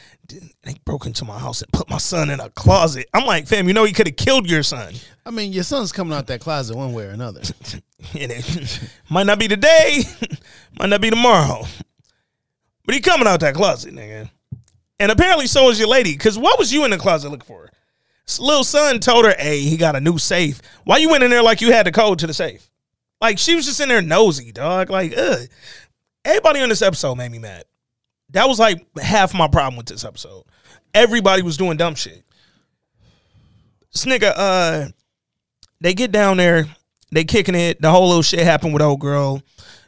they 0.63 0.75
broke 0.85 1.05
into 1.05 1.25
my 1.25 1.37
house 1.37 1.61
and 1.61 1.71
put 1.71 1.89
my 1.89 1.97
son 1.97 2.29
in 2.29 2.39
a 2.39 2.49
closet." 2.49 3.07
I'm 3.13 3.25
like, 3.25 3.47
"Fam, 3.47 3.67
you 3.67 3.73
know 3.73 3.83
he 3.83 3.93
could 3.93 4.07
have 4.07 4.15
killed 4.15 4.49
your 4.49 4.63
son, 4.63 4.93
I 5.25 5.31
mean, 5.31 5.53
your 5.53 5.63
son's 5.63 5.91
coming 5.91 6.13
out 6.13 6.27
that 6.27 6.41
closet 6.41 6.75
one 6.75 6.93
way 6.93 7.05
or 7.05 7.11
another. 7.11 7.41
and 7.73 8.31
it 8.31 8.89
might 9.09 9.27
not 9.27 9.39
be 9.39 9.47
today, 9.47 10.03
might 10.79 10.89
not 10.89 11.01
be 11.01 11.09
tomorrow, 11.09 11.65
but 12.85 12.95
he 12.95 13.01
coming 13.01 13.27
out 13.27 13.39
that 13.41 13.55
closet, 13.55 13.93
nigga." 13.93 14.29
And 14.99 15.11
apparently, 15.11 15.47
so 15.47 15.69
is 15.71 15.79
your 15.79 15.87
lady. 15.87 16.15
Cause 16.15 16.37
what 16.37 16.59
was 16.59 16.71
you 16.71 16.85
in 16.85 16.91
the 16.91 16.97
closet 16.99 17.31
looking 17.31 17.47
for? 17.47 17.71
Little 18.39 18.63
son 18.63 18.99
told 18.99 19.25
her, 19.25 19.35
"Hey, 19.37 19.61
he 19.61 19.77
got 19.77 19.95
a 19.95 20.01
new 20.01 20.17
safe." 20.17 20.61
Why 20.83 20.97
you 20.97 21.09
went 21.09 21.23
in 21.23 21.31
there 21.31 21.43
like 21.43 21.61
you 21.61 21.71
had 21.71 21.85
the 21.85 21.91
code 21.91 22.19
to 22.19 22.27
the 22.27 22.33
safe? 22.33 22.69
Like 23.19 23.37
she 23.37 23.55
was 23.55 23.65
just 23.65 23.79
in 23.79 23.89
there 23.89 24.01
nosy, 24.01 24.51
dog. 24.51 24.89
Like, 24.89 25.13
ugh. 25.17 25.47
Everybody 26.25 26.61
on 26.61 26.69
this 26.69 26.81
episode 26.81 27.15
made 27.15 27.31
me 27.31 27.39
mad. 27.39 27.65
That 28.31 28.47
was 28.47 28.59
like 28.59 28.85
half 28.97 29.33
my 29.33 29.47
problem 29.47 29.77
with 29.77 29.87
this 29.87 30.05
episode. 30.05 30.43
Everybody 30.93 31.41
was 31.41 31.57
doing 31.57 31.77
dumb 31.77 31.95
shit. 31.95 32.23
This 33.91 34.05
nigga, 34.05 34.33
uh, 34.35 34.87
they 35.81 35.93
get 35.93 36.11
down 36.11 36.37
there, 36.37 36.65
they 37.11 37.23
kicking 37.23 37.55
it. 37.55 37.81
The 37.81 37.91
whole 37.91 38.07
little 38.07 38.21
shit 38.21 38.41
happened 38.41 38.73
with 38.73 38.81
old 38.81 38.99
girl. 38.99 39.41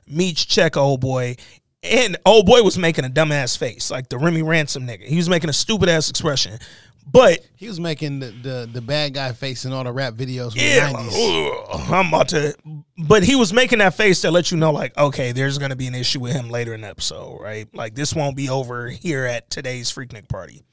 Meech 0.07 0.47
check 0.47 0.75
old 0.75 1.01
boy. 1.01 1.37
And 1.81 2.17
old 2.25 2.45
boy 2.45 2.63
was 2.63 2.77
making 2.77 3.05
a 3.05 3.09
dumbass 3.09 3.57
face, 3.57 3.91
like 3.91 4.09
the 4.09 4.17
Remy 4.17 4.41
Ransom 4.41 4.87
nigga. 4.87 5.03
He 5.03 5.17
was 5.17 5.29
making 5.29 5.49
a 5.49 5.53
stupid 5.53 5.89
ass 5.89 6.09
expression. 6.09 6.59
But 7.05 7.39
He 7.55 7.67
was 7.67 7.79
making 7.79 8.19
the, 8.19 8.27
the, 8.27 8.69
the 8.71 8.81
bad 8.81 9.13
guy 9.13 9.33
face 9.33 9.65
in 9.65 9.73
all 9.73 9.83
the 9.83 9.91
rap 9.91 10.13
videos 10.13 10.53
yeah, 10.55 10.87
the 10.87 10.93
like, 10.93 11.05
90s. 11.05 11.65
ugh, 11.69 11.91
I'm 11.91 12.07
about 12.07 12.29
to. 12.29 12.55
But 12.97 13.23
he 13.23 13.35
was 13.35 13.53
making 13.53 13.79
that 13.79 13.93
face 13.93 14.21
to 14.21 14.31
let 14.31 14.51
you 14.51 14.57
know, 14.57 14.71
like, 14.71 14.97
okay, 14.97 15.31
there's 15.31 15.57
gonna 15.57 15.75
be 15.75 15.87
an 15.87 15.95
issue 15.95 16.19
with 16.19 16.33
him 16.33 16.49
later 16.49 16.73
in 16.73 16.81
the 16.81 16.87
episode, 16.87 17.39
right? 17.41 17.67
Like 17.73 17.95
this 17.95 18.13
won't 18.15 18.35
be 18.35 18.49
over 18.49 18.89
here 18.89 19.25
at 19.25 19.49
today's 19.49 19.91
Freaknik 19.91 20.27
party. 20.27 20.63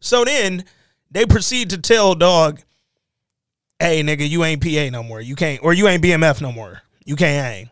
So 0.00 0.24
then 0.24 0.64
they 1.10 1.24
proceed 1.24 1.70
to 1.70 1.78
tell 1.78 2.14
dog, 2.14 2.60
"Hey, 3.78 4.02
nigga, 4.02 4.28
you 4.28 4.44
ain't 4.44 4.62
PA 4.62 4.90
no 4.90 5.02
more. 5.02 5.20
You 5.20 5.36
can't, 5.36 5.62
or 5.62 5.72
you 5.72 5.88
ain't 5.88 6.02
BMF 6.02 6.40
no 6.40 6.52
more. 6.52 6.82
You 7.04 7.16
can't 7.16 7.44
hang." 7.44 7.70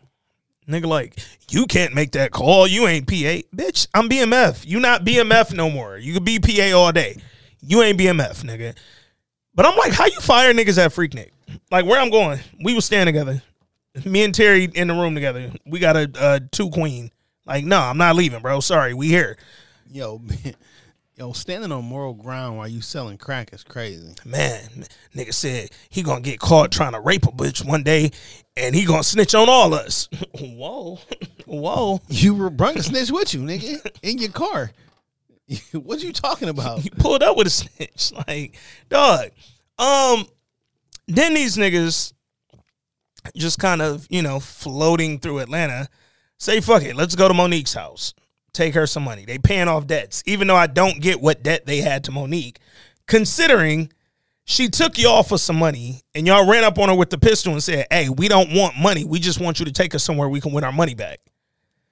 Nigga, 0.67 0.87
like, 0.87 1.19
you 1.49 1.67
can't 1.67 1.93
make 1.93 2.13
that 2.13 2.31
call. 2.31 2.67
You 2.67 2.87
ain't 2.87 3.07
PA. 3.07 3.45
Bitch, 3.55 3.87
I'm 3.93 4.09
BMF. 4.09 4.65
You 4.65 4.79
not 4.79 5.05
BMF 5.05 5.53
no 5.53 5.69
more. 5.69 5.95
You 5.97 6.13
could 6.13 6.25
be 6.25 6.39
PA 6.39 6.75
all 6.75 6.91
day. 6.91 7.17
You 7.65 7.81
ain't 7.81 7.99
BMF, 7.99 8.43
nigga. 8.43 8.75
But 9.53 9.65
I'm 9.65 9.77
like, 9.77 9.93
how 9.93 10.05
you 10.05 10.19
fire 10.19 10.53
niggas 10.53 10.77
at 10.77 10.91
Freaknik? 10.91 11.31
Like, 11.71 11.85
where 11.85 11.99
I'm 11.99 12.09
going, 12.09 12.39
we 12.63 12.73
was 12.73 12.85
staying 12.85 13.05
together. 13.05 13.41
Me 14.03 14.23
and 14.23 14.35
Terry 14.35 14.65
in 14.65 14.89
the 14.89 14.93
room 14.93 15.15
together. 15.15 15.51
We 15.65 15.79
got 15.79 15.95
a, 15.95 16.11
a 16.19 16.39
two 16.39 16.69
queen. 16.69 17.11
Like, 17.45 17.63
no, 17.63 17.79
I'm 17.79 17.97
not 17.97 18.15
leaving, 18.15 18.41
bro. 18.41 18.59
Sorry, 18.59 18.93
we 18.93 19.07
here. 19.07 19.37
Yo, 19.89 20.19
man. 20.19 20.55
yo, 21.17 21.31
standing 21.31 21.71
on 21.71 21.85
moral 21.85 22.13
ground 22.13 22.57
while 22.57 22.67
you 22.67 22.81
selling 22.81 23.17
crack 23.17 23.53
is 23.53 23.63
crazy. 23.63 24.13
Man, 24.25 24.85
nigga 25.15 25.33
said 25.33 25.69
he 25.89 26.03
gonna 26.03 26.21
get 26.21 26.39
caught 26.39 26.71
trying 26.71 26.91
to 26.91 26.99
rape 26.99 27.23
a 27.23 27.31
bitch 27.31 27.65
one 27.65 27.83
day, 27.83 28.11
and 28.57 28.75
he 28.75 28.85
gonna 28.85 29.03
snitch 29.03 29.33
on 29.33 29.47
all 29.47 29.73
us. 29.73 30.09
Whoa, 30.39 30.99
whoa. 31.45 32.01
You 32.09 32.35
were 32.35 32.49
brought 32.49 32.75
a 32.75 32.83
snitch 32.83 33.11
with 33.11 33.33
you, 33.33 33.41
nigga, 33.41 33.85
in 34.01 34.17
your 34.17 34.31
car. 34.31 34.71
what 35.73 36.01
are 36.01 36.05
you 36.05 36.13
talking 36.13 36.49
about? 36.49 36.79
He 36.79 36.89
pulled 36.89 37.23
up 37.23 37.37
with 37.37 37.47
a 37.47 37.49
snitch. 37.49 38.11
Like, 38.27 38.57
dog. 38.89 39.29
Um, 39.77 40.25
then 41.07 41.33
these 41.33 41.57
niggas 41.57 42.13
just 43.35 43.59
kind 43.59 43.81
of, 43.81 44.07
you 44.09 44.21
know, 44.21 44.39
floating 44.39 45.19
through 45.19 45.39
Atlanta, 45.39 45.89
say, 46.37 46.61
fuck 46.61 46.83
it, 46.83 46.95
let's 46.95 47.15
go 47.15 47.27
to 47.27 47.33
Monique's 47.33 47.73
house. 47.73 48.13
Take 48.53 48.73
her 48.73 48.87
some 48.87 49.03
money. 49.03 49.25
They 49.25 49.37
paying 49.37 49.67
off 49.67 49.85
debts, 49.85 50.23
even 50.25 50.47
though 50.47 50.55
I 50.55 50.67
don't 50.67 51.01
get 51.01 51.19
what 51.19 51.43
debt 51.43 51.65
they 51.65 51.81
had 51.81 52.05
to 52.05 52.11
Monique, 52.11 52.59
considering 53.05 53.91
she 54.45 54.69
took 54.69 54.97
y'all 54.97 55.23
for 55.23 55.37
some 55.37 55.57
money 55.57 56.01
and 56.13 56.25
y'all 56.25 56.49
ran 56.49 56.63
up 56.63 56.79
on 56.79 56.87
her 56.89 56.95
with 56.95 57.09
the 57.09 57.17
pistol 57.17 57.51
and 57.51 57.61
said, 57.61 57.87
Hey, 57.91 58.09
we 58.09 58.27
don't 58.27 58.53
want 58.53 58.77
money. 58.77 59.03
We 59.03 59.19
just 59.19 59.41
want 59.41 59.59
you 59.59 59.65
to 59.65 59.71
take 59.71 59.93
us 59.93 60.03
somewhere 60.03 60.29
we 60.29 60.39
can 60.39 60.53
win 60.53 60.63
our 60.63 60.71
money 60.71 60.93
back. 60.93 61.19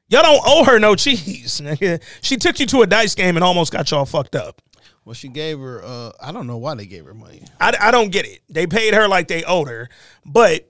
Y'all 0.10 0.22
don't 0.22 0.42
owe 0.46 0.64
her 0.66 0.80
no 0.80 0.96
cheese. 0.96 1.62
nigga. 1.62 2.02
She 2.22 2.38
took 2.38 2.60
you 2.60 2.66
to 2.68 2.82
a 2.82 2.88
dice 2.88 3.16
game 3.16 3.36
and 3.36 3.44
almost 3.44 3.72
got 3.72 3.90
y'all 3.92 4.06
fucked 4.06 4.36
up. 4.36 4.62
Well, 5.06 5.14
she 5.14 5.28
gave 5.28 5.60
her. 5.60 5.82
Uh, 5.84 6.12
I 6.22 6.32
don't 6.32 6.48
know 6.48 6.58
why 6.58 6.76
they 6.76 6.86
gave 6.86 7.06
her 7.06 7.14
money. 7.14 7.44
I, 7.60 7.76
I 7.80 7.92
don't 7.92 8.12
get 8.12 8.26
it. 8.26 8.42
They 8.50 8.68
paid 8.68 8.94
her 8.94 9.08
like 9.08 9.28
they 9.28 9.44
owed 9.44 9.68
her, 9.68 9.90
but 10.26 10.70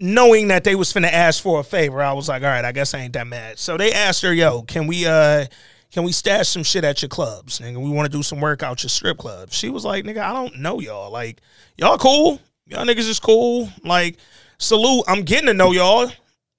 knowing 0.00 0.48
that 0.48 0.64
they 0.64 0.74
was 0.74 0.92
finna 0.92 1.10
ask 1.10 1.42
for 1.42 1.60
a 1.60 1.64
favor, 1.64 2.02
I 2.02 2.12
was 2.12 2.28
like, 2.28 2.42
all 2.42 2.48
right, 2.48 2.64
I 2.64 2.72
guess 2.72 2.92
I 2.92 3.00
ain't 3.00 3.12
that 3.14 3.26
mad. 3.26 3.58
So 3.58 3.76
they 3.76 3.92
asked 3.92 4.22
her, 4.22 4.32
yo, 4.32 4.62
can 4.62 4.86
we 4.86 5.06
uh 5.06 5.46
can 5.92 6.04
we 6.04 6.12
stash 6.12 6.48
some 6.48 6.62
shit 6.62 6.84
at 6.84 7.02
your 7.02 7.08
clubs? 7.08 7.60
Nigga, 7.60 7.78
we 7.78 7.90
want 7.90 8.10
to 8.10 8.16
do 8.16 8.22
some 8.22 8.40
work 8.40 8.62
out 8.62 8.82
your 8.82 8.90
strip 8.90 9.18
clubs. 9.18 9.54
She 9.54 9.70
was 9.70 9.84
like, 9.84 10.04
nigga, 10.04 10.18
I 10.18 10.32
don't 10.32 10.58
know 10.58 10.80
y'all. 10.80 11.10
Like, 11.10 11.40
y'all 11.76 11.98
cool. 11.98 12.40
Y'all 12.66 12.84
niggas 12.84 13.08
is 13.08 13.20
cool. 13.20 13.70
Like, 13.84 14.18
salute. 14.58 15.04
I'm 15.06 15.22
getting 15.22 15.46
to 15.46 15.54
know 15.54 15.72
y'all, 15.72 16.10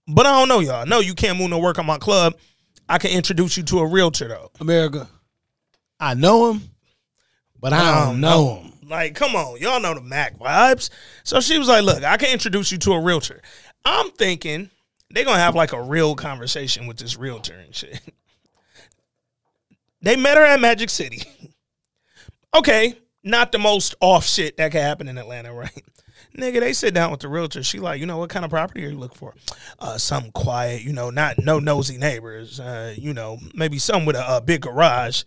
but 0.08 0.26
I 0.26 0.32
don't 0.32 0.48
know 0.48 0.60
y'all. 0.60 0.86
No, 0.86 1.00
you 1.00 1.14
can't 1.14 1.38
move 1.38 1.50
no 1.50 1.60
work 1.60 1.80
on 1.80 1.86
my 1.86 1.98
club. 1.98 2.36
I 2.90 2.98
can 2.98 3.12
introduce 3.12 3.58
you 3.58 3.64
to 3.64 3.80
a 3.80 3.88
realtor 3.88 4.28
though. 4.28 4.52
America, 4.60 5.08
I 6.00 6.14
know 6.14 6.52
him, 6.52 6.62
but 7.60 7.74
I 7.74 8.06
don't 8.06 8.16
um, 8.16 8.22
know 8.22 8.56
him. 8.56 8.74
Like, 8.90 9.16
come 9.16 9.36
on, 9.36 9.60
y'all 9.60 9.82
know 9.82 9.94
the 9.94 10.02
Mac 10.02 10.38
vibes. 10.38 10.90
So 11.24 11.42
she 11.42 11.60
was 11.60 11.68
like, 11.68 11.84
"Look, 11.84 12.04
I 12.04 12.18
can 12.18 12.32
introduce 12.32 12.72
you 12.72 12.78
to 12.80 12.94
a 12.94 13.02
realtor." 13.02 13.42
I'm 13.84 14.12
thinking 14.12 14.70
they're 15.10 15.26
gonna 15.26 15.40
have 15.40 15.56
like 15.56 15.74
a 15.74 15.82
real 15.82 16.16
conversation 16.16 16.88
with 16.88 16.98
this 16.98 17.18
realtor 17.18 17.54
and 17.54 17.76
shit. 17.76 18.00
they 20.02 20.16
met 20.16 20.38
her 20.38 20.44
at 20.44 20.60
Magic 20.60 20.90
City. 20.90 21.24
okay, 22.56 22.98
not 23.24 23.52
the 23.52 23.60
most 23.60 23.96
off 24.00 24.26
shit 24.26 24.58
that 24.58 24.72
could 24.72 24.82
happen 24.82 25.08
in 25.08 25.18
Atlanta, 25.18 25.54
right? 25.54 25.84
Nigga, 26.38 26.60
they 26.60 26.74
sit 26.74 26.94
down 26.94 27.10
with 27.10 27.22
the 27.22 27.28
realtor. 27.28 27.64
She 27.64 27.80
like, 27.80 28.00
you 28.00 28.06
know, 28.06 28.18
what 28.18 28.30
kind 28.30 28.46
of 28.46 28.52
property 28.52 28.86
are 28.86 28.90
you 28.90 28.98
looking 28.98 29.18
for? 29.18 29.34
Uh, 29.80 29.98
quiet, 30.34 30.84
you 30.84 30.94
know, 30.94 31.10
not 31.10 31.40
no 31.40 31.60
nosy 31.60 31.98
neighbors. 31.98 32.60
Uh, 32.60 32.94
you 32.98 33.14
know, 33.14 33.40
maybe 33.56 33.80
some 33.80 34.06
with 34.06 34.16
a, 34.16 34.38
a 34.38 34.42
big 34.42 34.62
garage. 34.62 35.24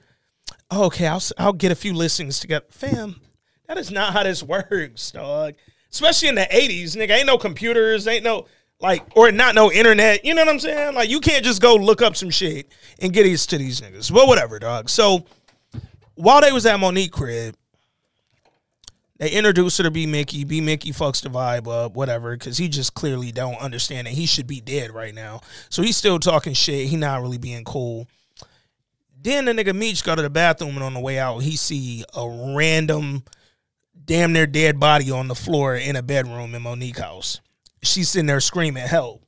Okay, 0.72 1.06
I'll 1.06 1.22
I'll 1.36 1.52
get 1.52 1.72
a 1.72 1.76
few 1.76 1.92
listings 1.92 2.38
together, 2.38 2.66
fam. 2.70 3.20
That 3.66 3.76
is 3.76 3.90
not 3.90 4.12
how 4.12 4.22
this 4.22 4.42
works, 4.44 5.10
dog. 5.10 5.54
Especially 5.90 6.28
in 6.28 6.36
the 6.36 6.46
'80s, 6.50 6.96
nigga. 6.96 7.10
Ain't 7.10 7.26
no 7.26 7.38
computers, 7.38 8.06
ain't 8.06 8.24
no 8.24 8.46
like, 8.80 9.04
or 9.16 9.30
not 9.30 9.54
no 9.54 9.70
internet. 9.70 10.24
You 10.24 10.34
know 10.34 10.42
what 10.42 10.52
I'm 10.52 10.60
saying? 10.60 10.94
Like, 10.94 11.10
you 11.10 11.20
can't 11.20 11.44
just 11.44 11.60
go 11.60 11.74
look 11.74 12.00
up 12.00 12.16
some 12.16 12.30
shit 12.30 12.70
and 13.00 13.12
get 13.12 13.24
these 13.24 13.46
to 13.46 13.58
these 13.58 13.80
niggas. 13.80 14.12
But 14.12 14.26
whatever, 14.26 14.58
dog. 14.58 14.88
So 14.88 15.26
while 16.14 16.40
they 16.40 16.52
was 16.52 16.66
at 16.66 16.78
Monique 16.78 17.12
crib, 17.12 17.56
they 19.20 19.30
introduced 19.30 19.76
her 19.76 19.84
to 19.84 19.90
B 19.90 20.06
Mickie. 20.06 20.44
B 20.44 20.62
Mickie 20.62 20.92
fucks 20.92 21.22
the 21.22 21.28
vibe 21.28 21.68
up, 21.68 21.92
whatever, 21.92 22.34
because 22.34 22.56
he 22.56 22.68
just 22.68 22.94
clearly 22.94 23.30
don't 23.30 23.60
understand 23.60 24.06
that 24.06 24.14
he 24.14 24.24
should 24.24 24.46
be 24.46 24.62
dead 24.62 24.92
right 24.92 25.14
now. 25.14 25.42
So 25.68 25.82
he's 25.82 25.98
still 25.98 26.18
talking 26.18 26.54
shit. 26.54 26.88
He 26.88 26.96
not 26.96 27.20
really 27.20 27.36
being 27.36 27.62
cool. 27.64 28.08
Then 29.22 29.44
the 29.44 29.52
nigga 29.52 29.76
Meech 29.76 30.02
go 30.02 30.14
to 30.14 30.22
the 30.22 30.30
bathroom 30.30 30.74
and 30.76 30.82
on 30.82 30.94
the 30.94 31.00
way 31.00 31.18
out, 31.18 31.40
he 31.40 31.56
see 31.56 32.02
a 32.14 32.54
random, 32.56 33.24
damn 34.06 34.32
near 34.32 34.46
dead 34.46 34.80
body 34.80 35.10
on 35.10 35.28
the 35.28 35.34
floor 35.34 35.76
in 35.76 35.96
a 35.96 36.02
bedroom 36.02 36.54
in 36.54 36.62
Monique 36.62 36.98
house. 36.98 37.42
She's 37.82 38.08
sitting 38.08 38.26
there 38.26 38.40
screaming 38.40 38.86
help. 38.86 39.22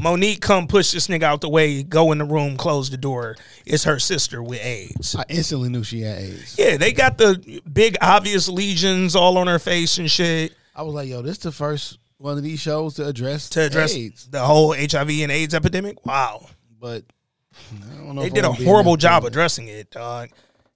Monique 0.00 0.40
come 0.40 0.66
push 0.66 0.92
this 0.92 1.06
nigga 1.08 1.22
out 1.24 1.40
the 1.40 1.48
way, 1.48 1.82
go 1.82 2.12
in 2.12 2.18
the 2.18 2.24
room, 2.24 2.56
close 2.56 2.90
the 2.90 2.96
door. 2.96 3.36
It's 3.64 3.84
her 3.84 3.98
sister 3.98 4.42
with 4.42 4.62
AIDS. 4.64 5.16
I 5.16 5.24
instantly 5.28 5.68
knew 5.68 5.82
she 5.84 6.02
had 6.02 6.18
AIDS. 6.18 6.56
Yeah, 6.58 6.76
they 6.76 6.92
got 6.92 7.18
the 7.18 7.60
big 7.72 7.96
obvious 8.00 8.48
lesions 8.48 9.16
all 9.16 9.38
on 9.38 9.46
her 9.46 9.58
face 9.58 9.98
and 9.98 10.10
shit. 10.10 10.54
I 10.74 10.82
was 10.82 10.94
like, 10.94 11.08
yo, 11.08 11.22
this 11.22 11.38
the 11.38 11.52
first 11.52 11.98
one 12.18 12.36
of 12.38 12.42
these 12.42 12.60
shows 12.60 12.94
to 12.94 13.06
address 13.06 13.48
To 13.50 13.62
address 13.62 13.94
AIDS. 13.94 14.26
the 14.28 14.40
whole 14.40 14.72
HIV 14.74 15.10
and 15.10 15.32
AIDS 15.32 15.54
epidemic. 15.54 16.04
Wow. 16.06 16.46
But 16.80 17.04
I 17.90 17.96
don't 17.96 18.14
know 18.14 18.22
They 18.22 18.30
did 18.30 18.44
a 18.44 18.48
wanna 18.48 18.58
be 18.58 18.64
in 18.64 18.68
horrible 18.70 18.96
job 18.96 19.22
building. 19.22 19.32
addressing 19.34 19.68
it, 19.68 19.90
dog. 19.90 20.30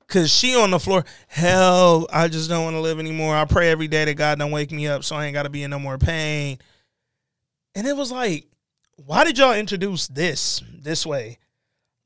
Cause 0.09 0.29
she 0.33 0.57
on 0.57 0.73
the 0.73 0.81
floor, 0.81 1.05
hell, 1.29 2.07
I 2.12 2.27
just 2.27 2.49
don't 2.51 2.64
want 2.64 2.75
to 2.75 2.81
live 2.81 2.99
anymore. 2.99 3.37
I 3.37 3.45
pray 3.45 3.71
every 3.71 3.87
day 3.87 4.05
that 4.07 4.14
God 4.14 4.41
don't 4.41 4.51
wake 4.51 4.73
me 4.73 4.89
up 4.89 5.05
so 5.05 5.14
I 5.14 5.27
ain't 5.27 5.35
gotta 5.35 5.51
be 5.51 5.62
in 5.62 5.71
no 5.71 5.79
more 5.79 5.99
pain. 5.99 6.59
And 7.77 7.87
it 7.87 7.97
was 7.97 8.11
like, 8.11 8.47
why 9.07 9.24
did 9.24 9.38
y'all 9.38 9.55
introduce 9.55 10.09
this 10.09 10.62
this 10.72 11.07
way? 11.07 11.38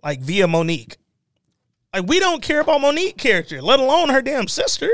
Like 0.03 0.21
via 0.21 0.47
Monique. 0.47 0.97
Like 1.93 2.07
we 2.07 2.19
don't 2.19 2.43
care 2.43 2.61
about 2.61 2.81
Monique 2.81 3.17
character, 3.17 3.63
let 3.63 3.81
alone 3.81 4.11
her 4.11 4.23
damn 4.23 4.49
sister. 4.49 4.91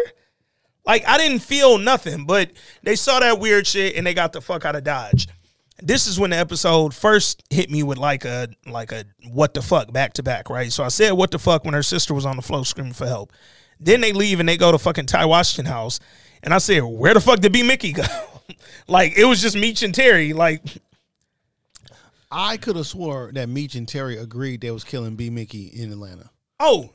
Like 0.86 1.06
I 1.06 1.18
didn't 1.18 1.40
feel 1.40 1.78
nothing, 1.78 2.24
but 2.24 2.50
they 2.82 2.96
saw 2.96 3.20
that 3.20 3.38
weird 3.38 3.66
shit 3.66 3.96
and 3.96 4.06
they 4.06 4.14
got 4.14 4.32
the 4.32 4.40
fuck 4.40 4.64
out 4.64 4.76
of 4.76 4.84
Dodge. 4.84 5.28
This 5.82 6.06
is 6.06 6.20
when 6.20 6.30
the 6.30 6.36
episode 6.36 6.94
first 6.94 7.42
hit 7.48 7.70
me 7.70 7.82
with 7.82 7.96
like 7.96 8.24
a 8.24 8.48
like 8.66 8.92
a 8.92 9.04
what 9.30 9.54
the 9.54 9.62
fuck 9.62 9.92
back 9.92 10.12
to 10.14 10.22
back, 10.22 10.50
right? 10.50 10.72
So 10.72 10.84
I 10.84 10.88
said 10.88 11.12
what 11.12 11.30
the 11.30 11.38
fuck 11.38 11.64
when 11.64 11.74
her 11.74 11.82
sister 11.82 12.12
was 12.14 12.26
on 12.26 12.36
the 12.36 12.42
floor 12.42 12.64
screaming 12.64 12.92
for 12.92 13.06
help. 13.06 13.32
Then 13.78 14.02
they 14.02 14.12
leave 14.12 14.40
and 14.40 14.48
they 14.48 14.58
go 14.58 14.72
to 14.72 14.78
fucking 14.78 15.06
Ty 15.06 15.24
Washington 15.24 15.72
house. 15.72 16.00
And 16.42 16.52
I 16.52 16.58
said, 16.58 16.82
where 16.82 17.14
the 17.14 17.20
fuck 17.20 17.40
did 17.40 17.52
B 17.52 17.62
Mickie 17.62 17.92
go? 17.92 18.04
like 18.88 19.16
it 19.16 19.24
was 19.24 19.40
just 19.40 19.56
Meech 19.56 19.82
and 19.82 19.94
Terry. 19.94 20.34
Like 20.34 20.62
I 22.30 22.56
could 22.56 22.76
have 22.76 22.86
swore 22.86 23.30
that 23.34 23.48
Meech 23.48 23.74
and 23.74 23.88
Terry 23.88 24.16
agreed 24.16 24.60
they 24.60 24.70
was 24.70 24.84
killing 24.84 25.16
B 25.16 25.30
Mickie 25.30 25.66
in 25.66 25.90
Atlanta. 25.90 26.30
Oh, 26.58 26.90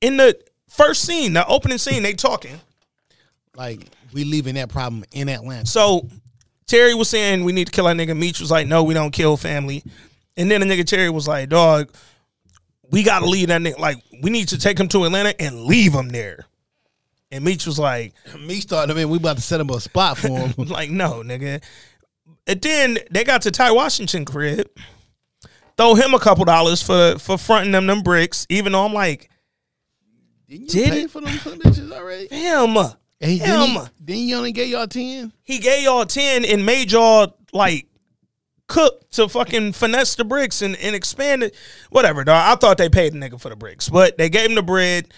in 0.00 0.16
the 0.16 0.38
first 0.68 1.02
scene, 1.02 1.32
the 1.32 1.46
opening 1.46 1.78
scene, 1.78 2.02
they 2.02 2.12
talking. 2.14 2.60
Like 3.56 3.86
we 4.12 4.24
leaving 4.24 4.54
that 4.56 4.68
problem 4.68 5.04
in 5.12 5.28
Atlanta. 5.28 5.66
So 5.66 6.08
Terry 6.66 6.94
was 6.94 7.08
saying 7.08 7.44
we 7.44 7.52
need 7.52 7.66
to 7.66 7.72
kill 7.72 7.86
our 7.86 7.94
nigga. 7.94 8.16
Meech 8.16 8.40
was 8.40 8.50
like, 8.50 8.66
no, 8.66 8.82
we 8.84 8.94
don't 8.94 9.12
kill 9.12 9.36
family. 9.36 9.82
And 10.36 10.50
then 10.50 10.60
the 10.60 10.66
nigga 10.66 10.84
Terry 10.84 11.10
was 11.10 11.26
like, 11.26 11.48
dog, 11.48 11.90
we 12.90 13.02
gotta 13.02 13.26
leave 13.26 13.48
that 13.48 13.62
nigga. 13.62 13.78
Like, 13.78 13.98
we 14.22 14.30
need 14.30 14.48
to 14.48 14.58
take 14.58 14.78
him 14.78 14.88
to 14.88 15.04
Atlanta 15.04 15.40
and 15.40 15.64
leave 15.64 15.92
him 15.92 16.08
there. 16.08 16.46
And 17.30 17.44
Meech 17.44 17.66
was 17.66 17.78
like, 17.78 18.14
Meech 18.38 18.64
thought, 18.64 18.90
I 18.90 18.94
mean, 18.94 19.08
we 19.08 19.16
about 19.16 19.36
to 19.36 19.42
set 19.42 19.60
him 19.60 19.70
a 19.70 19.80
spot 19.80 20.18
for 20.18 20.28
him. 20.28 20.54
like, 20.68 20.90
no, 20.90 21.22
nigga. 21.22 21.62
And 22.46 22.60
then 22.60 22.98
they 23.10 23.24
got 23.24 23.42
to 23.42 23.50
Ty 23.50 23.72
Washington 23.72 24.24
crib, 24.24 24.68
throw 25.76 25.94
him 25.94 26.14
a 26.14 26.18
couple 26.18 26.44
dollars 26.44 26.82
for 26.82 27.18
for 27.18 27.36
fronting 27.38 27.72
them 27.72 27.86
them 27.86 28.02
bricks, 28.02 28.46
even 28.48 28.72
though 28.72 28.84
I'm 28.84 28.92
like, 28.92 29.30
Didn't 30.48 30.72
you 30.74 30.82
Did 30.84 30.92
pay 30.92 31.02
it? 31.02 31.10
for 31.10 31.20
them 31.20 31.32
bitches 31.32 31.90
already? 31.92 32.28
damn. 32.28 32.74
Hey, 33.18 33.38
Damn. 33.38 33.48
then, 33.48 33.68
he, 33.68 33.88
then 34.04 34.16
he 34.16 34.34
only 34.34 34.52
gave 34.52 34.68
y'all 34.68 34.86
ten. 34.86 35.32
He 35.42 35.58
gave 35.58 35.82
y'all 35.84 36.04
10 36.04 36.44
and 36.44 36.66
made 36.66 36.92
y'all 36.92 37.34
like 37.52 37.86
cook 38.68 39.08
to 39.12 39.26
fucking 39.26 39.72
finesse 39.72 40.16
the 40.16 40.24
bricks 40.24 40.60
and, 40.60 40.76
and 40.76 40.94
expand 40.94 41.42
it. 41.42 41.54
Whatever, 41.88 42.24
dog. 42.24 42.36
I 42.46 42.56
thought 42.56 42.76
they 42.76 42.90
paid 42.90 43.14
the 43.14 43.18
nigga 43.18 43.40
for 43.40 43.48
the 43.48 43.56
bricks, 43.56 43.88
but 43.88 44.18
they 44.18 44.28
gave 44.28 44.50
him 44.50 44.54
the 44.54 44.62
bread. 44.62 45.08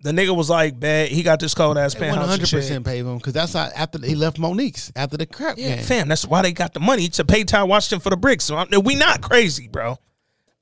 The 0.00 0.12
nigga 0.12 0.36
was 0.36 0.50
like, 0.50 0.78
"Bad." 0.78 1.08
He 1.08 1.22
got 1.22 1.40
this 1.40 1.54
cold 1.54 1.78
ass 1.78 1.94
penthouse. 1.94 2.18
One 2.18 2.28
hundred 2.28 2.50
percent 2.50 2.84
paid 2.84 2.98
him 3.04 3.16
because 3.16 3.32
that's 3.32 3.54
how, 3.54 3.70
after 3.74 3.98
he 4.04 4.14
left 4.14 4.38
Monique's 4.38 4.92
after 4.94 5.16
the 5.16 5.26
crap 5.26 5.56
Yeah, 5.58 5.76
game. 5.76 5.84
fam. 5.84 6.08
That's 6.08 6.26
why 6.26 6.42
they 6.42 6.52
got 6.52 6.74
the 6.74 6.80
money 6.80 7.08
to 7.08 7.24
pay 7.24 7.44
Ty 7.44 7.64
Washington 7.64 8.00
for 8.00 8.10
the 8.10 8.16
bricks. 8.16 8.44
So 8.44 8.56
I'm, 8.56 8.68
we 8.84 8.94
not 8.94 9.22
crazy, 9.22 9.68
bro. 9.68 9.98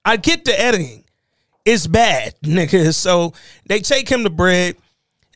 I 0.05 0.17
get 0.19 0.45
the 0.45 0.59
editing. 0.59 1.05
It's 1.65 1.87
bad, 1.87 2.35
nigga. 2.45 2.95
So 2.95 3.33
they 3.67 3.81
take 3.81 4.09
him 4.09 4.23
to 4.25 4.31
bread, 4.31 4.77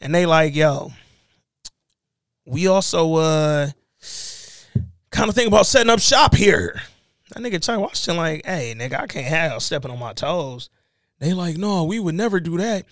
and 0.01 0.15
they 0.15 0.27
like, 0.27 0.55
yo. 0.55 0.93
We 2.47 2.67
also 2.67 3.15
uh 3.17 3.71
kind 5.11 5.29
of 5.29 5.35
think 5.35 5.49
about 5.49 5.67
setting 5.67 5.91
up 5.91 5.99
shop 6.01 6.35
here. 6.35 6.81
That 7.35 7.43
nigga 7.43 7.61
Ty 7.61 7.77
Washington 7.79 8.17
like, 8.17 8.47
hey, 8.47 8.75
nigga, 8.77 9.01
I 9.01 9.07
can't 9.07 9.27
have 9.27 9.63
stepping 9.63 9.91
on 9.91 9.99
my 9.99 10.13
toes. 10.15 10.71
They 11.19 11.35
like, 11.35 11.57
no, 11.59 11.85
we 11.85 11.99
would 11.99 12.15
never 12.15 12.41
do 12.41 12.57
that. 12.59 12.87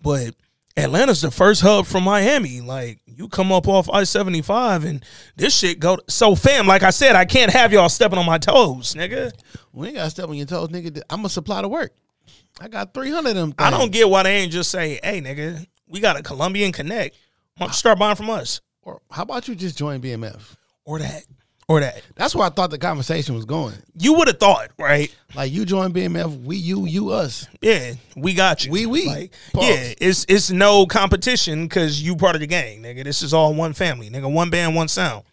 But 0.00 0.34
Atlanta's 0.76 1.20
the 1.20 1.30
first 1.30 1.60
hub 1.60 1.86
from 1.86 2.04
Miami. 2.04 2.60
Like, 2.60 3.00
you 3.06 3.28
come 3.28 3.52
up 3.52 3.68
off 3.68 3.90
I 3.90 4.04
seventy 4.04 4.42
five 4.42 4.84
and 4.84 5.04
this 5.36 5.56
shit 5.56 5.80
go. 5.80 5.98
So, 6.08 6.34
fam, 6.34 6.66
like 6.66 6.82
I 6.82 6.90
said, 6.90 7.14
I 7.14 7.24
can't 7.24 7.52
have 7.52 7.72
y'all 7.72 7.88
stepping 7.88 8.18
on 8.18 8.26
my 8.26 8.38
toes, 8.38 8.94
nigga. 8.94 9.32
We 9.72 9.88
ain't 9.88 9.96
got 9.96 10.04
to 10.04 10.10
step 10.10 10.28
on 10.28 10.34
your 10.34 10.46
toes, 10.46 10.68
nigga. 10.68 11.02
I'm 11.10 11.18
gonna 11.18 11.28
supply 11.28 11.62
the 11.62 11.68
work. 11.68 11.92
I 12.60 12.68
got 12.68 12.94
three 12.94 13.10
hundred 13.10 13.30
of 13.30 13.36
them. 13.36 13.54
I 13.58 13.70
don't 13.70 13.92
get 13.92 14.08
why 14.08 14.22
they 14.22 14.36
ain't 14.36 14.52
just 14.52 14.70
say, 14.70 14.98
hey, 15.02 15.20
nigga, 15.20 15.66
we 15.86 16.00
got 16.00 16.18
a 16.18 16.22
Colombian 16.22 16.72
Connect. 16.72 17.16
Why 17.56 17.66
don't 17.66 17.70
you 17.70 17.74
start 17.76 17.98
buying 17.98 18.16
from 18.16 18.30
us? 18.30 18.60
Or 18.82 19.00
how 19.10 19.22
about 19.22 19.48
you 19.48 19.54
just 19.54 19.78
join 19.78 20.00
BMF? 20.00 20.56
Or 20.84 20.98
that. 20.98 21.24
Or 21.72 21.80
that. 21.80 22.02
That's 22.16 22.34
where 22.34 22.46
I 22.46 22.50
thought 22.50 22.70
the 22.70 22.76
conversation 22.76 23.34
was 23.34 23.46
going. 23.46 23.74
You 23.96 24.12
would 24.14 24.28
have 24.28 24.38
thought, 24.38 24.72
right? 24.78 25.14
Like 25.34 25.50
you 25.50 25.64
join 25.64 25.94
BMF, 25.94 26.44
we 26.44 26.56
you 26.56 26.84
you 26.84 27.08
us. 27.08 27.48
Yeah, 27.62 27.94
we 28.14 28.34
got 28.34 28.66
you. 28.66 28.72
We 28.72 28.84
we. 28.84 29.06
Like, 29.06 29.32
yeah, 29.54 29.94
it's 29.98 30.26
it's 30.28 30.50
no 30.50 30.84
competition 30.84 31.64
because 31.64 32.02
you 32.02 32.14
part 32.14 32.34
of 32.34 32.42
the 32.42 32.46
gang, 32.46 32.82
nigga. 32.82 33.04
This 33.04 33.22
is 33.22 33.32
all 33.32 33.54
one 33.54 33.72
family, 33.72 34.10
nigga. 34.10 34.30
One 34.30 34.50
band, 34.50 34.74
one 34.74 34.88
sound. 34.88 35.24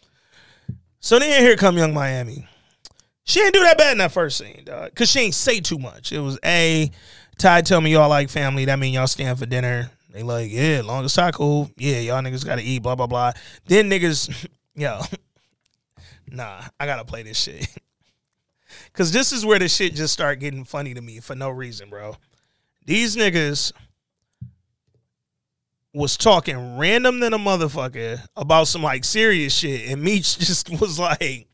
So 1.02 1.20
then 1.20 1.42
here 1.42 1.58
come 1.58 1.78
Young 1.78 1.94
Miami. 1.94 2.48
She 3.26 3.42
ain't 3.42 3.54
do 3.54 3.62
that 3.64 3.78
bad 3.78 3.92
in 3.92 3.98
that 3.98 4.14
first 4.14 4.38
scene, 4.38 4.64
dog. 4.64 4.96
Cause 4.96 5.10
she 5.10 5.20
ain't 5.20 5.36
say 5.36 5.60
too 5.60 5.78
much. 5.78 6.14
It 6.14 6.20
was 6.20 6.40
a 6.46 6.90
Ty 7.38 7.64
tell 7.64 7.82
me 7.82 7.92
y'all 7.92 8.08
like 8.08 8.30
family. 8.30 8.64
That 8.64 8.80
mean 8.80 8.94
y'all 8.94 9.08
stand 9.08 9.38
for 9.40 9.46
dinner. 9.46 9.92
They 10.10 10.24
like, 10.24 10.50
yeah, 10.52 10.84
long 10.86 11.04
as 11.04 11.14
Ty 11.14 11.32
cool. 11.32 11.70
Yeah, 11.76 12.00
y'all 12.00 12.22
niggas 12.22 12.46
gotta 12.46 12.62
eat, 12.62 12.82
blah, 12.82 12.96
blah, 12.96 13.08
blah. 13.08 13.34
Then 13.66 13.90
niggas, 13.90 14.48
yo, 14.76 15.02
nah, 16.32 16.62
I 16.80 16.86
gotta 16.86 17.06
play 17.06 17.24
this 17.24 17.38
shit. 17.38 17.68
Cause 18.94 19.12
this 19.12 19.32
is 19.32 19.46
where 19.46 19.60
the 19.60 19.68
shit 19.68 19.96
just 19.96 20.14
start 20.14 20.40
getting 20.40 20.64
funny 20.64 20.94
to 20.94 21.02
me 21.02 21.20
for 21.20 21.36
no 21.36 21.50
reason, 21.50 21.90
bro. 21.90 22.16
These 22.86 23.16
niggas 23.16 23.72
was 25.94 26.18
talking 26.18 26.78
random 26.78 27.20
than 27.20 27.34
a 27.34 27.38
motherfucker 27.40 28.26
about 28.36 28.68
some 28.68 28.84
like 28.84 29.04
serious 29.04 29.54
shit, 29.54 29.90
and 29.90 30.02
Meech 30.02 30.38
just 30.40 30.70
was 30.80 31.00
like, 31.00 31.48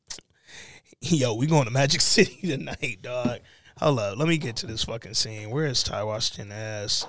"Yo, 1.02 1.34
we 1.36 1.48
going 1.48 1.66
to 1.66 1.72
Magic 1.72 2.02
City 2.02 2.48
tonight, 2.48 3.00
dog." 3.02 3.40
Hold 3.80 4.00
up, 4.00 4.18
let 4.18 4.28
me 4.28 4.38
get 4.38 4.56
to 4.58 4.68
this 4.68 4.86
fucking 4.86 5.16
scene. 5.16 5.50
Where 5.50 5.66
is 5.66 5.84
Ty 5.84 6.04
Washington 6.04 6.52
ass? 6.54 7.06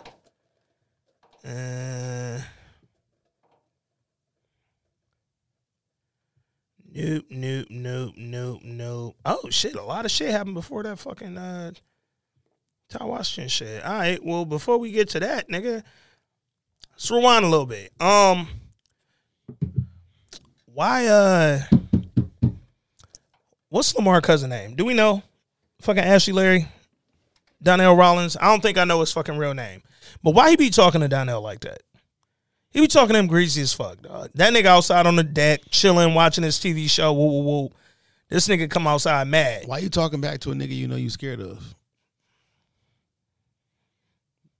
Uh, 1.45 2.41
nope, 6.97 7.24
nope, 7.30 7.66
nope, 7.70 8.14
nope, 8.16 8.61
nope. 8.64 9.16
Oh 9.24 9.51
shit, 9.51 9.74
a 9.74 9.82
lot 9.82 10.05
of 10.05 10.11
shit 10.11 10.30
happened 10.30 10.55
before 10.55 10.82
that 10.82 10.99
fucking 10.99 11.36
uh 11.36 11.72
Ty 12.88 13.05
Washington 13.05 13.49
shit. 13.49 13.84
All 13.84 13.92
right, 13.92 14.24
well, 14.24 14.44
before 14.44 14.78
we 14.78 14.92
get 14.92 15.09
to 15.11 15.20
that, 15.20 15.49
nigga, 15.49 15.82
let's 16.92 17.11
rewind 17.11 17.44
a 17.44 17.49
little 17.49 17.66
bit. 17.66 17.90
Um, 18.01 18.49
why? 20.66 21.07
Uh, 21.07 21.61
what's 23.68 23.94
Lamar 23.94 24.20
cousin 24.20 24.51
name? 24.51 24.76
Do 24.76 24.84
we 24.84 24.94
know? 24.94 25.22
Fucking 25.80 26.03
Ashley 26.03 26.32
Larry, 26.32 26.68
Donnell 27.62 27.97
Rollins. 27.97 28.36
I 28.40 28.47
don't 28.47 28.62
think 28.62 28.78
I 28.78 28.84
know 28.84 29.01
his 29.01 29.12
fucking 29.12 29.36
real 29.36 29.55
name, 29.55 29.82
but 30.22 30.34
why 30.34 30.51
he 30.51 30.57
be 30.57 30.70
talking 30.70 31.01
to 31.01 31.09
Donnell 31.09 31.42
like 31.42 31.61
that? 31.61 31.82
He 32.71 32.81
be 32.81 32.89
talking 32.89 33.14
to 33.14 33.19
him 33.19 33.27
greasy 33.27 33.62
as 33.62 33.73
fuck, 33.73 34.03
dog. 34.03 34.31
That 34.35 34.53
nigga 34.53 34.67
outside 34.67 35.07
on 35.07 35.17
the 35.17 35.23
deck, 35.25 35.61
chilling, 35.71 36.14
watching 36.14 36.45
his 36.45 36.59
TV 36.59 36.91
show. 36.91 37.12
Woo, 37.12 37.27
woo, 37.27 37.43
woo. 37.43 37.71
This 38.29 38.49
nigga 38.49 38.69
come 38.69 38.87
outside 38.87 39.29
mad. 39.29 39.62
Why 39.67 39.79
you 39.79 39.89
talking 39.89 40.21
back 40.21 40.41
to 40.41 40.51
a 40.51 40.55
nigga 40.55 40.77
you 40.77 40.89
know 40.89 40.97
you 40.97 41.09
scared 41.11 41.41
of? 41.41 41.75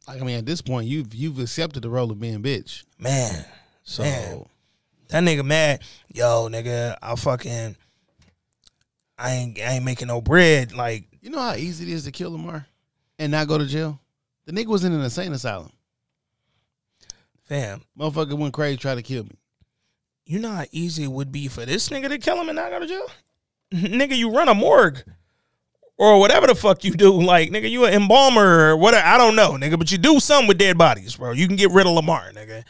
Like 0.07 0.21
I 0.21 0.25
mean, 0.25 0.39
at 0.39 0.47
this 0.47 0.63
point, 0.63 0.87
you've 0.87 1.13
you've 1.15 1.39
accepted 1.41 1.83
the 1.83 1.91
role 1.91 2.11
of 2.11 2.21
being 2.21 2.43
bitch. 2.43 2.85
Man, 2.99 3.45
So 3.83 4.05
Man. 4.05 4.45
that 5.09 5.23
nigga 5.25 5.45
mad. 5.45 5.83
Yo, 6.15 6.49
nigga, 6.49 6.97
I 7.03 7.17
fucking, 7.17 7.77
I 9.19 9.33
ain't, 9.33 9.59
I 9.59 9.73
ain't 9.75 9.85
making 9.85 10.09
no 10.09 10.21
bread. 10.21 10.73
Like, 10.73 11.07
you 11.21 11.31
know 11.31 11.41
how 11.41 11.55
easy 11.55 11.85
it 11.91 11.93
is 11.93 12.05
to 12.05 12.13
kill 12.13 12.31
Lamar 12.31 12.67
and 13.19 13.33
not 13.33 13.49
go 13.49 13.59
to 13.59 13.67
jail. 13.67 13.99
The 14.45 14.53
nigga 14.53 14.67
was 14.67 14.85
in 14.85 14.93
an 14.93 15.01
insane 15.03 15.33
asylum. 15.33 15.73
Fam, 17.47 17.83
Motherfucker 17.99 18.39
went 18.39 18.55
crazy, 18.55 18.77
tried 18.77 18.97
to 18.97 19.03
kill 19.03 19.25
me. 19.25 19.39
you 20.25 20.39
know 20.39 20.51
how 20.51 20.65
easy 20.73 21.05
it 21.05 21.13
would 21.13 21.33
be 21.33 21.49
for 21.49 21.65
this 21.65 21.89
nigga 21.89 22.09
to 22.09 22.19
kill 22.19 22.41
him 22.41 22.49
and 22.49 22.57
not 22.57 22.71
go 22.71 22.81
to 22.81 22.87
jail? 22.87 23.11
nigga, 23.73 24.17
you 24.17 24.31
run 24.31 24.49
a 24.49 24.55
morgue 24.55 25.03
or 25.99 26.21
whatever 26.21 26.47
the 26.47 26.55
fuck 26.55 26.85
you 26.85 26.93
do. 26.93 27.13
Like, 27.21 27.51
nigga, 27.51 27.71
you 27.71 27.85
an 27.85 27.95
embalmer 27.95 28.71
or 28.71 28.77
whatever. 28.77 29.07
I 29.07 29.19
don't 29.19 29.37
know, 29.37 29.53
nigga, 29.53 29.79
but 29.79 29.91
you 29.91 29.99
do 29.99 30.21
something 30.21 30.49
with 30.49 30.59
dead 30.59 30.77
bodies, 30.79 31.17
bro. 31.17 31.33
You 31.33 31.47
can 31.47 31.57
get 31.57 31.71
rid 31.71 31.87
of 31.87 31.95
Lamar, 31.95 32.31
nigga. 32.33 32.65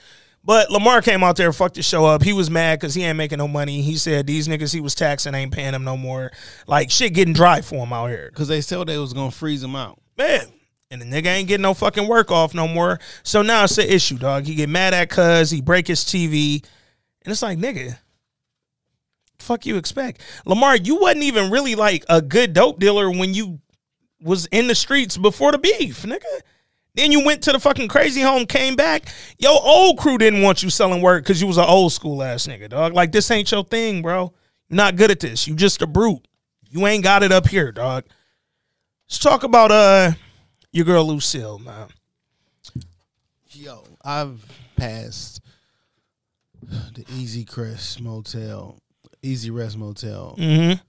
But 0.45 0.71
Lamar 0.71 1.03
came 1.03 1.25
out 1.25 1.35
there, 1.37 1.53
fucked 1.53 1.75
the 1.75 1.83
show 1.83 2.07
up. 2.07 2.23
He 2.23 2.33
was 2.33 2.49
mad 2.49 2.79
because 2.79 2.95
he 2.95 3.03
ain't 3.03 3.17
making 3.17 3.39
no 3.39 3.49
money. 3.49 3.83
He 3.83 3.97
said 3.97 4.29
these 4.29 4.47
niggas 4.47 4.73
he 4.73 4.81
was 4.81 4.95
taxing 4.95 5.35
ain't 5.35 5.53
paying 5.53 5.75
him 5.75 5.83
no 5.83 5.97
more. 5.97 6.31
Like, 6.69 6.91
shit 6.91 7.15
getting 7.15 7.35
dry 7.35 7.63
for 7.63 7.85
him 7.85 7.93
out 7.93 8.07
here. 8.07 8.31
Because 8.33 8.47
they 8.47 8.61
said 8.61 8.87
they 8.87 8.97
was 8.97 9.13
gonna 9.13 9.33
freeze 9.33 9.63
him 9.63 9.75
out. 9.75 10.01
Man. 10.17 10.47
And 10.91 11.03
the 11.03 11.07
nigga 11.07 11.27
ain't 11.27 11.49
getting 11.49 11.63
no 11.63 11.75
fucking 11.75 12.07
work 12.07 12.31
off 12.31 12.55
no 12.55 12.69
more. 12.69 13.01
So 13.23 13.43
now 13.43 13.65
it's 13.65 13.79
an 13.79 13.89
issue, 13.89 14.19
dog. 14.19 14.45
He 14.45 14.55
get 14.55 14.69
mad 14.69 14.95
at 14.95 15.11
cuz, 15.11 15.51
he 15.51 15.61
break 15.61 15.89
his 15.89 16.05
TV. 16.05 16.65
And 17.25 17.33
it's 17.33 17.43
like, 17.43 17.59
nigga, 17.59 17.99
fuck 19.39 19.67
you 19.67 19.77
expect? 19.77 20.21
Lamar, 20.45 20.77
you 20.77 20.97
wasn't 20.97 21.25
even 21.25 21.51
really 21.51 21.75
like 21.75 22.05
a 22.09 22.23
good 22.23 22.53
dope 22.53 22.79
dealer 22.79 23.11
when 23.11 23.35
you 23.35 23.61
was 24.21 24.47
in 24.47 24.69
the 24.69 24.75
streets 24.75 25.17
before 25.17 25.53
the 25.53 25.59
beef, 25.59 26.03
nigga. 26.03 26.41
Then 26.95 27.13
you 27.13 27.25
went 27.25 27.43
to 27.43 27.53
the 27.53 27.61
fucking 27.61 27.89
crazy 27.89 28.23
home, 28.23 28.47
came 28.47 28.75
back. 28.75 29.09
Yo, 29.39 29.51
old 29.51 29.99
crew 29.99 30.17
didn't 30.17 30.43
want 30.43 30.63
you 30.63 30.71
selling 30.71 31.03
work 31.03 31.25
because 31.25 31.41
you 31.41 31.47
was 31.47 31.59
an 31.59 31.67
old 31.67 31.93
school 31.93 32.23
ass 32.23 32.47
nigga, 32.47 32.71
dog. 32.71 32.95
Like 32.95 33.13
this 33.13 33.31
ain't 33.31 33.51
your 33.51 33.65
thing, 33.65 34.03
bro. 34.03 34.33
You're 34.69 34.77
not 34.77 34.97
good 34.97 35.11
at 35.11 35.21
this. 35.21 35.47
You 35.47 35.55
just 35.55 35.83
a 35.83 35.87
brute. 35.87 36.27
You 36.71 36.87
ain't 36.87 37.05
got 37.05 37.23
it 37.23 37.33
up 37.33 37.49
here, 37.49 37.71
dog. 37.71 38.05
Let's 39.09 39.19
talk 39.19 39.43
about 39.45 39.71
uh 39.71 40.13
your 40.77 40.85
girl 40.85 41.05
Lucille, 41.07 41.59
man. 41.59 41.89
Yo, 43.51 43.83
I've 44.05 44.45
passed 44.77 45.41
the 46.63 47.05
Easy 47.15 47.45
Crest 47.45 48.01
Motel, 48.01 48.79
Easy 49.23 49.51
Rest 49.51 49.79
Motel 49.79 50.37
Mm-hmm. 50.39 50.81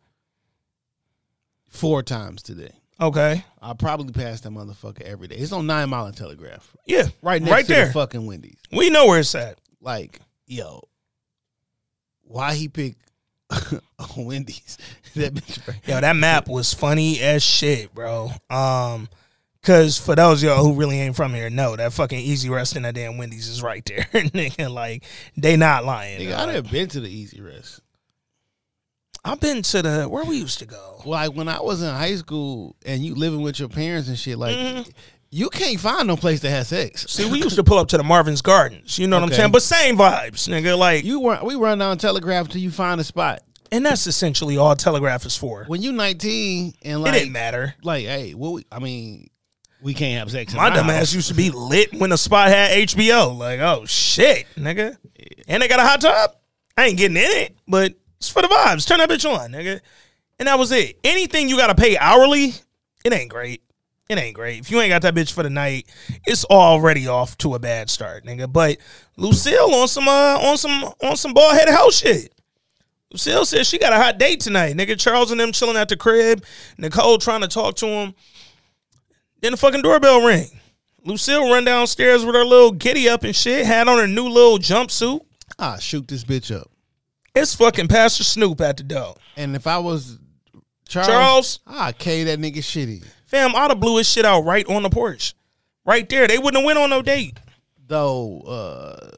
four 1.69 2.03
times 2.03 2.41
today. 2.43 2.71
Okay. 2.99 3.45
I 3.61 3.73
probably 3.73 4.11
pass 4.11 4.41
that 4.41 4.49
motherfucker 4.49 5.01
every 5.03 5.27
day. 5.27 5.35
It's 5.35 5.51
on 5.51 5.67
Nine 5.67 5.89
Mile 5.89 6.07
and 6.07 6.17
Telegraph. 6.17 6.75
Yeah. 6.85 7.07
Right 7.21 7.41
next 7.41 7.51
right 7.51 7.65
to 7.65 7.71
there. 7.73 7.85
the 7.87 7.93
fucking 7.93 8.25
Wendy's. 8.25 8.57
we 8.71 8.89
know 8.89 9.05
where 9.05 9.19
it's 9.19 9.35
at. 9.35 9.59
Like, 9.79 10.19
yo, 10.47 10.81
why 12.23 12.55
he 12.55 12.67
picked 12.67 13.01
Wendy's? 14.17 14.77
that 15.15 15.35
bitch. 15.35 15.87
Yo, 15.87 16.01
that 16.01 16.15
map 16.15 16.47
was 16.49 16.73
funny 16.73 17.21
as 17.21 17.43
shit, 17.43 17.93
bro. 17.93 18.31
Um, 18.49 19.07
cause 19.63 19.97
for 19.97 20.15
those 20.15 20.41
y'all 20.43 20.63
who 20.63 20.73
really 20.73 20.99
ain't 20.99 21.15
from 21.15 21.33
here, 21.33 21.49
know 21.49 21.75
that 21.75 21.93
fucking 21.93 22.19
Easy 22.19 22.49
Rest 22.49 22.75
and 22.75 22.85
that 22.85 22.95
damn 22.95 23.17
Wendy's 23.17 23.47
is 23.47 23.61
right 23.61 23.83
there, 23.85 24.03
nigga. 24.13 24.71
Like 24.71 25.03
they 25.35 25.55
not 25.57 25.85
lying. 25.85 26.19
Nigga, 26.21 26.31
dog. 26.31 26.49
I 26.49 26.53
never 26.53 26.69
been 26.69 26.87
to 26.89 26.99
the 26.99 27.09
Easy 27.09 27.41
Rest. 27.41 27.81
I've 29.25 29.39
been 29.41 29.61
to 29.61 29.81
the 29.81 30.05
where 30.07 30.23
we 30.23 30.37
used 30.37 30.59
to 30.59 30.65
go. 30.65 31.01
Like 31.05 31.33
when 31.33 31.49
I 31.49 31.59
was 31.59 31.81
in 31.81 31.89
high 31.93 32.15
school 32.15 32.75
and 32.85 33.03
you 33.03 33.15
living 33.15 33.41
with 33.41 33.59
your 33.59 33.69
parents 33.69 34.07
and 34.07 34.17
shit, 34.17 34.37
like 34.37 34.55
Mm-hmm. 34.55 34.89
you 35.31 35.49
can't 35.49 35.79
find 35.79 36.07
no 36.07 36.15
place 36.15 36.39
to 36.41 36.49
have 36.49 36.67
sex. 36.67 37.05
See, 37.09 37.29
we 37.29 37.39
used 37.39 37.55
to 37.57 37.63
pull 37.63 37.77
up 37.77 37.89
to 37.89 37.97
the 37.97 38.03
Marvin's 38.03 38.41
Gardens. 38.41 38.97
You 38.97 39.07
know 39.07 39.17
what 39.19 39.23
I'm 39.29 39.33
saying? 39.35 39.51
But 39.51 39.63
same 39.63 39.97
vibes, 39.97 40.47
nigga. 40.47 40.77
Like, 40.77 41.03
You 41.03 41.27
run, 41.27 41.45
we 41.45 41.55
run 41.55 41.79
down 41.79 41.97
Telegraph 41.97 42.47
till 42.47 42.61
you 42.61 42.71
find 42.71 43.01
a 43.01 43.03
spot. 43.03 43.41
and 43.69 43.85
that's 43.85 44.07
essentially 44.07 44.55
all 44.55 44.75
Telegraph 44.77 45.25
is 45.25 45.35
for. 45.35 45.65
When 45.65 45.81
you 45.81 45.91
19 45.91 46.73
and 46.83 47.01
like 47.01 47.13
it 47.15 47.19
didn't 47.19 47.33
matter. 47.33 47.75
like, 47.83 48.05
hey, 48.05 48.33
well, 48.33 48.53
we, 48.53 48.65
I 48.71 48.79
mean, 48.79 49.27
we 49.81 49.93
can't 49.93 50.19
have 50.19 50.31
sex. 50.31 50.53
My 50.53 50.69
dumb 50.69 50.87
house. 50.87 51.01
ass 51.01 51.13
used 51.13 51.27
to 51.29 51.33
be 51.33 51.51
lit 51.51 51.93
when 51.93 52.09
the 52.09 52.17
spot 52.17 52.49
had 52.49 52.71
HBO. 52.87 53.37
Like, 53.37 53.59
oh 53.59 53.85
shit, 53.85 54.47
nigga. 54.55 54.97
And 55.47 55.61
they 55.61 55.67
got 55.67 55.79
a 55.79 55.83
hot 55.83 56.01
tub. 56.01 56.35
I 56.75 56.85
ain't 56.85 56.97
getting 56.97 57.17
in 57.17 57.23
it, 57.23 57.55
but 57.67 57.93
it's 58.17 58.29
for 58.29 58.41
the 58.41 58.47
vibes. 58.47 58.87
Turn 58.87 58.99
that 58.99 59.09
bitch 59.09 59.29
on, 59.29 59.51
nigga. 59.51 59.81
And 60.39 60.47
that 60.47 60.59
was 60.59 60.71
it. 60.71 60.99
Anything 61.03 61.49
you 61.49 61.57
gotta 61.57 61.75
pay 61.75 61.97
hourly, 61.97 62.53
it 63.03 63.13
ain't 63.13 63.29
great. 63.29 63.63
It 64.09 64.17
ain't 64.17 64.35
great. 64.35 64.59
If 64.59 64.71
you 64.71 64.79
ain't 64.79 64.89
got 64.89 65.01
that 65.01 65.15
bitch 65.15 65.33
for 65.33 65.43
the 65.43 65.49
night, 65.49 65.87
it's 66.25 66.45
already 66.45 67.07
off 67.07 67.37
to 67.39 67.55
a 67.55 67.59
bad 67.59 67.89
start, 67.89 68.25
nigga. 68.25 68.51
But 68.51 68.77
Lucille 69.17 69.73
on 69.73 69.87
some 69.87 70.07
uh 70.07 70.39
on 70.41 70.57
some 70.57 70.93
on 71.03 71.17
some 71.17 71.33
ball 71.33 71.53
headed 71.53 71.73
hoe 71.73 71.89
shit. 71.91 72.33
Lucille 73.11 73.45
says 73.45 73.67
she 73.67 73.77
got 73.77 73.93
a 73.93 73.97
hot 73.97 74.17
date 74.17 74.39
tonight. 74.39 74.75
Nigga 74.75 74.99
Charles 74.99 75.31
and 75.31 75.39
them 75.39 75.51
chilling 75.51 75.77
at 75.77 75.89
the 75.89 75.97
crib. 75.97 76.43
Nicole 76.77 77.17
trying 77.17 77.41
to 77.41 77.47
talk 77.47 77.75
to 77.77 77.87
him. 77.87 78.15
Then 79.41 79.51
the 79.51 79.57
fucking 79.57 79.81
doorbell 79.81 80.21
ring. 80.21 80.47
Lucille 81.03 81.49
run 81.49 81.63
downstairs 81.63 82.25
with 82.25 82.35
her 82.35 82.43
little 82.43 82.71
giddy 82.71 83.07
up 83.07 83.23
and 83.23 83.35
shit, 83.35 83.65
had 83.65 83.87
on 83.87 83.97
her 83.97 84.07
new 84.07 84.27
little 84.27 84.57
jumpsuit. 84.57 85.21
Ah, 85.57 85.77
shoot 85.77 86.07
this 86.07 86.23
bitch 86.23 86.53
up. 86.53 86.69
It's 87.33 87.55
fucking 87.55 87.87
Pastor 87.87 88.23
Snoop 88.23 88.59
at 88.61 88.77
the 88.77 88.83
door. 88.83 89.15
And 89.35 89.55
if 89.55 89.67
I 89.67 89.77
was 89.77 90.19
Charles, 90.87 91.07
Charles? 91.07 91.59
I 91.67 91.91
K 91.91 92.23
that 92.25 92.39
nigga 92.39 92.57
shitty. 92.57 93.05
Fam, 93.25 93.55
I'd 93.55 93.69
have 93.69 93.79
blew 93.79 93.97
his 93.97 94.09
shit 94.09 94.25
out 94.25 94.41
right 94.41 94.67
on 94.67 94.83
the 94.83 94.89
porch. 94.89 95.35
Right 95.85 96.07
there. 96.09 96.27
They 96.27 96.37
wouldn't 96.37 96.57
have 96.57 96.65
went 96.65 96.79
on 96.79 96.89
no 96.89 97.01
date. 97.01 97.39
Though 97.87 98.41
uh 98.41 99.11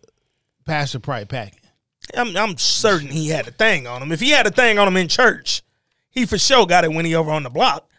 Pastor 0.65 0.99
probably 0.99 1.25
packing. 1.25 1.59
I'm, 2.15 2.35
I'm 2.35 2.57
certain 2.57 3.07
he 3.07 3.29
had 3.29 3.47
a 3.47 3.51
thing 3.51 3.87
on 3.87 4.01
him. 4.01 4.11
If 4.11 4.19
he 4.19 4.31
had 4.31 4.45
a 4.45 4.51
thing 4.51 4.77
on 4.77 4.87
him 4.87 4.97
in 4.97 5.07
church, 5.07 5.63
he 6.09 6.25
for 6.25 6.37
sure 6.37 6.65
got 6.65 6.83
it 6.83 6.91
when 6.91 7.05
he 7.05 7.15
over 7.15 7.31
on 7.31 7.43
the 7.43 7.49
block. 7.49 7.89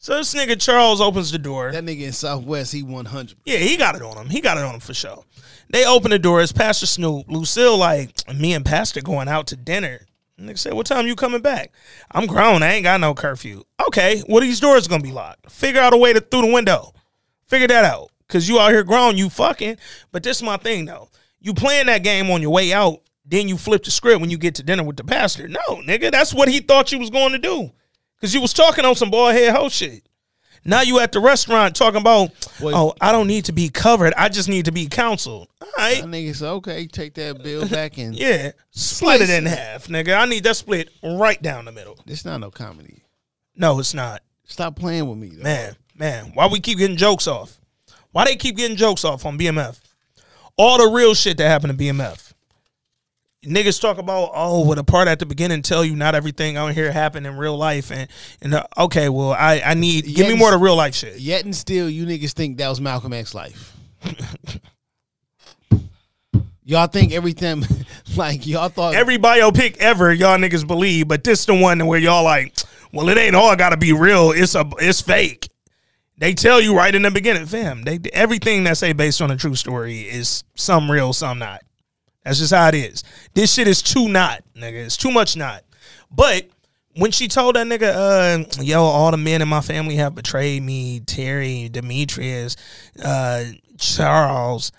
So 0.00 0.14
this 0.14 0.32
nigga 0.32 0.60
Charles 0.60 1.00
opens 1.00 1.32
the 1.32 1.38
door. 1.38 1.72
That 1.72 1.84
nigga 1.84 2.02
in 2.02 2.12
Southwest, 2.12 2.72
he 2.72 2.84
100. 2.84 3.36
Yeah, 3.44 3.58
he 3.58 3.76
got 3.76 3.96
it 3.96 4.02
on 4.02 4.16
him. 4.16 4.30
He 4.30 4.40
got 4.40 4.56
it 4.56 4.64
on 4.64 4.74
him 4.74 4.80
for 4.80 4.94
sure. 4.94 5.24
They 5.70 5.84
open 5.84 6.12
the 6.12 6.20
door. 6.20 6.40
It's 6.40 6.52
Pastor 6.52 6.86
Snoop. 6.86 7.28
Lucille 7.28 7.76
like, 7.76 8.10
me 8.32 8.54
and 8.54 8.64
Pastor 8.64 9.00
going 9.00 9.26
out 9.26 9.48
to 9.48 9.56
dinner. 9.56 10.06
Nigga 10.40 10.56
said, 10.58 10.74
what 10.74 10.86
time 10.86 11.08
you 11.08 11.16
coming 11.16 11.42
back? 11.42 11.72
I'm 12.12 12.26
grown. 12.26 12.62
I 12.62 12.74
ain't 12.74 12.84
got 12.84 13.00
no 13.00 13.12
curfew. 13.12 13.64
Okay, 13.88 14.22
well, 14.28 14.40
these 14.40 14.60
doors 14.60 14.86
gonna 14.86 15.02
be 15.02 15.10
locked. 15.10 15.50
Figure 15.50 15.80
out 15.80 15.94
a 15.94 15.96
way 15.96 16.12
to 16.12 16.20
through 16.20 16.42
the 16.42 16.52
window. 16.52 16.94
Figure 17.46 17.66
that 17.66 17.84
out. 17.84 18.10
Cause 18.28 18.48
you 18.48 18.60
out 18.60 18.70
here 18.70 18.84
grown, 18.84 19.16
you 19.16 19.30
fucking. 19.30 19.78
But 20.12 20.22
this 20.22 20.36
is 20.36 20.42
my 20.44 20.58
thing 20.58 20.84
though. 20.84 21.08
You 21.40 21.54
playing 21.54 21.86
that 21.86 22.04
game 22.04 22.30
on 22.30 22.42
your 22.42 22.52
way 22.52 22.72
out, 22.72 23.00
then 23.24 23.48
you 23.48 23.56
flip 23.56 23.82
the 23.82 23.90
script 23.90 24.20
when 24.20 24.30
you 24.30 24.38
get 24.38 24.54
to 24.56 24.62
dinner 24.62 24.84
with 24.84 24.96
the 24.96 25.04
pastor. 25.04 25.48
No, 25.48 25.60
nigga, 25.82 26.12
that's 26.12 26.32
what 26.32 26.48
he 26.48 26.60
thought 26.60 26.92
you 26.92 26.98
was 26.98 27.10
going 27.10 27.32
to 27.32 27.38
do. 27.38 27.72
Cause 28.20 28.34
you 28.34 28.40
was 28.40 28.52
talking 28.52 28.84
on 28.84 28.94
some 28.96 29.10
boy 29.10 29.32
head 29.32 29.54
hoe 29.54 29.68
shit. 29.68 30.02
Now 30.64 30.82
you 30.82 30.98
at 30.98 31.12
the 31.12 31.20
restaurant 31.20 31.76
talking 31.76 32.00
about, 32.00 32.30
oh, 32.62 32.92
I 33.00 33.12
don't 33.12 33.28
need 33.28 33.44
to 33.46 33.52
be 33.52 33.68
covered. 33.68 34.12
I 34.14 34.28
just 34.28 34.48
need 34.48 34.64
to 34.64 34.72
be 34.72 34.86
counseled. 34.86 35.48
All 35.62 35.68
right. 35.78 36.02
Nigga 36.02 36.34
said, 36.34 36.48
okay, 36.54 36.86
take 36.86 37.14
that 37.14 37.42
bill 37.42 37.66
back 37.68 37.96
and 37.96 38.14
Yeah. 38.18 38.50
Split 38.70 39.20
it 39.22 39.30
in 39.30 39.46
it. 39.46 39.56
half, 39.56 39.86
nigga. 39.86 40.18
I 40.18 40.26
need 40.26 40.44
that 40.44 40.56
split 40.56 40.90
right 41.02 41.40
down 41.40 41.64
the 41.64 41.72
middle. 41.72 41.96
This 42.06 42.24
not 42.24 42.38
no 42.38 42.50
comedy. 42.50 43.02
No, 43.56 43.78
it's 43.78 43.94
not. 43.94 44.22
Stop 44.46 44.76
playing 44.76 45.08
with 45.08 45.18
me, 45.18 45.28
though. 45.28 45.42
Man, 45.44 45.76
man, 45.96 46.32
why 46.34 46.46
we 46.48 46.58
keep 46.60 46.78
getting 46.78 46.96
jokes 46.96 47.26
off? 47.28 47.60
Why 48.10 48.24
they 48.24 48.36
keep 48.36 48.56
getting 48.56 48.76
jokes 48.76 49.04
off 49.04 49.24
on 49.24 49.38
BMF? 49.38 49.78
All 50.56 50.78
the 50.78 50.92
real 50.92 51.14
shit 51.14 51.36
that 51.38 51.48
happened 51.48 51.78
to 51.78 51.84
BMF. 51.84 52.32
Niggas 53.44 53.80
talk 53.80 53.98
about 53.98 54.32
oh, 54.34 54.64
well, 54.64 54.74
the 54.74 54.82
part 54.82 55.06
at 55.06 55.20
the 55.20 55.26
beginning 55.26 55.62
tell 55.62 55.84
you 55.84 55.94
not 55.94 56.16
everything 56.16 56.56
out 56.56 56.74
here 56.74 56.90
happened 56.90 57.24
in 57.24 57.36
real 57.36 57.56
life, 57.56 57.92
and 57.92 58.08
and 58.42 58.52
uh, 58.52 58.64
okay, 58.76 59.08
well, 59.08 59.30
I 59.30 59.62
I 59.64 59.74
need 59.74 60.06
give 60.06 60.26
me 60.26 60.34
more 60.34 60.52
of 60.52 60.58
the 60.58 60.64
real 60.64 60.74
life 60.74 60.96
shit. 60.96 61.20
Yet 61.20 61.44
and 61.44 61.54
still, 61.54 61.88
you 61.88 62.04
niggas 62.04 62.32
think 62.32 62.58
that 62.58 62.68
was 62.68 62.80
Malcolm 62.80 63.12
X 63.12 63.34
life. 63.34 63.76
y'all 66.64 66.88
think 66.88 67.12
everything 67.12 67.64
like 68.16 68.44
y'all 68.44 68.68
thought 68.70 68.96
Every 68.96 69.18
biopic 69.18 69.76
ever, 69.78 70.12
y'all 70.12 70.36
niggas 70.36 70.66
believe, 70.66 71.06
but 71.06 71.22
this 71.22 71.44
the 71.44 71.54
one 71.54 71.86
where 71.86 72.00
y'all 72.00 72.24
like, 72.24 72.56
well, 72.92 73.08
it 73.08 73.18
ain't 73.18 73.36
all 73.36 73.54
got 73.54 73.70
to 73.70 73.76
be 73.76 73.92
real. 73.92 74.32
It's 74.32 74.56
a 74.56 74.68
it's 74.78 75.00
fake. 75.00 75.48
They 76.18 76.34
tell 76.34 76.60
you 76.60 76.76
right 76.76 76.92
in 76.92 77.02
the 77.02 77.12
beginning, 77.12 77.46
fam. 77.46 77.82
They 77.82 78.00
everything 78.12 78.64
that 78.64 78.78
say 78.78 78.92
based 78.92 79.22
on 79.22 79.30
a 79.30 79.36
true 79.36 79.54
story 79.54 80.00
is 80.00 80.42
some 80.56 80.90
real, 80.90 81.12
some 81.12 81.38
not. 81.38 81.62
That's 82.28 82.40
just 82.40 82.52
how 82.52 82.68
it 82.68 82.74
is. 82.74 83.04
This 83.32 83.54
shit 83.54 83.66
is 83.66 83.80
too 83.80 84.06
not, 84.06 84.42
nigga. 84.54 84.84
It's 84.84 84.98
too 84.98 85.10
much 85.10 85.34
not. 85.34 85.64
But 86.10 86.46
when 86.94 87.10
she 87.10 87.26
told 87.26 87.56
that 87.56 87.66
nigga, 87.66 87.94
uh, 87.94 88.62
yo, 88.62 88.82
all 88.82 89.10
the 89.10 89.16
men 89.16 89.40
in 89.40 89.48
my 89.48 89.62
family 89.62 89.96
have 89.96 90.14
betrayed 90.14 90.62
me, 90.62 91.00
Terry, 91.00 91.70
Demetrius, 91.70 92.54
uh, 93.02 93.44
Charles, 93.78 94.72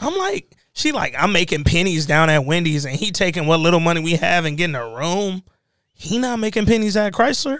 I'm 0.00 0.16
like, 0.18 0.56
she 0.72 0.90
like, 0.90 1.14
I'm 1.16 1.30
making 1.30 1.62
pennies 1.62 2.06
down 2.06 2.28
at 2.28 2.44
Wendy's 2.44 2.84
and 2.84 2.96
he 2.96 3.12
taking 3.12 3.46
what 3.46 3.60
little 3.60 3.78
money 3.78 4.02
we 4.02 4.16
have 4.16 4.44
and 4.44 4.58
getting 4.58 4.74
a 4.74 4.84
room. 4.84 5.44
He 5.92 6.18
not 6.18 6.40
making 6.40 6.66
pennies 6.66 6.96
at 6.96 7.12
Chrysler. 7.12 7.58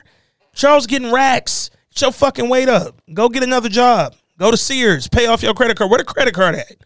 Charles 0.55 0.88
getting 0.88 1.12
racks. 1.12 1.70
Get 1.94 2.01
your 2.03 2.12
fucking 2.12 2.49
weight 2.49 2.68
up. 2.68 3.01
Go 3.14 3.28
get 3.28 3.44
another 3.44 3.68
job. 3.68 4.16
Go 4.38 4.51
to 4.51 4.57
Sears. 4.57 5.07
Pay 5.07 5.26
off 5.26 5.44
your 5.44 5.55
credit 5.55 5.76
card. 5.76 5.88
Where 5.88 5.99
the 5.99 6.05
credit 6.05 6.34
card 6.34 6.57
at? 6.57 6.78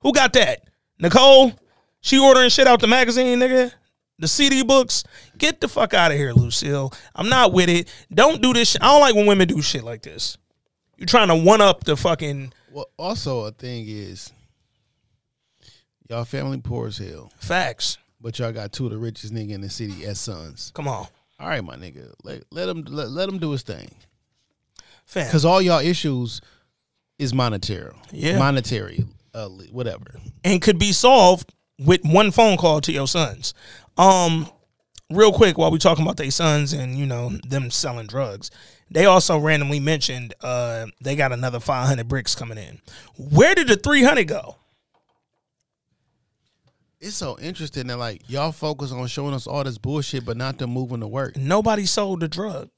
Who 0.00 0.12
got 0.12 0.32
that? 0.32 0.64
Nicole? 0.98 1.52
She 2.00 2.18
ordering 2.18 2.48
shit 2.50 2.66
out 2.66 2.80
the 2.80 2.86
magazine, 2.86 3.38
nigga. 3.38 3.72
The 4.18 4.28
CD 4.28 4.62
books. 4.62 5.04
Get 5.38 5.60
the 5.60 5.68
fuck 5.68 5.94
out 5.94 6.12
of 6.12 6.18
here, 6.18 6.32
Lucille. 6.32 6.92
I'm 7.14 7.28
not 7.28 7.52
with 7.52 7.68
it. 7.68 7.88
Don't 8.12 8.42
do 8.42 8.52
this 8.52 8.70
shit. 8.70 8.82
I 8.82 8.86
don't 8.86 9.00
like 9.00 9.14
when 9.14 9.26
women 9.26 9.48
do 9.48 9.62
shit 9.62 9.82
like 9.82 10.02
this. 10.02 10.36
You're 10.96 11.06
trying 11.06 11.28
to 11.28 11.34
one 11.36 11.60
up 11.62 11.84
the 11.84 11.96
fucking 11.96 12.52
Well, 12.70 12.86
also 12.98 13.46
a 13.46 13.50
thing 13.52 13.86
is, 13.88 14.30
y'all 16.08 16.24
family 16.24 16.60
poor 16.60 16.88
as 16.88 16.98
hell, 16.98 17.32
facts. 17.38 17.96
but 18.20 18.38
y'all 18.38 18.52
got 18.52 18.72
two 18.72 18.84
of 18.86 18.90
the 18.92 18.98
richest 18.98 19.32
nigga 19.32 19.50
in 19.52 19.60
the 19.62 19.70
city 19.70 20.04
as 20.04 20.20
sons. 20.20 20.70
Come 20.74 20.88
on. 20.88 21.06
All 21.38 21.48
right, 21.48 21.64
my 21.64 21.76
nigga, 21.76 22.12
let 22.22 22.42
let 22.50 22.68
him 22.68 22.84
let, 22.86 23.08
let 23.10 23.28
him 23.28 23.38
do 23.38 23.50
his 23.52 23.62
thing. 23.62 23.90
Fam. 25.06 25.26
Because 25.26 25.44
all 25.46 25.62
y'all 25.62 25.80
issues 25.80 26.40
is 27.18 27.32
monetary, 27.32 27.92
Yeah. 28.12 28.38
monetary, 28.38 29.06
uh, 29.32 29.48
whatever. 29.48 30.20
and 30.44 30.60
could 30.60 30.78
be 30.78 30.92
solved 30.92 31.52
with 31.80 32.04
one 32.04 32.30
phone 32.30 32.56
call 32.56 32.80
to 32.82 32.92
your 32.92 33.08
sons. 33.08 33.54
Um, 33.96 34.48
real 35.10 35.32
quick, 35.32 35.58
while 35.58 35.70
we 35.70 35.78
talking 35.78 36.04
about 36.04 36.16
their 36.16 36.30
sons 36.30 36.72
and 36.72 36.96
you 36.96 37.06
know 37.06 37.30
them 37.48 37.70
selling 37.70 38.06
drugs, 38.06 38.50
they 38.90 39.06
also 39.06 39.38
randomly 39.38 39.80
mentioned 39.80 40.34
uh 40.42 40.86
they 41.00 41.16
got 41.16 41.32
another 41.32 41.60
five 41.60 41.86
hundred 41.86 42.08
bricks 42.08 42.34
coming 42.34 42.58
in. 42.58 42.80
Where 43.16 43.54
did 43.54 43.68
the 43.68 43.76
three 43.76 44.02
hundred 44.02 44.28
go? 44.28 44.56
It's 47.00 47.16
so 47.16 47.38
interesting 47.40 47.86
that 47.86 47.96
like 47.96 48.28
y'all 48.28 48.52
focus 48.52 48.92
on 48.92 49.06
showing 49.06 49.34
us 49.34 49.46
all 49.46 49.64
this 49.64 49.78
bullshit, 49.78 50.26
but 50.26 50.36
not 50.36 50.58
them 50.58 50.70
moving 50.70 51.00
to 51.00 51.08
work. 51.08 51.36
Nobody 51.36 51.86
sold 51.86 52.20
the 52.20 52.28
drug. 52.28 52.68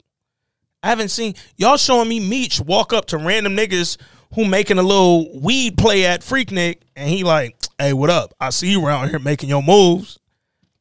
I 0.81 0.89
haven't 0.89 1.09
seen 1.09 1.35
y'all 1.57 1.77
showing 1.77 2.09
me 2.09 2.19
Meech 2.19 2.59
walk 2.59 2.93
up 2.93 3.05
to 3.07 3.17
random 3.17 3.55
niggas 3.55 3.97
who 4.35 4.45
making 4.45 4.77
a 4.77 4.83
little 4.83 5.39
weed 5.39 5.77
play 5.77 6.05
at 6.05 6.21
Freaknik, 6.21 6.79
and 6.95 7.09
he 7.09 7.23
like, 7.23 7.55
"Hey, 7.83 7.93
what 7.93 8.09
up? 8.09 8.33
I 8.39 8.49
see 8.49 8.71
you 8.71 8.85
around 8.85 9.09
here 9.09 9.19
making 9.19 9.49
your 9.49 9.63
moves." 9.63 10.19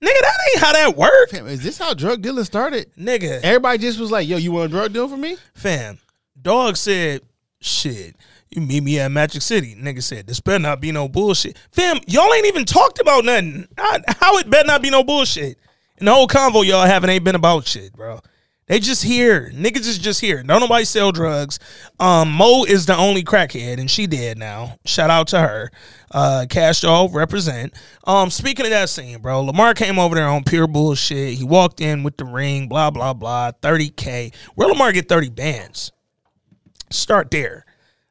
Nigga, 0.02 0.20
that 0.20 0.38
ain't 0.52 0.58
how 0.64 0.72
that 0.72 0.96
work. 0.96 1.30
Fam, 1.30 1.46
is 1.46 1.62
this 1.62 1.78
how 1.78 1.94
drug 1.94 2.22
dealing 2.22 2.44
started? 2.44 2.90
Nigga, 2.96 3.40
Everybody 3.42 3.78
just 3.78 4.00
was 4.00 4.10
like, 4.10 4.26
"Yo, 4.28 4.36
you 4.36 4.50
want 4.52 4.66
a 4.66 4.68
drug 4.68 4.92
deal 4.92 5.08
for 5.08 5.16
me?" 5.16 5.36
Fam, 5.54 5.98
dog 6.40 6.76
said, 6.76 7.20
shit, 7.60 8.16
you 8.50 8.60
meet 8.62 8.82
me 8.82 8.98
at 8.98 9.10
Magic 9.12 9.42
City. 9.42 9.76
Nigga 9.76 10.02
said, 10.02 10.26
this 10.26 10.40
better 10.40 10.58
not 10.58 10.80
be 10.80 10.90
no 10.90 11.08
bullshit. 11.08 11.56
Fam, 11.70 11.98
y'all 12.08 12.32
ain't 12.34 12.46
even 12.46 12.64
talked 12.64 12.98
about 12.98 13.24
nothing. 13.24 13.68
How- 13.78 13.98
How 14.20 14.38
it 14.38 14.50
better 14.50 14.66
not 14.66 14.82
be 14.82 14.90
no 14.90 15.04
bullshit. 15.04 15.58
And 15.98 16.08
the 16.08 16.12
whole 16.12 16.26
convo 16.26 16.64
y'all 16.66 16.84
having 16.84 17.08
ain't 17.10 17.22
been 17.22 17.36
about 17.36 17.66
shit, 17.68 17.92
bro. 17.92 18.18
They 18.68 18.78
just 18.78 19.02
here. 19.02 19.50
Niggas 19.54 19.88
is 19.88 19.98
just 19.98 20.20
here. 20.20 20.42
Don't 20.42 20.60
nobody 20.60 20.84
sell 20.84 21.10
drugs. 21.10 21.58
Um, 21.98 22.30
Mo 22.30 22.64
is 22.64 22.86
the 22.86 22.96
only 22.96 23.24
crackhead, 23.24 23.78
and 23.78 23.90
she 23.90 24.06
dead 24.06 24.38
now. 24.38 24.78
Shout 24.84 25.10
out 25.10 25.28
to 25.28 25.40
her. 25.40 25.70
Uh, 26.12 26.46
Kash 26.48 26.80
Doll 26.80 27.08
represent. 27.08 27.74
Um, 28.04 28.30
speaking 28.30 28.64
of 28.64 28.70
that 28.70 28.88
scene, 28.88 29.20
bro, 29.20 29.42
Lamar 29.42 29.74
came 29.74 29.98
over 29.98 30.14
there 30.14 30.28
on 30.28 30.44
pure 30.44 30.68
bullshit. 30.68 31.34
He 31.34 31.44
walked 31.44 31.80
in 31.80 32.02
with 32.04 32.16
the 32.16 32.24
ring, 32.24 32.68
blah 32.68 32.90
blah 32.90 33.12
blah, 33.14 33.50
thirty 33.50 33.88
k. 33.90 34.30
Where 34.54 34.68
Lamar 34.68 34.92
get 34.92 35.08
thirty 35.08 35.28
bands? 35.28 35.90
Start 36.90 37.30
there. 37.30 37.66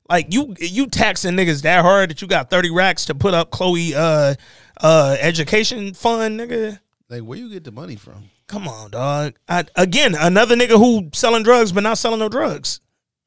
Like 0.09 0.33
you, 0.33 0.55
you 0.59 0.87
taxing 0.87 1.35
niggas 1.35 1.61
that 1.61 1.81
hard 1.83 2.09
that 2.09 2.21
you 2.21 2.27
got 2.27 2.49
thirty 2.49 2.69
racks 2.69 3.05
to 3.05 3.15
put 3.15 3.33
up 3.33 3.51
Chloe 3.51 3.95
uh 3.95 4.35
uh 4.81 5.15
education 5.21 5.93
fund, 5.93 6.39
nigga. 6.39 6.79
Like, 7.09 7.21
where 7.21 7.37
you 7.37 7.49
get 7.49 7.63
the 7.63 7.71
money 7.71 7.95
from? 7.95 8.25
Come 8.51 8.67
on, 8.67 8.91
dog. 8.91 9.35
I, 9.47 9.63
again, 9.77 10.13
another 10.13 10.57
nigga 10.57 10.77
who 10.77 11.09
selling 11.13 11.43
drugs 11.43 11.71
but 11.71 11.83
not 11.83 11.97
selling 11.97 12.19
no 12.19 12.27
drugs. 12.27 12.81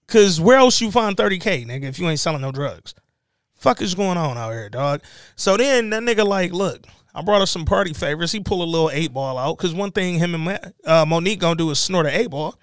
Cause 0.07 0.39
where 0.39 0.59
else 0.59 0.83
you 0.83 0.91
find 0.91 1.17
30K, 1.17 1.67
nigga, 1.67 1.85
if 1.85 1.99
you 1.99 2.07
ain't 2.11 2.21
selling 2.21 2.43
no 2.43 2.53
drugs? 2.53 2.95
Fuck 3.55 3.81
is 3.81 3.95
going 3.95 4.19
on 4.19 4.37
out 4.37 4.51
here, 4.51 4.69
dog? 4.69 5.01
So 5.35 5.57
then 5.57 5.89
that 5.91 6.03
nigga 6.03 6.27
like, 6.27 6.53
look, 6.53 6.87
I 7.15 7.23
brought 7.23 7.41
us 7.41 7.51
some 7.51 7.65
party 7.65 7.95
favors. 7.95 8.33
He 8.33 8.41
pull 8.41 8.63
a 8.63 8.65
little 8.65 8.91
eight 8.91 9.15
ball 9.15 9.39
out. 9.39 9.57
Cause 9.57 9.73
one 9.73 9.93
thing 9.93 10.19
him 10.19 10.35
and 10.35 10.45
Ma- 10.45 10.59
uh, 10.85 11.07
Monique 11.07 11.41
gonna 11.41 11.57
do 11.57 11.71
is 11.71 11.79
snort 11.79 12.05
an 12.05 12.13
eight 12.13 12.29
ball. 12.29 12.59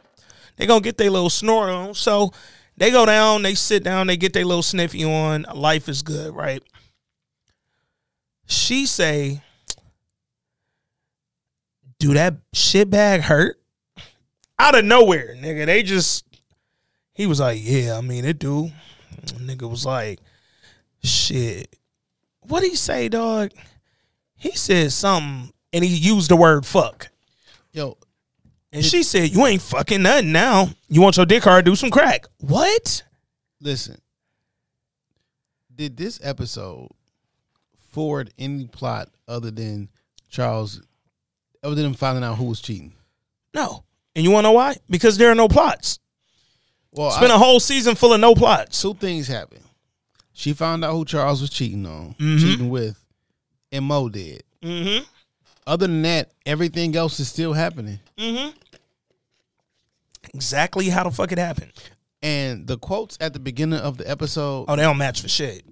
They 0.57 0.67
gonna 0.67 0.81
get 0.81 0.99
their 0.99 1.09
little 1.09 1.31
snort 1.31 1.71
on. 1.71 1.95
So 1.95 2.31
they 2.77 2.91
go 2.91 3.07
down, 3.07 3.41
they 3.41 3.55
sit 3.55 3.83
down, 3.83 4.05
they 4.05 4.17
get 4.17 4.33
their 4.33 4.45
little 4.45 4.61
sniffy 4.61 5.03
on. 5.03 5.47
Life 5.51 5.89
is 5.89 6.03
good, 6.03 6.35
right? 6.35 6.61
She 8.45 8.85
say, 8.85 9.41
do 12.01 12.15
that 12.15 12.35
shit 12.51 12.89
bag 12.89 13.21
hurt? 13.21 13.61
Out 14.57 14.77
of 14.77 14.83
nowhere, 14.83 15.35
nigga. 15.39 15.67
They 15.67 15.83
just 15.83 16.25
He 17.13 17.27
was 17.27 17.39
like, 17.39 17.59
"Yeah, 17.61 17.97
I 17.97 18.01
mean 18.01 18.25
it 18.25 18.39
do." 18.39 18.71
Nigga 19.25 19.69
was 19.69 19.85
like, 19.85 20.19
"Shit, 21.03 21.75
what 22.41 22.61
did 22.61 22.71
he 22.71 22.75
say, 22.75 23.07
dog?" 23.07 23.51
He 24.35 24.51
said 24.53 24.91
something, 24.91 25.53
and 25.71 25.83
he 25.83 25.95
used 25.95 26.31
the 26.31 26.35
word 26.35 26.65
"fuck." 26.65 27.09
Yo, 27.71 27.97
and 28.71 28.83
she 28.83 29.03
said, 29.03 29.29
"You 29.29 29.45
ain't 29.45 29.61
fucking 29.61 30.01
nothing 30.01 30.31
now. 30.31 30.69
You 30.89 31.01
want 31.01 31.17
your 31.17 31.25
dick 31.27 31.43
hard? 31.43 31.65
Do 31.65 31.75
some 31.75 31.91
crack." 31.91 32.25
What? 32.39 33.03
Listen, 33.59 34.01
did 35.75 35.97
this 35.97 36.19
episode 36.23 36.89
forward 37.91 38.33
any 38.39 38.65
plot 38.65 39.09
other 39.27 39.51
than 39.51 39.89
Charles, 40.29 40.81
other 41.63 41.75
than 41.75 41.93
finding 41.93 42.23
out 42.23 42.37
who 42.37 42.45
was 42.45 42.61
cheating? 42.61 42.93
No. 43.53 43.83
And 44.15 44.23
you 44.25 44.31
want 44.31 44.43
to 44.45 44.49
know 44.49 44.53
why? 44.53 44.75
Because 44.89 45.17
there 45.17 45.31
are 45.31 45.35
no 45.35 45.47
plots. 45.47 45.99
Well, 46.91 47.09
It's 47.09 47.19
been 47.19 47.31
I- 47.31 47.35
a 47.35 47.39
whole 47.39 47.59
season 47.59 47.95
full 47.95 48.13
of 48.13 48.19
no 48.19 48.35
plots. 48.35 48.81
Two 48.81 48.93
things 48.93 49.27
happened. 49.27 49.63
She 50.33 50.53
found 50.53 50.83
out 50.83 50.93
who 50.93 51.05
Charles 51.05 51.39
was 51.41 51.49
cheating 51.49 51.85
on, 51.85 52.15
Mhm. 52.19 52.39
cheating 52.39 52.69
with, 52.69 52.97
and 53.71 53.85
Mo 53.85 54.09
did. 54.09 54.43
Mm-hmm. 54.61 55.03
Other 55.67 55.87
than 55.87 56.01
that, 56.01 56.31
everything 56.45 56.95
else 56.95 57.19
is 57.19 57.27
still 57.29 57.53
happening. 57.53 57.99
Mm-hmm. 58.17 58.57
Exactly 60.33 60.89
how 60.89 61.03
the 61.03 61.11
fuck 61.11 61.31
it 61.31 61.37
happened. 61.37 61.71
And 62.21 62.67
the 62.67 62.77
quotes 62.77 63.17
at 63.21 63.33
the 63.33 63.39
beginning 63.39 63.79
of 63.79 63.97
the 63.97 64.09
episode, 64.09 64.65
Oh, 64.67 64.75
they 64.75 64.81
don't 64.83 64.97
match 64.97 65.21
for 65.21 65.27
shit. 65.27 65.65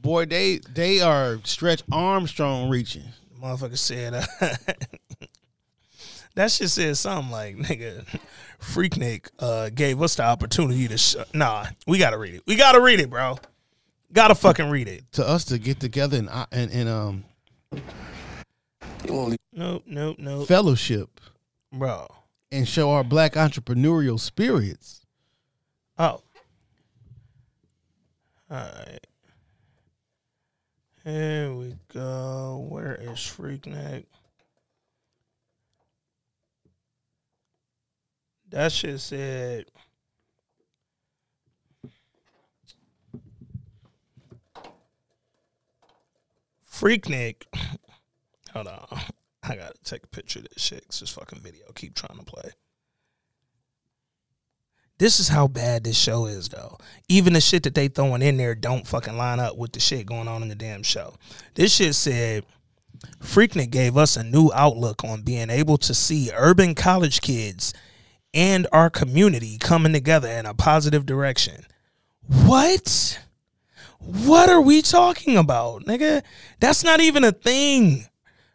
boy, 0.00 0.26
they 0.26 0.58
they 0.72 1.00
are 1.00 1.40
Stretch 1.44 1.82
Armstrong 1.90 2.68
reaching. 2.68 3.04
Motherfucker 3.42 3.78
said 3.78 4.14
uh, 4.14 4.26
that 6.38 6.52
shit 6.52 6.70
said 6.70 6.96
something 6.96 7.32
like 7.32 7.56
nigga 7.56 8.04
Freaknik 8.60 9.26
uh, 9.40 9.70
gave 9.70 10.00
us 10.00 10.14
the 10.14 10.22
opportunity 10.22 10.86
to 10.86 10.96
sh- 10.96 11.16
nah. 11.34 11.66
We 11.86 11.98
gotta 11.98 12.16
read 12.16 12.34
it. 12.34 12.42
We 12.46 12.54
gotta 12.54 12.80
read 12.80 13.00
it, 13.00 13.10
bro. 13.10 13.38
Gotta 14.12 14.36
fucking 14.36 14.70
read 14.70 14.86
it. 14.86 15.02
To 15.12 15.28
us 15.28 15.44
to 15.46 15.58
get 15.58 15.80
together 15.80 16.16
and 16.16 16.30
and, 16.52 16.70
and 16.70 16.88
um 16.88 17.24
Nope, 19.04 19.82
nope, 19.86 20.16
nope, 20.18 20.46
fellowship 20.48 21.20
bro. 21.72 22.06
and 22.52 22.68
show 22.68 22.90
our 22.90 23.02
black 23.04 23.32
entrepreneurial 23.34 24.18
spirits. 24.20 25.04
Oh, 25.98 26.22
all 28.50 28.56
right. 28.58 29.00
Here 31.04 31.52
we 31.52 31.74
go. 31.92 32.66
Where 32.68 32.94
is 32.94 33.18
Freaknik? 33.18 34.04
That 38.50 38.72
shit 38.72 39.00
said. 39.00 39.66
Freaknik. 46.70 47.42
Hold 48.52 48.68
on. 48.68 48.86
I 49.42 49.56
gotta 49.56 49.74
take 49.84 50.04
a 50.04 50.08
picture 50.08 50.40
of 50.40 50.46
this 50.48 50.62
shit 50.62 50.86
'cause 50.88 51.00
this 51.00 51.10
fucking 51.10 51.40
video 51.40 51.70
keep 51.74 51.94
trying 51.94 52.18
to 52.18 52.24
play. 52.24 52.52
This 54.98 55.20
is 55.20 55.28
how 55.28 55.46
bad 55.46 55.84
this 55.84 55.96
show 55.96 56.26
is, 56.26 56.48
though. 56.48 56.76
Even 57.08 57.32
the 57.34 57.40
shit 57.40 57.62
that 57.62 57.74
they 57.74 57.86
throwing 57.86 58.20
in 58.20 58.36
there 58.36 58.56
don't 58.56 58.86
fucking 58.86 59.16
line 59.16 59.38
up 59.38 59.56
with 59.56 59.72
the 59.72 59.80
shit 59.80 60.06
going 60.06 60.26
on 60.26 60.42
in 60.42 60.48
the 60.48 60.56
damn 60.56 60.82
show. 60.82 61.14
This 61.54 61.72
shit 61.74 61.94
said 61.94 62.44
Freaknik 63.20 63.70
gave 63.70 63.96
us 63.96 64.16
a 64.16 64.24
new 64.24 64.50
outlook 64.52 65.04
on 65.04 65.22
being 65.22 65.50
able 65.50 65.78
to 65.78 65.94
see 65.94 66.32
urban 66.34 66.74
college 66.74 67.20
kids 67.20 67.72
and 68.38 68.68
our 68.72 68.88
community 68.88 69.58
coming 69.58 69.92
together 69.92 70.28
in 70.28 70.46
a 70.46 70.54
positive 70.54 71.04
direction. 71.04 71.66
What? 72.24 73.18
What 73.98 74.48
are 74.48 74.60
we 74.60 74.80
talking 74.80 75.36
about, 75.36 75.86
nigga? 75.86 76.22
That's 76.60 76.84
not 76.84 77.00
even 77.00 77.24
a 77.24 77.32
thing. 77.32 78.06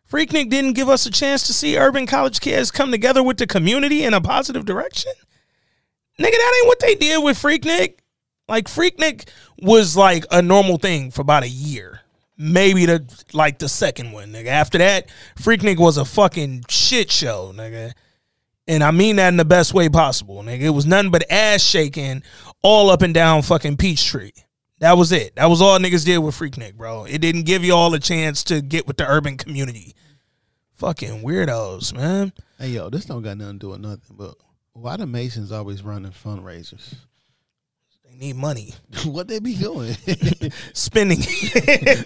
Freaknik 0.10 0.50
didn't 0.50 0.74
give 0.74 0.88
us 0.88 1.06
a 1.06 1.12
chance 1.12 1.46
to 1.48 1.54
see 1.54 1.78
urban 1.78 2.08
college 2.08 2.40
kids 2.40 2.72
come 2.72 2.92
together 2.92 3.22
with 3.22 3.36
the 3.38 3.46
community 3.46 4.06
in 4.06 4.14
a 4.14 4.22
positive 4.22 4.64
direction. 4.64 5.12
Nigga, 6.18 6.32
that 6.32 6.62
ain't 6.62 6.68
what 6.68 6.80
they 6.80 6.96
did 6.96 7.22
with 7.22 7.38
Freaknik. 7.38 7.96
Like 8.48 8.68
Freaknik 8.68 9.28
was 9.60 9.98
like 9.98 10.26
a 10.32 10.42
normal 10.42 10.78
thing 10.78 11.12
for 11.12 11.24
about 11.24 11.44
a 11.44 11.50
year. 11.50 12.00
Maybe 12.38 12.86
the 12.86 13.04
like 13.34 13.60
the 13.60 13.68
second 13.68 14.14
one, 14.14 14.32
nigga. 14.32 14.48
After 14.48 14.78
that, 14.78 15.10
Freaknik 15.38 15.78
was 15.78 15.98
a 15.98 16.06
fucking 16.06 16.66
shit 16.70 17.12
show, 17.12 17.52
nigga. 17.54 17.94
And 18.68 18.84
I 18.84 18.92
mean 18.92 19.18
that 19.18 19.30
in 19.30 19.38
the 19.38 19.46
best 19.46 19.74
way 19.74 19.90
possible, 19.90 20.42
nigga. 20.42 20.62
It 20.62 20.70
was 20.70 20.86
nothing 20.86 21.12
but 21.12 21.30
ass 21.30 21.62
shaking 21.62 22.24
all 22.62 22.90
up 22.90 23.02
and 23.02 23.14
down 23.14 23.42
fucking 23.42 23.78
Peachtree. 23.78 24.32
That 24.80 24.98
was 24.98 25.12
it. 25.12 25.36
That 25.36 25.50
was 25.50 25.62
all 25.62 25.80
niggas 25.80 26.06
did 26.06 26.18
with 26.20 26.36
Freaknik, 26.36 26.76
bro. 26.76 27.06
It 27.06 27.20
didn't 27.20 27.44
give 27.44 27.64
you 27.64 27.74
all 27.74 27.94
a 27.94 28.00
chance 28.00 28.44
to 28.46 28.62
get 28.62 28.88
with 28.88 28.98
the 28.98 29.08
urban 29.08 29.38
community. 29.38 29.96
Fucking 30.76 31.24
weirdos, 31.24 31.96
man. 31.96 32.34
Hey 32.58 32.70
yo, 32.70 32.90
this 32.90 33.06
don't 33.06 33.22
got 33.22 33.38
nothing 33.38 33.60
to 33.60 33.60
do 33.60 33.70
with 33.70 33.82
nothing, 33.82 34.18
but 34.18 34.36
why 34.74 34.98
the 34.98 35.06
Masons 35.06 35.52
always 35.52 35.84
running 35.84 36.12
fundraisers? 36.12 36.96
They 38.14 38.28
need 38.28 38.36
money. 38.36 38.74
what 39.06 39.28
they 39.28 39.40
be 39.40 39.56
doing? 39.56 39.94
Spending. 40.74 41.20
It'd 41.22 42.06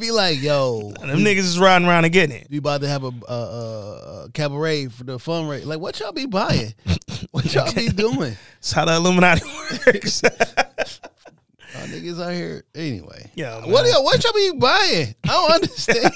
be 0.00 0.10
like, 0.10 0.40
yo, 0.40 0.92
Them 1.00 1.18
niggas 1.20 1.38
is 1.38 1.58
riding 1.58 1.86
around 1.88 2.04
and 2.04 2.12
getting 2.12 2.36
it. 2.36 2.46
we 2.50 2.58
about 2.58 2.82
to 2.82 2.88
have 2.88 3.02
a, 3.04 3.10
a, 3.28 3.32
a, 3.32 4.24
a 4.24 4.30
cabaret 4.32 4.86
for 4.88 5.04
the 5.04 5.16
fundraiser. 5.18 5.66
Like, 5.66 5.80
what 5.80 5.98
y'all 6.00 6.12
be 6.12 6.26
buying? 6.26 6.74
what 7.30 7.52
y'all 7.54 7.72
be 7.72 7.88
doing? 7.88 8.36
That's 8.54 8.72
how 8.72 8.84
the 8.84 8.94
Illuminati 8.94 9.42
works. 9.86 10.22
Y'all 10.22 11.86
niggas 11.86 12.22
out 12.24 12.32
here 12.32 12.64
anyway. 12.74 13.30
Yeah, 13.34 13.66
what 13.66 13.86
y'all, 13.86 14.04
what 14.04 14.22
y'all 14.22 14.32
be 14.32 14.52
buying? 14.58 15.14
I 15.24 15.28
don't 15.28 15.52
understand. 15.52 16.12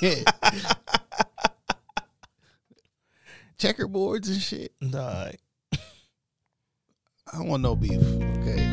Checkerboards 3.58 4.28
and 4.28 4.40
shit. 4.40 4.72
Nah. 4.80 5.30
I 7.32 7.36
don't 7.38 7.48
want 7.48 7.62
no 7.62 7.74
beef. 7.76 7.92
Okay. 7.92 8.72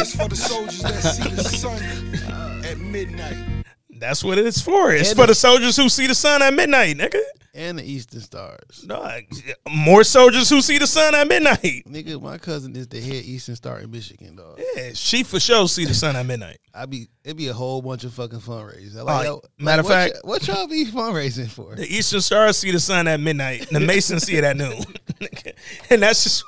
It's 0.00 0.14
for 0.16 0.28
the 0.28 0.36
soldiers 0.50 0.80
that 0.82 1.02
see 1.02 1.28
the 1.28 1.42
sun 1.44 2.64
at 2.64 2.78
midnight. 2.78 3.64
That's 3.90 4.22
what 4.24 4.38
it's 4.38 4.60
for. 4.60 4.92
It's 4.92 5.10
And 5.10 5.16
for 5.16 5.22
the- 5.26 5.32
the 5.32 5.34
soldiers 5.34 5.76
who 5.76 5.88
see 5.88 6.06
the 6.06 6.14
sun 6.14 6.40
at 6.42 6.54
midnight, 6.54 6.96
nigga. 6.96 7.20
and 7.52 7.78
the 7.78 7.82
Eastern 7.84 8.20
Stars. 8.20 8.78
Dog. 8.86 9.24
More 9.68 10.04
soldiers 10.04 10.48
who 10.48 10.60
see 10.62 10.78
the 10.78 10.86
sun 10.86 11.14
at 11.14 11.26
midnight. 11.28 11.82
Nigga, 11.86 12.22
my 12.22 12.38
cousin 12.38 12.74
is 12.76 12.86
the 12.88 13.00
head 13.00 13.24
Eastern 13.24 13.56
Star 13.56 13.80
in 13.80 13.90
Michigan, 13.90 14.36
dog. 14.36 14.60
Yeah, 14.76 14.90
she 14.94 15.22
for 15.24 15.40
sure 15.40 15.66
see 15.68 15.84
the 15.84 15.92
sun 15.94 16.14
at 16.16 16.24
midnight. 16.24 16.58
I 16.72 16.86
be 16.86 17.08
it 17.24 17.36
be 17.36 17.48
a 17.48 17.52
whole 17.54 17.82
bunch 17.82 18.04
of 18.04 18.14
fucking 18.14 18.40
fundraisers. 18.40 18.96
Uh, 18.96 19.04
Like, 19.04 19.24
yo, 19.26 19.42
matter 19.58 19.82
like, 19.82 19.84
of 19.84 19.84
what 19.84 19.92
fact- 19.92 20.14
y- 20.24 20.30
what 20.30 20.48
y'all 20.48 20.68
be 20.68 20.86
fundraising 20.86 21.50
for? 21.50 21.74
The 21.74 21.86
Eastern 21.86 22.20
Stars 22.20 22.56
see 22.56 22.70
the 22.70 22.80
sun 22.80 23.08
at 23.08 23.18
midnight. 23.20 23.66
The 23.70 23.80
Masons 23.80 24.22
see 24.22 24.36
it 24.36 24.44
at 24.44 24.56
noon. 24.56 24.82
and 25.90 26.02
that's 26.02 26.22
just 26.22 26.44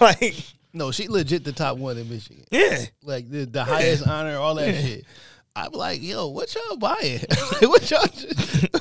like, 0.00 0.34
No, 0.72 0.92
she 0.92 1.08
legit 1.08 1.42
the 1.44 1.52
top 1.52 1.78
one 1.78 1.98
in 1.98 2.08
Michigan. 2.08 2.44
yeah. 2.50 2.78
Like 3.02 3.28
the, 3.28 3.44
the 3.44 3.64
highest 3.64 4.06
honor, 4.06 4.36
all 4.36 4.54
that 4.56 4.74
shit. 4.74 5.04
I'm 5.56 5.72
like, 5.72 6.00
yo, 6.00 6.28
what 6.28 6.54
y'all 6.54 6.76
buying? 6.76 7.20
what 7.62 7.90
y'all? 7.90 8.06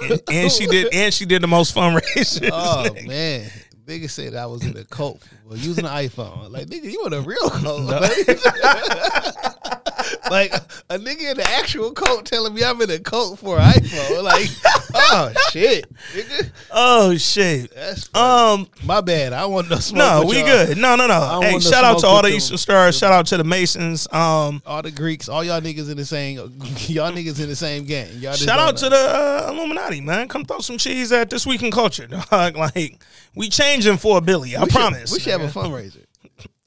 And, 0.04 0.22
and 0.30 0.52
she 0.52 0.68
did 0.68 0.94
and 0.94 1.12
she 1.14 1.26
did 1.26 1.42
the 1.42 1.48
most 1.48 1.76
fundraisers. 1.76 2.48
Oh 2.54 2.86
nigga. 2.88 3.08
man, 3.08 3.50
nigga 3.86 4.10
said 4.10 4.36
I 4.36 4.46
was 4.46 4.64
in 4.64 4.78
a 4.78 4.84
cult 4.86 5.22
for 5.50 5.56
using 5.58 5.86
an 5.86 5.92
iPhone. 5.92 6.52
Like 6.52 6.68
nigga, 6.68 6.92
you 6.92 7.06
in 7.08 7.14
a 7.14 7.22
real 7.22 7.50
cult? 7.50 7.90
like 10.30 10.54
a 10.54 10.98
nigga 11.00 11.32
in 11.32 11.38
the 11.38 11.48
actual 11.50 11.92
cult 11.92 12.26
telling 12.26 12.54
me 12.54 12.64
I'm 12.64 12.82
in 12.82 12.90
a 12.90 13.00
cult 13.00 13.40
for 13.40 13.58
an 13.60 13.72
iPhone. 13.74 14.24
Like, 14.24 14.50
oh 14.96 15.32
shit, 15.52 15.86
nigga. 16.14 16.50
Oh 16.72 17.16
shit. 17.18 17.74
That's 17.74 18.08
funny. 18.08 18.62
Um 18.64 18.68
my 18.86 19.02
bad. 19.02 19.34
I 19.34 19.46
want 19.46 19.70
no 19.70 19.78
smoke. 19.78 19.98
no, 19.98 20.20
with 20.22 20.30
we 20.30 20.38
y'all. 20.40 20.66
good. 20.66 20.78
No, 20.78 20.96
no, 20.96 21.08
no. 21.08 21.20
don't 21.20 21.44
Hey, 21.44 21.52
want 21.54 21.64
shout 21.64 21.84
out 21.84 21.94
to 21.96 22.00
smoke 22.02 22.10
all 22.12 22.16
with 22.18 22.24
the 22.26 22.30
them. 22.30 22.38
Eastern 22.38 22.58
Stars. 22.58 22.98
Shout 22.98 23.12
out 23.12 23.26
to 23.28 23.38
the 23.38 23.44
Masons. 23.44 24.08
Um, 24.12 24.62
All 24.66 24.82
the 24.82 24.92
Greeks, 24.92 25.30
all 25.30 25.44
y'all 25.44 25.62
niggas 25.62 25.90
in 25.90 25.98
the 25.98 26.06
same, 26.06 26.38
y'all 26.88 27.12
niggas 27.12 27.42
in 27.42 27.50
the 27.50 27.56
same 27.56 27.86
gang. 27.86 28.08
Y'all 28.14 28.34
just 28.34 28.44
shout 28.46 28.58
don't 28.58 28.70
out 28.70 28.78
to 28.78 28.90
the 28.90 28.96
uh, 28.96 29.52
Illuminati, 29.52 30.02
man. 30.02 30.28
Come 30.28 30.46
throw 30.46 30.60
some 30.60 30.78
cheese 30.78 31.12
at 31.12 31.30
this 31.30 31.46
week 31.48 31.62
in 31.64 31.72
culture, 31.72 32.08
dog. 32.32 32.56
Like 32.56 33.00
we 33.36 33.50
changing 33.50 33.98
for 33.98 34.18
a 34.18 34.22
Billy. 34.22 34.56
I 34.56 34.64
We 34.64 34.70
should- 34.70 34.76
promise. 34.76 35.12
we 35.12 35.20
should 35.20 35.32
have 35.40 35.42
a 35.42 35.48
fundraiser. 35.48 36.04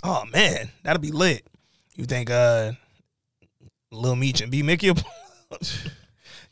Oh 0.05 0.25
man, 0.33 0.69
that'll 0.83 1.01
be 1.01 1.11
lit. 1.13 1.47
You 1.95 2.05
think 2.07 2.31
uh 2.31 2.73
Lil 3.93 4.17
Meech 4.17 4.41
and 4.41 4.51
B 4.51 4.63
Mickie? 4.63 4.93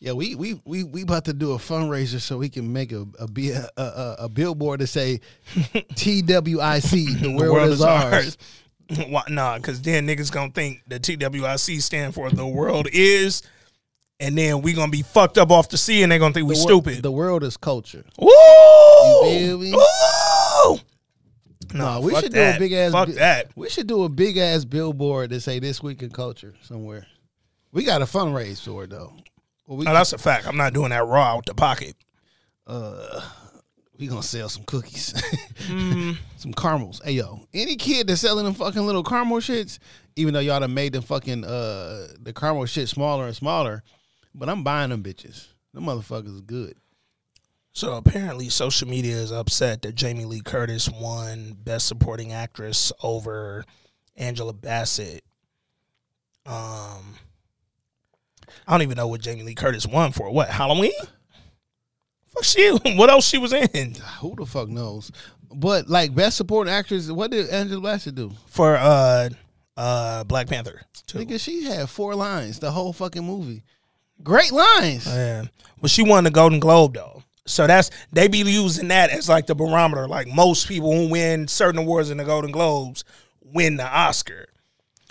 Yeah, 0.03 0.13
we 0.13 0.35
we 0.35 0.59
we 0.65 0.83
we 0.83 1.03
about 1.03 1.27
to 1.27 1.35
do 1.35 1.53
a 1.53 1.59
fundraiser 1.59 2.21
so 2.21 2.39
we 2.39 2.49
can 2.49 2.73
make 2.73 2.91
a 2.91 3.07
a, 3.19 3.29
a, 3.77 3.83
a, 3.83 4.17
a 4.21 4.29
billboard 4.31 4.81
to 4.81 4.87
say 4.87 5.21
TWIC, 5.55 7.21
the 7.21 7.31
world, 7.31 7.69
is 7.69 7.83
ours. 7.83 8.39
Why, 9.09 9.25
nah, 9.29 9.59
because 9.59 9.83
then 9.83 10.09
niggas 10.09 10.33
gonna 10.33 10.53
think 10.53 10.81
the 10.87 10.99
TWIC 10.99 11.83
stand 11.83 12.15
for 12.15 12.31
the 12.31 12.47
world 12.47 12.89
is, 12.91 13.43
and 14.19 14.39
then 14.39 14.63
we 14.63 14.73
gonna 14.73 14.91
be 14.91 15.03
fucked 15.03 15.37
up 15.37 15.51
off 15.51 15.69
the 15.69 15.77
sea, 15.77 16.03
and 16.03 16.11
they 16.11 16.19
gonna 16.19 16.33
think 16.33 16.49
we 16.49 16.55
wor- 16.55 16.63
stupid. 16.63 17.03
The 17.03 17.13
world 17.13 17.45
is 17.45 17.59
culture. 17.59 18.07
Woo! 18.19 18.31
You 18.31 19.21
feel 19.23 19.59
me? 19.59 19.73
Woo! 19.73 20.79
No, 21.75 22.01
we 22.01 22.15
should 22.15 22.33
that. 22.33 22.53
do 22.53 22.57
a 22.57 22.59
big 22.59 22.73
ass. 22.73 22.93
Fuck 22.93 23.09
that. 23.11 23.51
We 23.55 23.69
should 23.69 23.87
do 23.87 24.05
a 24.05 24.09
big 24.09 24.39
ass 24.39 24.65
billboard 24.65 25.29
that 25.29 25.41
say 25.41 25.59
"This 25.59 25.83
Week 25.83 26.03
in 26.03 26.09
Culture" 26.09 26.55
somewhere. 26.63 27.07
We 27.73 27.85
got 27.85 27.99
to 27.99 28.05
fundraise 28.05 28.65
for 28.65 28.85
it 28.85 28.91
though. 28.91 29.13
Well, 29.67 29.79
we 29.79 29.85
No, 29.85 29.93
that's 29.93 30.13
a 30.13 30.19
fact. 30.19 30.47
I'm 30.47 30.57
not 30.57 30.73
doing 30.73 30.91
that 30.91 31.07
raw 31.07 31.37
out 31.37 31.47
the 31.47 31.55
pocket. 31.55 31.95
uh, 32.67 33.21
we 33.99 34.07
gonna 34.07 34.23
sell 34.23 34.49
some 34.49 34.65
cookies, 34.65 35.13
Mm. 35.69 36.17
some 36.39 36.55
caramels. 36.55 37.03
Hey 37.05 37.13
yo, 37.13 37.47
any 37.53 37.77
kid 37.77 38.07
that's 38.07 38.23
selling 38.23 38.47
them 38.47 38.55
fucking 38.55 38.81
little 38.87 39.05
caramel 39.05 39.39
shits, 39.41 39.79
even 40.17 40.33
though 40.33 40.41
y'all 40.41 40.59
done 40.61 40.73
made 40.73 40.95
them 40.95 41.03
fucking 41.03 41.45
uh 41.45 42.09
the 42.19 42.33
caramel 42.35 42.65
shit 42.65 42.89
smaller 42.89 43.27
and 43.27 43.37
smaller, 43.37 43.83
but 44.35 44.49
I'm 44.49 44.65
buying 44.65 44.89
them 44.91 45.03
bitches. 45.03 45.49
Them 45.75 45.85
motherfuckers 45.85 46.35
is 46.35 46.41
good. 46.41 46.77
So 47.73 47.93
apparently, 47.95 48.49
social 48.49 48.89
media 48.89 49.15
is 49.17 49.31
upset 49.33 49.83
that 49.83 49.95
Jamie 49.97 50.25
Lee 50.25 50.41
Curtis 50.41 50.89
won 50.89 51.57
Best 51.63 51.87
Supporting 51.87 52.33
Actress 52.33 52.93
over 53.03 53.65
Angela 54.17 54.53
Bassett. 54.55 55.23
Um, 56.47 57.17
I 58.67 58.73
don't 58.73 58.83
even 58.83 58.97
know 58.97 59.07
what 59.09 59.21
Jamie 59.21 59.43
Lee 59.43 59.55
Curtis 59.55 59.87
won 59.87 60.13
for. 60.13 60.31
What 60.31 60.49
Halloween? 60.49 60.93
Fuck 62.29 62.45
she. 62.45 62.71
What 62.97 63.11
else 63.11 63.27
she 63.27 63.39
was 63.39 63.53
in 63.53 63.95
Who 64.21 64.35
the 64.37 64.47
fuck 64.47 64.69
knows? 64.69 65.11
But 65.53 65.89
like 65.89 66.15
best 66.15 66.37
supporting 66.37 66.73
actress, 66.73 67.11
what 67.11 67.31
did 67.31 67.49
Angela 67.51 67.81
Bassett 67.81 68.15
do? 68.15 68.33
for? 68.47 68.77
Uh, 68.77 69.31
uh, 69.77 70.25
Black 70.25 70.47
Panther. 70.49 70.83
Too. 71.07 71.19
Nigga, 71.19 71.41
she 71.41 71.65
had 71.65 71.89
four 71.89 72.15
lines 72.15 72.59
the 72.59 72.71
whole 72.71 72.93
fucking 72.93 73.25
movie. 73.25 73.63
Great 74.23 74.53
lines. 74.53 75.07
Yeah, 75.07 75.45
but 75.81 75.91
she 75.91 76.03
won 76.03 76.25
the 76.25 76.31
Golden 76.31 76.61
Globe 76.61 76.95
though. 76.95 77.23
So 77.47 77.67
that's 77.67 77.91
they 78.13 78.29
be 78.29 78.39
using 78.39 78.89
that 78.89 79.11
as 79.11 79.29
like 79.29 79.47
the 79.47 79.55
barometer. 79.55 80.07
Like 80.07 80.29
most 80.29 80.69
people 80.69 80.93
who 80.95 81.09
win 81.11 81.49
certain 81.49 81.81
awards 81.81 82.11
in 82.11 82.19
the 82.19 82.25
Golden 82.25 82.53
Globes 82.53 83.05
win 83.43 83.77
the 83.77 83.87
Oscar. 83.87 84.47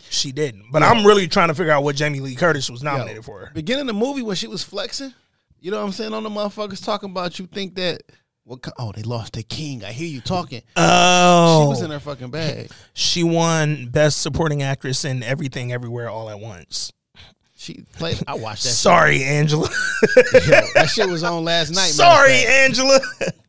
She 0.10 0.32
didn't. 0.32 0.72
But 0.72 0.84
I'm 0.84 1.06
really 1.06 1.28
trying 1.28 1.50
to 1.50 1.54
figure 1.54 1.72
out 1.72 1.84
what 1.84 1.96
Jamie 1.96 2.20
Lee 2.20 2.36
Curtis 2.36 2.70
was 2.70 2.84
nominated 2.84 3.18
Yo, 3.18 3.22
for. 3.22 3.52
Beginning 3.54 3.82
of 3.82 3.88
the 3.88 3.94
movie 3.94 4.22
when 4.22 4.36
she 4.36 4.48
was 4.48 4.64
flexing, 4.64 5.14
you 5.60 5.72
know 5.72 5.78
what 5.80 5.86
I'm 5.86 5.92
saying? 5.92 6.14
On 6.14 6.24
the 6.24 6.30
motherfuckers 6.30 6.84
talking 6.84 7.12
about 7.12 7.38
you 7.40 7.46
think 7.46 7.76
that 7.76 8.02
what 8.44 8.68
oh 8.80 8.92
they 8.92 9.04
lost 9.04 9.34
their 9.34 9.44
king. 9.44 9.84
I 9.84 9.92
hear 9.92 10.08
you 10.08 10.22
talking. 10.22 10.64
Oh, 10.76 11.64
She 11.64 11.70
was 11.70 11.82
in 11.84 11.92
her 11.92 12.00
fucking 12.00 12.32
bag. 12.32 12.72
She 12.94 13.24
won 13.24 13.90
Best 13.90 14.22
Supporting 14.22 14.64
Actress 14.64 15.06
in 15.06 15.22
Everything 15.22 15.72
Everywhere 15.72 16.10
All 16.10 16.30
at 16.30 16.40
Once. 16.40 16.92
She 17.70 17.84
played 17.94 18.20
I 18.28 18.34
watched 18.34 18.64
that 18.64 18.70
Sorry, 18.70 19.24
Angela. 19.24 19.68
Yo, 20.34 20.62
that 20.74 20.90
shit 20.92 21.08
was 21.08 21.24
on 21.24 21.44
last 21.44 21.70
night. 21.70 21.90
Sorry. 21.90 22.34
Angela. 22.48 23.00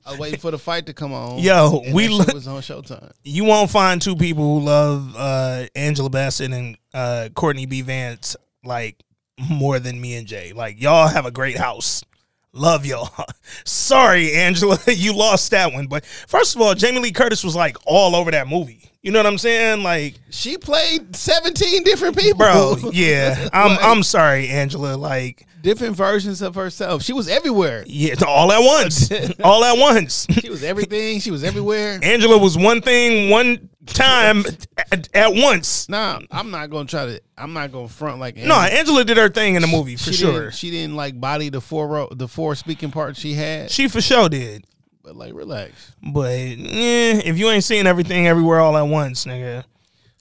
I 0.04 0.10
was 0.10 0.18
waiting 0.18 0.38
for 0.38 0.50
the 0.50 0.58
fight 0.58 0.84
to 0.86 0.92
come 0.92 1.14
on. 1.14 1.38
Yo, 1.38 1.82
we 1.94 2.08
lo- 2.08 2.24
was 2.34 2.46
on 2.46 2.60
Showtime. 2.60 3.12
you 3.22 3.44
won't 3.44 3.70
find 3.70 4.02
two 4.02 4.16
people 4.16 4.44
who 4.58 4.66
love 4.66 5.14
uh, 5.16 5.66
Angela 5.74 6.10
Bassett 6.10 6.52
and 6.52 6.76
uh, 6.92 7.30
Courtney 7.34 7.64
B. 7.64 7.80
Vance 7.80 8.36
like 8.62 9.02
more 9.48 9.78
than 9.78 9.98
me 9.98 10.16
and 10.16 10.26
Jay. 10.26 10.52
Like 10.52 10.82
y'all 10.82 11.08
have 11.08 11.24
a 11.24 11.30
great 11.30 11.56
house. 11.56 12.04
Love 12.52 12.84
y'all. 12.84 13.10
Sorry, 13.64 14.34
Angela, 14.34 14.76
you 14.86 15.14
lost 15.16 15.50
that 15.52 15.72
one. 15.72 15.86
But 15.86 16.04
first 16.04 16.56
of 16.56 16.60
all, 16.60 16.74
Jamie 16.74 16.98
Lee 17.00 17.12
Curtis 17.12 17.42
was 17.42 17.56
like 17.56 17.78
all 17.86 18.14
over 18.14 18.30
that 18.32 18.48
movie. 18.48 18.89
You 19.02 19.12
know 19.12 19.18
what 19.20 19.26
I'm 19.26 19.38
saying? 19.38 19.82
Like, 19.82 20.14
She 20.30 20.58
played 20.58 21.16
17 21.16 21.84
different 21.84 22.18
people. 22.18 22.38
bro, 22.38 22.76
yeah. 22.92 23.48
I'm 23.52 23.70
Like, 23.70 23.82
I'm 23.84 24.02
sorry, 24.02 24.48
Angela. 24.48 24.96
Like, 24.96 25.46
different 25.62 25.96
versions 25.96 26.42
of 26.42 26.54
herself. 26.54 27.02
She 27.02 27.14
was 27.14 27.26
everywhere. 27.28 27.82
yeah, 27.86 28.14
all 28.26 28.52
at 28.52 28.60
once, 28.60 29.10
all 29.44 29.64
at 29.64 29.78
once. 29.78 30.26
She 30.40 30.50
was 30.50 30.62
everything. 30.62 31.20
She 31.20 31.30
was 31.30 31.44
everywhere. 31.44 31.98
Angela 32.02 32.36
was 32.36 32.58
one 32.58 32.82
thing, 32.82 33.30
one 33.30 33.70
time 33.86 34.44
at, 34.92 35.08
at 35.14 35.32
once. 35.34 35.88
Nah, 35.88 36.20
I'm 36.30 36.50
not 36.50 36.68
gonna 36.68 36.86
try 36.86 37.06
to. 37.06 37.22
I'm 37.38 37.54
not 37.54 37.72
gonna 37.72 37.88
front 37.88 38.20
like. 38.20 38.36
No, 38.36 38.54
Angela 38.56 39.04
did 39.04 39.16
her 39.16 39.30
thing 39.30 39.54
in 39.54 39.62
the 39.62 39.68
movie 39.68 39.96
for 39.96 40.12
she 40.12 40.24
sure. 40.24 40.40
Didn't, 40.42 40.54
she 40.54 40.70
didn't 40.70 40.96
like 40.96 41.18
body 41.18 41.48
the 41.48 41.60
four 41.62 42.08
the 42.12 42.28
four 42.28 42.54
speaking 42.54 42.90
parts 42.90 43.18
she 43.18 43.32
had. 43.32 43.70
She 43.70 43.88
for 43.88 44.00
sure 44.02 44.28
did. 44.28 44.66
But 45.10 45.16
like, 45.16 45.34
relax. 45.34 45.90
But 46.00 46.28
eh, 46.30 47.20
if 47.24 47.36
you 47.36 47.50
ain't 47.50 47.64
seeing 47.64 47.88
everything 47.88 48.28
everywhere 48.28 48.60
all 48.60 48.76
at 48.76 48.82
once, 48.86 49.24
nigga. 49.24 49.64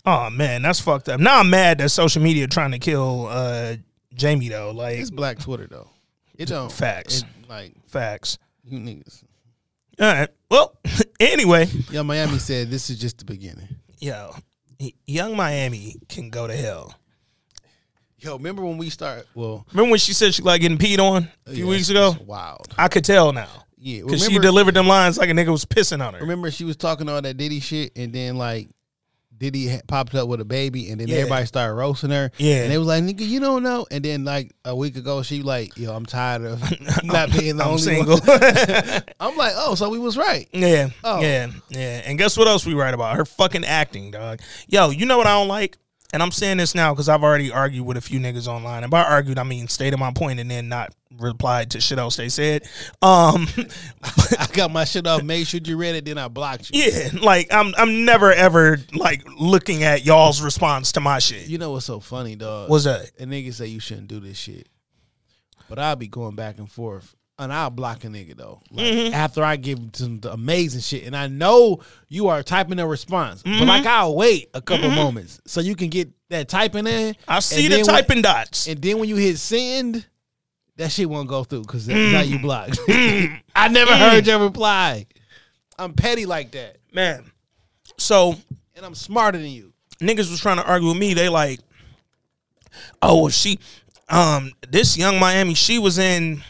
Oh 0.04 0.32
man, 0.32 0.64
that's 0.64 0.80
fucked 0.80 1.10
up. 1.10 1.20
Now 1.20 1.42
I'm 1.42 1.50
mad 1.52 1.78
that 1.78 1.90
social 1.90 2.24
media 2.24 2.48
trying 2.48 2.72
to 2.72 2.80
kill 2.80 3.28
uh 3.28 3.76
Jamie 4.16 4.50
though. 4.50 4.72
Like 4.72 4.98
It's 4.98 5.12
Black 5.12 5.38
Twitter 5.38 5.68
though. 5.70 5.92
It 6.40 6.48
don't 6.48 6.72
Facts. 6.72 7.20
it, 7.22 7.28
like 7.48 7.74
facts. 7.86 8.40
you 8.64 8.80
niggas. 8.80 9.24
All 10.00 10.12
right. 10.12 10.30
Well, 10.50 10.76
anyway, 11.20 11.68
Yo, 11.92 12.02
Miami 12.04 12.40
said 12.40 12.72
this 12.72 12.90
is 12.90 12.98
just 13.00 13.20
the 13.20 13.26
beginning. 13.26 13.68
yo, 14.00 14.34
Yung 15.06 15.36
Miami 15.36 15.98
can 16.08 16.32
go 16.32 16.48
to 16.48 16.56
hell. 16.56 16.96
Yo, 18.18 18.38
remember 18.38 18.66
when 18.66 18.80
we 18.80 18.90
start? 18.90 19.28
Well, 19.36 19.68
Remember 19.72 19.92
when 19.92 20.00
she 20.00 20.14
said 20.14 20.34
she 20.34 20.42
like 20.42 20.62
getting 20.62 20.80
peed 20.80 20.98
on 20.98 21.30
a 21.46 21.52
few 21.52 21.66
yeah, 21.66 21.70
weeks 21.70 21.90
ago? 21.90 22.14
it's 22.16 22.26
wild. 22.26 22.74
I 22.76 22.88
could 22.88 23.06
tell 23.06 23.32
now. 23.34 23.66
Yeah, 23.82 24.02
Because 24.04 24.26
she 24.26 24.38
delivered 24.40 24.74
them 24.74 24.88
lines 24.88 25.18
like 25.18 25.30
a 25.30 25.34
nigga 25.34 25.50
was 25.52 25.64
pissing 25.66 26.06
on 26.06 26.14
her. 26.14 26.20
Remember 26.20 26.52
she 26.52 26.66
was 26.66 26.76
talking 26.76 27.08
all 27.08 27.22
that 27.22 27.38
Diddy 27.38 27.60
shit, 27.62 27.94
and 27.96 28.12
then 28.14 28.36
like 28.38 28.70
Diddy 29.38 29.70
ha- 29.70 29.80
popped 29.88 30.14
up 30.16 30.28
with 30.28 30.42
a 30.42 30.46
baby, 30.46 30.90
and 30.92 31.00
then 31.00 31.08
Yeah. 31.08 31.20
everybody 31.20 31.46
started 31.46 31.74
roasting 31.76 32.10
her. 32.10 32.30
Yeah. 32.38 32.64
and 32.64 32.72
they 32.74 32.78
was 32.78 32.88
like, 32.88 33.04
"Nigga, 33.06 33.22
you 33.26 33.40
don't 33.40 33.64
know." 33.64 33.88
And 33.90 34.04
then 34.04 34.26
like 34.26 34.52
a 34.66 34.76
week 34.76 34.98
ago, 34.98 35.24
she 35.24 35.44
like, 35.44 35.78
"Yo, 35.78 35.94
I'm 35.96 36.06
tired 36.06 36.44
of 36.44 36.62
not 37.06 37.32
being 37.32 37.56
the 37.56 37.64
I'm 37.64 37.70
only 37.70 37.82
single. 37.82 38.18
one." 38.18 39.02
I'm 39.22 39.38
like, 39.38 39.54
"Oh, 39.56 39.76
so 39.76 39.88
we 39.90 39.98
was 39.98 40.18
right." 40.18 40.50
Yeah. 40.52 40.90
Oh. 41.06 41.22
Yeah. 41.22 41.48
Yeah. 41.70 42.02
And 42.06 42.18
guess 42.18 42.38
what 42.38 42.50
else 42.50 42.66
we 42.66 42.74
write 42.74 42.94
about? 42.94 43.16
Her 43.16 43.24
fucking 43.24 43.64
acting, 43.64 44.12
dog. 44.12 44.42
Yo, 44.68 44.90
you 44.90 45.06
know 45.06 45.18
what 45.18 45.28
I 45.28 45.36
don't 45.36 45.48
like? 45.48 45.78
And 46.12 46.24
I'm 46.24 46.32
saying 46.32 46.58
this 46.58 46.74
now 46.74 46.94
because 46.94 47.08
I've 47.08 47.24
already 47.24 47.52
argued 47.52 47.86
with 47.86 47.96
a 47.96 48.02
few 48.02 48.20
niggas 48.20 48.48
online. 48.48 48.84
And 48.84 48.90
by 48.90 49.04
argued, 49.04 49.38
I 49.38 49.44
mean 49.44 49.68
stated 49.68 49.98
my 49.98 50.12
point 50.12 50.40
and 50.40 50.50
then 50.50 50.68
not 50.68 50.92
replied 51.18 51.72
to 51.72 51.82
shit 51.82 52.00
else 52.00 52.16
they 52.16 52.30
said. 52.30 52.64
Um, 53.02 53.48
I 54.04 54.48
got 54.54 54.72
my 54.72 54.86
shit 54.86 55.06
off. 55.06 55.22
Made 55.22 55.48
sure 55.48 55.60
you 55.64 55.78
read 55.78 55.96
it, 55.96 56.06
then 56.06 56.18
I 56.18 56.28
blocked 56.28 56.72
you. 56.74 56.82
yeah, 56.84 57.10
like 57.22 57.54
I'm 57.54 57.74
I'm 57.78 58.06
never 58.06 58.34
ever 58.34 58.80
like 58.94 59.24
looking 59.40 59.84
at 59.84 60.04
y'all's 60.06 60.42
response 60.42 60.94
to 60.94 61.00
my 61.00 61.20
shit. 61.20 61.48
You 61.48 61.60
know 61.60 61.72
what's 61.72 61.86
so 61.86 62.00
funny, 62.00 62.36
dog? 62.36 62.70
What's 62.70 62.86
that? 62.86 63.12
A 63.20 63.26
nigga 63.26 63.54
say 63.54 63.68
you 63.68 63.80
shouldn't 63.80 64.08
do 64.08 64.20
this 64.20 64.38
shit, 64.38 64.68
but 65.70 65.78
I'll 65.78 65.96
be 65.96 66.08
going 66.08 66.36
back 66.36 66.58
and 66.58 66.70
forth, 66.70 67.16
and 67.40 67.52
I'll 67.54 67.70
block 67.72 68.04
a 68.04 68.08
nigga 68.08 68.36
though. 68.38 68.62
Like, 68.72 68.86
Mm-hmm. 68.86 69.14
After 69.14 69.44
I 69.44 69.56
give 69.56 69.80
him 69.80 69.92
some 69.94 70.20
amazing 70.30 70.82
shit, 70.82 71.06
and 71.06 71.16
I 71.16 71.28
know 71.28 71.80
you 72.08 72.28
are 72.28 72.44
typing 72.44 72.80
a 72.80 72.86
response, 72.88 73.42
Mm-hmm. 73.44 73.60
but 73.60 73.68
like 73.68 73.86
I'll 73.86 74.16
wait 74.16 74.50
a 74.54 74.62
couple 74.62 74.90
moments 74.92 75.40
so 75.48 75.62
you 75.62 75.76
can 75.76 75.90
get 75.90 76.10
that 76.30 76.48
typing 76.50 76.86
in. 76.86 77.16
I 77.28 77.40
see 77.40 77.68
the 77.68 77.82
typing 77.84 78.18
when, 78.18 78.22
dots. 78.24 78.68
and 78.68 78.80
then 78.82 79.00
when 79.00 79.10
you 79.10 79.16
hit 79.16 79.38
send, 79.40 80.06
that 80.76 80.92
shit 80.92 81.10
won't 81.10 81.28
go 81.28 81.44
through 81.44 81.62
because 81.62 81.88
now 81.88 82.22
you 82.22 82.38
blocked. 82.40 82.80
I 82.88 83.68
never 83.72 83.96
heard 83.96 84.28
your 84.28 84.40
reply. 84.40 85.08
I'm 85.78 85.94
petty 85.94 86.26
like 86.26 86.52
that, 86.52 86.78
Man. 86.94 87.32
So 87.98 88.36
and 88.76 88.86
I'm 88.86 88.96
smarter 88.96 89.38
than 89.38 89.48
you. 89.50 89.74
niggas 90.00 90.30
was 90.30 90.40
trying 90.40 90.58
to 90.58 90.66
argue 90.66 90.90
with 90.90 90.98
me. 90.98 91.14
They 91.14 91.30
like, 91.30 91.60
oh, 93.02 93.30
she, 93.30 93.60
um, 94.10 94.52
this 94.70 94.98
Yung 94.98 95.20
Miami, 95.20 95.54
she 95.54 95.80
was 95.80 95.98
in, 95.98 96.42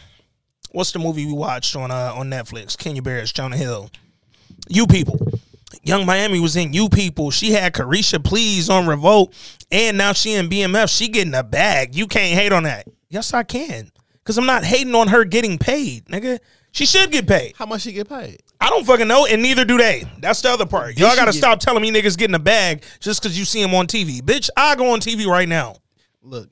what's 0.72 0.92
the 0.92 0.98
movie 0.98 1.26
we 1.26 1.32
watched 1.32 1.76
on 1.76 1.90
uh 1.90 2.12
on 2.14 2.28
Netflix? 2.30 2.76
Kenya 2.76 3.02
Barris, 3.02 3.32
Jonah 3.32 3.56
Hill, 3.56 3.90
You 4.68 4.86
People. 4.86 5.18
Yung 5.82 6.04
Miami 6.04 6.40
was 6.40 6.56
in 6.56 6.72
You 6.72 6.88
People. 6.88 7.30
She 7.30 7.52
had 7.52 7.72
Caresha 7.72 8.22
Please 8.22 8.68
on 8.68 8.86
Revolt, 8.86 9.34
and 9.70 9.96
now 9.96 10.12
she 10.12 10.34
in 10.34 10.48
BMF. 10.48 10.94
She 10.94 11.08
getting 11.08 11.34
a 11.34 11.42
bag. 11.44 11.94
You 11.94 12.06
can't 12.06 12.38
hate 12.38 12.52
on 12.52 12.64
that. 12.64 12.86
Yes, 13.08 13.32
I 13.32 13.42
can, 13.44 13.90
cause 14.24 14.36
I'm 14.38 14.46
not 14.46 14.64
hating 14.64 14.94
on 14.94 15.08
her 15.08 15.24
getting 15.24 15.58
paid, 15.58 16.06
nigga. 16.06 16.38
She 16.72 16.86
should 16.86 17.10
get 17.10 17.26
paid. 17.26 17.54
How 17.56 17.66
much 17.66 17.82
she 17.82 17.92
get 17.92 18.08
paid? 18.08 18.42
I 18.60 18.68
don't 18.68 18.86
fucking 18.86 19.08
know, 19.08 19.26
and 19.26 19.42
neither 19.42 19.64
do 19.64 19.76
they. 19.76 20.04
That's 20.20 20.40
the 20.42 20.50
other 20.50 20.66
part. 20.66 20.96
Y'all 20.98 21.16
gotta 21.16 21.32
stop 21.32 21.58
telling 21.58 21.82
me 21.82 21.90
niggas 21.90 22.16
getting 22.16 22.36
a 22.36 22.40
bag 22.40 22.84
just 23.00 23.20
because 23.22 23.36
you 23.38 23.44
see 23.44 23.60
him 23.62 23.74
on 23.74 23.86
TV. 23.86 24.20
Bitch, 24.20 24.50
I 24.56 24.76
go 24.76 24.92
on 24.92 25.00
TV 25.00 25.26
right 25.26 25.48
now. 25.48 25.76
look, 26.22 26.48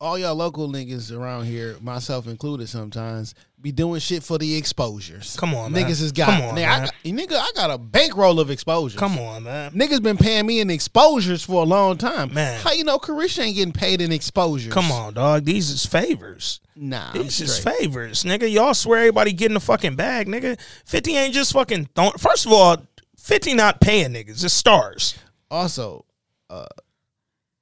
all 0.00 0.18
y'all 0.18 0.34
local 0.34 0.68
niggas 0.68 1.14
around 1.14 1.44
here, 1.44 1.76
myself 1.82 2.26
included, 2.26 2.68
sometimes 2.70 3.34
be 3.60 3.72
doing 3.72 4.00
shit 4.00 4.22
for 4.22 4.38
the 4.38 4.56
exposures. 4.56 5.36
Come 5.36 5.54
on, 5.54 5.72
man. 5.72 5.82
niggas 5.84 6.00
has 6.00 6.12
got. 6.12 6.26
Come 6.30 6.42
on, 6.42 6.54
nigga, 6.56 6.66
I 6.66 6.78
man. 6.78 6.84
got, 6.84 6.94
nigga, 7.04 7.36
I 7.36 7.50
got 7.54 7.70
a 7.70 7.78
bankroll 7.78 8.40
of 8.40 8.50
exposures. 8.50 8.98
Come 8.98 9.18
on, 9.18 9.42
man. 9.42 9.72
Niggas 9.72 10.02
been 10.02 10.16
paying 10.16 10.46
me 10.46 10.60
in 10.60 10.70
exposures 10.70 11.42
for 11.42 11.62
a 11.62 11.66
long 11.66 11.98
time. 11.98 12.32
Man. 12.32 12.60
how 12.62 12.72
you 12.72 12.84
know 12.84 12.98
Caresha 12.98 13.40
ain't 13.44 13.56
getting 13.56 13.72
paid 13.72 14.00
in 14.00 14.12
exposures? 14.12 14.72
Come 14.72 14.90
on, 14.90 15.14
dog. 15.14 15.44
These 15.44 15.68
is 15.70 15.84
favors. 15.84 16.60
nah, 16.74 17.12
These 17.12 17.40
is 17.42 17.58
favors, 17.58 18.24
nigga. 18.24 18.50
Y'all 18.50 18.72
swear 18.74 19.00
everybody 19.00 19.32
getting 19.32 19.54
the 19.54 19.60
fucking 19.60 19.96
bag, 19.96 20.26
nigga. 20.26 20.58
50 20.86 21.16
ain't 21.16 21.34
just 21.34 21.52
fucking 21.52 21.88
throwing. 21.94 22.12
First 22.12 22.46
of 22.46 22.52
all, 22.52 22.78
50 23.18 23.54
not 23.54 23.80
paying 23.80 24.14
niggas. 24.14 24.42
It's 24.44 24.54
stars. 24.54 25.18
Also, 25.50 26.06
uh, 26.48 26.64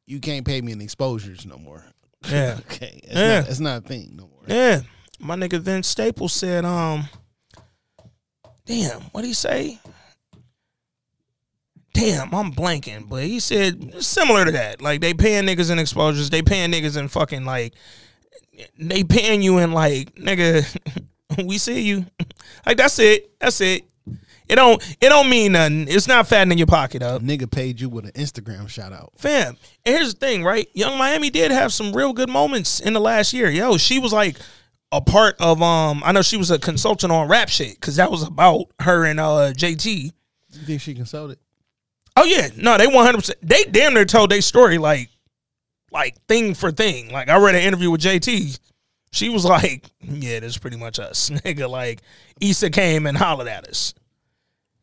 you 0.07 0.21
can't 0.21 0.47
pay 0.47 0.61
me 0.61 0.73
in 0.73 0.81
exposures 0.81 1.45
no 1.45 1.59
more. 1.59 1.85
Yeah. 2.31 2.59
okay, 2.71 3.01
it's 3.03 3.15
Yeah. 3.15 3.41
not, 3.41 3.49
it's 3.51 3.61
not 3.61 3.79
a 3.79 3.81
thing 3.89 4.13
no 4.15 4.29
more. 4.29 4.43
Yeah. 4.47 4.81
My 5.19 5.35
nigga 5.35 5.61
Vince 5.61 5.89
Staples 5.89 6.33
said, 6.33 6.65
um, 6.65 7.09
damn, 8.65 9.01
what'd 9.03 9.27
he 9.27 9.35
say? 9.35 9.81
damn, 11.99 12.33
I'm 12.33 12.53
blanking, 12.53 13.09
but 13.09 13.25
he 13.25 13.41
said 13.41 14.03
similar 14.03 14.45
to 14.45 14.53
that. 14.53 14.81
Like 14.81 15.01
they 15.01 15.15
paying 15.15 15.45
niggas 15.45 15.71
in 15.71 15.79
exposures, 15.79 16.31
they 16.31 16.43
paying 16.43 16.71
niggas 16.71 16.97
in 16.97 17.09
fucking 17.09 17.45
like 17.45 17.75
they 18.79 19.05
paying 19.05 19.43
you 19.43 19.59
in 19.59 19.73
like 19.73 20.15
nigga, 20.15 20.65
we 21.45 21.59
see 21.59 21.83
you. 21.83 22.07
Like 22.65 22.79
that's 22.79 22.99
it. 22.99 23.39
That's 23.39 23.61
it. 23.61 23.85
It 24.49 24.57
don't 24.57 24.83
it 25.01 25.09
don't 25.11 25.29
mean 25.29 25.53
nothing. 25.53 25.87
It's 25.87 26.09
not 26.09 26.27
fattening 26.27 26.59
your 26.59 26.67
pocket 26.67 27.03
up. 27.03 27.23
Nigga 27.23 27.51
paid 27.51 27.81
you 27.81 27.89
with 27.89 28.07
an 28.07 28.13
Instagram 28.13 28.69
shout 28.69 28.93
out. 28.93 29.13
Fam, 29.17 29.57
and 29.85 29.95
here's 29.95 30.15
the 30.15 30.19
thing, 30.19 30.45
right? 30.45 30.67
Yung 30.73 30.99
Miami 30.99 31.31
did 31.31 31.51
have 31.51 31.73
some 31.73 31.95
real 31.95 32.13
good 32.13 32.31
moments 32.31 32.81
in 32.81 32.95
the 32.95 33.01
last 33.01 33.33
year. 33.33 33.51
Yo, 33.51 33.77
she 33.77 33.99
was 33.99 34.13
like 34.13 34.39
a 34.93 35.01
part 35.01 35.37
of 35.41 35.61
um 35.63 36.03
I 36.05 36.13
know 36.13 36.23
she 36.23 36.37
was 36.37 36.51
a 36.51 36.59
consultant 36.59 37.13
on 37.13 37.29
rap 37.29 37.49
shit 37.49 37.81
cuz 37.81 37.97
that 37.97 38.11
was 38.11 38.23
about 38.23 38.67
her 38.81 39.05
and 39.05 39.21
uh 39.21 39.53
JT. 39.55 40.13
You 40.53 40.61
think 40.67 40.81
she 40.81 40.95
consulted? 40.95 41.39
Oh 42.17 42.25
yeah, 42.25 42.49
no, 42.57 42.77
they 42.79 42.87
100%. 42.87 43.31
They 43.43 43.65
damn 43.65 43.95
near 43.95 44.05
told 44.05 44.31
their 44.31 44.41
story 44.41 44.79
like 44.79 45.11
like 45.93 46.17
thing 46.27 46.55
for 46.55 46.73
thing. 46.73 47.11
Like 47.11 47.29
I 47.29 47.37
read 47.39 47.55
an 47.55 47.63
interview 47.63 47.91
with 47.91 48.01
JT. 48.01 48.59
She 49.11 49.29
was 49.31 49.45
like, 49.45 49.87
"Yeah, 50.03 50.41
that's 50.41 50.59
pretty 50.59 50.77
much 50.77 50.99
us, 50.99 51.31
nigga." 51.31 51.69
Like 51.71 52.03
Issa 52.43 52.69
came 52.71 53.07
and 53.07 53.17
hollered 53.17 53.49
at 53.49 53.67
us, 53.67 53.95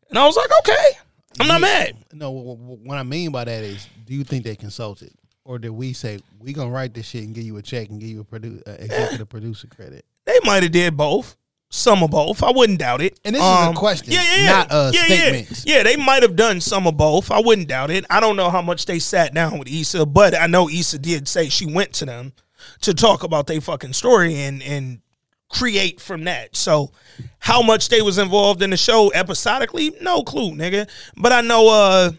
and 0.09 0.17
I 0.17 0.25
was 0.25 0.35
like, 0.35 0.49
"Okay, 0.59 0.97
I'm 1.39 1.47
not 1.47 1.61
mad." 1.61 1.95
No, 2.11 2.31
wh- 2.31 2.57
wh- 2.57 2.85
what 2.87 2.97
I 2.97 3.03
mean 3.03 3.31
by 3.31 3.43
that 3.43 3.63
is, 3.63 3.87
do 4.05 4.15
you 4.15 4.23
think 4.23 4.43
they 4.43 4.55
consulted, 4.55 5.13
or 5.45 5.59
did 5.59 5.69
we 5.69 5.93
say 5.93 6.19
we 6.39 6.51
gonna 6.53 6.69
write 6.71 6.93
this 6.93 7.05
shit 7.07 7.23
and 7.23 7.33
give 7.33 7.43
you 7.45 7.55
a 7.57 7.61
check 7.61 7.89
and 7.89 7.99
give 7.99 8.09
you 8.09 8.21
a 8.21 8.23
produ- 8.25 8.67
uh, 8.67 8.71
executive 8.79 9.29
producer 9.29 9.67
credit? 9.67 10.03
They 10.25 10.39
might 10.43 10.63
have 10.63 10.71
did 10.71 10.97
both. 10.97 11.37
Some 11.69 12.03
of 12.03 12.11
both. 12.11 12.41
I 12.43 12.51
wouldn't 12.51 12.79
doubt 12.79 13.01
it. 13.01 13.19
And 13.25 13.35
this 13.35 13.41
is 13.41 13.47
a 13.67 13.73
question, 13.75 14.13
Yeah, 14.13 14.23
yeah, 14.23 14.35
yeah. 14.43 14.49
not, 14.51 14.67
uh, 14.71 14.91
yeah, 14.93 15.03
statements. 15.05 15.65
Yeah. 15.65 15.77
yeah, 15.77 15.83
they 15.83 15.95
might 15.97 16.21
have 16.21 16.35
done 16.35 16.61
some 16.61 16.87
of 16.87 16.95
both. 16.95 17.31
I 17.31 17.39
wouldn't 17.39 17.67
doubt 17.67 17.91
it. 17.91 18.05
I 18.09 18.19
don't 18.19 18.35
know 18.35 18.49
how 18.49 18.61
much 18.61 18.85
they 18.85 18.99
sat 18.99 19.33
down 19.33 19.57
with 19.57 19.67
Issa, 19.67 20.05
but 20.05 20.35
I 20.35 20.47
know 20.47 20.69
Issa 20.69 20.99
did 20.99 21.27
say 21.27 21.49
she 21.49 21.65
went 21.65 21.91
to 21.93 22.05
them 22.05 22.33
to 22.81 22.93
talk 22.93 23.23
about 23.23 23.47
their 23.47 23.59
fucking 23.61 23.93
story 23.93 24.35
and 24.41 24.61
and 24.63 25.01
create 25.49 25.99
from 25.99 26.23
that. 26.25 26.55
So 26.55 26.91
how 27.39 27.61
much 27.61 27.89
they 27.89 28.01
was 28.01 28.17
involved 28.17 28.61
in 28.61 28.69
the 28.71 28.77
show 28.77 29.09
episodically, 29.09 29.91
no 30.01 30.23
clue, 30.23 30.51
nigga. 30.51 30.89
But 31.17 31.31
I 31.33 31.41
know 31.41 31.67
uh 31.67 32.11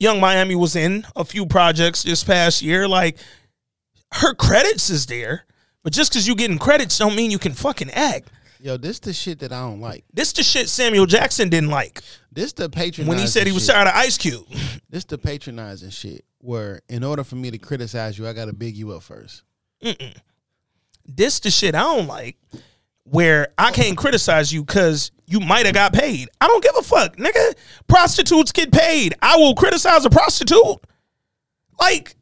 Yung 0.00 0.20
Miami 0.20 0.54
was 0.54 0.74
in 0.76 1.06
a 1.14 1.24
few 1.24 1.46
projects 1.46 2.02
this 2.02 2.24
past 2.24 2.62
year. 2.62 2.88
Like 2.88 3.18
her 4.12 4.34
credits 4.34 4.90
is 4.90 5.06
there, 5.06 5.44
but 5.82 5.92
just 5.92 6.12
because 6.12 6.26
you 6.26 6.34
getting 6.34 6.58
credits 6.58 6.98
don't 6.98 7.14
mean 7.16 7.30
you 7.30 7.38
can 7.38 7.52
fucking 7.52 7.90
act. 7.90 8.28
Yo, 8.60 8.76
this 8.78 8.98
the 8.98 9.12
shit 9.12 9.40
that 9.40 9.52
I 9.52 9.60
don't 9.60 9.80
like. 9.80 10.04
This 10.12 10.32
the 10.32 10.42
shit 10.42 10.68
Samuel 10.68 11.04
Jackson 11.06 11.50
didn't 11.50 11.68
like 11.70 12.00
This 12.32 12.54
the 12.54 12.70
patronizing 12.70 13.06
when 13.06 13.18
he 13.18 13.26
said 13.26 13.46
he 13.46 13.52
was 13.52 13.66
shit. 13.66 13.74
tired 13.74 13.88
of 13.88 13.94
Ice 13.94 14.16
Cube. 14.18 14.46
This 14.88 15.04
the 15.04 15.18
patronizing 15.18 15.90
shit. 15.90 16.24
Where 16.38 16.80
in 16.88 17.02
order 17.02 17.24
for 17.24 17.34
me 17.34 17.50
to 17.50 17.58
criticize 17.58 18.16
you, 18.16 18.28
I 18.28 18.32
got 18.32 18.44
to 18.44 18.52
big 18.52 18.76
you 18.76 18.92
up 18.92 19.02
first. 19.02 19.42
Mm-mm. 19.82 20.16
This 21.04 21.40
the 21.40 21.50
shit 21.50 21.74
I 21.74 21.80
don't 21.82 22.06
like. 22.06 22.36
Where 23.04 23.48
I 23.58 23.70
can't 23.70 23.96
criticize 23.96 24.52
you 24.52 24.64
because 24.64 25.10
you 25.26 25.40
might 25.40 25.66
have 25.66 25.74
got 25.74 25.92
paid. 25.92 26.28
I 26.40 26.46
don't 26.46 26.62
give 26.62 26.76
a 26.76 26.82
fuck, 26.82 27.16
nigga. 27.16 27.54
Prostitutes 27.86 28.52
get 28.52 28.72
paid. 28.72 29.14
I 29.20 29.36
will 29.36 29.54
criticize 29.54 30.04
a 30.04 30.10
prostitute. 30.10 30.80
Like 31.78 32.16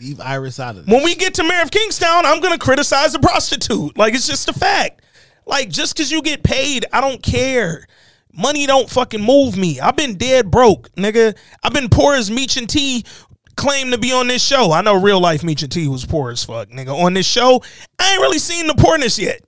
Leave 0.00 0.20
Iris 0.20 0.58
out 0.58 0.76
of 0.76 0.86
this. 0.86 0.92
when 0.92 1.04
we 1.04 1.14
get 1.14 1.34
to 1.34 1.44
Mayor 1.44 1.62
of 1.62 1.70
Kingstown, 1.70 2.26
I'm 2.26 2.40
gonna 2.40 2.58
criticize 2.58 3.14
a 3.14 3.20
prostitute. 3.20 3.96
Like 3.96 4.14
it's 4.14 4.26
just 4.26 4.48
a 4.48 4.52
fact. 4.52 5.02
Like 5.46 5.68
just 5.68 5.96
because 5.96 6.10
you 6.10 6.22
get 6.22 6.42
paid, 6.42 6.84
I 6.92 7.00
don't 7.00 7.22
care. 7.22 7.86
Money 8.32 8.66
don't 8.66 8.88
fucking 8.88 9.22
move 9.22 9.56
me. 9.56 9.78
I've 9.80 9.96
been 9.96 10.16
dead 10.16 10.50
broke, 10.50 10.90
nigga. 10.96 11.36
I've 11.62 11.74
been 11.74 11.88
poor 11.88 12.14
as 12.14 12.30
Meech 12.30 12.56
and 12.56 12.68
T 12.68 13.04
claim 13.56 13.90
to 13.90 13.98
be 13.98 14.12
on 14.12 14.28
this 14.28 14.42
show. 14.42 14.72
I 14.72 14.80
know 14.80 15.00
real 15.00 15.20
life 15.20 15.44
Meech 15.44 15.62
and 15.62 15.70
T 15.70 15.86
was 15.86 16.04
poor 16.04 16.30
as 16.30 16.42
fuck, 16.42 16.70
nigga. 16.70 16.94
On 16.94 17.12
this 17.14 17.26
show, 17.26 17.62
I 17.98 18.12
ain't 18.12 18.20
really 18.20 18.38
seen 18.38 18.66
the 18.66 18.74
poorness 18.74 19.18
yet. 19.18 19.42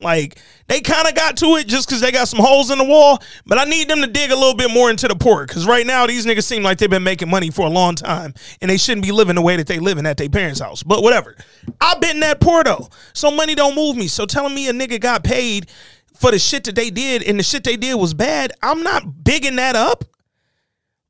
Like 0.00 0.38
they 0.66 0.80
kind 0.80 1.06
of 1.06 1.14
got 1.14 1.36
to 1.38 1.56
it 1.56 1.66
just 1.66 1.88
because 1.88 2.00
they 2.00 2.10
got 2.10 2.28
some 2.28 2.40
holes 2.40 2.70
in 2.70 2.78
the 2.78 2.84
wall, 2.84 3.22
but 3.44 3.58
I 3.58 3.64
need 3.64 3.88
them 3.88 4.00
to 4.00 4.06
dig 4.06 4.30
a 4.30 4.34
little 4.34 4.54
bit 4.54 4.70
more 4.70 4.90
into 4.90 5.08
the 5.08 5.14
poor 5.14 5.46
because 5.46 5.66
right 5.66 5.86
now 5.86 6.06
these 6.06 6.24
niggas 6.24 6.44
seem 6.44 6.62
like 6.62 6.78
they've 6.78 6.88
been 6.88 7.04
making 7.04 7.28
money 7.28 7.50
for 7.50 7.66
a 7.66 7.70
long 7.70 7.94
time 7.94 8.34
and 8.62 8.70
they 8.70 8.78
shouldn't 8.78 9.04
be 9.04 9.12
living 9.12 9.34
the 9.34 9.42
way 9.42 9.56
that 9.56 9.66
they 9.66 9.78
living 9.78 10.06
at 10.06 10.16
their 10.16 10.28
parents' 10.28 10.60
house. 10.60 10.82
But 10.82 11.02
whatever, 11.02 11.36
I've 11.80 12.00
been 12.00 12.16
in 12.16 12.20
that 12.20 12.40
poor 12.40 12.64
though, 12.64 12.88
so 13.12 13.30
money 13.30 13.54
don't 13.54 13.74
move 13.74 13.96
me. 13.96 14.08
So 14.08 14.24
telling 14.26 14.54
me 14.54 14.68
a 14.68 14.72
nigga 14.72 15.00
got 15.00 15.22
paid 15.22 15.70
for 16.14 16.30
the 16.30 16.38
shit 16.38 16.64
that 16.64 16.74
they 16.74 16.90
did 16.90 17.22
and 17.22 17.38
the 17.38 17.42
shit 17.42 17.64
they 17.64 17.76
did 17.76 17.94
was 17.94 18.14
bad, 18.14 18.52
I'm 18.62 18.82
not 18.82 19.24
bigging 19.24 19.56
that 19.56 19.76
up. 19.76 20.04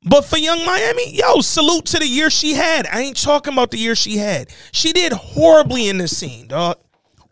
But 0.03 0.25
for 0.25 0.37
Yung 0.37 0.65
Miami, 0.65 1.15
yo, 1.15 1.41
salute 1.41 1.85
to 1.87 1.99
the 1.99 2.07
year 2.07 2.31
she 2.31 2.53
had. 2.53 2.87
I 2.87 3.01
ain't 3.01 3.21
talking 3.21 3.53
about 3.53 3.69
the 3.69 3.77
year 3.77 3.93
she 3.93 4.17
had. 4.17 4.49
She 4.71 4.93
did 4.93 5.13
horribly 5.13 5.89
in 5.89 5.99
this 5.99 6.17
scene, 6.17 6.47
dog. 6.47 6.77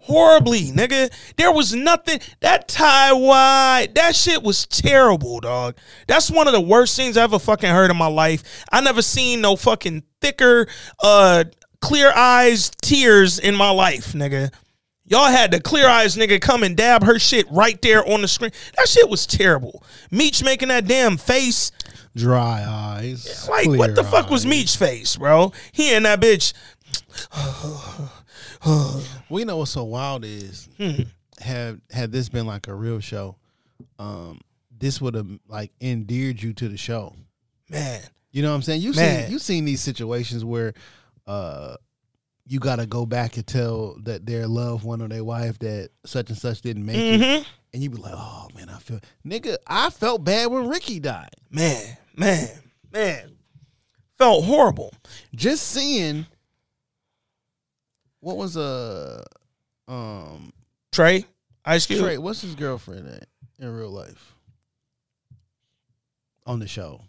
Horribly, 0.09 0.71
nigga. 0.71 1.11
There 1.35 1.51
was 1.51 1.75
nothing. 1.75 2.19
That 2.39 2.67
Ty 2.67 3.13
why, 3.13 3.89
that 3.93 4.15
shit 4.15 4.41
was 4.41 4.65
terrible, 4.65 5.39
dog. 5.39 5.77
That's 6.07 6.31
one 6.31 6.47
of 6.47 6.53
the 6.53 6.59
worst 6.59 6.95
things 6.95 7.15
I 7.15 7.21
ever 7.21 7.37
fucking 7.37 7.69
heard 7.69 7.91
in 7.91 7.97
my 7.97 8.07
life. 8.07 8.65
I 8.71 8.81
never 8.81 9.03
seen 9.03 9.41
no 9.41 9.55
fucking 9.55 10.01
thicker, 10.19 10.67
uh, 11.03 11.43
clear 11.79 12.11
eyes 12.15 12.71
tears 12.81 13.37
in 13.37 13.55
my 13.55 13.69
life, 13.69 14.13
nigga. 14.13 14.51
Y'all 15.05 15.27
had 15.27 15.51
the 15.51 15.61
clear 15.61 15.87
eyes 15.87 16.15
nigga 16.15 16.41
come 16.41 16.63
and 16.63 16.75
dab 16.75 17.03
her 17.03 17.19
shit 17.19 17.45
right 17.51 17.79
there 17.83 18.03
on 18.11 18.23
the 18.23 18.27
screen. 18.27 18.51
That 18.77 18.87
shit 18.87 19.07
was 19.11 19.27
terrible. 19.27 19.83
Meech 20.09 20.43
making 20.43 20.69
that 20.69 20.87
damn 20.87 21.17
face. 21.17 21.71
Dry 22.15 22.65
eyes. 22.67 23.47
Like, 23.47 23.67
what 23.67 23.93
the 23.93 24.03
fuck 24.03 24.31
was 24.31 24.43
Meech's 24.43 24.75
face, 24.75 25.17
bro? 25.17 25.53
He 25.71 25.93
and 25.93 26.05
that 26.05 26.19
bitch. 26.19 26.53
we 29.29 29.45
know 29.45 29.57
what's 29.57 29.71
so 29.71 29.83
wild 29.83 30.25
is 30.25 30.67
Hmm. 30.77 31.03
had 31.39 31.81
had 31.91 32.11
this 32.11 32.29
been 32.29 32.45
like 32.45 32.67
a 32.67 32.73
real 32.73 32.99
show, 32.99 33.35
um, 33.97 34.41
this 34.77 34.99
would 35.01 35.13
have 35.15 35.29
like 35.47 35.71
endeared 35.81 36.41
you 36.41 36.53
to 36.53 36.67
the 36.69 36.77
show. 36.77 37.15
Man. 37.69 38.01
You 38.31 38.41
know 38.43 38.49
what 38.49 38.55
I'm 38.55 38.61
saying? 38.61 38.81
You 38.81 38.93
Man. 38.93 39.23
seen 39.23 39.31
you 39.31 39.39
seen 39.39 39.65
these 39.65 39.81
situations 39.81 40.43
where 40.45 40.73
uh 41.27 41.75
you 42.45 42.59
gotta 42.59 42.85
go 42.85 43.05
back 43.05 43.37
and 43.37 43.45
tell 43.45 43.95
that 44.03 44.25
their 44.25 44.47
loved 44.47 44.83
one 44.83 45.01
or 45.01 45.07
their 45.07 45.23
wife 45.23 45.59
that 45.59 45.89
such 46.05 46.29
and 46.29 46.37
such 46.37 46.61
didn't 46.61 46.85
make 46.85 46.97
Mhm. 46.97 47.41
it. 47.41 47.47
And 47.73 47.83
you 47.83 47.89
be 47.91 47.97
like, 47.97 48.13
oh 48.15 48.47
man, 48.55 48.69
I 48.69 48.79
feel 48.79 48.99
nigga, 49.25 49.57
I 49.67 49.89
felt 49.91 50.23
bad 50.23 50.47
when 50.51 50.67
Ricky 50.67 50.99
died. 50.99 51.29
Man, 51.51 51.97
man, 52.15 52.47
man. 52.91 53.31
Felt 54.17 54.43
horrible. 54.45 54.91
Just 55.33 55.67
seeing 55.67 56.25
what 58.21 58.37
was 58.37 58.57
uh 58.57 59.23
um 59.87 60.51
Trey, 60.91 61.25
Ice 61.65 61.85
Cube. 61.85 61.99
Trey, 62.01 62.17
what's 62.17 62.41
his 62.41 62.55
girlfriend 62.55 63.07
at 63.07 63.27
in 63.59 63.73
real 63.73 63.89
life? 63.91 64.33
On 66.45 66.59
the 66.59 66.67
show. 66.67 67.01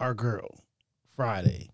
Our 0.00 0.14
girl. 0.14 0.48
Friday. 1.14 1.68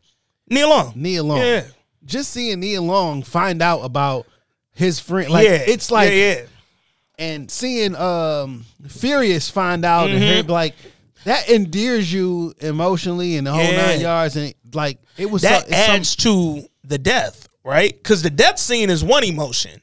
Nia 0.50 0.66
Long. 0.68 0.92
Nia 0.96 1.22
Long. 1.22 1.38
Yeah. 1.38 1.64
Just 2.04 2.30
seeing 2.30 2.60
Nia 2.60 2.82
Long 2.82 3.22
find 3.22 3.62
out 3.62 3.80
about 3.80 4.26
his 4.72 4.98
friend. 4.98 5.30
Like 5.30 5.46
Yeah. 5.46 5.62
it's 5.66 5.90
like 5.90 6.10
Yeah, 6.10 6.16
yeah. 6.16 6.42
and 7.18 7.50
seeing 7.50 7.94
um 7.96 8.64
Furious 8.88 9.48
find 9.50 9.84
out 9.84 10.10
and 10.10 10.22
Mhm. 10.22 10.36
her 10.36 10.42
like 10.52 10.74
that 11.24 11.48
endears 11.48 12.12
you 12.12 12.54
emotionally 12.60 13.36
and 13.36 13.46
the 13.46 13.52
whole 13.52 13.62
Yeah. 13.62 13.86
nine 13.86 14.00
yards 14.00 14.36
and 14.36 14.54
like 14.72 14.98
it 15.16 15.26
was 15.30 15.42
that 15.42 15.62
so- 15.62 15.68
it's 15.68 15.86
some- 15.86 15.94
adds 15.96 16.16
to 16.16 16.68
the 16.84 16.98
death, 16.98 17.47
right? 17.68 17.92
Because 17.92 18.22
the 18.22 18.30
death 18.30 18.58
scene 18.58 18.88
is 18.88 19.04
one 19.04 19.24
emotion. 19.24 19.82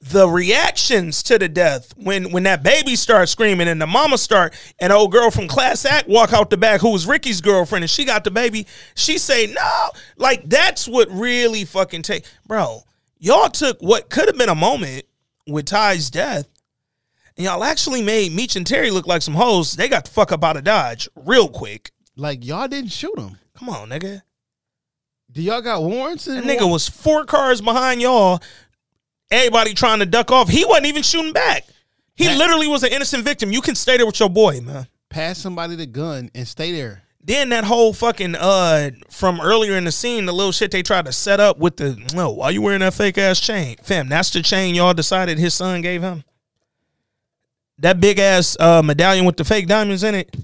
The 0.00 0.28
reactions 0.28 1.22
to 1.22 1.38
the 1.38 1.48
death 1.48 1.94
when 1.96 2.32
when 2.32 2.42
that 2.42 2.64
baby 2.64 2.96
starts 2.96 3.30
screaming 3.30 3.68
and 3.68 3.80
the 3.80 3.86
mama 3.86 4.18
start 4.18 4.52
and 4.80 4.92
old 4.92 5.12
girl 5.12 5.30
from 5.30 5.46
class 5.46 5.84
act 5.84 6.08
walk 6.08 6.32
out 6.32 6.50
the 6.50 6.56
back 6.56 6.80
who 6.80 6.90
was 6.90 7.06
Ricky's 7.06 7.40
girlfriend 7.40 7.84
and 7.84 7.90
she 7.90 8.04
got 8.04 8.24
the 8.24 8.32
baby 8.32 8.66
she 8.96 9.16
say 9.16 9.46
no 9.46 9.90
like 10.16 10.42
that's 10.48 10.88
what 10.88 11.08
really 11.08 11.64
fucking 11.64 12.02
take 12.02 12.24
bro 12.44 12.82
y'all 13.20 13.48
took 13.48 13.80
what 13.80 14.10
could 14.10 14.26
have 14.26 14.36
been 14.36 14.48
a 14.48 14.56
moment 14.56 15.04
with 15.46 15.66
Ty's 15.66 16.10
death 16.10 16.48
and 17.36 17.44
y'all 17.44 17.62
actually 17.62 18.02
made 18.02 18.32
Meech 18.32 18.56
and 18.56 18.66
Terry 18.66 18.90
look 18.90 19.06
like 19.06 19.22
some 19.22 19.34
hoes 19.34 19.74
they 19.74 19.88
got 19.88 20.06
the 20.06 20.10
fuck 20.10 20.32
up 20.32 20.42
out 20.42 20.56
of 20.56 20.64
Dodge 20.64 21.08
real 21.14 21.48
quick 21.48 21.92
like 22.16 22.44
y'all 22.44 22.66
didn't 22.66 22.90
shoot 22.90 23.16
him. 23.16 23.38
come 23.56 23.68
on 23.68 23.90
nigga 23.90 24.22
Do 25.32 25.40
y'all 25.40 25.62
got 25.62 25.82
warrants? 25.82 26.26
That 26.26 26.44
nigga 26.44 26.70
was 26.70 26.88
four 26.88 27.24
cars 27.24 27.62
behind 27.62 28.02
y'all. 28.02 28.42
Everybody 29.30 29.72
trying 29.72 30.00
to 30.00 30.06
duck 30.06 30.30
off. 30.30 30.50
He 30.50 30.64
wasn't 30.64 30.86
even 30.86 31.02
shooting 31.02 31.32
back. 31.32 31.64
He 32.14 32.28
literally 32.28 32.68
was 32.68 32.82
an 32.82 32.92
innocent 32.92 33.24
victim. 33.24 33.50
You 33.50 33.62
can 33.62 33.74
stay 33.74 33.96
there 33.96 34.04
with 34.04 34.20
your 34.20 34.28
boy, 34.28 34.60
man. 34.60 34.86
pass 35.08 35.38
somebody 35.38 35.74
the 35.74 35.86
gun 35.86 36.30
and 36.34 36.46
stay 36.46 36.70
there. 36.72 37.02
Then 37.24 37.48
that 37.50 37.64
whole 37.64 37.94
fucking 37.94 38.34
uh 38.34 38.90
from 39.08 39.40
earlier 39.40 39.74
in 39.76 39.84
the 39.84 39.92
scene, 39.92 40.26
the 40.26 40.32
little 40.32 40.52
shit 40.52 40.70
they 40.70 40.82
tried 40.82 41.06
to 41.06 41.12
set 41.12 41.40
up 41.40 41.58
with 41.58 41.76
the 41.76 41.96
no, 42.14 42.30
why 42.32 42.50
you 42.50 42.60
wearing 42.60 42.80
that 42.80 42.94
fake 42.94 43.16
ass 43.16 43.40
chain? 43.40 43.76
Fam, 43.82 44.08
that's 44.08 44.30
the 44.30 44.42
chain 44.42 44.74
y'all 44.74 44.92
decided 44.92 45.38
his 45.38 45.54
son 45.54 45.80
gave 45.80 46.02
him. 46.02 46.24
That 47.78 48.00
big 48.00 48.18
ass 48.18 48.56
uh 48.60 48.82
medallion 48.82 49.24
with 49.24 49.36
the 49.36 49.44
fake 49.44 49.68
diamonds 49.68 50.02
in 50.02 50.14
it. 50.14 50.36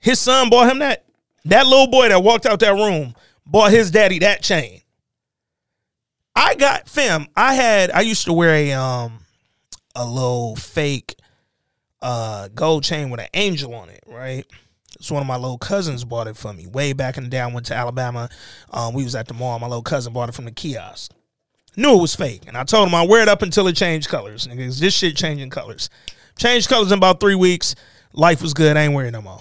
His 0.00 0.18
son 0.18 0.50
bought 0.50 0.70
him 0.70 0.80
that. 0.80 1.04
That 1.44 1.66
little 1.66 1.88
boy 1.88 2.08
that 2.08 2.22
walked 2.22 2.46
out 2.46 2.60
that 2.60 2.74
room 2.74 3.14
bought 3.46 3.70
his 3.70 3.90
daddy 3.90 4.18
that 4.20 4.42
chain. 4.42 4.82
I 6.34 6.54
got 6.54 6.88
fam. 6.88 7.26
I 7.36 7.54
had 7.54 7.90
I 7.90 8.00
used 8.00 8.24
to 8.24 8.32
wear 8.32 8.54
a 8.54 8.72
um 8.72 9.20
a 9.94 10.06
little 10.06 10.56
fake 10.56 11.16
uh 12.00 12.48
gold 12.54 12.84
chain 12.84 13.10
with 13.10 13.20
an 13.20 13.28
angel 13.34 13.74
on 13.74 13.88
it, 13.90 14.02
right? 14.06 14.46
It's 14.96 15.10
one 15.10 15.20
of 15.20 15.26
my 15.26 15.36
little 15.36 15.58
cousins 15.58 16.04
bought 16.04 16.28
it 16.28 16.36
for 16.36 16.52
me 16.52 16.66
way 16.66 16.92
back 16.92 17.16
in 17.16 17.24
the 17.24 17.30
day. 17.30 17.40
I 17.40 17.46
went 17.46 17.66
to 17.66 17.74
Alabama. 17.74 18.28
Um, 18.70 18.94
we 18.94 19.02
was 19.02 19.16
at 19.16 19.26
the 19.26 19.34
mall. 19.34 19.58
My 19.58 19.66
little 19.66 19.82
cousin 19.82 20.12
bought 20.12 20.28
it 20.28 20.34
from 20.34 20.44
the 20.44 20.52
kiosk. 20.52 21.12
Knew 21.76 21.96
it 21.96 22.00
was 22.00 22.14
fake, 22.14 22.42
and 22.46 22.56
I 22.56 22.64
told 22.64 22.86
him 22.86 22.94
I 22.94 23.02
wear 23.02 23.22
it 23.22 23.28
up 23.28 23.42
until 23.42 23.66
it 23.66 23.74
changed 23.74 24.08
colors. 24.08 24.46
Niggas, 24.46 24.78
this 24.78 24.94
shit 24.94 25.16
changing 25.16 25.50
colors. 25.50 25.90
Changed 26.38 26.68
colors 26.68 26.92
in 26.92 26.98
about 26.98 27.18
three 27.18 27.34
weeks. 27.34 27.74
Life 28.12 28.42
was 28.42 28.54
good. 28.54 28.76
I 28.76 28.82
ain't 28.82 28.94
wearing 28.94 29.12
no 29.12 29.22
more. 29.22 29.40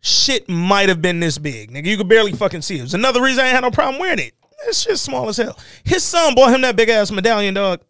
Shit 0.00 0.48
might 0.48 0.88
have 0.88 1.02
been 1.02 1.20
this 1.20 1.38
big, 1.38 1.70
nigga. 1.70 1.86
You 1.86 1.96
could 1.96 2.08
barely 2.08 2.32
fucking 2.32 2.62
see 2.62 2.78
it. 2.78 2.84
It's 2.84 2.94
another 2.94 3.22
reason 3.22 3.44
I 3.44 3.48
ain't 3.48 3.54
had 3.54 3.64
no 3.64 3.70
problem 3.70 4.00
wearing 4.00 4.20
it. 4.20 4.32
It's 4.66 4.84
just 4.84 5.04
small 5.04 5.28
as 5.28 5.36
hell. 5.36 5.58
His 5.84 6.04
son 6.04 6.34
bought 6.34 6.52
him 6.54 6.62
that 6.62 6.76
big 6.76 6.88
ass 6.88 7.10
medallion, 7.10 7.54
dog. 7.54 7.80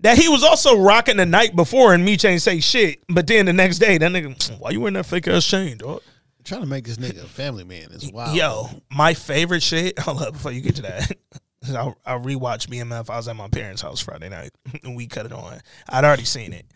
That 0.00 0.18
he 0.18 0.28
was 0.28 0.42
also 0.42 0.78
rocking 0.78 1.16
the 1.16 1.26
night 1.26 1.54
before, 1.54 1.94
and 1.94 2.04
me 2.04 2.16
ain't 2.24 2.42
say 2.42 2.60
shit. 2.60 3.04
But 3.08 3.28
then 3.28 3.46
the 3.46 3.52
next 3.52 3.78
day, 3.78 3.98
that 3.98 4.10
nigga, 4.10 4.50
why 4.58 4.70
you 4.70 4.80
wearing 4.80 4.94
that 4.94 5.06
fake 5.06 5.28
ass 5.28 5.46
chain, 5.46 5.76
dog? 5.78 6.02
trying 6.44 6.60
to 6.60 6.66
make 6.66 6.84
this 6.84 6.96
nigga 6.96 7.22
a 7.22 7.26
family 7.26 7.64
man 7.64 7.90
is 7.92 8.10
wild. 8.10 8.36
Yo, 8.36 8.68
my 8.90 9.14
favorite 9.14 9.62
shit. 9.62 9.98
Hold 10.00 10.22
up, 10.22 10.32
before 10.32 10.52
you 10.52 10.60
get 10.60 10.76
to 10.76 10.82
that, 10.82 11.16
I, 11.68 11.94
I 12.04 12.18
rewatched 12.18 12.68
BMF. 12.68 13.10
I 13.10 13.16
was 13.16 13.28
at 13.28 13.36
my 13.36 13.48
parents' 13.48 13.82
house 13.82 14.00
Friday 14.00 14.28
night, 14.28 14.50
and 14.84 14.96
we 14.96 15.06
cut 15.06 15.26
it 15.26 15.32
on. 15.32 15.60
I'd 15.88 16.04
already 16.04 16.24
seen 16.24 16.52
it. 16.52 16.66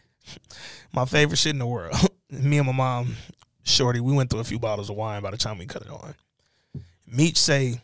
My 0.93 1.05
favorite 1.05 1.37
shit 1.37 1.53
in 1.53 1.59
the 1.59 1.67
world. 1.67 1.95
Me 2.31 2.59
and 2.59 2.67
my 2.67 2.73
mom, 2.73 3.17
Shorty, 3.67 3.99
we 3.99 4.13
went 4.13 4.31
through 4.31 4.39
a 4.41 4.45
few 4.45 4.61
bottles 4.61 4.89
of 4.91 4.97
wine 4.97 5.23
by 5.23 5.33
the 5.33 5.37
time 5.37 5.59
we 5.59 5.67
cut 5.67 5.83
it 5.83 5.91
on. 5.91 6.15
Meech 7.05 7.37
say, 7.37 7.81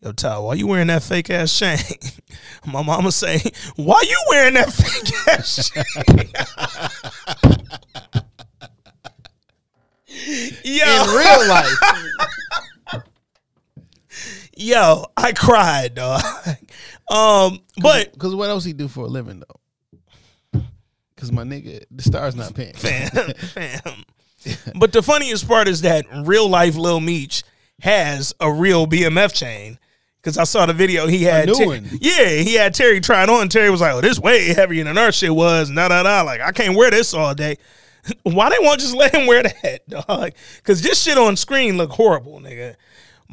Yo, 0.00 0.10
Ty, 0.10 0.38
why 0.38 0.54
you 0.54 0.66
wearing 0.66 0.88
that 0.88 1.04
fake 1.04 1.30
ass 1.30 1.56
chain? 1.56 1.78
My 2.66 2.82
mama 2.82 3.12
say, 3.12 3.40
Why 3.76 4.02
you 4.04 4.20
wearing 4.28 4.54
that 4.54 4.72
fake 4.72 5.12
ass 5.28 5.70
chain? 5.70 5.84
Yo. 10.64 10.84
In 10.84 11.08
real 11.16 11.48
life. 11.48 11.78
Yo, 14.56 15.06
I 15.16 15.32
cried, 15.32 15.94
dog. 15.94 16.20
Um, 17.08 17.60
but 17.80 18.12
because 18.12 18.34
what 18.34 18.50
else 18.50 18.64
he 18.64 18.72
do 18.72 18.88
for 18.88 19.04
a 19.04 19.08
living 19.08 19.40
though? 19.40 19.60
Because 21.14 21.30
my 21.30 21.44
nigga, 21.44 21.84
the 21.92 22.02
star's 22.02 22.34
not 22.34 22.54
paying. 22.54 22.74
Fam, 22.74 23.08
fam. 23.34 24.04
But 24.74 24.92
the 24.92 25.02
funniest 25.02 25.46
part 25.46 25.68
is 25.68 25.82
that 25.82 26.06
real 26.24 26.48
life 26.48 26.76
Lil 26.76 27.00
Meech 27.00 27.42
has 27.80 28.34
a 28.40 28.52
real 28.52 28.86
BMF 28.86 29.32
chain. 29.32 29.78
Cause 30.22 30.38
I 30.38 30.44
saw 30.44 30.66
the 30.66 30.72
video 30.72 31.08
he 31.08 31.24
had. 31.24 31.48
new 31.48 31.54
Ter- 31.54 31.96
yeah, 32.00 32.28
he 32.28 32.54
had 32.54 32.74
Terry 32.74 33.00
trying 33.00 33.28
on. 33.28 33.48
Terry 33.48 33.70
was 33.70 33.80
like, 33.80 33.92
"Oh, 33.92 34.00
this 34.00 34.20
way 34.20 34.54
heavier 34.54 34.84
than 34.84 34.96
our 34.96 35.10
shit 35.10 35.34
was." 35.34 35.68
Nah, 35.68 35.88
nah, 35.88 36.02
nah. 36.02 36.22
Like 36.22 36.40
I 36.40 36.52
can't 36.52 36.76
wear 36.76 36.92
this 36.92 37.12
all 37.12 37.34
day. 37.34 37.56
Why 38.22 38.48
they 38.48 38.56
won't 38.60 38.78
just 38.78 38.94
let 39.02 39.12
him 39.12 39.26
wear 39.26 39.42
that, 39.42 39.80
dog? 39.88 40.30
Cause 40.62 40.80
this 40.80 41.02
shit 41.02 41.18
on 41.18 41.36
screen 41.36 41.76
look 41.76 41.90
horrible, 41.90 42.38
nigga. 42.38 42.76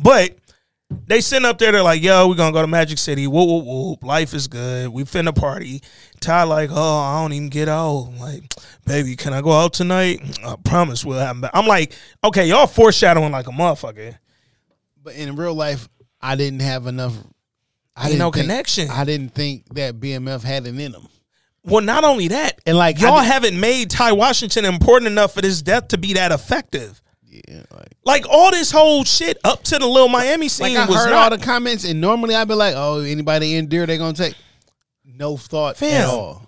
But 0.02 0.36
they 1.08 1.22
sitting 1.22 1.46
up 1.46 1.58
there, 1.58 1.72
they're 1.72 1.84
like, 1.84 2.02
yo, 2.02 2.28
we're 2.28 2.36
gonna 2.36 2.52
go 2.52 2.62
to 2.62 2.68
Magic 2.68 2.98
City. 2.98 3.28
Whoop, 3.28 3.48
whoop, 3.48 3.66
whoop. 3.66 4.04
Life 4.04 4.34
is 4.34 4.48
good. 4.48 4.90
We 4.90 5.04
finna 5.04 5.36
party. 5.36 5.82
Ty 6.20 6.44
like, 6.44 6.70
oh, 6.72 6.98
I 7.00 7.22
don't 7.22 7.34
even 7.34 7.50
get 7.50 7.70
out. 7.70 8.10
I'm 8.12 8.20
like, 8.20 8.54
baby, 8.86 9.16
can 9.16 9.34
I 9.34 9.42
go 9.42 9.52
out 9.52 9.74
tonight? 9.74 10.20
I 10.44 10.56
promise 10.64 11.06
we'll 11.06 11.20
have 11.20 11.44
I'm 11.54 11.68
like, 11.68 11.94
okay, 12.24 12.48
y'all 12.48 12.68
foreshadowing 12.68 13.32
like 13.32 13.48
a 13.48 13.52
motherfucker. 13.52 14.18
But 15.02 15.16
in 15.16 15.36
real 15.36 15.54
life, 15.54 15.88
I 16.22 16.36
didn't 16.36 16.62
have 16.62 16.88
enough. 16.88 17.14
I 17.96 18.06
didn't 18.08 18.20
no 18.20 18.32
think- 18.32 18.46
connection. 18.46 18.90
I 18.90 19.04
didn't 19.04 19.34
think 19.36 19.66
that 19.76 20.00
BMF 20.00 20.44
had 20.44 20.66
it 20.66 20.80
in 20.80 20.92
them. 20.92 21.08
Well, 21.66 21.84
not 21.84 22.04
only 22.04 22.30
that, 22.30 22.60
And 22.66 22.78
like 22.78 23.00
y'all 23.00 23.20
haven't 23.20 23.60
made 23.60 23.90
Ty 23.92 24.14
Washington 24.14 24.66
important 24.66 25.12
enough 25.12 25.34
for 25.34 25.42
this 25.42 25.62
death 25.62 25.90
to 25.90 25.98
be 25.98 26.14
that 26.14 26.32
effective. 26.32 27.02
Yeah, 27.48 27.64
like, 27.72 27.94
Like 28.06 28.26
all 28.30 28.52
this 28.52 28.72
whole 28.72 29.04
shit 29.04 29.38
up 29.44 29.64
to 29.64 29.78
the 29.78 29.88
little 29.88 30.10
Miami 30.10 30.50
scene 30.50 30.76
like 30.76 30.88
I 30.88 30.90
was 30.90 30.96
heard 30.96 31.10
not 31.12 31.32
all 31.32 31.38
the 31.38 31.44
comments, 31.44 31.84
and 31.86 32.02
normally 32.02 32.36
I'd 32.36 32.48
be 32.48 32.54
like, 32.54 32.76
"Oh, 32.76 33.02
anybody 33.02 33.56
in 33.56 33.70
there, 33.70 33.86
they 33.86 33.98
gonna 33.98 34.14
take." 34.14 34.36
No 35.04 35.38
thought 35.38 35.78
Fam. 35.78 36.02
at 36.02 36.10
all. 36.10 36.44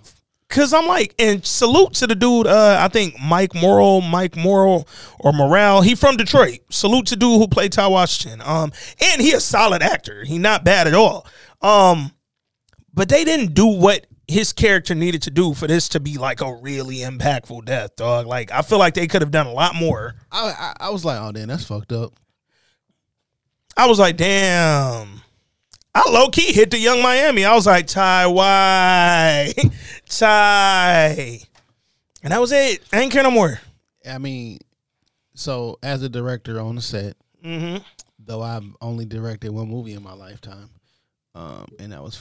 Cause 0.51 0.73
I'm 0.73 0.85
like, 0.85 1.15
and 1.17 1.45
salute 1.45 1.93
to 1.95 2.07
the 2.07 2.15
dude. 2.15 2.45
Uh, 2.45 2.75
I 2.77 2.89
think 2.89 3.15
Mike 3.21 3.55
Morrill, 3.55 4.01
Mike 4.01 4.35
Morrill 4.35 4.85
or 5.19 5.31
Morale. 5.31 5.81
He 5.81 5.95
from 5.95 6.17
Detroit. 6.17 6.59
Salute 6.69 7.05
to 7.07 7.15
dude 7.15 7.39
who 7.39 7.47
played 7.47 7.71
Ty 7.71 7.87
Washington. 7.87 8.41
Um, 8.41 8.73
and 9.01 9.21
he 9.21 9.31
a 9.31 9.39
solid 9.39 9.81
actor. 9.81 10.25
He 10.25 10.37
not 10.37 10.65
bad 10.65 10.87
at 10.87 10.93
all. 10.93 11.25
Um, 11.61 12.11
but 12.93 13.07
they 13.07 13.23
didn't 13.23 13.53
do 13.53 13.65
what 13.65 14.07
his 14.31 14.53
character 14.53 14.95
needed 14.95 15.21
to 15.23 15.29
do 15.31 15.53
for 15.53 15.67
this 15.67 15.89
to 15.89 15.99
be 15.99 16.17
like 16.17 16.41
a 16.41 16.53
really 16.53 16.97
impactful 16.97 17.65
death, 17.65 17.95
dog. 17.95 18.25
Like 18.27 18.51
I 18.51 18.61
feel 18.61 18.79
like 18.79 18.93
they 18.93 19.07
could 19.07 19.21
have 19.21 19.31
done 19.31 19.47
a 19.47 19.53
lot 19.53 19.75
more. 19.75 20.15
I, 20.31 20.73
I 20.79 20.87
I 20.87 20.89
was 20.89 21.03
like, 21.05 21.19
"Oh, 21.21 21.31
damn, 21.31 21.47
that's 21.49 21.65
fucked 21.65 21.91
up." 21.91 22.13
I 23.77 23.87
was 23.87 23.99
like, 23.99 24.17
damn. 24.17 25.21
I 25.95 26.09
low 26.09 26.29
key 26.29 26.51
hit 26.53 26.71
the 26.71 26.77
Yung 26.79 27.01
Miami. 27.01 27.45
I 27.45 27.53
was 27.55 27.65
like, 27.65 27.87
Ty, 27.87 28.27
why? 28.27 29.53
Ty. 30.09 31.39
And 32.23 32.31
that 32.31 32.39
was 32.41 32.51
it. 32.51 32.81
I 32.93 32.99
ain't 33.01 33.11
care 33.11 33.23
no 33.23 33.31
more. 33.31 33.59
I 34.09 34.17
mean, 34.17 34.59
so 35.35 35.77
as 35.83 36.01
a 36.03 36.09
director 36.09 36.59
on 36.59 36.75
the 36.75 36.81
set, 36.81 37.15
Mm-hmm. 37.43 37.77
though 38.19 38.41
I've 38.43 38.65
only 38.81 39.05
directed 39.05 39.51
one 39.51 39.67
movie 39.67 39.93
in 39.93 40.03
my 40.03 40.13
lifetime, 40.13 40.69
um, 41.33 41.65
and 41.79 41.91
that 41.91 42.03
was 42.03 42.17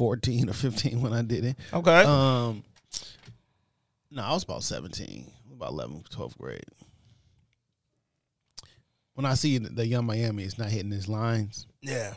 f- 0.00 0.06
fourteen 0.06 0.48
or 0.48 0.52
fifteen 0.54 1.02
when 1.02 1.12
I 1.12 1.22
did 1.22 1.44
it. 1.44 1.56
Okay. 1.72 2.02
Um, 2.04 2.64
no, 4.10 4.22
I 4.22 4.32
was 4.32 4.42
about 4.44 4.62
seventeen, 4.64 5.30
about 5.52 5.72
11th, 5.72 6.08
12th 6.08 6.36
grade. 6.38 6.64
When 9.14 9.26
I 9.26 9.34
see 9.34 9.58
the 9.58 9.86
Yung 9.86 10.06
Miami 10.06 10.44
is 10.44 10.58
not 10.58 10.68
hitting 10.68 10.90
his 10.90 11.08
lines, 11.08 11.66
Yeah. 11.82 12.14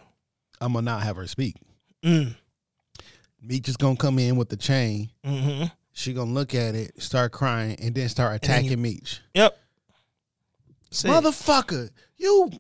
I'm 0.61 0.73
gonna 0.73 0.85
not 0.85 1.03
have 1.03 1.18
her 1.18 1.27
speak. 1.27 1.55
Mm. 2.03 2.35
Meech 3.41 3.64
just 3.64 3.80
gonna 3.80 3.97
come 3.97 4.18
in 4.19 4.38
with 4.38 4.47
the 4.49 4.55
chain. 4.55 5.10
Mm-hmm. 5.26 5.65
She 5.91 6.14
gonna 6.14 6.31
look 6.31 6.55
at 6.55 6.76
it, 6.76 7.01
start 7.01 7.31
crying, 7.34 7.76
and 7.81 7.93
then 7.93 8.07
start 8.10 8.35
attacking 8.35 8.72
you- 8.72 8.77
Meech. 8.77 9.19
Yep. 9.34 9.57
See. 10.91 11.07
Motherfucker, 11.10 11.89
you 12.18 12.51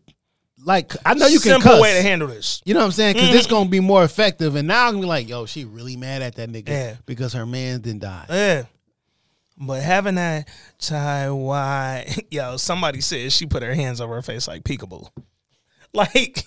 like 0.65 0.93
I 1.05 1.13
know 1.13 1.27
you 1.27 1.39
can 1.39 1.53
Simple 1.53 1.71
cuss. 1.71 1.81
way 1.81 1.93
to 1.93 2.01
handle 2.01 2.27
this. 2.27 2.61
You 2.65 2.73
know 2.73 2.81
what 2.81 2.87
I'm 2.87 2.91
saying? 2.91 3.13
Because 3.13 3.31
this 3.31 3.45
mm-hmm. 3.45 3.55
gonna 3.55 3.69
be 3.69 3.79
more 3.79 4.03
effective. 4.03 4.55
And 4.55 4.67
now 4.67 4.87
I'm 4.87 4.93
gonna 4.93 5.01
be 5.03 5.07
like, 5.07 5.29
yo, 5.29 5.45
she 5.45 5.65
really 5.65 5.97
mad 5.97 6.21
at 6.21 6.35
that 6.35 6.49
nigga 6.49 6.69
Yeah. 6.69 6.95
because 7.05 7.33
her 7.33 7.45
man 7.45 7.81
didn't 7.81 8.01
die. 8.01 8.25
Yeah. 8.29 8.63
But 9.57 9.81
having 9.81 10.15
that 10.15 10.47
Ty 10.79 11.31
why 11.31 12.13
yo, 12.31 12.57
somebody 12.57 13.01
said 13.01 13.31
she 13.31 13.45
put 13.45 13.63
her 13.63 13.73
hands 13.75 14.01
over 14.01 14.15
her 14.15 14.21
face 14.21 14.47
like 14.47 14.63
peekaboo. 14.63 15.09
Like 15.95 16.43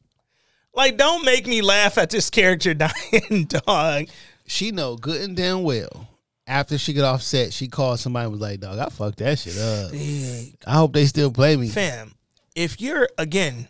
like 0.74 0.96
don't 0.96 1.22
make 1.22 1.46
me 1.46 1.60
laugh 1.60 1.98
at 1.98 2.08
this 2.08 2.30
character 2.30 2.72
dying, 2.72 3.44
dog. 3.44 4.06
She 4.46 4.70
know 4.70 4.96
good 4.96 5.20
and 5.20 5.36
damn 5.36 5.64
well. 5.64 6.08
After 6.46 6.78
she 6.78 6.94
got 6.94 7.04
off 7.04 7.20
set, 7.20 7.52
she 7.52 7.68
called 7.68 8.00
somebody 8.00 8.24
and 8.24 8.32
was 8.32 8.40
like, 8.40 8.58
dog, 8.58 8.78
I 8.78 8.86
fucked 8.86 9.18
that 9.18 9.38
shit 9.38 9.58
up. 9.58 9.90
Yeah. 9.92 10.44
I 10.66 10.76
hope 10.76 10.94
they 10.94 11.04
still 11.04 11.30
play 11.30 11.58
me. 11.58 11.68
Fam, 11.68 12.14
if 12.54 12.80
you're 12.80 13.08
again 13.18 13.68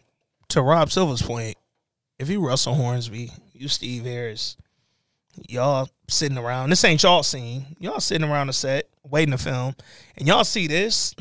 to 0.48 0.62
Rob 0.62 0.90
Silver's 0.90 1.22
point, 1.22 1.56
if 2.18 2.28
you 2.28 2.44
Russell 2.46 2.74
Hornsby, 2.74 3.32
you 3.52 3.68
Steve 3.68 4.04
Harris, 4.04 4.56
y'all 5.48 5.88
sitting 6.08 6.38
around. 6.38 6.70
This 6.70 6.84
ain't 6.84 7.02
y'all 7.02 7.22
scene. 7.22 7.76
Y'all 7.78 8.00
sitting 8.00 8.28
around 8.28 8.48
the 8.48 8.52
set 8.52 8.88
waiting 9.02 9.32
to 9.32 9.38
film, 9.38 9.74
and 10.16 10.28
y'all 10.28 10.44
see 10.44 10.66
this. 10.66 11.14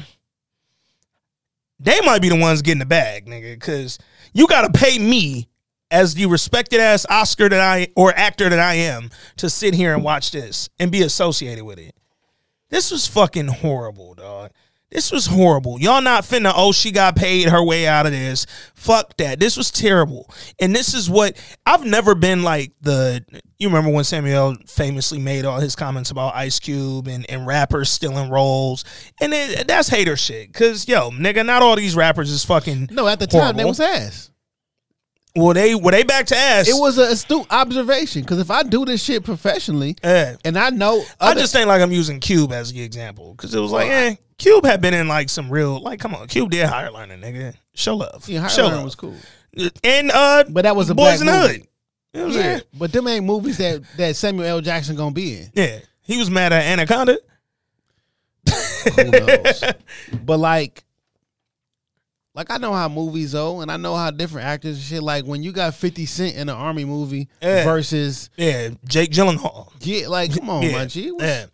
They 1.80 2.02
might 2.02 2.22
be 2.22 2.30
the 2.30 2.36
ones 2.36 2.61
getting 2.61 2.80
the 2.80 2.86
bag, 2.86 3.26
nigga, 3.26 3.53
because 3.53 3.98
you 4.34 4.48
gotta 4.48 4.72
pay 4.72 4.99
me 4.99 5.48
as 5.91 6.14
the 6.14 6.26
respected 6.26 6.80
ass 6.80 7.06
Oscar 7.10 7.49
that 7.49 7.61
I 7.61 7.88
or 7.95 8.14
actor 8.15 8.49
that 8.49 8.60
I 8.60 8.76
am 8.76 9.10
to 9.38 9.49
sit 9.49 9.73
here 9.73 9.94
and 9.94 10.03
watch 10.03 10.31
this 10.31 10.69
and 10.80 10.91
be 10.91 11.02
associated 11.02 11.64
with 11.64 11.80
it. 11.80 11.95
This 12.69 12.91
was 12.91 13.07
fucking 13.07 13.48
horrible, 13.48 14.14
dog. 14.14 14.52
This 14.91 15.11
was 15.11 15.27
horrible. 15.27 15.79
Y'all 15.79 16.01
not 16.01 16.23
finna, 16.23 16.51
oh, 16.55 16.71
she 16.71 16.91
got 16.91 17.15
paid 17.15 17.49
her 17.49 17.63
way 17.63 17.87
out 17.87 18.07
of 18.07 18.11
this. 18.11 18.47
Fuck 18.73 19.17
that. 19.17 19.39
This 19.39 19.55
was 19.55 19.69
terrible. 19.69 20.29
And 20.59 20.75
this 20.75 20.95
is 20.95 21.09
what 21.09 21.37
I've 21.65 21.85
never 21.85 22.15
been 22.15 22.41
like 22.41 22.71
the 22.81 23.23
you 23.59 23.67
remember 23.67 23.91
when 23.91 24.05
Samuel 24.05 24.55
famously 24.65 25.19
made 25.19 25.45
all 25.45 25.59
his 25.59 25.75
comments 25.75 26.11
about 26.11 26.33
Ice 26.33 26.59
Cube 26.59 27.07
and, 27.07 27.29
and 27.29 27.45
rappers 27.45 27.91
stealing 27.91 28.29
roles. 28.29 28.85
And 29.21 29.33
it, 29.33 29.67
that's 29.67 29.89
hater 29.89 30.15
shit. 30.15 30.53
Cause 30.53 30.87
yo, 30.87 31.11
nigga, 31.11 31.45
not 31.45 31.61
all 31.61 31.75
these 31.75 31.95
rappers 31.95 32.31
is 32.31 32.43
fucking 32.45 32.87
No, 32.91 33.07
at 33.07 33.19
the 33.19 33.27
time 33.27 33.57
they 33.57 33.65
was 33.65 33.79
ass. 33.79 34.31
Well, 35.39 35.53
they 35.53 35.75
were 35.75 35.91
they 35.91 36.03
back 36.03 36.25
to 36.27 36.35
ass. 36.37 36.67
It 36.67 36.73
was 36.79 36.97
an 36.97 37.05
astute 37.11 37.47
observation 37.49 38.21
because 38.21 38.39
if 38.39 38.51
I 38.51 38.63
do 38.63 38.85
this 38.85 39.03
shit 39.03 39.23
professionally, 39.23 39.95
Yeah. 40.03 40.35
and 40.45 40.57
I 40.57 40.69
know, 40.69 41.03
I 41.19 41.33
just 41.33 41.53
think 41.53 41.67
like 41.67 41.81
I'm 41.81 41.91
using 41.91 42.19
Cube 42.19 42.51
as 42.51 42.71
the 42.73 42.81
example 42.81 43.31
because 43.33 43.53
it 43.55 43.59
was 43.59 43.71
like, 43.71 43.89
eh, 43.89 44.15
Cube 44.37 44.65
had 44.65 44.81
been 44.81 44.93
in 44.93 45.07
like 45.07 45.29
some 45.29 45.49
real 45.49 45.79
like, 45.81 45.99
come 45.99 46.13
on, 46.15 46.27
Cube 46.27 46.49
did 46.51 46.65
higher 46.67 46.91
learning, 46.91 47.19
nigga. 47.21 47.55
Show 47.73 47.95
love. 47.95 48.27
yeah, 48.27 48.47
Show 48.47 48.63
Learning 48.63 48.75
love. 48.77 48.85
was 48.85 48.95
cool, 48.95 49.15
And 49.83 50.11
uh, 50.11 50.43
but 50.49 50.63
that 50.63 50.75
was 50.75 50.89
a 50.89 50.95
Boys 50.95 51.19
black 51.19 51.19
in 51.21 51.25
the 51.27 51.31
movie. 51.31 51.53
Hood. 51.59 51.67
You 52.13 52.19
know 52.21 52.25
what 52.25 52.33
I'm 52.35 52.37
Yeah, 52.41 52.43
saying? 52.51 52.61
but 52.73 52.91
them 52.91 53.07
ain't 53.07 53.25
movies 53.25 53.57
that 53.59 53.81
that 53.97 54.15
Samuel 54.15 54.45
L. 54.47 54.61
Jackson 54.61 54.95
gonna 54.95 55.11
be 55.11 55.37
in. 55.39 55.51
Yeah, 55.53 55.79
he 56.01 56.17
was 56.17 56.29
mad 56.29 56.51
at 56.53 56.63
Anaconda. 56.65 57.17
Who 58.95 59.03
knows? 59.11 59.63
but 60.25 60.39
like, 60.39 60.83
like 62.39 62.49
I 62.51 62.57
know 62.57 62.71
how 62.73 62.87
movies 62.87 63.33
go, 63.33 63.59
and 63.61 63.69
I 63.69 63.75
know 63.77 63.95
how 63.95 64.11
different 64.11 64.47
actors 64.47 64.77
and 64.77 64.83
shit. 64.85 65.03
Like 65.03 65.25
when 65.25 65.43
you 65.43 65.51
got 65.51 65.75
Fifty 65.75 66.05
Cent 66.05 66.35
in 66.35 66.43
an 66.49 66.55
army 66.55 66.85
movie 66.85 67.27
Yeah. 67.41 67.65
versus 67.65 68.29
Yeah, 68.37 68.69
Jake 68.87 69.11
Gyllenhaal. 69.11 69.71
yeah, 69.81 70.07
like 70.07 70.33
come 70.33 70.49
on, 70.49 70.63
yeah, 70.63 70.71
my 70.71 70.85
G. 70.85 71.11
yeah. 71.19 71.45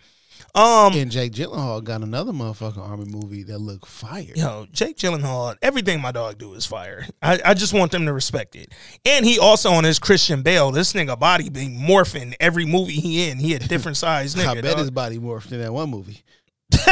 Um, 0.54 0.94
And 0.94 1.12
Jake 1.12 1.34
Gyllenhaal 1.34 1.84
got 1.84 2.02
another 2.02 2.32
motherfucking 2.32 2.78
army 2.78 3.04
movie 3.10 3.44
that 3.44 3.58
looked 3.58 3.88
fire. 3.88 4.32
Yo, 4.36 4.68
Jake 4.72 4.96
Gyllenhaal, 4.96 5.58
everything 5.62 6.00
my 6.00 6.14
dog 6.14 6.38
do 6.38 6.54
is 6.54 6.66
fire. 6.66 7.06
I, 7.22 7.40
I 7.44 7.54
just 7.56 7.74
want 7.74 7.92
them 7.92 8.06
to 8.06 8.14
respect 8.14 8.56
it. 8.56 8.72
And 9.06 9.26
he 9.26 9.38
also 9.38 9.72
on 9.72 9.84
his 9.84 10.00
Christian 10.00 10.44
Bale, 10.44 10.72
this 10.72 10.94
nigga 10.94 11.20
body 11.20 11.50
being 11.50 11.78
morphing 11.78 12.36
every 12.40 12.64
movie 12.64 12.94
he 12.94 13.28
in. 13.30 13.38
He 13.40 13.54
a 13.54 13.60
different 13.60 13.98
size 13.98 14.34
nigga. 14.36 14.48
I 14.48 14.54
bet 14.62 14.64
dog. 14.64 14.78
his 14.80 14.92
body 14.92 15.20
morphed 15.20 15.52
in 15.52 15.60
that 15.60 15.74
one 15.74 15.90
movie. 15.90 16.24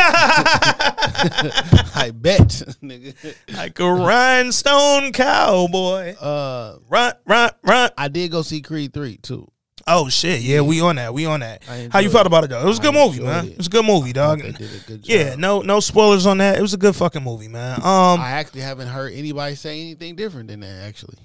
I 1.96 2.12
bet, 2.14 2.48
nigga. 2.82 3.16
like 3.56 3.80
a 3.80 3.94
rhinestone 3.94 5.12
cowboy. 5.12 6.14
Uh, 6.16 6.78
Run, 6.90 7.14
run, 7.26 7.52
run. 7.64 7.90
I 7.98 8.08
did 8.08 8.32
go 8.32 8.42
see 8.42 8.62
Creed 8.62 8.94
three 8.94 9.18
too. 9.18 9.48
Oh 9.86 10.08
shit, 10.08 10.42
yeah, 10.42 10.62
we 10.62 10.80
on 10.82 10.96
that. 10.96 11.14
We 11.14 11.26
on 11.26 11.42
that. 11.42 11.64
How 11.92 12.00
you 12.00 12.10
felt 12.10 12.26
about 12.28 12.46
it 12.46 12.50
though? 12.50 12.62
It 12.62 12.66
was 12.66 12.80
a 12.80 12.82
good 12.82 12.94
movie, 12.94 13.20
man. 13.22 13.48
it. 13.48 13.52
It 13.52 13.58
was 13.58 13.68
a 13.68 13.70
good 13.70 13.86
movie, 13.86 14.14
dog. 14.14 14.42
They 14.42 14.52
did 14.52 14.70
a 14.74 14.88
good. 14.88 15.08
Yeah, 15.08 15.36
no 15.36 15.62
no 15.62 15.80
spoilers 15.80 16.26
on 16.26 16.38
that. 16.38 16.58
It 16.58 16.62
was 16.62 16.74
a 16.74 16.78
good 16.78 16.96
fucking 16.96 17.24
movie, 17.24 17.48
man. 17.50 17.80
Um 17.82 18.20
I 18.22 18.32
actually 18.32 18.62
haven't 18.62 18.88
heard 18.88 19.14
anybody 19.14 19.56
say 19.56 19.82
anything 19.82 20.16
different 20.16 20.48
than 20.48 20.62
that. 20.62 20.84
Actually, 20.88 21.18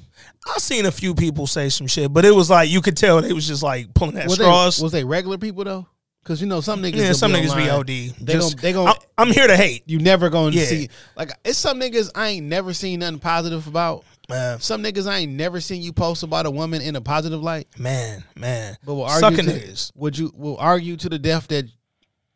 I 0.52 0.58
seen 0.58 0.86
a 0.86 0.90
few 0.92 1.14
people 1.14 1.46
say 1.46 1.68
some 1.68 1.86
shit, 1.86 2.12
but 2.12 2.24
it 2.24 2.32
was 2.32 2.50
like 2.50 2.68
you 2.70 2.80
could 2.80 2.96
tell 2.96 3.20
they 3.22 3.32
was 3.32 3.46
just 3.46 3.62
like 3.62 3.94
pulling 3.94 4.16
at 4.16 4.24
was 4.24 4.34
straws. 4.34 4.78
they 4.78 4.82
was 4.82 4.92
they 4.92 5.04
regular 5.04 5.38
people 5.38 5.62
though? 5.64 5.86
Because 6.28 6.42
you 6.42 6.46
know 6.46 6.60
some 6.60 6.82
niggas. 6.82 6.96
yeah, 6.96 7.12
some 7.12 7.32
be 7.32 7.38
niggas 7.38 7.56
be. 7.56 7.70
OD. 7.70 7.86
They 8.20 8.32
Just- 8.34 8.56
gon' 8.56 8.62
they 8.62 8.72
gon' 8.74 8.88
I'm, 8.88 8.94
I'm 9.16 9.32
here 9.32 9.46
to 9.46 9.56
hate. 9.56 9.82
you 9.86 9.98
never 9.98 10.28
gonna 10.28 10.54
Yeah. 10.54 10.66
see 10.66 10.90
like 11.16 11.30
it's 11.42 11.58
some 11.58 11.80
niggas 11.80 12.10
I 12.14 12.28
ain't 12.28 12.44
never 12.46 12.74
seen 12.74 13.00
nothing 13.00 13.18
positive 13.18 13.66
about. 13.66 14.04
Man, 14.28 14.60
Some 14.60 14.82
niggas 14.82 15.08
I 15.10 15.20
ain't 15.20 15.32
never 15.32 15.58
seen 15.58 15.80
you 15.80 15.90
post 15.94 16.22
about 16.22 16.44
a 16.44 16.50
woman 16.50 16.82
in 16.82 16.96
a 16.96 17.00
positive 17.00 17.42
light. 17.42 17.66
man, 17.78 18.22
man. 18.36 18.76
But 18.84 18.96
we'll 18.96 19.04
argue 19.06 19.20
Sucking 19.38 19.46
to, 19.46 19.52
niggas. 19.58 19.90
Would 19.94 20.18
you 20.18 20.30
will 20.36 20.58
argue 20.58 20.98
to 20.98 21.08
the 21.08 21.18
death 21.18 21.48
that 21.48 21.64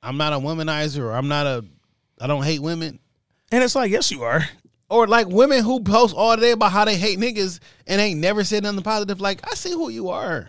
I'm 0.02 0.16
not 0.16 0.32
a 0.32 0.36
womanizer 0.39 1.01
or 1.01 1.12
I'm 1.12 1.28
not 1.28 1.47
a 1.47 1.62
I 2.19 2.27
don't 2.27 2.44
hate 2.44 2.60
women 2.62 2.98
And 3.51 3.62
it's 3.62 3.74
like, 3.74 3.90
yes, 3.90 4.10
you 4.10 4.23
are. 4.23 4.43
or 4.89 5.06
like 5.06 5.28
women 5.28 5.62
who 5.62 5.81
post 5.81 6.16
all 6.16 6.35
day 6.39 6.52
about 6.52 6.73
how 6.73 6.86
they 6.86 6.97
hate 6.97 7.19
niggas 7.19 7.59
and 7.86 8.01
ain't 8.01 8.20
never 8.20 8.43
said 8.43 8.62
nothing 8.62 8.82
positive. 8.82 9.20
Like 9.20 9.47
I 9.47 9.52
see 9.55 9.73
who 9.73 9.90
you 9.90 10.09
are. 10.09 10.48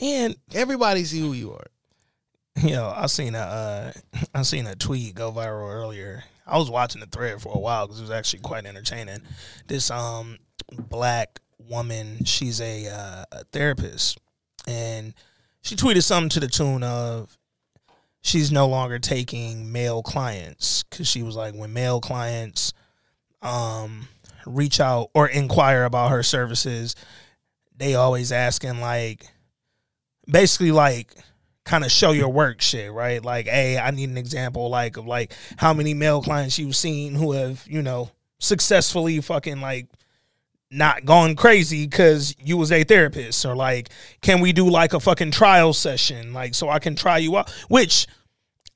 And 0.00 0.34
Everybody 0.52 1.04
see 1.04 1.20
who 1.20 1.34
you 1.34 1.52
are. 1.52 1.66
Yo, 2.64 2.92
I 2.94 3.06
seen 3.06 3.34
a 3.34 3.38
uh, 3.38 3.92
I 4.34 4.42
seen 4.42 4.66
a 4.66 4.74
tweet 4.74 5.14
go 5.14 5.32
viral 5.32 5.72
earlier. 5.72 6.24
I 6.46 6.58
was 6.58 6.70
watching 6.70 7.00
the 7.00 7.06
thread 7.06 7.40
for 7.40 7.54
a 7.54 7.58
while 7.58 7.86
because 7.86 8.00
it 8.00 8.02
was 8.02 8.10
actually 8.10 8.40
quite 8.40 8.66
entertaining. 8.66 9.22
This 9.66 9.90
um 9.90 10.38
black 10.78 11.40
woman, 11.58 12.24
she's 12.24 12.60
a, 12.60 12.88
uh, 12.88 13.24
a 13.32 13.44
therapist, 13.52 14.18
and 14.66 15.14
she 15.62 15.74
tweeted 15.74 16.02
something 16.02 16.28
to 16.30 16.40
the 16.40 16.48
tune 16.48 16.82
of 16.82 17.38
she's 18.20 18.52
no 18.52 18.68
longer 18.68 18.98
taking 18.98 19.72
male 19.72 20.02
clients 20.02 20.82
because 20.82 21.08
she 21.08 21.22
was 21.22 21.36
like 21.36 21.54
when 21.54 21.72
male 21.72 22.00
clients 22.00 22.74
um 23.40 24.08
reach 24.44 24.80
out 24.80 25.08
or 25.14 25.28
inquire 25.28 25.84
about 25.84 26.10
her 26.10 26.22
services, 26.22 26.94
they 27.74 27.94
always 27.94 28.32
asking 28.32 28.80
like 28.80 29.26
basically 30.30 30.72
like 30.72 31.14
kind 31.64 31.84
of 31.84 31.92
show 31.92 32.12
your 32.12 32.28
work 32.28 32.60
shit, 32.60 32.92
right? 32.92 33.24
Like, 33.24 33.46
hey, 33.46 33.78
I 33.78 33.90
need 33.90 34.10
an 34.10 34.18
example 34.18 34.68
like 34.68 34.96
of 34.96 35.06
like 35.06 35.32
how 35.56 35.72
many 35.74 35.94
male 35.94 36.22
clients 36.22 36.58
you've 36.58 36.76
seen 36.76 37.14
who 37.14 37.32
have, 37.32 37.64
you 37.68 37.82
know, 37.82 38.10
successfully 38.38 39.20
fucking 39.20 39.60
like 39.60 39.86
not 40.70 41.04
gone 41.04 41.34
crazy 41.34 41.86
because 41.86 42.34
you 42.38 42.56
was 42.56 42.70
a 42.70 42.84
therapist 42.84 43.44
or 43.44 43.56
like 43.56 43.90
can 44.22 44.40
we 44.40 44.52
do 44.52 44.68
like 44.68 44.92
a 44.92 45.00
fucking 45.00 45.30
trial 45.32 45.72
session 45.72 46.32
like 46.32 46.54
so 46.54 46.68
i 46.68 46.78
can 46.78 46.94
try 46.94 47.18
you 47.18 47.36
out? 47.36 47.50
Which 47.68 48.06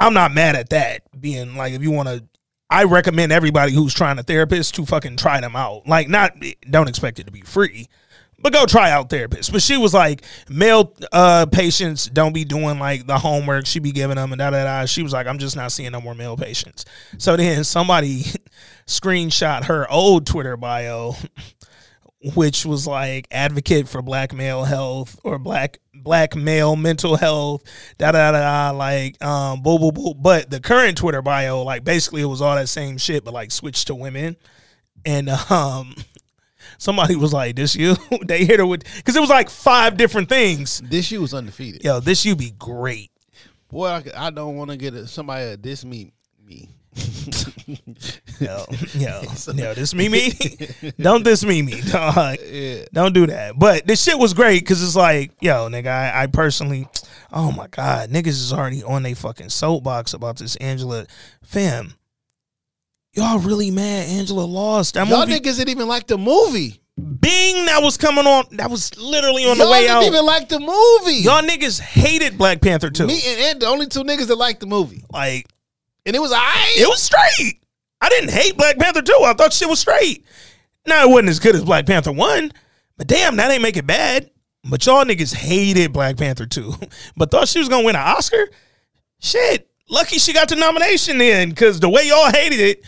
i'm 0.00 0.12
not 0.12 0.34
mad 0.34 0.56
at 0.56 0.70
that 0.70 1.02
being 1.18 1.56
like 1.56 1.72
if 1.72 1.82
you 1.82 1.92
want 1.92 2.08
to 2.08 2.24
i 2.68 2.82
recommend 2.82 3.30
everybody 3.30 3.72
who's 3.72 3.94
trying 3.94 4.18
a 4.18 4.24
therapist 4.24 4.74
to 4.74 4.84
fucking 4.84 5.16
try 5.16 5.40
them 5.40 5.54
out. 5.56 5.86
Like 5.86 6.08
not 6.08 6.36
don't 6.68 6.88
expect 6.88 7.20
it 7.20 7.24
to 7.24 7.32
be 7.32 7.42
free 7.42 7.88
but 8.44 8.52
go 8.52 8.66
try 8.66 8.90
out 8.90 9.08
therapists. 9.08 9.50
But 9.50 9.62
she 9.62 9.78
was 9.78 9.94
like, 9.94 10.22
male 10.50 10.94
uh, 11.12 11.46
patients 11.46 12.04
don't 12.04 12.34
be 12.34 12.44
doing 12.44 12.78
like 12.78 13.06
the 13.06 13.18
homework 13.18 13.64
she 13.64 13.78
be 13.78 13.90
giving 13.90 14.16
them 14.16 14.32
and 14.32 14.38
da 14.38 14.50
da 14.50 14.64
da. 14.64 14.84
She 14.84 15.02
was 15.02 15.14
like, 15.14 15.26
I'm 15.26 15.38
just 15.38 15.56
not 15.56 15.72
seeing 15.72 15.92
no 15.92 16.00
more 16.02 16.14
male 16.14 16.36
patients. 16.36 16.84
So 17.16 17.38
then 17.38 17.64
somebody 17.64 18.24
screenshot 18.86 19.64
her 19.64 19.90
old 19.90 20.26
Twitter 20.26 20.58
bio, 20.58 21.14
which 22.34 22.66
was 22.66 22.86
like 22.86 23.26
advocate 23.30 23.88
for 23.88 24.02
black 24.02 24.34
male 24.34 24.64
health 24.64 25.18
or 25.24 25.38
black 25.38 25.78
black 25.94 26.36
male 26.36 26.76
mental 26.76 27.16
health, 27.16 27.62
da 27.96 28.12
da 28.12 28.30
da 28.30 28.40
da, 28.72 28.76
like 28.76 29.24
um 29.24 29.62
boo 29.62 29.78
boo 29.78 29.90
boo. 29.90 30.12
But 30.12 30.50
the 30.50 30.60
current 30.60 30.98
Twitter 30.98 31.22
bio, 31.22 31.62
like 31.62 31.82
basically 31.82 32.20
it 32.20 32.26
was 32.26 32.42
all 32.42 32.56
that 32.56 32.68
same 32.68 32.98
shit, 32.98 33.24
but 33.24 33.32
like 33.32 33.52
switched 33.52 33.86
to 33.86 33.94
women. 33.94 34.36
And 35.06 35.30
um 35.30 35.94
somebody 36.78 37.16
was 37.16 37.32
like, 37.32 37.56
"This 37.56 37.74
you?" 37.74 37.96
they 38.22 38.44
hit 38.44 38.60
her 38.60 38.66
with 38.66 38.84
because 38.96 39.16
it 39.16 39.20
was 39.20 39.30
like 39.30 39.50
five 39.50 39.96
different 39.96 40.28
things. 40.28 40.80
This 40.80 41.10
you 41.10 41.20
was 41.20 41.34
undefeated. 41.34 41.84
Yo, 41.84 42.00
this 42.00 42.24
you 42.24 42.36
be 42.36 42.50
great. 42.50 43.10
Boy, 43.68 43.88
I, 43.88 44.04
I 44.16 44.30
don't 44.30 44.56
want 44.56 44.70
to 44.70 44.76
get 44.76 44.94
a, 44.94 45.06
somebody 45.06 45.50
to 45.50 45.56
diss 45.56 45.84
me. 45.84 46.12
Me. 46.46 46.70
Yo, 48.40 48.64
yo, 48.94 49.22
yo, 49.54 49.74
this 49.74 49.94
me 49.94 50.08
me. 50.08 50.32
Don't 50.98 51.24
this 51.24 51.44
me 51.44 51.62
me, 51.62 51.80
dog. 51.82 52.38
Yeah. 52.44 52.84
Don't 52.92 53.14
do 53.14 53.26
that. 53.26 53.58
But 53.58 53.86
this 53.86 54.02
shit 54.02 54.18
was 54.18 54.34
great 54.34 54.60
because 54.60 54.82
it's 54.82 54.96
like, 54.96 55.32
yo, 55.40 55.68
nigga, 55.68 55.86
I, 55.86 56.22
I 56.22 56.26
personally, 56.26 56.88
oh 57.32 57.52
my 57.52 57.68
god, 57.68 58.10
niggas 58.10 58.26
is 58.28 58.52
already 58.52 58.82
on 58.82 59.02
they 59.02 59.14
fucking 59.14 59.50
soapbox 59.50 60.14
about 60.14 60.38
this 60.38 60.56
Angela, 60.56 61.06
fam. 61.42 61.94
Y'all 63.14 63.38
really 63.38 63.70
mad 63.70 64.08
Angela 64.08 64.44
lost 64.44 64.94
that 64.94 65.08
Y'all 65.08 65.20
movie? 65.26 65.38
niggas 65.38 65.56
didn't 65.58 65.68
even 65.70 65.88
like 65.88 66.06
the 66.06 66.18
movie. 66.18 66.80
Bing, 66.96 67.66
that 67.66 67.80
was 67.82 67.96
coming 67.96 68.26
on. 68.26 68.44
That 68.52 68.70
was 68.70 68.96
literally 68.96 69.44
on 69.44 69.56
Y'all 69.56 69.66
the 69.66 69.72
way 69.72 69.88
out. 69.88 70.00
didn't 70.00 70.14
even 70.14 70.26
like 70.26 70.48
the 70.48 70.60
movie. 70.60 71.20
Y'all 71.22 71.42
niggas 71.42 71.80
hated 71.80 72.38
Black 72.38 72.60
Panther 72.60 72.90
2. 72.90 73.06
Me 73.06 73.20
and 73.26 73.40
Ed, 73.40 73.60
the 73.60 73.66
only 73.66 73.86
two 73.86 74.04
niggas 74.04 74.26
that 74.28 74.36
liked 74.36 74.60
the 74.60 74.66
movie. 74.66 75.04
Like 75.10 75.46
And 76.06 76.14
it 76.14 76.20
was 76.20 76.32
I. 76.32 76.74
it 76.76 76.88
was 76.88 77.02
straight. 77.02 77.60
I 78.00 78.08
didn't 78.10 78.30
hate 78.30 78.56
Black 78.56 78.78
Panther 78.78 79.02
2. 79.02 79.12
I 79.24 79.32
thought 79.34 79.52
shit 79.52 79.68
was 79.68 79.80
straight. 79.80 80.24
Now 80.86 81.02
it 81.04 81.10
wasn't 81.10 81.30
as 81.30 81.40
good 81.40 81.54
as 81.54 81.64
Black 81.64 81.86
Panther 81.86 82.12
1, 82.12 82.52
but 82.98 83.06
damn, 83.06 83.36
that 83.36 83.50
ain't 83.50 83.62
make 83.62 83.76
it 83.76 83.86
bad. 83.86 84.30
But 84.68 84.84
y'all 84.86 85.04
niggas 85.04 85.34
hated 85.34 85.92
Black 85.92 86.16
Panther 86.16 86.46
2, 86.46 86.74
but 87.16 87.30
thought 87.30 87.48
she 87.48 87.58
was 87.58 87.68
gonna 87.68 87.84
win 87.84 87.96
an 87.96 88.02
Oscar. 88.02 88.48
Shit, 89.20 89.68
lucky 89.88 90.18
she 90.18 90.32
got 90.32 90.48
the 90.48 90.56
nomination 90.56 91.18
then, 91.18 91.48
because 91.50 91.80
the 91.80 91.88
way 91.88 92.06
y'all 92.06 92.30
hated 92.30 92.60
it, 92.60 92.84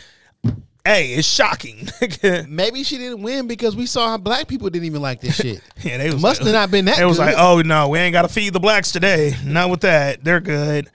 hey, 0.87 1.13
it's 1.13 1.27
shocking. 1.27 1.87
Maybe 2.47 2.83
she 2.83 2.97
didn't 2.97 3.21
win 3.21 3.47
because 3.47 3.75
we 3.75 3.85
saw 3.85 4.09
how 4.09 4.17
black 4.17 4.47
people 4.47 4.69
didn't 4.69 4.85
even 4.85 5.01
like 5.01 5.21
this 5.21 5.35
shit. 5.41 5.61
yeah, 5.81 5.97
they 5.97 6.11
was 6.11 6.21
Must 6.21 6.41
have 6.41 6.53
not 6.53 6.71
been 6.71 6.85
that 6.85 6.99
It 6.99 7.05
was 7.05 7.19
like, 7.19 7.35
oh 7.37 7.61
no, 7.61 7.89
we 7.89 7.99
ain't 7.99 8.13
gotta 8.13 8.29
feed 8.29 8.53
the 8.53 8.59
blacks 8.59 8.91
today. 8.91 9.35
Not 9.43 9.69
with 9.69 9.81
that. 9.81 10.23
They're 10.23 10.39
good. 10.39 10.89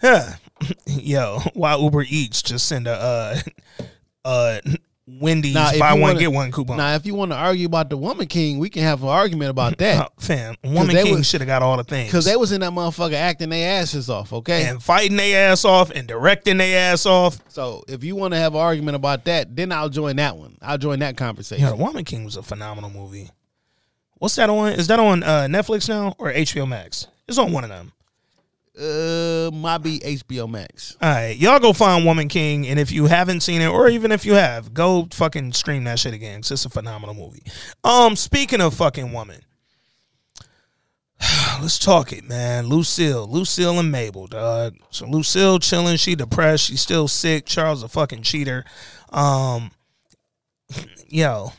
Huh. 0.00 0.32
Yo, 0.86 1.40
why 1.54 1.76
Uber 1.76 2.04
Eats 2.08 2.42
just 2.42 2.66
send 2.66 2.86
a 2.86 2.92
uh 2.92 3.40
uh 4.24 4.60
Wendy's 5.08 5.54
Now, 5.54 5.70
if 5.70 5.78
buy 5.78 5.92
one 5.92 6.00
wanna- 6.00 6.18
get 6.18 6.32
one 6.32 6.50
coupon. 6.50 6.78
Now, 6.78 6.94
if 6.96 7.06
you 7.06 7.14
want 7.14 7.30
to 7.30 7.36
argue 7.36 7.66
about 7.66 7.88
the 7.90 7.96
Woman 7.96 8.26
King, 8.26 8.58
we 8.58 8.68
can 8.68 8.82
have 8.82 9.02
an 9.04 9.08
argument 9.08 9.50
about 9.50 9.78
that. 9.78 10.00
Uh, 10.06 10.08
fam, 10.18 10.56
Woman 10.64 10.96
they 10.96 11.04
King 11.04 11.22
should 11.22 11.40
have 11.42 11.46
got 11.46 11.62
all 11.62 11.76
the 11.76 11.84
things. 11.84 12.08
Because 12.08 12.24
they 12.24 12.34
was 12.34 12.50
in 12.50 12.60
that 12.62 12.72
motherfucker 12.72 13.14
acting 13.14 13.50
their 13.50 13.80
asses 13.80 14.10
off, 14.10 14.32
okay? 14.32 14.64
and 14.66 14.82
fighting 14.82 15.16
their 15.16 15.52
ass 15.52 15.64
off 15.64 15.90
and 15.90 16.08
directing 16.08 16.56
their 16.58 16.92
ass 16.92 17.06
off. 17.06 17.38
so 17.48 17.84
if 17.86 18.02
you 18.02 18.16
want 18.16 18.34
to 18.34 18.38
have 18.38 18.54
an 18.54 18.60
argument 18.60 18.96
about 18.96 19.24
that, 19.26 19.54
then 19.54 19.70
I'll 19.70 19.88
join 19.88 20.16
that 20.16 20.36
one. 20.36 20.58
I'll 20.60 20.78
join 20.78 20.98
that 20.98 21.16
conversation. 21.16 21.62
Yeah, 21.64 21.70
the 21.70 21.76
Woman 21.76 22.04
King 22.04 22.24
was 22.24 22.36
a 22.36 22.42
phenomenal 22.42 22.90
movie. 22.90 23.30
What's 24.18 24.34
that 24.36 24.50
on? 24.50 24.72
Is 24.72 24.88
that 24.88 24.98
on 24.98 25.22
uh, 25.22 25.42
Netflix 25.42 25.88
now 25.88 26.14
or 26.18 26.32
HBO 26.32 26.66
Max? 26.66 27.06
It's 27.28 27.38
on 27.38 27.52
one 27.52 27.62
of 27.64 27.70
them. 27.70 27.92
Uh, 28.78 29.50
might 29.54 29.78
be 29.78 30.00
HBO 30.00 30.48
Max. 30.50 30.96
All 31.00 31.08
right, 31.08 31.36
y'all 31.36 31.58
go 31.58 31.72
find 31.72 32.04
Woman 32.04 32.28
King, 32.28 32.66
and 32.66 32.78
if 32.78 32.92
you 32.92 33.06
haven't 33.06 33.40
seen 33.40 33.62
it, 33.62 33.68
or 33.68 33.88
even 33.88 34.12
if 34.12 34.26
you 34.26 34.34
have, 34.34 34.74
go 34.74 35.08
fucking 35.12 35.52
stream 35.54 35.84
that 35.84 35.98
shit 35.98 36.12
again. 36.12 36.42
'cause 36.42 36.50
it's 36.50 36.64
a 36.66 36.68
phenomenal 36.70 37.14
movie. 37.14 37.42
Um, 37.82 38.16
speaking 38.16 38.60
of 38.60 38.74
fucking 38.74 39.12
woman, 39.12 39.40
let's 41.60 41.78
talk 41.78 42.12
it, 42.12 42.24
man. 42.28 42.66
Lucille, 42.66 43.26
Lucille 43.26 43.78
and 43.78 43.90
Mabel, 43.90 44.26
dog. 44.26 44.76
So 44.90 45.06
Lucille 45.06 45.58
chilling, 45.58 45.96
she 45.96 46.14
depressed, 46.14 46.64
she's 46.66 46.82
still 46.82 47.08
sick. 47.08 47.46
Charles 47.46 47.82
a 47.82 47.88
fucking 47.88 48.22
cheater. 48.22 48.64
Um, 49.10 49.70
yo, 51.08 51.52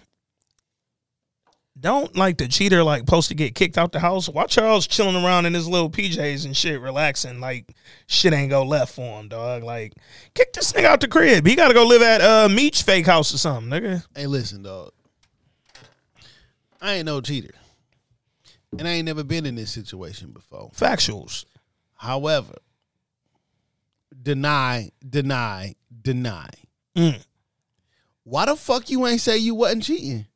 don't 1.79 2.15
like 2.15 2.37
the 2.37 2.47
cheater 2.47 2.83
like 2.83 3.01
supposed 3.01 3.29
to 3.29 3.35
get 3.35 3.55
kicked 3.55 3.77
out 3.77 3.91
the 3.91 3.99
house. 3.99 4.27
Why 4.29 4.45
Charles 4.45 4.87
chilling 4.87 5.15
around 5.15 5.45
in 5.45 5.53
his 5.53 5.67
little 5.67 5.89
PJs 5.89 6.45
and 6.45 6.55
shit, 6.55 6.81
relaxing 6.81 7.39
like 7.39 7.73
shit 8.07 8.33
ain't 8.33 8.49
go 8.49 8.63
left 8.63 8.95
for 8.95 9.19
him, 9.19 9.27
dog. 9.27 9.63
Like 9.63 9.93
kick 10.33 10.53
this 10.53 10.71
nigga 10.73 10.85
out 10.85 11.01
the 11.01 11.07
crib. 11.07 11.45
He 11.45 11.55
got 11.55 11.67
to 11.67 11.73
go 11.73 11.85
live 11.85 12.01
at 12.01 12.21
uh 12.21 12.49
Meech 12.49 12.83
fake 12.83 13.05
house 13.05 13.33
or 13.33 13.37
something, 13.37 13.69
nigga. 13.69 14.05
Hey, 14.15 14.27
listen, 14.27 14.63
dog. 14.63 14.91
I 16.81 16.95
ain't 16.95 17.05
no 17.05 17.21
cheater, 17.21 17.55
and 18.77 18.87
I 18.87 18.91
ain't 18.91 19.05
never 19.05 19.23
been 19.23 19.45
in 19.45 19.55
this 19.55 19.71
situation 19.71 20.31
before. 20.31 20.69
Factuals. 20.75 21.45
However, 21.95 22.55
deny, 24.21 24.91
deny, 25.07 25.75
deny. 26.01 26.49
Mm. 26.95 27.25
Why 28.23 28.45
the 28.45 28.55
fuck 28.55 28.89
you 28.89 29.07
ain't 29.07 29.21
say 29.21 29.37
you 29.37 29.55
wasn't 29.55 29.83
cheating? 29.83 30.27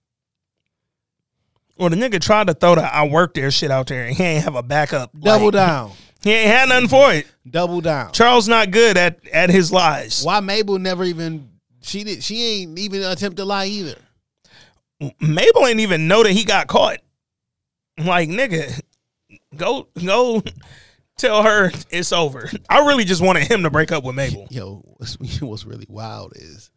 Well, 1.81 1.89
the 1.89 1.95
nigga 1.95 2.21
tried 2.21 2.45
to 2.45 2.53
throw 2.53 2.75
the 2.75 2.83
I 2.83 3.07
work 3.07 3.33
there 3.33 3.49
shit 3.49 3.71
out 3.71 3.87
there 3.87 4.05
and 4.05 4.15
he 4.15 4.23
ain't 4.23 4.43
have 4.43 4.53
a 4.53 4.61
backup. 4.61 5.19
Double 5.19 5.45
like, 5.45 5.53
down. 5.53 5.91
He 6.23 6.31
ain't 6.31 6.51
had 6.51 6.69
nothing 6.69 6.87
for 6.87 7.11
it. 7.11 7.25
Double 7.49 7.81
down. 7.81 8.11
Charles 8.11 8.47
not 8.47 8.69
good 8.69 8.95
at 8.95 9.27
at 9.29 9.49
his 9.49 9.71
lies. 9.71 10.23
Why 10.23 10.39
Mabel 10.39 10.77
never 10.77 11.03
even 11.03 11.49
she 11.81 12.03
did 12.03 12.23
she 12.23 12.61
ain't 12.61 12.77
even 12.77 13.01
attempt 13.01 13.37
to 13.37 13.45
lie 13.45 13.65
either. 13.65 13.95
Mabel 15.19 15.65
ain't 15.65 15.79
even 15.79 16.07
know 16.07 16.21
that 16.21 16.33
he 16.33 16.43
got 16.43 16.67
caught. 16.67 16.99
Like, 17.97 18.29
nigga, 18.29 18.79
go 19.57 19.87
go 20.05 20.43
tell 21.17 21.41
her 21.41 21.71
it's 21.89 22.11
over. 22.11 22.51
I 22.69 22.85
really 22.85 23.05
just 23.05 23.23
wanted 23.23 23.49
him 23.49 23.63
to 23.63 23.71
break 23.71 23.91
up 23.91 24.03
with 24.03 24.13
Mabel. 24.13 24.45
Yo, 24.51 24.83
what's, 25.39 25.65
really 25.65 25.87
wild 25.89 26.33
is 26.35 26.69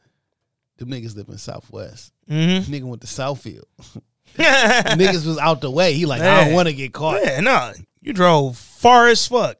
them 0.78 0.88
niggas 0.88 1.14
live 1.14 1.28
in 1.28 1.36
Southwest. 1.36 2.14
Mhm. 2.30 2.62
Nigga 2.62 2.84
went 2.84 3.02
to 3.02 3.06
Southfield. 3.06 3.64
niggas 4.38 5.26
was 5.26 5.38
out 5.38 5.60
the 5.60 5.70
way. 5.70 5.94
He 5.94 6.06
like, 6.06 6.22
I 6.22 6.44
don't 6.44 6.54
want 6.54 6.68
to 6.68 6.74
get 6.74 6.92
caught. 6.92 7.20
Yeah, 7.24 7.40
nah. 7.40 7.72
You 8.00 8.12
drove 8.12 8.56
far 8.58 9.08
as 9.08 9.26
fuck. 9.26 9.56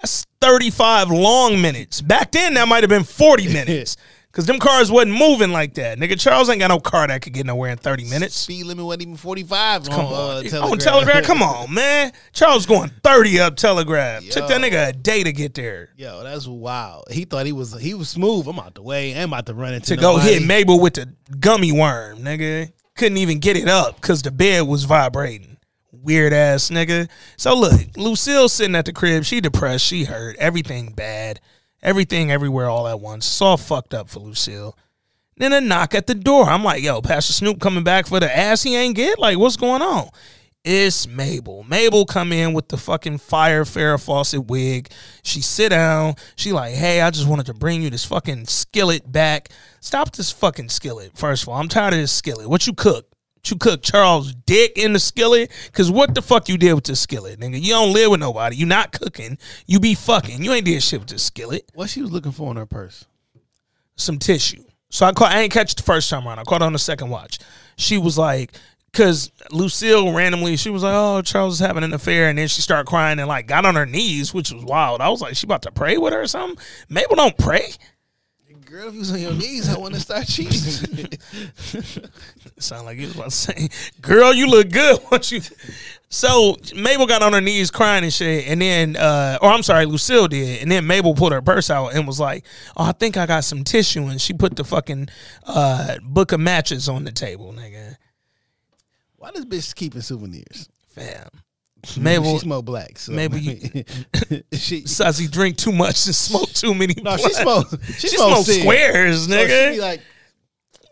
That's 0.00 0.26
35 0.40 1.10
long 1.10 1.60
minutes. 1.60 2.00
Back 2.00 2.32
then, 2.32 2.54
that 2.54 2.66
might 2.68 2.82
have 2.82 2.90
been 2.90 3.04
40 3.04 3.48
minutes. 3.52 3.96
Because 4.26 4.46
them 4.46 4.58
cars 4.58 4.90
wasn't 4.90 5.12
moving 5.18 5.52
like 5.52 5.74
that. 5.74 5.98
Nigga, 5.98 6.18
Charles 6.18 6.48
ain't 6.48 6.58
got 6.60 6.68
no 6.68 6.80
car 6.80 7.06
that 7.06 7.20
could 7.20 7.34
get 7.34 7.44
nowhere 7.44 7.70
in 7.70 7.76
30 7.76 8.04
minutes. 8.08 8.34
Speed 8.34 8.64
limit 8.64 8.82
wasn't 8.86 9.02
even 9.02 9.16
45 9.18 9.90
Come 9.90 10.06
on, 10.06 10.06
on. 10.06 10.10
uh, 10.10 10.36
on 10.36 10.42
Telegraph. 10.48 10.80
Telegraph, 10.80 11.24
come 11.24 11.42
on, 11.42 11.74
man. 11.74 12.12
Charles 12.32 12.64
going 12.64 12.90
30 13.04 13.40
up 13.40 13.56
Telegraph. 13.56 14.26
Took 14.30 14.48
that 14.48 14.58
nigga 14.62 14.88
a 14.88 14.92
day 14.94 15.22
to 15.22 15.34
get 15.34 15.52
there. 15.52 15.90
Yo, 15.96 16.22
that's 16.22 16.46
wild. 16.46 17.04
He 17.10 17.26
thought 17.26 17.44
he 17.44 17.52
was 17.52 17.78
he 17.78 17.92
was 17.92 18.08
smooth. 18.08 18.48
I'm 18.48 18.58
out 18.58 18.74
the 18.74 18.80
way. 18.80 19.12
I'm 19.12 19.28
about 19.34 19.44
to 19.46 19.54
run 19.54 19.74
into 19.74 19.94
to 19.94 20.00
go 20.00 20.16
hit 20.16 20.42
Mabel 20.42 20.80
with 20.80 20.94
the 20.94 21.12
gummy 21.38 21.70
worm, 21.70 22.20
nigga. 22.20 22.72
Couldn't 22.96 23.18
even 23.18 23.38
get 23.38 23.56
it 23.56 23.68
up 23.68 23.96
because 23.96 24.22
the 24.22 24.30
bed 24.30 24.66
was 24.66 24.84
vibrating. 24.84 25.56
Weird 25.90 26.32
ass 26.32 26.70
nigga. 26.70 27.08
So 27.36 27.54
look, 27.54 27.80
Lucille 27.96 28.48
sitting 28.48 28.76
at 28.76 28.86
the 28.86 28.92
crib. 28.92 29.24
She 29.24 29.40
depressed. 29.40 29.84
She 29.84 30.04
hurt. 30.04 30.36
Everything 30.38 30.92
bad. 30.92 31.40
Everything 31.82 32.30
everywhere 32.30 32.68
all 32.68 32.88
at 32.88 33.00
once. 33.00 33.26
It's 33.26 33.40
all 33.40 33.56
fucked 33.56 33.94
up 33.94 34.08
for 34.08 34.20
Lucille. 34.20 34.76
Then 35.36 35.52
a 35.52 35.60
knock 35.60 35.94
at 35.94 36.06
the 36.06 36.14
door. 36.14 36.44
I'm 36.44 36.62
like, 36.62 36.82
yo, 36.82 37.00
Pastor 37.02 37.32
Snoop 37.32 37.60
coming 37.60 37.84
back 37.84 38.06
for 38.06 38.20
the 38.20 38.36
ass 38.36 38.62
he 38.62 38.76
ain't 38.76 38.96
get? 38.96 39.18
Like, 39.18 39.38
what's 39.38 39.56
going 39.56 39.82
on? 39.82 40.08
It's 40.64 41.08
Mabel. 41.08 41.64
Mabel 41.68 42.06
come 42.06 42.32
in 42.32 42.52
with 42.52 42.68
the 42.68 42.76
fucking 42.76 43.18
fire 43.18 43.64
Farrah 43.64 44.00
Fawcett 44.00 44.46
wig. 44.46 44.90
She 45.24 45.40
sit 45.40 45.70
down. 45.70 46.14
She 46.36 46.52
like, 46.52 46.74
hey, 46.74 47.00
I 47.00 47.10
just 47.10 47.26
wanted 47.26 47.46
to 47.46 47.54
bring 47.54 47.82
you 47.82 47.90
this 47.90 48.04
fucking 48.04 48.46
skillet 48.46 49.10
back. 49.10 49.48
Stop 49.80 50.12
this 50.12 50.30
fucking 50.30 50.68
skillet. 50.68 51.16
First 51.16 51.42
of 51.42 51.48
all, 51.48 51.56
I'm 51.56 51.66
tired 51.66 51.94
of 51.94 52.00
this 52.00 52.12
skillet. 52.12 52.48
What 52.48 52.68
you 52.68 52.74
cook? 52.74 53.08
What 53.34 53.50
you 53.50 53.56
cook 53.56 53.82
Charles 53.82 54.34
dick 54.34 54.78
in 54.78 54.92
the 54.92 55.00
skillet? 55.00 55.50
Cause 55.72 55.90
what 55.90 56.14
the 56.14 56.22
fuck 56.22 56.48
you 56.48 56.56
did 56.56 56.74
with 56.74 56.84
the 56.84 56.94
skillet, 56.94 57.40
nigga? 57.40 57.60
You 57.60 57.72
don't 57.72 57.92
live 57.92 58.12
with 58.12 58.20
nobody. 58.20 58.54
You 58.54 58.66
not 58.66 58.92
cooking. 58.92 59.38
You 59.66 59.80
be 59.80 59.96
fucking. 59.96 60.44
You 60.44 60.52
ain't 60.52 60.64
did 60.64 60.80
shit 60.80 61.00
with 61.00 61.08
the 61.08 61.18
skillet. 61.18 61.68
What 61.74 61.90
she 61.90 62.02
was 62.02 62.12
looking 62.12 62.30
for 62.30 62.52
in 62.52 62.56
her 62.56 62.66
purse? 62.66 63.04
Some 63.96 64.20
tissue. 64.20 64.62
So 64.90 65.06
I 65.06 65.12
caught. 65.12 65.32
I 65.32 65.40
ain't 65.40 65.52
catch 65.52 65.74
the 65.74 65.82
first 65.82 66.08
time 66.08 66.28
around. 66.28 66.38
I 66.38 66.44
caught 66.44 66.62
on 66.62 66.74
the 66.74 66.78
second 66.78 67.08
watch. 67.08 67.38
She 67.76 67.96
was 67.96 68.18
like, 68.18 68.52
because 68.92 69.30
Lucille 69.50 70.12
randomly, 70.12 70.56
she 70.56 70.70
was 70.70 70.82
like, 70.82 70.94
"Oh, 70.94 71.22
Charles 71.22 71.54
is 71.54 71.66
having 71.66 71.82
an 71.82 71.94
affair," 71.94 72.28
and 72.28 72.38
then 72.38 72.48
she 72.48 72.60
started 72.60 72.86
crying 72.86 73.18
and 73.18 73.28
like 73.28 73.46
got 73.46 73.64
on 73.64 73.74
her 73.74 73.86
knees, 73.86 74.34
which 74.34 74.52
was 74.52 74.64
wild. 74.64 75.00
I 75.00 75.08
was 75.08 75.22
like, 75.22 75.34
"She 75.34 75.46
about 75.46 75.62
to 75.62 75.72
pray 75.72 75.96
with 75.96 76.12
her 76.12 76.20
or 76.20 76.26
something?" 76.26 76.62
Mabel 76.88 77.16
don't 77.16 77.36
pray. 77.38 77.72
Girl, 78.66 78.88
if 78.88 78.94
you 78.94 79.00
was 79.00 79.12
on 79.12 79.20
your 79.20 79.34
knees, 79.34 79.68
I 79.68 79.78
want 79.78 79.92
to 79.92 80.00
start 80.00 80.26
cheating. 80.26 80.58
Sound 82.58 82.86
like 82.86 82.96
you 82.96 83.06
was 83.06 83.14
about 83.14 83.24
to 83.24 83.30
say, 83.30 83.68
"Girl, 84.00 84.32
you 84.32 84.46
look 84.46 84.70
good." 84.70 84.98
What 85.08 85.30
you? 85.30 85.40
So 86.08 86.56
Mabel 86.74 87.06
got 87.06 87.22
on 87.22 87.32
her 87.34 87.40
knees 87.40 87.70
crying 87.70 88.04
and 88.04 88.12
shit, 88.12 88.46
and 88.46 88.62
then, 88.62 88.96
uh, 88.96 89.38
or 89.42 89.50
I'm 89.50 89.62
sorry, 89.62 89.84
Lucille 89.84 90.28
did, 90.28 90.62
and 90.62 90.70
then 90.70 90.86
Mabel 90.86 91.14
pulled 91.14 91.32
her 91.32 91.42
purse 91.42 91.68
out 91.68 91.94
and 91.94 92.06
was 92.06 92.20
like, 92.20 92.44
"Oh, 92.76 92.84
I 92.84 92.92
think 92.92 93.16
I 93.16 93.26
got 93.26 93.44
some 93.44 93.62
tissue," 93.64 94.06
and 94.06 94.20
she 94.20 94.32
put 94.32 94.56
the 94.56 94.64
fucking 94.64 95.08
uh, 95.46 95.96
book 96.02 96.32
of 96.32 96.40
matches 96.40 96.88
on 96.88 97.04
the 97.04 97.12
table, 97.12 97.52
nigga. 97.52 97.91
Why 99.22 99.30
this 99.32 99.44
bitch 99.44 99.74
keeping 99.76 100.00
souvenirs? 100.00 100.68
Fam. 100.88 101.28
Maybe 101.98 102.24
she 102.24 102.38
smoke 102.38 102.64
black. 102.64 102.98
So 102.98 103.12
Maybe 103.12 103.40
you, 103.40 104.42
she 104.52 104.86
says 104.86 105.16
he 105.18 105.28
drink 105.28 105.56
too 105.56 105.70
much 105.72 106.06
and 106.06 106.14
smoke 106.14 106.48
too 106.50 106.74
many. 106.74 106.94
No, 107.02 107.16
she 107.16 107.32
smoke- 107.32 107.68
she 107.98 108.08
She, 108.08 108.16
smoke 108.16 108.44
squares, 108.46 109.26
So 109.26 109.30
nigga. 109.32 109.68
she 109.70 109.76
be 109.76 109.80
like, 109.80 110.00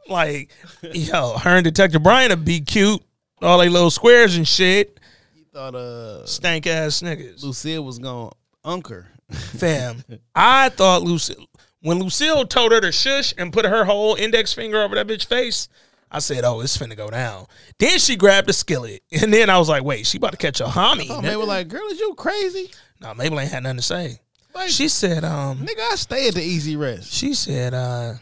like, 0.08 0.50
yo, 0.92 1.38
her 1.38 1.56
and 1.56 1.64
Detective 1.64 2.02
Bryant 2.04 2.30
would 2.30 2.44
be 2.44 2.60
cute. 2.60 3.02
All 3.42 3.58
they 3.58 3.68
little 3.68 3.90
squares 3.90 4.36
and 4.36 4.46
shit. 4.46 5.00
You 5.34 5.44
thought 5.52 5.74
uh 5.74 6.24
Stank 6.26 6.66
ass 6.66 7.00
niggas. 7.02 7.42
Lucille 7.42 7.84
was 7.84 7.98
gonna 7.98 8.30
unker. 8.64 9.06
Fam, 9.30 10.02
I 10.34 10.68
thought 10.70 11.02
Lucille 11.02 11.46
when 11.82 11.98
Lucille 11.98 12.44
told 12.46 12.72
her 12.72 12.80
to 12.80 12.92
shush 12.92 13.32
and 13.38 13.52
put 13.52 13.64
her 13.64 13.84
whole 13.86 14.14
index 14.16 14.52
finger 14.52 14.82
over 14.82 14.94
that 14.96 15.06
bitch 15.06 15.24
face. 15.26 15.68
I 16.10 16.18
said, 16.18 16.44
"Oh, 16.44 16.60
it's 16.60 16.76
finna 16.76 16.96
go 16.96 17.10
down." 17.10 17.46
Then 17.78 17.98
she 17.98 18.16
grabbed 18.16 18.48
the 18.48 18.52
skillet, 18.52 19.02
and 19.12 19.32
then 19.32 19.50
I 19.50 19.58
was 19.58 19.68
like, 19.68 19.84
"Wait, 19.84 20.06
she 20.06 20.18
about 20.18 20.32
to 20.32 20.36
catch 20.36 20.60
a 20.60 20.64
homie." 20.64 21.06
Oh, 21.10 21.20
they 21.20 21.36
were 21.36 21.44
like, 21.44 21.68
"Girl, 21.68 21.86
is 21.90 22.00
you 22.00 22.14
crazy?" 22.14 22.70
"No, 23.00 23.14
Mabel 23.14 23.40
ain't 23.40 23.50
had 23.50 23.62
nothing 23.62 23.78
to 23.78 23.82
say." 23.82 24.20
Like, 24.54 24.70
she 24.70 24.88
said, 24.88 25.24
"Um, 25.24 25.58
nigga, 25.58 25.92
I 25.92 25.94
stay 25.94 26.28
at 26.28 26.34
the 26.34 26.42
Easy 26.42 26.76
Rest." 26.76 27.12
She 27.12 27.34
said, 27.34 27.72
uh, 27.72 28.14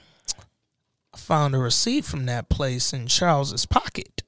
I 1.14 1.16
found 1.16 1.54
a 1.54 1.58
receipt 1.58 2.04
from 2.04 2.26
that 2.26 2.48
place 2.48 2.92
in 2.92 3.06
Charles's 3.06 3.64
pocket. 3.64 4.22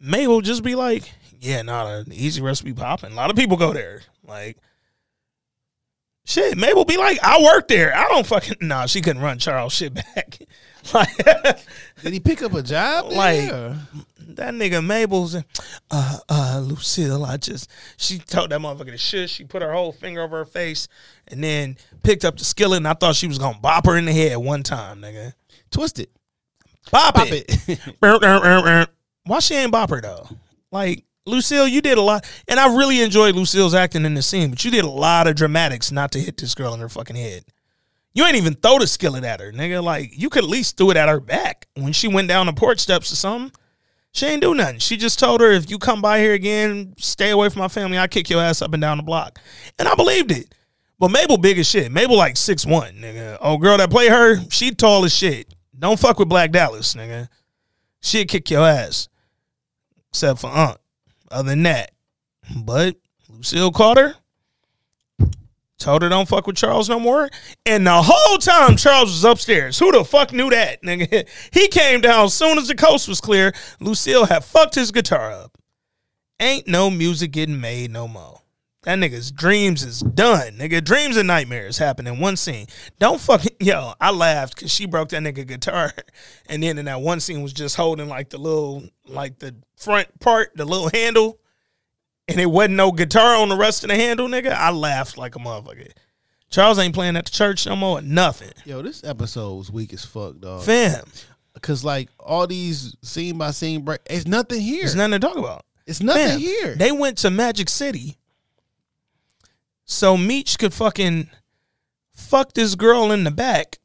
Mabel 0.00 0.40
just 0.40 0.62
be 0.62 0.74
like, 0.74 1.12
yeah, 1.40 1.62
nah, 1.62 2.02
the 2.02 2.14
easy 2.14 2.40
recipe 2.40 2.72
popping. 2.72 3.12
A 3.12 3.14
lot 3.14 3.30
of 3.30 3.36
people 3.36 3.56
go 3.56 3.72
there. 3.72 4.02
Like, 4.24 4.58
shit, 6.24 6.56
Mabel 6.56 6.84
be 6.84 6.96
like, 6.96 7.18
I 7.22 7.42
work 7.42 7.68
there. 7.68 7.94
I 7.96 8.08
don't 8.08 8.26
fucking, 8.26 8.56
nah, 8.60 8.86
she 8.86 9.00
couldn't 9.00 9.22
run 9.22 9.38
Charles 9.38 9.72
shit 9.72 9.94
back. 9.94 10.38
like, 10.94 11.16
Did 12.02 12.12
he 12.12 12.20
pick 12.20 12.42
up 12.42 12.54
a 12.54 12.62
job? 12.62 13.12
like, 13.12 13.52
or- 13.52 13.76
that 14.34 14.54
nigga 14.54 14.84
Mabel's, 14.84 15.34
uh, 15.90 16.18
uh, 16.28 16.60
Lucille, 16.64 17.24
I 17.24 17.36
just, 17.38 17.70
she 17.96 18.18
told 18.18 18.50
that 18.50 18.60
motherfucker 18.60 18.90
to 18.92 18.98
shush. 18.98 19.30
She 19.30 19.44
put 19.44 19.62
her 19.62 19.72
whole 19.72 19.92
finger 19.92 20.22
over 20.22 20.38
her 20.38 20.44
face 20.44 20.86
and 21.28 21.42
then 21.42 21.76
picked 22.02 22.24
up 22.24 22.36
the 22.38 22.44
skillet 22.44 22.76
and 22.78 22.88
I 22.88 22.94
thought 22.94 23.16
she 23.16 23.26
was 23.26 23.38
gonna 23.38 23.58
bop 23.58 23.86
her 23.86 23.96
in 23.96 24.04
the 24.04 24.12
head 24.12 24.36
one 24.36 24.62
time, 24.62 25.00
nigga. 25.00 25.32
Twist 25.70 25.98
it. 25.98 26.10
Bop, 26.90 27.14
Bop 27.14 27.28
it. 27.30 27.78
Why 29.24 29.38
she 29.40 29.54
ain't 29.54 29.72
bop 29.72 29.90
her 29.90 30.00
though? 30.00 30.28
Like, 30.70 31.04
Lucille, 31.26 31.68
you 31.68 31.82
did 31.82 31.98
a 31.98 32.02
lot, 32.02 32.24
and 32.48 32.58
I 32.58 32.74
really 32.74 33.02
enjoyed 33.02 33.34
Lucille's 33.34 33.74
acting 33.74 34.04
in 34.06 34.14
the 34.14 34.22
scene, 34.22 34.50
but 34.50 34.64
you 34.64 34.70
did 34.70 34.84
a 34.84 34.90
lot 34.90 35.26
of 35.26 35.36
dramatics 35.36 35.92
not 35.92 36.12
to 36.12 36.18
hit 36.18 36.38
this 36.38 36.54
girl 36.54 36.72
in 36.72 36.80
her 36.80 36.88
fucking 36.88 37.16
head. 37.16 37.44
You 38.14 38.24
ain't 38.24 38.36
even 38.36 38.54
throw 38.54 38.78
the 38.78 38.86
skillet 38.86 39.24
at 39.24 39.40
her, 39.40 39.52
nigga. 39.52 39.82
Like, 39.82 40.10
you 40.12 40.30
could 40.30 40.44
at 40.44 40.50
least 40.50 40.76
throw 40.76 40.90
it 40.90 40.96
at 40.96 41.08
her 41.08 41.20
back 41.20 41.66
when 41.74 41.92
she 41.92 42.08
went 42.08 42.28
down 42.28 42.46
the 42.46 42.52
porch 42.52 42.80
steps 42.80 43.12
or 43.12 43.16
something. 43.16 43.52
She 44.12 44.26
ain't 44.26 44.42
do 44.42 44.54
nothing. 44.54 44.78
She 44.78 44.96
just 44.96 45.18
told 45.18 45.40
her, 45.40 45.52
if 45.52 45.70
you 45.70 45.78
come 45.78 46.00
by 46.00 46.18
here 46.18 46.32
again, 46.32 46.94
stay 46.98 47.30
away 47.30 47.48
from 47.50 47.60
my 47.60 47.68
family, 47.68 47.98
I'll 47.98 48.08
kick 48.08 48.30
your 48.30 48.42
ass 48.42 48.62
up 48.62 48.72
and 48.72 48.80
down 48.80 48.96
the 48.96 49.02
block. 49.02 49.38
And 49.78 49.86
I 49.86 49.94
believed 49.94 50.32
it. 50.32 50.54
But 50.98 51.10
Mabel 51.10 51.36
big 51.36 51.58
as 51.58 51.68
shit. 51.68 51.92
Mabel 51.92 52.16
like 52.16 52.36
six 52.36 52.66
one, 52.66 52.94
nigga. 52.94 53.38
Oh, 53.40 53.58
girl 53.58 53.76
that 53.76 53.90
play 53.90 54.08
her, 54.08 54.38
she 54.50 54.72
tall 54.72 55.04
as 55.04 55.14
shit. 55.14 55.54
Don't 55.78 56.00
fuck 56.00 56.18
with 56.18 56.28
Black 56.28 56.50
Dallas, 56.50 56.94
nigga. 56.94 57.28
She'll 58.00 58.24
kick 58.24 58.50
your 58.50 58.66
ass. 58.66 59.08
Except 60.10 60.40
for 60.40 60.50
Aunt. 60.50 60.78
Other 61.30 61.50
than 61.50 61.62
that. 61.64 61.92
But 62.56 62.96
Lucille 63.28 63.70
Carter, 63.70 64.16
Told 65.78 66.02
her 66.02 66.08
don't 66.08 66.28
fuck 66.28 66.46
with 66.46 66.56
Charles 66.56 66.88
no 66.88 66.98
more. 66.98 67.28
And 67.64 67.86
the 67.86 68.02
whole 68.02 68.38
time 68.38 68.76
Charles 68.76 69.10
was 69.10 69.24
upstairs. 69.24 69.78
Who 69.78 69.92
the 69.92 70.04
fuck 70.04 70.32
knew 70.32 70.50
that? 70.50 70.82
Nigga? 70.84 71.28
He 71.52 71.68
came 71.68 72.00
down 72.00 72.26
as 72.26 72.34
soon 72.34 72.58
as 72.58 72.68
the 72.68 72.74
coast 72.74 73.06
was 73.08 73.20
clear. 73.20 73.52
Lucille 73.80 74.26
had 74.26 74.44
fucked 74.44 74.74
his 74.74 74.90
guitar 74.90 75.30
up. 75.30 75.56
Ain't 76.40 76.68
no 76.68 76.90
music 76.90 77.32
getting 77.32 77.60
made 77.60 77.90
no 77.90 78.08
more. 78.08 78.40
That 78.84 78.98
nigga's 78.98 79.32
dreams 79.32 79.82
is 79.82 80.00
done. 80.00 80.52
Nigga, 80.52 80.82
dreams 80.82 81.16
and 81.16 81.26
nightmares 81.26 81.78
happen 81.78 82.06
in 82.06 82.20
one 82.20 82.36
scene. 82.36 82.66
Don't 82.98 83.20
fucking 83.20 83.56
yo. 83.60 83.92
I 84.00 84.10
laughed 84.12 84.54
because 84.54 84.70
she 84.70 84.86
broke 84.86 85.08
that 85.10 85.22
nigga 85.22 85.46
guitar, 85.46 85.92
and 86.48 86.62
then 86.62 86.78
in 86.78 86.84
that 86.86 87.00
one 87.00 87.20
scene 87.20 87.42
was 87.42 87.52
just 87.52 87.76
holding 87.76 88.08
like 88.08 88.30
the 88.30 88.38
little, 88.38 88.84
like 89.06 89.40
the 89.40 89.56
front 89.76 90.20
part, 90.20 90.52
the 90.54 90.64
little 90.64 90.90
handle, 90.94 91.38
and 92.28 92.38
it 92.38 92.46
wasn't 92.46 92.74
no 92.74 92.92
guitar 92.92 93.36
on 93.36 93.48
the 93.48 93.56
rest 93.56 93.82
of 93.84 93.88
the 93.88 93.96
handle, 93.96 94.28
nigga. 94.28 94.52
I 94.52 94.70
laughed 94.70 95.16
like 95.16 95.34
a 95.34 95.38
motherfucker. 95.38 95.90
Charles 96.50 96.78
ain't 96.78 96.94
playing 96.94 97.16
at 97.16 97.26
the 97.26 97.30
church 97.30 97.66
no 97.66 97.76
more. 97.76 98.00
Nothing. 98.00 98.52
Yo, 98.64 98.82
this 98.82 99.04
episode 99.04 99.54
was 99.56 99.70
weak 99.70 99.92
as 99.92 100.04
fuck, 100.04 100.38
dog. 100.38 100.62
Fam. 100.62 101.04
Cause 101.60 101.84
like 101.84 102.08
all 102.20 102.46
these 102.46 102.94
scene 103.02 103.36
by 103.36 103.50
scene 103.50 103.82
break, 103.82 104.00
it's 104.08 104.26
nothing 104.26 104.60
here. 104.60 104.82
There's 104.82 104.94
nothing 104.94 105.12
to 105.12 105.18
talk 105.18 105.36
about. 105.36 105.64
It's 105.88 106.00
nothing 106.00 106.28
Fam, 106.28 106.38
here. 106.38 106.74
They 106.76 106.92
went 106.92 107.18
to 107.18 107.30
Magic 107.30 107.68
City 107.68 108.16
so 109.84 110.16
Meech 110.16 110.58
could 110.58 110.72
fucking 110.72 111.30
fuck 112.12 112.52
this 112.52 112.74
girl 112.76 113.10
in 113.10 113.24
the 113.24 113.30
back. 113.30 113.78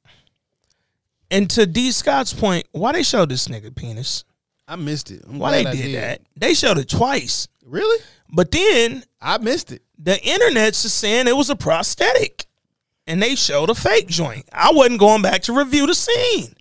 And 1.31 1.49
to 1.51 1.65
D 1.65 1.91
Scott's 1.91 2.33
point, 2.33 2.67
why 2.73 2.91
they 2.91 3.01
show 3.01 3.25
this 3.25 3.47
nigga 3.47 3.75
penis? 3.75 4.23
I 4.67 4.75
missed 4.75 5.11
it. 5.11 5.23
I'm 5.27 5.39
why 5.39 5.51
they 5.51 5.63
did, 5.63 5.81
did. 5.81 5.95
that? 5.95 6.21
They 6.35 6.53
showed 6.53 6.77
it 6.77 6.89
twice. 6.89 7.47
Really? 7.65 8.03
But 8.29 8.51
then 8.51 9.03
I 9.21 9.37
missed 9.37 9.71
it. 9.71 9.81
The 9.97 10.21
internet's 10.21 10.83
just 10.83 10.97
saying 10.97 11.27
it 11.27 11.35
was 11.35 11.49
a 11.49 11.55
prosthetic. 11.55 12.45
And 13.05 13.21
they 13.21 13.35
showed 13.35 13.69
a 13.69 13.75
fake 13.75 14.07
joint. 14.07 14.47
I 14.53 14.71
wasn't 14.71 14.99
going 14.99 15.21
back 15.21 15.41
to 15.43 15.53
review 15.53 15.85
the 15.87 15.93
scene. 15.93 16.53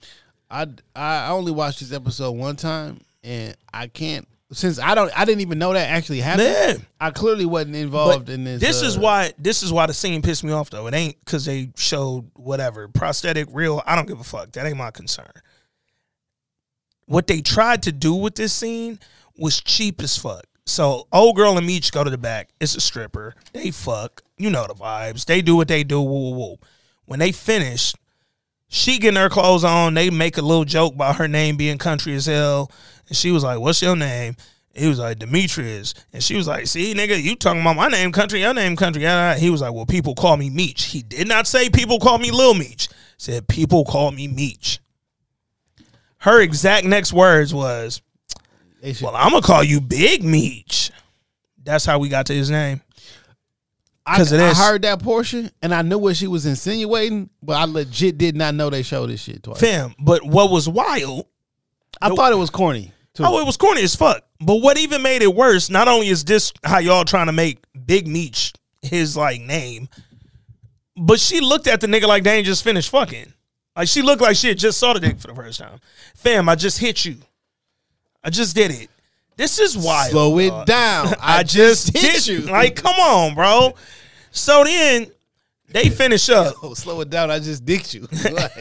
I 0.50 0.66
I 0.94 1.28
only 1.28 1.52
watched 1.52 1.80
this 1.80 1.92
episode 1.92 2.32
one 2.32 2.56
time, 2.56 3.00
and 3.22 3.56
I 3.72 3.86
can't 3.86 4.26
since 4.52 4.78
I 4.78 4.94
don't 4.94 5.10
I 5.18 5.24
didn't 5.24 5.40
even 5.40 5.58
know 5.58 5.72
that 5.72 5.88
actually 5.88 6.20
happened. 6.20 6.48
Yeah. 6.48 6.74
I 7.00 7.10
clearly 7.10 7.46
wasn't 7.46 7.76
involved 7.76 8.26
But 8.26 8.32
in 8.32 8.44
this. 8.44 8.60
This 8.60 8.82
is 8.82 8.98
uh, 8.98 9.00
why 9.00 9.32
this 9.38 9.62
is 9.62 9.72
why 9.72 9.86
the 9.86 9.94
scene 9.94 10.20
pissed 10.20 10.44
me 10.44 10.52
off 10.52 10.70
though. 10.70 10.86
It 10.88 10.94
ain't 10.94 11.16
because 11.24 11.46
they 11.46 11.70
showed 11.76 12.30
whatever 12.34 12.88
prosthetic, 12.88 13.48
real. 13.50 13.82
I 13.86 13.96
don't 13.96 14.06
give 14.06 14.20
a 14.20 14.24
fuck. 14.24 14.52
That 14.52 14.66
ain't 14.66 14.76
my 14.76 14.90
concern. 14.90 15.30
What 17.12 17.26
they 17.26 17.42
tried 17.42 17.82
to 17.82 17.92
do 17.92 18.14
with 18.14 18.36
this 18.36 18.54
scene 18.54 18.98
was 19.36 19.60
cheap 19.60 20.02
as 20.02 20.16
fuck. 20.16 20.46
So 20.64 21.08
old 21.12 21.36
girl 21.36 21.58
and 21.58 21.66
Meech 21.66 21.92
go 21.92 22.02
to 22.02 22.08
the 22.08 22.16
back. 22.16 22.48
It's 22.58 22.74
a 22.74 22.80
stripper. 22.80 23.34
They 23.52 23.70
fuck. 23.70 24.22
You 24.38 24.48
know 24.48 24.66
the 24.66 24.72
vibes. 24.72 25.26
They 25.26 25.42
do 25.42 25.54
what 25.54 25.68
they 25.68 25.84
do. 25.84 26.00
Woo, 26.00 26.30
woo, 26.30 26.38
woo. 26.38 26.56
When 27.04 27.18
they 27.18 27.30
finish, 27.30 27.92
she 28.68 28.98
getting 28.98 29.20
her 29.20 29.28
clothes 29.28 29.62
on. 29.62 29.92
They 29.92 30.08
make 30.08 30.38
a 30.38 30.40
little 30.40 30.64
joke 30.64 30.94
about 30.94 31.16
her 31.16 31.28
name 31.28 31.58
being 31.58 31.76
country 31.76 32.14
as 32.14 32.24
hell. 32.24 32.70
And 33.08 33.14
she 33.14 33.30
was 33.30 33.44
like, 33.44 33.60
What's 33.60 33.82
your 33.82 33.94
name? 33.94 34.34
He 34.74 34.88
was 34.88 34.98
like, 34.98 35.18
Demetrius. 35.18 35.92
And 36.14 36.22
she 36.22 36.34
was 36.34 36.48
like, 36.48 36.66
See, 36.66 36.94
nigga, 36.94 37.22
you 37.22 37.36
talking 37.36 37.60
about 37.60 37.76
my 37.76 37.88
name 37.88 38.10
country, 38.10 38.40
your 38.40 38.54
name 38.54 38.74
country. 38.74 39.02
He 39.38 39.50
was 39.50 39.60
like, 39.60 39.74
Well, 39.74 39.84
people 39.84 40.14
call 40.14 40.38
me 40.38 40.48
Meech. 40.48 40.84
He 40.84 41.02
did 41.02 41.28
not 41.28 41.46
say 41.46 41.68
people 41.68 41.98
call 41.98 42.16
me 42.16 42.30
Lil 42.30 42.54
Meech. 42.54 42.88
Said 43.18 43.48
people 43.48 43.84
call 43.84 44.12
me 44.12 44.28
Meech. 44.28 44.80
Her 46.22 46.40
exact 46.40 46.86
next 46.86 47.12
words 47.12 47.52
was, 47.52 48.00
Well, 49.00 49.14
I'm 49.14 49.30
gonna 49.30 49.42
call 49.42 49.64
you 49.64 49.80
Big 49.80 50.22
Meech. 50.22 50.92
That's 51.62 51.84
how 51.84 51.98
we 51.98 52.08
got 52.08 52.26
to 52.26 52.32
his 52.32 52.48
name. 52.48 52.80
I, 54.06 54.18
Because 54.18 54.32
I 54.32 54.54
heard 54.54 54.82
that 54.82 55.02
portion 55.02 55.50
and 55.62 55.74
I 55.74 55.82
knew 55.82 55.98
what 55.98 56.16
she 56.16 56.28
was 56.28 56.46
insinuating, 56.46 57.28
but 57.42 57.54
I 57.54 57.64
legit 57.64 58.18
did 58.18 58.36
not 58.36 58.54
know 58.54 58.70
they 58.70 58.82
showed 58.82 59.10
this 59.10 59.20
shit 59.20 59.42
twice. 59.42 59.58
Fam, 59.58 59.96
but 59.98 60.24
what 60.24 60.50
was 60.50 60.68
wild 60.68 61.26
I 62.00 62.08
thought 62.10 62.32
it 62.32 62.36
was 62.36 62.50
corny. 62.50 62.92
Too. 63.14 63.24
Oh, 63.26 63.40
it 63.40 63.44
was 63.44 63.56
corny 63.56 63.82
as 63.82 63.94
fuck. 63.96 64.24
But 64.40 64.56
what 64.56 64.78
even 64.78 65.02
made 65.02 65.22
it 65.22 65.34
worse, 65.34 65.70
not 65.70 65.88
only 65.88 66.06
is 66.06 66.24
this 66.24 66.52
how 66.62 66.78
y'all 66.78 67.04
trying 67.04 67.26
to 67.26 67.32
make 67.32 67.58
Big 67.84 68.06
Meech 68.06 68.52
his 68.80 69.16
like 69.16 69.40
name, 69.40 69.88
but 70.96 71.18
she 71.18 71.40
looked 71.40 71.66
at 71.66 71.80
the 71.80 71.88
nigga 71.88 72.06
like 72.06 72.22
they 72.22 72.36
ain't 72.36 72.46
just 72.46 72.62
finished 72.62 72.90
fucking. 72.90 73.32
Like 73.74 73.88
she 73.88 74.02
looked 74.02 74.20
like 74.22 74.36
she 74.36 74.48
had 74.48 74.58
just 74.58 74.78
saw 74.78 74.92
the 74.92 75.00
dick 75.00 75.18
for 75.18 75.28
the 75.28 75.34
first 75.34 75.58
time. 75.58 75.80
Fam, 76.14 76.48
I 76.48 76.54
just 76.54 76.78
hit 76.78 77.04
you. 77.04 77.16
I 78.22 78.30
just 78.30 78.54
did 78.54 78.70
it. 78.70 78.88
This 79.36 79.58
is 79.58 79.76
wild. 79.76 80.10
Slow 80.10 80.38
it 80.38 80.66
down. 80.66 81.14
I, 81.20 81.42
just 81.42 81.96
hit 81.96 82.02
did 82.02 82.26
you. 82.26 82.40
Like, 82.42 82.76
come 82.76 82.94
on, 82.96 83.34
bro. 83.34 83.74
So 84.30 84.62
then 84.64 85.06
they 85.68 85.88
finish 85.88 86.28
up. 86.28 86.54
Oh, 86.62 86.74
slow 86.74 87.00
it 87.00 87.10
down. 87.10 87.30
I 87.30 87.38
just 87.38 87.64
dicked 87.64 87.94
you. 87.94 88.06
Like- 88.30 88.52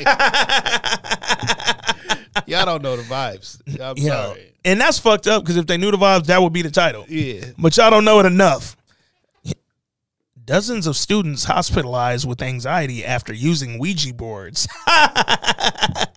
y'all 2.48 2.66
don't 2.66 2.82
know 2.82 2.96
the 2.96 3.04
vibes. 3.04 3.62
I'm 3.80 3.98
Yo, 3.98 4.10
sorry. 4.10 4.54
And 4.64 4.80
that's 4.80 4.98
fucked 4.98 5.28
up 5.28 5.44
because 5.44 5.58
if 5.58 5.68
they 5.68 5.78
knew 5.78 5.92
the 5.92 5.98
vibes, 5.98 6.26
that 6.28 6.42
would 6.42 6.54
be 6.54 6.62
the 6.62 6.72
title. 6.72 7.06
Yeah. 7.08 7.46
But 7.58 7.76
y'all 7.78 7.90
don't 7.90 8.06
know 8.06 8.20
it 8.20 8.26
enough. 8.26 8.78
Dozens 10.44 10.88
of 10.88 10.96
students 10.98 11.44
hospitalized 11.44 12.28
with 12.28 12.42
anxiety 12.42 13.06
after 13.06 13.34
using 13.34 13.78
Ouija 13.80 14.14
boards. 14.14 14.68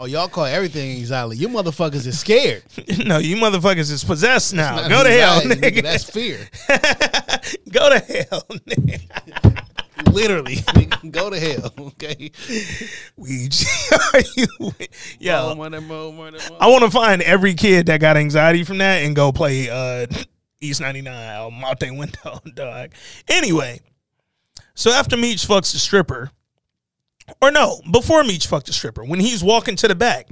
Oh, 0.00 0.04
y'all 0.04 0.28
call 0.28 0.44
everything 0.44 0.96
anxiety. 0.96 1.38
You 1.38 1.48
motherfuckers 1.48 2.06
is 2.06 2.20
scared. 2.20 2.62
no, 3.04 3.18
you 3.18 3.34
motherfuckers 3.34 3.90
is 3.90 4.04
possessed 4.04 4.54
now. 4.54 4.86
Go 4.88 5.02
to 5.02 5.10
hell, 5.10 5.40
nigga. 5.40 5.82
That's 5.82 6.08
fear. 6.08 6.38
Go 7.68 7.90
to 7.90 7.98
hell, 7.98 8.44
nigga. 8.48 9.66
Literally. 10.12 10.54
nigga. 10.54 11.10
Go 11.10 11.30
to 11.30 11.40
hell. 11.40 11.74
Okay. 11.80 12.30
Ouija. 13.16 13.66
Are 14.14 14.22
you? 14.36 14.46
Yo. 15.18 15.50
I 16.60 16.66
want 16.68 16.84
to 16.84 16.90
find 16.92 17.20
every 17.22 17.54
kid 17.54 17.86
that 17.86 18.00
got 18.00 18.16
anxiety 18.16 18.62
from 18.62 18.78
that 18.78 19.02
and 19.02 19.16
go 19.16 19.32
play 19.32 19.68
uh, 19.68 20.06
East 20.60 20.80
99 20.80 21.40
or 21.40 21.52
Monte 21.52 21.90
Window, 21.96 22.40
dog. 22.54 22.90
Anyway, 23.28 23.80
so 24.74 24.90
after 24.90 25.16
Meech 25.16 25.46
fucks 25.46 25.72
the 25.72 25.78
stripper, 25.78 26.30
or 27.42 27.50
no, 27.50 27.80
before 27.90 28.24
Meech 28.24 28.46
fucked 28.46 28.66
the 28.66 28.72
stripper, 28.72 29.04
when 29.04 29.20
he's 29.20 29.42
walking 29.42 29.76
to 29.76 29.88
the 29.88 29.94
back, 29.94 30.28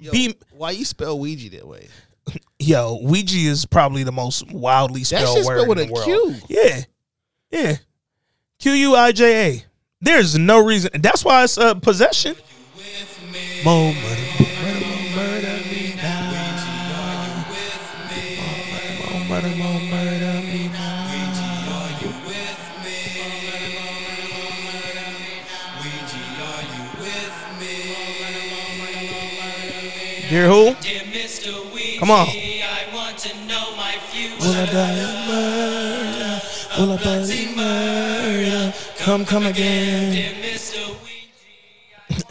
Yo, 0.00 0.12
B, 0.12 0.34
why 0.52 0.70
you 0.72 0.84
spell 0.84 1.18
Ouija 1.18 1.50
that 1.50 1.66
way? 1.66 1.88
yo, 2.58 2.98
Ouija 3.02 3.36
is 3.38 3.66
probably 3.66 4.02
the 4.02 4.12
most 4.12 4.50
wildly 4.52 5.04
spelled 5.04 5.36
shit's 5.36 5.46
word 5.46 5.56
spelled 5.60 5.68
with 5.68 5.78
in 5.78 5.88
the 5.88 5.92
a 5.92 5.94
world. 5.94 6.04
Q. 6.04 6.34
Yeah, 6.48 6.80
yeah, 7.50 7.76
Q 8.58 8.72
U 8.72 8.94
I 8.96 9.12
J 9.12 9.48
A. 9.50 9.64
There's 10.00 10.38
no 10.38 10.62
reason. 10.62 10.90
That's 11.00 11.24
why 11.24 11.44
it's 11.44 11.56
uh, 11.56 11.74
possession. 11.74 12.36
More 13.64 13.94
money, 13.94 13.94
more 13.94 13.94
money, 13.94 14.23
Dear 30.34 30.48
who? 30.48 30.74
Come 32.00 32.10
on. 32.10 32.26
Will 32.26 32.32
I 34.52 34.66
die 34.66 34.90
in 34.98 35.28
murder? 35.28 36.40
Will 36.76 36.90
I 36.90 36.96
die 36.96 37.22
in 37.22 37.56
murder? 37.56 38.74
Come, 38.98 39.24
come 39.24 39.46
again. 39.46 40.34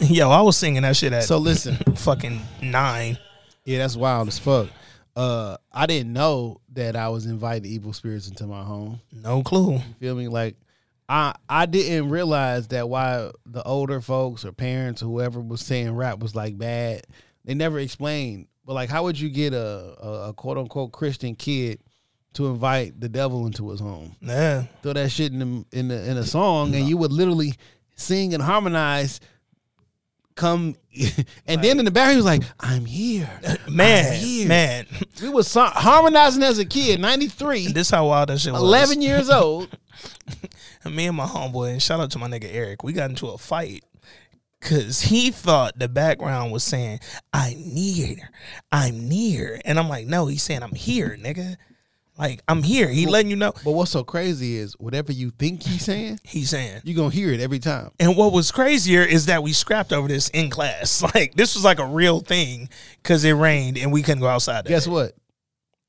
Yo, 0.00 0.28
I 0.28 0.42
was 0.42 0.58
singing 0.58 0.82
that 0.82 0.96
shit 0.96 1.14
at 1.14 1.24
So 1.24 1.38
listen. 1.38 1.76
fucking 1.96 2.42
nine. 2.60 3.16
Yeah, 3.64 3.78
that's 3.78 3.96
wild 3.96 4.28
as 4.28 4.38
fuck. 4.38 4.68
Uh, 5.16 5.56
I 5.72 5.86
didn't 5.86 6.12
know 6.12 6.60
that 6.74 6.96
I 6.96 7.08
was 7.08 7.24
inviting 7.24 7.70
evil 7.70 7.94
spirits 7.94 8.28
into 8.28 8.46
my 8.46 8.64
home. 8.64 9.00
No 9.14 9.42
clue. 9.42 9.76
You 9.76 9.80
feel 9.98 10.14
me? 10.14 10.28
Like, 10.28 10.56
I 11.08 11.36
I 11.48 11.64
didn't 11.64 12.10
realize 12.10 12.68
that 12.68 12.86
why 12.90 13.30
the 13.46 13.62
older 13.62 14.02
folks 14.02 14.44
or 14.44 14.52
parents 14.52 15.02
or 15.02 15.06
whoever 15.06 15.40
was 15.40 15.62
saying 15.62 15.96
rap 15.96 16.18
was 16.18 16.34
like 16.34 16.58
bad. 16.58 17.06
They 17.44 17.54
never 17.54 17.78
explained. 17.78 18.48
But 18.66 18.74
like, 18.74 18.88
how 18.88 19.04
would 19.04 19.18
you 19.20 19.28
get 19.28 19.52
a 19.52 19.94
a, 20.02 20.28
a 20.28 20.32
quote 20.32 20.58
unquote 20.58 20.92
Christian 20.92 21.34
kid 21.34 21.80
to 22.34 22.46
invite 22.46 22.98
the 23.00 23.08
devil 23.08 23.46
into 23.46 23.70
his 23.70 23.80
home? 23.80 24.16
Yeah. 24.20 24.64
Throw 24.82 24.94
that 24.94 25.10
shit 25.10 25.32
in 25.32 25.38
the, 25.38 25.78
in 25.78 25.88
the, 25.88 26.10
in 26.10 26.16
a 26.16 26.24
song, 26.24 26.74
and 26.74 26.88
you 26.88 26.96
would 26.96 27.12
literally 27.12 27.54
sing 27.96 28.34
and 28.34 28.42
harmonize. 28.42 29.20
Come, 30.36 30.74
and 31.46 31.62
then 31.62 31.78
in 31.78 31.84
the 31.84 31.92
back 31.92 32.10
he 32.10 32.16
was 32.16 32.24
like, 32.24 32.42
"I'm 32.58 32.84
here, 32.86 33.30
Man, 33.68 34.12
I'm 34.12 34.18
here." 34.18 34.48
man. 34.48 34.86
We 35.22 35.28
was 35.28 35.46
so- 35.46 35.66
harmonizing 35.66 36.42
as 36.42 36.58
a 36.58 36.64
kid, 36.64 36.98
ninety 37.00 37.28
three. 37.28 37.68
This 37.72 37.90
how 37.90 38.08
wild 38.08 38.30
that 38.30 38.40
shit 38.40 38.52
was. 38.52 38.60
11 38.60 39.00
years 39.00 39.30
old. 39.30 39.68
And 40.82 40.96
me 40.96 41.06
and 41.06 41.16
my 41.16 41.24
homeboy, 41.26 41.70
and 41.70 41.80
shout 41.82 42.00
out 42.00 42.10
to 42.10 42.18
my 42.18 42.26
nigga 42.28 42.48
Eric, 42.52 42.82
we 42.82 42.92
got 42.92 43.10
into 43.10 43.28
a 43.28 43.38
fight 43.38 43.84
because 44.64 45.02
he 45.02 45.30
thought 45.30 45.78
the 45.78 45.88
background 45.88 46.50
was 46.50 46.64
saying, 46.64 47.00
I'm 47.32 47.74
near, 47.74 48.30
I'm 48.72 49.08
near. 49.08 49.60
And 49.64 49.78
I'm 49.78 49.88
like, 49.88 50.06
no, 50.06 50.26
he's 50.26 50.42
saying, 50.42 50.62
I'm 50.62 50.74
here, 50.74 51.16
nigga. 51.20 51.56
Like 52.16 52.42
I'm 52.46 52.62
here. 52.62 52.88
He 52.88 53.06
letting 53.06 53.28
you 53.28 53.34
know. 53.36 53.52
But 53.64 53.72
what's 53.72 53.90
so 53.90 54.04
crazy 54.04 54.56
is 54.56 54.74
whatever 54.74 55.10
you 55.10 55.30
think 55.30 55.64
he's 55.64 55.84
saying, 55.84 56.20
he's 56.22 56.50
saying. 56.50 56.82
You're 56.84 56.96
gonna 56.96 57.10
hear 57.10 57.32
it 57.32 57.40
every 57.40 57.58
time. 57.58 57.90
And 57.98 58.16
what 58.16 58.32
was 58.32 58.52
crazier 58.52 59.02
is 59.02 59.26
that 59.26 59.42
we 59.42 59.52
scrapped 59.52 59.92
over 59.92 60.06
this 60.06 60.28
in 60.28 60.48
class. 60.48 61.02
Like 61.14 61.34
this 61.34 61.54
was 61.54 61.64
like 61.64 61.80
a 61.80 61.86
real 61.86 62.20
thing 62.20 62.68
because 63.02 63.24
it 63.24 63.32
rained 63.32 63.78
and 63.78 63.92
we 63.92 64.02
couldn't 64.02 64.20
go 64.20 64.28
outside. 64.28 64.64
Guess 64.64 64.84
day. 64.84 64.90
what? 64.90 65.12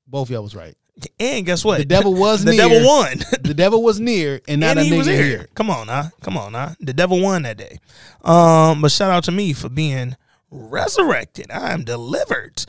Both 0.08 0.30
y'all 0.30 0.44
was 0.44 0.56
right. 0.56 0.76
And 1.20 1.46
guess 1.46 1.66
what? 1.66 1.80
The 1.80 1.86
devil 1.86 2.14
was 2.14 2.44
the 2.46 2.52
near. 2.52 2.62
devil 2.70 2.88
won. 2.88 3.18
the 3.44 3.54
devil 3.54 3.84
was 3.84 4.00
near, 4.00 4.40
and 4.48 4.62
not 4.62 4.72
and 4.72 4.80
a 4.80 4.84
he 4.84 4.92
nigga 4.92 4.98
was 4.98 5.08
here. 5.08 5.24
here. 5.24 5.48
Come 5.54 5.70
on, 5.70 5.88
now. 5.88 6.10
Come 6.22 6.38
on, 6.38 6.54
now. 6.54 6.74
The 6.80 6.94
devil 6.94 7.22
won 7.22 7.44
that 7.44 7.58
day. 7.58 7.80
Um, 8.24 8.82
but 8.82 8.92
shout 8.92 9.12
out 9.12 9.26
to 9.26 9.32
me 9.32 9.52
for 9.54 9.68
being 9.70 10.16
resurrected. 10.50 11.52
I 11.52 11.74
am 11.74 11.84
delivered. 11.84 12.66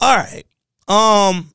All 0.00 0.16
right. 0.16 0.44
Um, 0.88 1.52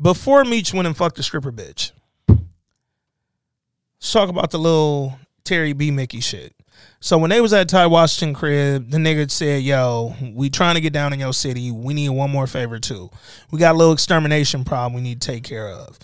before 0.00 0.44
Meech 0.44 0.72
went 0.72 0.86
and 0.86 0.96
fucked 0.96 1.16
the 1.16 1.22
stripper 1.22 1.52
bitch, 1.52 1.92
let's 2.28 4.12
talk 4.12 4.30
about 4.30 4.50
the 4.50 4.58
little 4.58 5.18
Terry 5.44 5.74
B. 5.74 5.90
Mickie 5.90 6.20
shit. 6.20 6.54
So 7.00 7.18
when 7.18 7.30
they 7.30 7.40
was 7.40 7.52
at 7.52 7.68
Ty 7.68 7.86
Washington 7.86 8.34
crib, 8.34 8.90
the 8.90 8.98
nigga 8.98 9.30
said, 9.30 9.62
"Yo, 9.62 10.14
we 10.34 10.50
trying 10.50 10.74
to 10.74 10.80
get 10.80 10.92
down 10.92 11.12
in 11.12 11.20
your 11.20 11.32
city. 11.32 11.70
We 11.70 11.94
need 11.94 12.08
one 12.08 12.30
more 12.30 12.46
favor 12.46 12.78
too. 12.78 13.10
We 13.50 13.58
got 13.58 13.74
a 13.74 13.78
little 13.78 13.92
extermination 13.92 14.64
problem 14.64 14.94
we 14.94 15.02
need 15.02 15.20
to 15.20 15.26
take 15.26 15.44
care 15.44 15.68
of." 15.68 15.98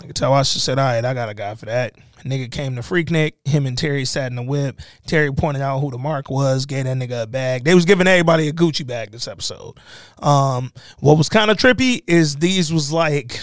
Nigga 0.00 0.14
Ty 0.14 0.28
Washington 0.30 0.60
said, 0.60 0.78
"All 0.78 0.84
right, 0.84 1.04
I 1.04 1.14
got 1.14 1.28
a 1.28 1.34
guy 1.34 1.54
for 1.54 1.66
that." 1.66 1.94
Nigga 2.24 2.50
came 2.50 2.76
to 2.76 2.82
Freaknik. 2.82 3.32
Him 3.44 3.66
and 3.66 3.76
Terry 3.76 4.04
sat 4.04 4.30
in 4.30 4.36
the 4.36 4.42
whip. 4.42 4.80
Terry 5.06 5.32
pointed 5.32 5.60
out 5.60 5.80
who 5.80 5.90
the 5.90 5.98
mark 5.98 6.30
was. 6.30 6.66
Gave 6.66 6.84
that 6.84 6.96
nigga 6.96 7.24
a 7.24 7.26
bag. 7.26 7.64
They 7.64 7.74
was 7.74 7.84
giving 7.84 8.06
everybody 8.06 8.48
a 8.48 8.52
Gucci 8.52 8.86
bag 8.86 9.10
this 9.10 9.26
episode. 9.26 9.74
Um, 10.20 10.72
what 11.00 11.18
was 11.18 11.28
kind 11.28 11.50
of 11.50 11.56
trippy 11.56 12.02
is 12.06 12.36
these 12.36 12.72
was 12.72 12.92
like, 12.92 13.40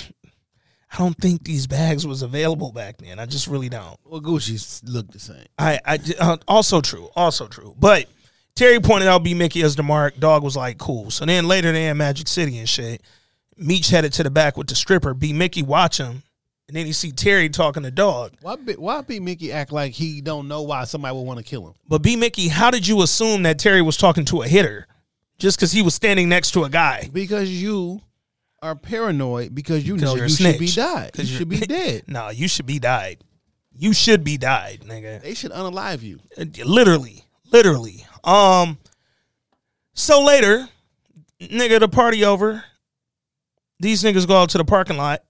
I 0.91 0.97
don't 0.97 1.17
think 1.17 1.43
these 1.43 1.67
bags 1.67 2.07
was 2.07 2.21
available 2.23 2.71
back 2.71 2.97
then. 2.97 3.19
I 3.19 3.25
just 3.25 3.47
really 3.47 3.69
don't. 3.69 3.97
Well, 4.05 4.21
Gucci's 4.21 4.81
look 4.85 5.11
the 5.11 5.19
same. 5.19 5.45
I, 5.57 5.79
I 5.85 5.99
uh, 6.19 6.37
also 6.47 6.81
true, 6.81 7.09
also 7.15 7.47
true. 7.47 7.75
But 7.77 8.07
Terry 8.55 8.79
pointed 8.79 9.07
out 9.07 9.23
B 9.23 9.33
Mickie 9.33 9.61
as 9.61 9.75
the 9.75 9.83
mark. 9.83 10.17
Dog 10.19 10.43
was 10.43 10.57
like, 10.57 10.79
cool. 10.79 11.11
So 11.11 11.25
then 11.25 11.47
later 11.47 11.71
they 11.71 11.87
in 11.87 11.97
Magic 11.97 12.27
City 12.27 12.57
and 12.57 12.67
shit. 12.67 13.01
Meech 13.55 13.89
headed 13.89 14.13
to 14.13 14.23
the 14.23 14.31
back 14.31 14.57
with 14.57 14.67
the 14.67 14.75
stripper. 14.75 15.13
B 15.13 15.31
Mickie 15.33 15.63
watch 15.63 15.97
him, 15.97 16.23
and 16.67 16.75
then 16.75 16.87
you 16.87 16.93
see 16.93 17.11
Terry 17.11 17.49
talking 17.49 17.83
to 17.83 17.91
Dog. 17.91 18.33
Why? 18.41 18.55
Be, 18.55 18.73
why 18.73 19.01
B 19.01 19.19
Mickie 19.19 19.51
act 19.51 19.71
like 19.71 19.91
he 19.91 20.21
don't 20.21 20.47
know 20.47 20.63
why 20.63 20.85
somebody 20.85 21.15
would 21.15 21.23
want 21.23 21.39
to 21.39 21.43
kill 21.43 21.67
him? 21.67 21.73
But 21.87 22.01
B 22.01 22.15
Mickie, 22.15 22.47
how 22.47 22.71
did 22.71 22.87
you 22.87 23.01
assume 23.01 23.43
that 23.43 23.59
Terry 23.59 23.81
was 23.81 23.97
talking 23.97 24.25
to 24.25 24.41
a 24.41 24.47
hitter 24.47 24.87
just 25.37 25.57
because 25.57 25.71
he 25.71 25.81
was 25.81 25.93
standing 25.93 26.29
next 26.29 26.51
to 26.51 26.63
a 26.63 26.69
guy? 26.69 27.09
Because 27.11 27.49
you 27.49 28.01
are 28.61 28.75
paranoid. 28.75 29.53
Because 29.53 29.87
you 29.87 29.97
know 29.97 30.15
you 30.15 30.29
should 30.29 30.59
be 30.59 30.67
died. 30.67 31.11
You 31.17 31.25
should 31.25 31.49
be 31.49 31.59
dead. 31.59 32.03
No, 32.07 32.29
you 32.29 32.47
should 32.47 32.65
be 32.65 32.79
died. 32.79 33.23
You 33.77 33.93
should 33.93 34.23
be 34.23 34.37
died, 34.37 34.81
nigga. 34.85 35.21
They 35.21 35.33
should 35.33 35.51
unalive 35.51 36.01
you. 36.01 36.19
Literally, 36.65 37.23
literally. 37.51 38.05
Um. 38.23 38.77
So 39.93 40.23
later, 40.23 40.67
nigga, 41.41 41.79
the 41.79 41.87
party 41.87 42.23
over. 42.25 42.63
These 43.79 44.03
niggas 44.03 44.27
go 44.27 44.35
out 44.41 44.49
to 44.49 44.57
the 44.57 44.65
parking 44.65 44.97
lot, 44.97 45.23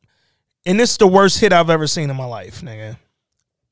and 0.65 0.79
this 0.79 0.91
is 0.91 0.97
the 0.97 1.07
worst 1.07 1.39
hit 1.39 1.53
I've 1.53 1.69
ever 1.69 1.85
seen 1.85 2.09
in 2.09 2.15
my 2.15 2.25
life, 2.25 2.61
nigga. 2.61 2.97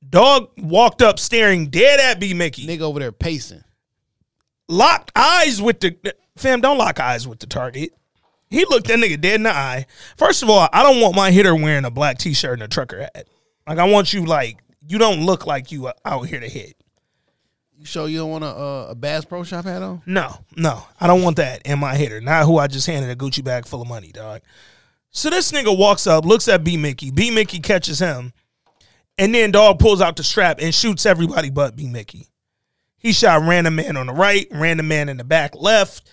Dog 0.07 0.49
walked 0.57 1.01
up 1.01 1.17
staring 1.19 1.69
dead 1.69 1.99
at 1.99 2.19
B 2.19 2.33
Mickie. 2.33 2.67
Nigga 2.67 2.81
over 2.81 2.99
there 2.99 3.11
pacing. 3.11 3.63
Locked 4.69 5.11
eyes 5.15 5.61
with 5.61 5.79
the 5.79 5.95
fam. 6.35 6.61
Don't 6.61 6.77
lock 6.77 6.99
eyes 6.99 7.27
with 7.27 7.39
the 7.39 7.47
target. 7.47 7.91
He 8.49 8.65
looked 8.65 8.87
that 8.87 8.99
nigga 8.99 9.19
dead 9.19 9.35
in 9.35 9.43
the 9.43 9.51
eye. 9.51 9.85
First 10.15 10.41
of 10.43 10.49
all, 10.49 10.69
I 10.71 10.83
don't 10.83 11.01
want 11.01 11.15
my 11.15 11.31
hitter 11.31 11.53
wearing 11.55 11.85
a 11.85 11.91
black 11.91 12.17
t 12.17 12.33
shirt 12.33 12.53
and 12.53 12.63
a 12.63 12.67
trucker 12.67 13.01
hat. 13.01 13.27
Like 13.67 13.77
I 13.77 13.85
want 13.85 14.13
you 14.13 14.25
like 14.25 14.59
you 14.87 14.97
don't 14.97 15.25
look 15.25 15.45
like 15.45 15.71
you 15.71 15.91
out 16.05 16.27
here 16.27 16.39
to 16.39 16.47
hit. 16.47 16.75
You 17.77 17.85
sure 17.85 18.07
you 18.07 18.19
don't 18.19 18.31
want 18.31 18.43
a 18.43 18.47
uh, 18.47 18.87
a 18.89 18.95
Bass 18.95 19.25
Pro 19.25 19.43
Shop 19.43 19.65
hat 19.65 19.83
on? 19.83 20.01
No, 20.05 20.39
no, 20.55 20.83
I 20.99 21.05
don't 21.05 21.21
want 21.21 21.37
that 21.37 21.61
in 21.63 21.77
my 21.77 21.95
hitter. 21.95 22.21
Not 22.21 22.45
who 22.45 22.57
I 22.57 22.67
just 22.67 22.87
handed 22.87 23.11
a 23.11 23.15
Gucci 23.15 23.43
bag 23.43 23.67
full 23.67 23.81
of 23.81 23.87
money, 23.87 24.11
dog. 24.11 24.41
So 25.11 25.29
this 25.29 25.51
nigga 25.51 25.77
walks 25.77 26.07
up, 26.07 26.25
looks 26.25 26.47
at 26.47 26.63
B 26.63 26.77
Mickie. 26.77 27.11
B 27.11 27.29
Mickie 27.29 27.59
catches 27.59 27.99
him, 27.99 28.33
and 29.17 29.33
then 29.33 29.51
dog 29.51 29.79
pulls 29.79 30.01
out 30.01 30.15
the 30.15 30.23
strap 30.23 30.59
and 30.59 30.73
shoots 30.73 31.05
everybody 31.05 31.49
but 31.49 31.75
B 31.75 31.87
Mickie. 31.87 32.29
He 32.97 33.13
shot 33.13 33.47
random 33.47 33.75
man 33.75 33.95
on 33.95 34.07
the 34.07 34.13
right, 34.13 34.47
random 34.51 34.87
man 34.87 35.07
in 35.07 35.17
the 35.17 35.23
back 35.23 35.55
left. 35.55 36.09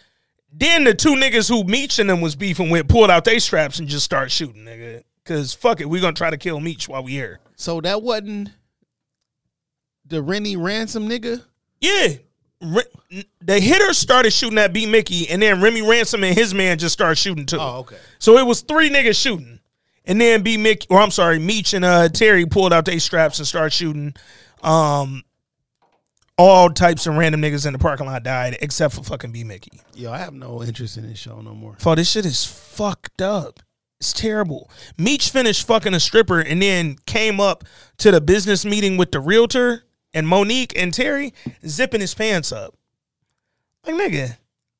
Then 0.56 0.84
the 0.84 0.94
two 0.94 1.14
niggas 1.14 1.48
who 1.48 1.64
Meech 1.64 1.98
and 1.98 2.08
them 2.08 2.20
was 2.20 2.36
beefing 2.36 2.70
with 2.70 2.88
pulled 2.88 3.10
out 3.10 3.24
their 3.24 3.40
straps 3.40 3.80
and 3.80 3.88
just 3.88 4.04
start 4.04 4.30
shooting, 4.30 4.64
nigga. 4.64 5.02
Cause 5.24 5.52
fuck 5.52 5.80
it, 5.80 5.88
we 5.88 6.00
gonna 6.00 6.12
try 6.12 6.30
to 6.30 6.36
kill 6.36 6.60
Meech 6.60 6.88
while 6.88 7.02
we 7.02 7.12
here. 7.12 7.40
So 7.56 7.80
that 7.80 8.02
wasn't 8.02 8.50
the 10.06 10.22
Rennie 10.22 10.56
Ransom 10.56 11.08
nigga. 11.08 11.42
Yeah. 11.80 12.08
Re- 12.60 13.24
the 13.40 13.58
hitter 13.58 13.92
started 13.94 14.32
shooting 14.32 14.58
at 14.58 14.72
B 14.72 14.86
Mickie, 14.86 15.28
and 15.28 15.42
then 15.42 15.60
Remy 15.60 15.82
Ransom 15.82 16.22
and 16.24 16.36
his 16.36 16.54
man 16.54 16.78
just 16.78 16.92
started 16.92 17.16
shooting 17.16 17.46
too. 17.46 17.58
Oh, 17.58 17.78
okay. 17.80 17.96
So 18.18 18.38
it 18.38 18.46
was 18.46 18.60
three 18.60 18.90
niggas 18.90 19.20
shooting. 19.20 19.60
And 20.04 20.20
then 20.20 20.42
B 20.42 20.56
Mickie, 20.56 20.86
or 20.90 21.00
I'm 21.00 21.10
sorry, 21.10 21.38
Meech 21.38 21.74
and 21.74 21.84
uh, 21.84 22.08
Terry 22.10 22.46
pulled 22.46 22.72
out 22.72 22.84
their 22.84 23.00
straps 23.00 23.38
and 23.38 23.48
started 23.48 23.72
shooting. 23.72 24.14
Um, 24.62 25.24
all 26.36 26.70
types 26.70 27.06
of 27.06 27.16
random 27.16 27.42
niggas 27.42 27.66
in 27.66 27.72
the 27.72 27.78
parking 27.78 28.06
lot 28.06 28.22
died 28.22 28.58
except 28.60 28.94
for 28.94 29.02
fucking 29.02 29.32
B 29.32 29.44
Mickie. 29.44 29.80
Yo, 29.94 30.12
I 30.12 30.18
have 30.18 30.34
no 30.34 30.62
interest 30.62 30.96
in 30.96 31.06
this 31.06 31.18
show 31.18 31.40
no 31.40 31.54
more. 31.54 31.76
For 31.78 31.94
this 31.96 32.10
shit 32.10 32.26
is 32.26 32.44
fucked 32.44 33.22
up. 33.22 33.60
It's 34.00 34.12
terrible. 34.12 34.70
Meech 34.98 35.30
finished 35.30 35.66
fucking 35.66 35.94
a 35.94 36.00
stripper 36.00 36.40
and 36.40 36.60
then 36.60 36.96
came 37.06 37.40
up 37.40 37.64
to 37.98 38.10
the 38.10 38.20
business 38.20 38.64
meeting 38.64 38.96
with 38.96 39.12
the 39.12 39.20
realtor 39.20 39.84
and 40.12 40.26
Monique 40.28 40.72
and 40.76 40.92
Terry 40.92 41.32
zipping 41.66 42.00
his 42.00 42.14
pants 42.14 42.52
up. 42.52 42.74
Like 43.86 43.96
nigga, 43.96 44.36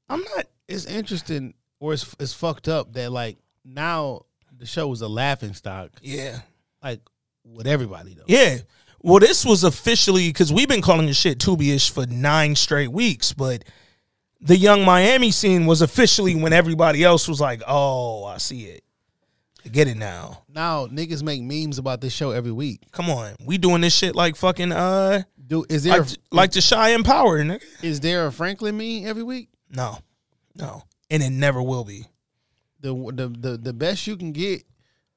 I'm 0.09 0.23
not. 0.37 0.47
It's 0.69 0.87
interesting, 0.87 1.55
or 1.79 1.93
it's 1.93 2.15
it's 2.19 2.33
fucked 2.33 2.69
up 2.69 2.95
that 2.95 3.13
like 3.13 3.39
now 3.65 4.23
the 4.57 4.67
show 4.67 4.91
is 4.93 5.01
a 5.03 5.09
laughing 5.09 5.55
stock. 5.55 5.91
Yeah. 6.03 6.41
Like 6.83 7.01
with 7.45 7.67
everybody 7.67 8.15
though. 8.15 8.25
Yeah. 8.27 8.59
Well, 9.05 9.21
this 9.21 9.45
was 9.45 9.65
officially 9.65 10.29
because 10.29 10.51
we've 10.51 10.67
been 10.67 10.81
calling 10.81 11.05
this 11.05 11.19
shit 11.19 11.39
Tubi-ish 11.39 11.91
for 11.91 12.07
nine 12.07 12.57
straight 12.57 12.91
weeks, 12.91 13.35
but 13.35 13.63
the 14.41 14.57
Yung 14.57 14.83
Miami 14.83 15.31
scene 15.31 15.67
was 15.67 15.83
officially 15.83 16.35
when 16.35 16.55
everybody 16.55 17.05
else 17.05 17.29
was 17.29 17.39
like, 17.39 17.61
"Oh, 17.69 18.25
I 18.25 18.39
see 18.39 18.63
it, 18.65 18.83
I 19.63 19.69
get 19.69 19.89
it 19.89 19.99
now." 19.99 20.45
Now 20.49 20.87
niggas 20.87 21.23
make 21.23 21.43
memes 21.43 21.77
about 21.77 22.01
this 22.01 22.15
show 22.15 22.31
every 22.31 22.51
week. 22.51 22.81
Come 22.93 23.11
on, 23.11 23.35
we 23.45 23.59
doing 23.59 23.83
this 23.83 23.95
shit 23.95 24.17
like 24.17 24.37
fucking 24.37 24.73
uh, 24.73 25.25
Do 25.47 25.67
is 25.69 25.85
there 25.85 26.01
like, 26.01 26.09
like 26.33 26.53
the 26.53 26.63
Shy 26.63 26.89
and 26.91 27.05
Power, 27.05 27.45
nigga? 27.45 27.63
is 27.83 28.01
there 28.01 28.27
a 28.27 28.33
Franklin 28.33 28.79
meme 28.79 29.07
every 29.07 29.23
week? 29.23 29.51
No, 29.69 29.99
no, 30.55 30.83
and 31.11 31.23
it 31.23 31.29
never 31.29 31.63
will 31.63 31.85
be. 31.85 32.07
The 32.81 32.95
the 32.95 33.29
the, 33.29 33.59
the 33.59 33.73
best 33.75 34.07
you 34.07 34.17
can 34.17 34.33
get 34.33 34.63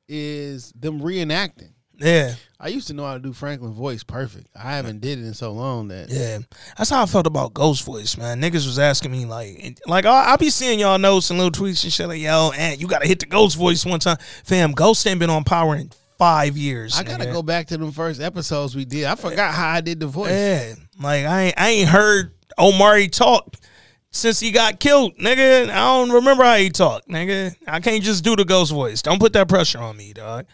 is 0.09 0.73
them 0.73 0.99
reenacting. 0.99 1.71
Yeah, 1.97 2.35
I 2.59 2.69
used 2.69 2.87
to 2.87 2.93
know 2.93 3.05
how 3.05 3.13
to 3.13 3.19
do 3.19 3.33
Franklin 3.33 3.73
voice 3.73 4.03
perfect. 4.03 4.47
I 4.55 4.75
haven't 4.75 5.01
did 5.01 5.19
it 5.19 5.25
in 5.25 5.33
so 5.33 5.51
long 5.51 5.87
that 5.89 6.09
yeah. 6.09 6.39
That's 6.77 6.89
how 6.89 7.03
I 7.03 7.05
felt 7.05 7.27
about 7.27 7.53
Ghost 7.53 7.83
Voice, 7.83 8.17
man. 8.17 8.41
Niggas 8.41 8.65
was 8.65 8.79
asking 8.79 9.11
me 9.11 9.25
like, 9.25 9.79
like 9.87 10.05
I, 10.05 10.33
I 10.33 10.35
be 10.37 10.49
seeing 10.49 10.79
y'all 10.79 10.97
notes 10.97 11.29
and 11.29 11.39
little 11.39 11.51
tweets 11.51 11.83
and 11.83 11.93
shit 11.93 12.07
like, 12.07 12.21
yo, 12.21 12.51
and 12.55 12.79
you 12.79 12.87
gotta 12.87 13.07
hit 13.07 13.19
the 13.19 13.25
Ghost 13.25 13.57
Voice 13.57 13.85
one 13.85 13.99
time, 13.99 14.17
fam. 14.43 14.71
Ghost 14.71 15.05
ain't 15.07 15.19
been 15.19 15.29
on 15.29 15.43
Power 15.43 15.75
in 15.75 15.91
five 16.17 16.57
years. 16.57 16.97
I 16.97 17.03
gotta 17.03 17.25
nigga. 17.25 17.33
go 17.33 17.43
back 17.43 17.67
to 17.67 17.77
them 17.77 17.91
first 17.91 18.21
episodes 18.21 18.75
we 18.75 18.85
did. 18.85 19.05
I 19.05 19.15
forgot 19.15 19.53
how 19.53 19.69
I 19.69 19.81
did 19.81 19.99
the 19.99 20.07
voice. 20.07 20.31
Yeah, 20.31 20.73
like 21.01 21.25
I 21.25 21.41
ain't, 21.43 21.55
I 21.57 21.69
ain't 21.69 21.89
heard 21.89 22.33
Omari 22.59 23.07
talk 23.07 23.55
since 24.11 24.39
he 24.39 24.51
got 24.51 24.79
killed, 24.79 25.17
nigga. 25.17 25.69
I 25.69 25.75
don't 25.75 26.11
remember 26.11 26.43
how 26.43 26.55
he 26.55 26.69
talked, 26.69 27.07
nigga. 27.07 27.55
I 27.67 27.79
can't 27.79 28.03
just 28.03 28.23
do 28.23 28.35
the 28.35 28.45
ghost 28.45 28.71
voice. 28.71 29.01
Don't 29.01 29.19
put 29.19 29.33
that 29.33 29.47
pressure 29.47 29.79
on 29.79 29.97
me, 29.97 30.13
dog. 30.13 30.45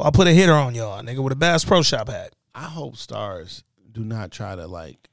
If 0.00 0.06
I 0.06 0.10
put 0.10 0.28
a 0.28 0.32
hitter 0.32 0.54
on 0.54 0.74
y'all, 0.74 1.02
nigga, 1.02 1.22
with 1.22 1.34
a 1.34 1.36
Bass 1.36 1.62
Pro 1.62 1.82
Shop 1.82 2.08
hat. 2.08 2.32
I 2.54 2.64
hope 2.64 2.96
Starz 2.96 3.64
do 3.92 4.02
not 4.02 4.30
try 4.30 4.56
to 4.56 4.66
like 4.66 5.10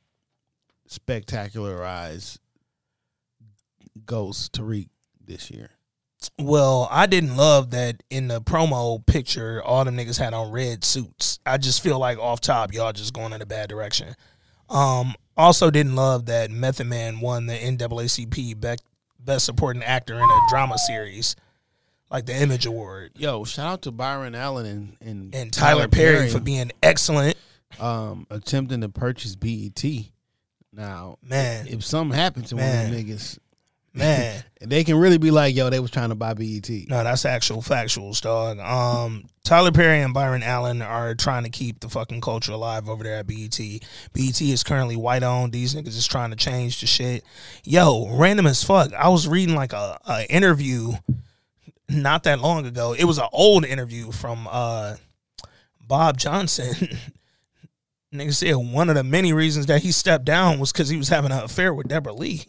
spectacularize 0.89 2.37
Ghost 4.05 4.53
Tariq 4.53 4.87
this 5.23 5.51
year. 5.51 5.71
Well, 6.39 6.87
I 6.89 7.05
didn't 7.05 7.35
love 7.35 7.71
that 7.71 8.01
in 8.09 8.29
the 8.29 8.39
promo 8.39 9.05
picture, 9.05 9.61
all 9.61 9.83
them 9.83 9.97
niggas 9.97 10.19
had 10.19 10.33
on 10.33 10.51
red 10.51 10.85
suits. 10.85 11.39
I 11.45 11.57
just 11.57 11.83
feel 11.83 11.99
like 11.99 12.17
off 12.17 12.39
top, 12.39 12.73
y'all 12.73 12.93
just 12.93 13.13
going 13.13 13.33
in 13.33 13.41
a 13.41 13.45
bad 13.45 13.67
direction. 13.67 14.15
Um, 14.69 15.15
also 15.35 15.69
didn't 15.69 15.95
love 15.95 16.27
that 16.27 16.49
Method 16.49 16.87
Man 16.87 17.19
won 17.19 17.45
the 17.45 17.55
NAACP 17.55 18.61
Be- 18.61 18.83
Best 19.19 19.45
Supporting 19.45 19.83
Actor 19.83 20.15
in 20.15 20.21
a 20.21 20.39
Drama 20.49 20.77
Series, 20.77 21.35
like 22.09 22.25
the 22.25 22.35
Image 22.35 22.65
Award. 22.65 23.11
Yo, 23.17 23.43
shout 23.43 23.67
out 23.67 23.81
to 23.83 23.91
Byron 23.91 24.35
Allen 24.35 24.65
and 24.65 24.97
and, 25.01 25.35
And 25.35 25.53
Tyler, 25.53 25.87
Perry, 25.87 26.29
for 26.29 26.39
being 26.39 26.71
excellent. 26.83 27.35
um 27.79 28.27
attempting 28.29 28.81
to 28.81 28.89
purchase 28.89 29.35
BET. 29.35 29.83
Now, 30.73 31.17
Man. 31.23 31.67
if 31.67 31.83
something 31.83 32.15
happened 32.17 32.47
to 32.47 32.55
one 32.55 32.65
of 32.65 32.71
them 32.71 32.93
niggas, 32.93 33.39
Man. 33.93 34.43
They 34.59 34.83
can 34.83 34.95
really 34.97 35.17
be 35.19 35.29
like, 35.29 35.55
yo, 35.55 35.69
they 35.69 35.79
was 35.79 35.91
trying 35.91 36.09
to 36.09 36.15
buy 36.15 36.33
BET. 36.33 36.67
No, 36.87 37.03
that's 37.03 37.25
actual 37.25 37.61
factuals, 37.61 38.19
dog. 38.21 38.57
Um, 38.59 39.25
Tyler 39.43 39.71
Perry 39.71 40.01
and 40.01 40.15
Byron 40.15 40.41
Allen 40.43 40.81
are 40.81 41.13
trying 41.13 41.43
to 41.43 41.49
keep 41.51 41.79
the 41.79 41.89
fucking 41.89 42.21
culture 42.21 42.51
alive 42.53 42.89
over 42.89 43.03
there 43.03 43.17
at 43.17 43.27
BET. 43.27 43.57
BET 44.13 44.41
is 44.41 44.63
currently 44.63 44.95
white 44.95 45.21
owned. 45.23 45.53
These 45.53 45.75
niggas 45.75 45.89
is 45.89 46.07
trying 46.07 46.31
to 46.31 46.35
change 46.35 46.81
the 46.81 46.87
shit. 46.87 47.23
Yo, 47.63 48.07
random 48.17 48.47
as 48.47 48.63
fuck. 48.63 48.93
I 48.95 49.09
was 49.09 49.27
reading 49.27 49.55
like 49.55 49.73
a, 49.73 49.99
a 50.07 50.25
interview 50.31 50.93
not 51.89 52.23
that 52.23 52.39
long 52.39 52.65
ago. 52.65 52.93
It 52.93 53.05
was 53.05 53.17
an 53.17 53.27
old 53.31 53.65
interview 53.65 54.11
from 54.11 54.47
uh 54.49 54.95
Bob 55.85 56.17
Johnson. 56.17 56.97
Nigga 58.13 58.33
said 58.33 58.53
one 58.55 58.89
of 58.89 58.95
the 58.95 59.03
many 59.03 59.33
reasons 59.33 59.65
that 59.65 59.81
he 59.81 59.91
stepped 59.91 60.25
down 60.25 60.59
was 60.59 60.71
because 60.71 60.89
he 60.89 60.97
was 60.97 61.09
having 61.09 61.31
an 61.31 61.39
affair 61.43 61.73
with 61.73 61.87
Debra 61.89 62.13
Lee. 62.13 62.45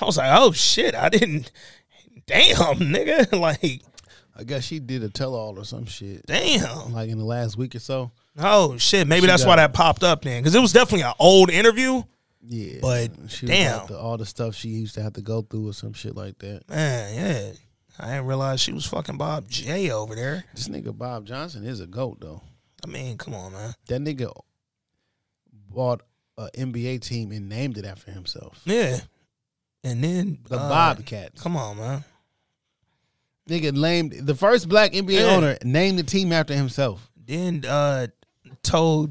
I 0.00 0.04
was 0.04 0.16
like, 0.16 0.30
oh 0.32 0.52
shit, 0.52 0.94
I 0.94 1.08
didn't. 1.08 1.50
Damn, 2.26 2.56
nigga. 2.78 3.32
Like, 3.40 3.82
I 4.38 4.44
guess 4.44 4.64
she 4.64 4.78
did 4.78 5.02
a 5.02 5.08
tell 5.08 5.34
all 5.34 5.58
or 5.58 5.64
some 5.64 5.86
shit. 5.86 6.26
Damn. 6.26 6.92
Like 6.92 7.08
in 7.08 7.18
the 7.18 7.24
last 7.24 7.56
week 7.56 7.74
or 7.74 7.78
so. 7.80 8.10
oh 8.38 8.76
shit, 8.76 9.06
maybe 9.08 9.22
She 9.22 9.26
that's 9.28 9.42
got- 9.44 9.48
why 9.50 9.56
that 9.56 9.72
popped 9.72 10.02
up 10.04 10.22
then, 10.22 10.42
because 10.42 10.54
it 10.54 10.60
was 10.60 10.72
definitely 10.72 11.02
an 11.02 11.14
old 11.18 11.50
interview. 11.50 12.02
Yeah. 12.42 12.78
But 12.82 13.08
damn, 13.44 13.86
the- 13.88 13.98
all 13.98 14.16
the 14.16 14.26
stuff 14.26 14.54
she 14.54 14.68
used 14.68 14.94
to 14.94 15.02
have 15.02 15.14
to 15.14 15.22
go 15.22 15.42
through 15.42 15.68
or 15.70 15.72
some 15.72 15.92
shit 15.92 16.14
like 16.14 16.38
that. 16.38 16.68
man, 16.68 17.14
yeah. 17.14 17.52
I 17.98 18.08
didn't 18.12 18.26
realize 18.26 18.60
she 18.60 18.72
was 18.72 18.84
fucking 18.86 19.16
Bob 19.16 19.48
J 19.48 19.90
over 19.90 20.14
there. 20.14 20.44
This 20.54 20.68
nigga 20.68 20.96
Bob 20.96 21.26
Johnson 21.26 21.64
is 21.64 21.80
a 21.80 21.86
goat 21.86 22.18
though. 22.20 22.42
I 22.84 22.88
mean, 22.88 23.16
come 23.18 23.34
on, 23.34 23.52
man. 23.52 23.74
That 23.88 24.00
nigga 24.02 24.30
bought 25.70 26.02
a 26.36 26.48
NBA 26.56 27.00
team 27.00 27.32
and 27.32 27.48
named 27.48 27.78
it 27.78 27.84
after 27.84 28.10
himself. 28.12 28.60
Yeah. 28.64 28.98
And 29.82 30.02
then 30.04 30.38
The 30.48 30.56
uh, 30.58 30.68
Bobcats. 30.68 31.40
Come 31.42 31.56
on, 31.56 31.78
man. 31.78 32.04
Nigga 33.48 33.72
named 33.72 34.12
the 34.26 34.34
first 34.34 34.68
black 34.68 34.92
NBA 34.92 35.20
Yeah. 35.20 35.36
owner 35.36 35.56
named 35.64 35.98
the 35.98 36.02
team 36.02 36.32
after 36.32 36.54
himself. 36.54 37.10
Then 37.26 37.64
uh 37.66 38.08
told 38.62 39.10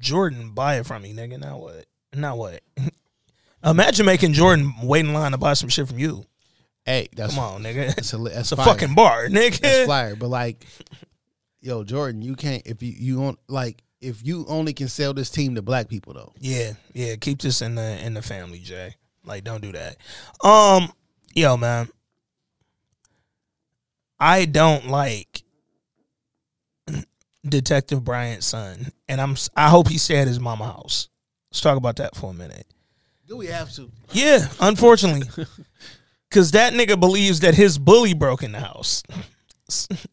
Jordan 0.00 0.50
buy 0.52 0.78
it 0.78 0.86
from 0.86 1.02
me, 1.02 1.12
nigga. 1.14 1.38
Now 1.38 1.58
what? 1.58 1.84
Now 2.14 2.36
what? 2.36 2.60
Imagine 3.64 4.06
making 4.06 4.32
Jordan 4.32 4.72
wait 4.82 5.04
in 5.04 5.12
line 5.12 5.32
to 5.32 5.38
buy 5.38 5.52
some 5.54 5.68
shit 5.68 5.88
from 5.88 5.98
you. 5.98 6.24
Hey, 6.86 7.08
that's 7.14 7.34
Come 7.34 7.44
on, 7.44 7.62
nigga. 7.64 7.94
That's 7.94 8.12
a, 8.14 8.18
that's 8.18 8.36
It's 8.38 8.52
a 8.52 8.56
fucking 8.56 8.94
bar, 8.94 9.26
nigga. 9.26 9.58
That's 9.60 9.86
flyer. 9.86 10.14
But 10.14 10.28
like, 10.28 10.64
yo, 11.60 11.82
Jordan, 11.82 12.22
you 12.22 12.36
can't 12.36 12.62
if 12.64 12.82
you 12.82 12.94
you 12.96 13.20
want 13.20 13.40
like 13.48 13.82
if 14.00 14.24
you 14.24 14.46
only 14.48 14.72
can 14.72 14.88
sell 14.88 15.12
this 15.12 15.28
team 15.28 15.56
to 15.56 15.62
black 15.62 15.88
people 15.88 16.14
though. 16.14 16.32
Yeah, 16.38 16.74
yeah. 16.94 17.16
Keep 17.16 17.42
this 17.42 17.60
in 17.60 17.74
the 17.74 18.04
in 18.04 18.14
the 18.14 18.22
family, 18.22 18.60
Jay. 18.60 18.94
Like, 19.24 19.42
don't 19.42 19.60
do 19.60 19.72
that. 19.72 19.96
Um, 20.44 20.92
yo, 21.34 21.56
man. 21.56 21.88
I 24.18 24.46
don't 24.46 24.88
like 24.88 25.42
Detective 27.46 28.04
Bryant's 28.04 28.46
son, 28.46 28.92
and 29.08 29.20
I'm 29.20 29.36
I 29.56 29.68
hope 29.68 29.88
he 29.88 29.98
stay 29.98 30.18
at 30.18 30.28
his 30.28 30.40
mama 30.40 30.64
house. 30.66 31.08
Let's 31.50 31.60
talk 31.60 31.76
about 31.76 31.96
that 31.96 32.16
for 32.16 32.30
a 32.30 32.34
minute. 32.34 32.66
Do 33.26 33.36
we 33.36 33.46
have 33.46 33.72
to? 33.72 33.90
Yeah, 34.12 34.46
unfortunately, 34.60 35.28
because 36.28 36.50
that 36.52 36.72
nigga 36.72 36.98
believes 36.98 37.40
that 37.40 37.54
his 37.54 37.78
bully 37.78 38.14
broke 38.14 38.42
in 38.42 38.52
the 38.52 38.60
house. 38.60 39.02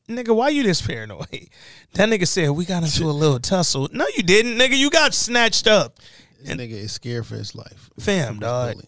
Nigga, 0.10 0.35
why 0.35 0.49
you 0.49 0.64
this 0.64 0.81
paranoid? 0.81 1.48
That 1.94 2.10
nigga 2.10 2.27
said 2.27 2.49
we 2.49 2.65
got 2.65 2.81
into 2.84 3.03
a 3.06 3.11
little 3.14 3.40
tussle. 3.40 3.88
No, 3.91 4.06
you 4.18 4.23
didn't, 4.23 4.57
nigga. 4.57 4.76
You 4.76 4.90
got 4.90 5.14
snatched 5.14 5.68
up. 5.68 5.99
This 6.41 6.56
nigga 6.56 6.72
is 6.72 6.91
scared 6.91 7.27
for 7.27 7.35
his 7.35 7.53
life. 7.53 7.91
Fam, 7.99 8.40
dog. 8.40 8.73
bully. 8.73 8.88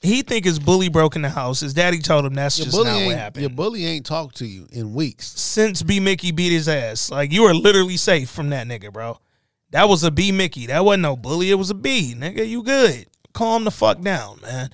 He 0.00 0.22
think 0.22 0.44
his 0.44 0.60
bully 0.60 0.88
broke 0.88 1.16
in 1.16 1.22
the 1.22 1.28
house. 1.30 1.58
His 1.58 1.74
daddy 1.74 1.98
told 1.98 2.24
him 2.24 2.34
that's 2.34 2.56
Your 2.58 2.66
just 2.66 2.76
bully 2.76 2.90
not 2.92 3.06
what 3.06 3.16
happened. 3.16 3.40
your 3.42 3.50
bully 3.50 3.84
ain't 3.86 4.06
talked 4.06 4.36
to 4.36 4.46
you 4.46 4.68
in 4.70 4.94
weeks. 4.94 5.26
Since 5.26 5.82
B 5.82 5.98
Mickie 5.98 6.30
beat 6.30 6.52
his 6.52 6.68
ass, 6.68 7.10
like 7.10 7.32
you 7.32 7.42
are 7.44 7.54
literally 7.54 7.96
safe 7.96 8.30
from 8.30 8.50
that 8.50 8.68
nigga, 8.68 8.92
bro. 8.92 9.18
That 9.70 9.88
was 9.88 10.04
a 10.04 10.12
B 10.12 10.30
Mickie. 10.30 10.66
That 10.68 10.84
wasn't 10.84 11.02
no 11.02 11.16
bully. 11.16 11.50
It 11.50 11.56
was 11.56 11.70
a 11.70 11.74
B, 11.74 12.14
nigga. 12.16 12.48
You 12.48 12.62
good? 12.62 13.06
Calm 13.32 13.64
the 13.64 13.72
fuck 13.72 14.00
down, 14.00 14.38
man. 14.42 14.70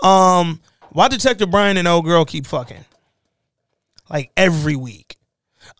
Um, 0.00 0.60
why 0.90 1.08
Detective 1.08 1.50
Bryant 1.50 1.78
and 1.78 1.88
old 1.88 2.04
girl 2.04 2.24
keep 2.24 2.46
fucking? 2.46 2.84
Like 4.10 4.30
every 4.36 4.76
week. 4.76 5.16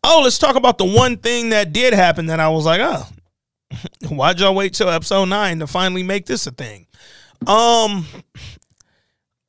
Oh, 0.05 0.21
let's 0.23 0.39
talk 0.39 0.57
about 0.57 0.79
the 0.79 0.85
one 0.85 1.17
thing 1.17 1.51
that 1.51 1.73
did 1.73 1.95
happen 1.95 2.27
that 2.27 2.41
I 2.41 2.49
was 2.49 2.67
like, 2.67 2.81
oh, 2.83 3.07
why'd 4.09 4.41
y'all 4.41 4.55
wait 4.55 4.75
till 4.75 4.89
episode 4.89 5.27
nine 5.27 5.59
to 5.61 5.67
finally 5.67 6.03
make 6.03 6.27
this 6.27 6.47
a 6.47 6.51
thing? 6.51 6.87
Um, 7.47 8.07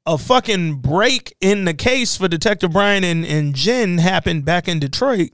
a 0.05 0.17
fucking 0.17 0.75
break 0.75 1.35
in 1.41 1.65
the 1.65 1.73
case 1.73 2.15
for 2.17 2.27
Detective 2.27 2.71
Bryant 2.71 3.05
and, 3.05 3.25
and 3.25 3.55
Jen 3.55 3.97
happened 3.97 4.45
back 4.45 4.67
in 4.67 4.79
Detroit. 4.79 5.31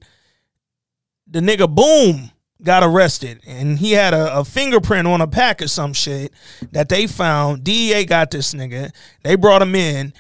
The 1.28 1.40
nigga 1.40 1.74
Boom 1.74 2.32
got 2.64 2.84
arrested 2.84 3.42
and 3.46 3.80
he 3.80 3.92
had 3.92 4.14
a, 4.14 4.40
a 4.40 4.46
fingerprint 4.46 5.08
on 5.08 5.22
a 5.22 5.28
pack 5.28 5.62
or 5.62 5.68
some 5.68 5.94
shit 5.94 6.34
that 6.72 6.90
they 6.90 7.08
found. 7.08 7.64
DEA 7.64 8.06
got 8.06 8.32
this 8.32 8.54
nigga. 8.54 8.92
They 9.24 9.36
brought 9.36 9.62
him 9.62 9.76
in. 9.76 10.14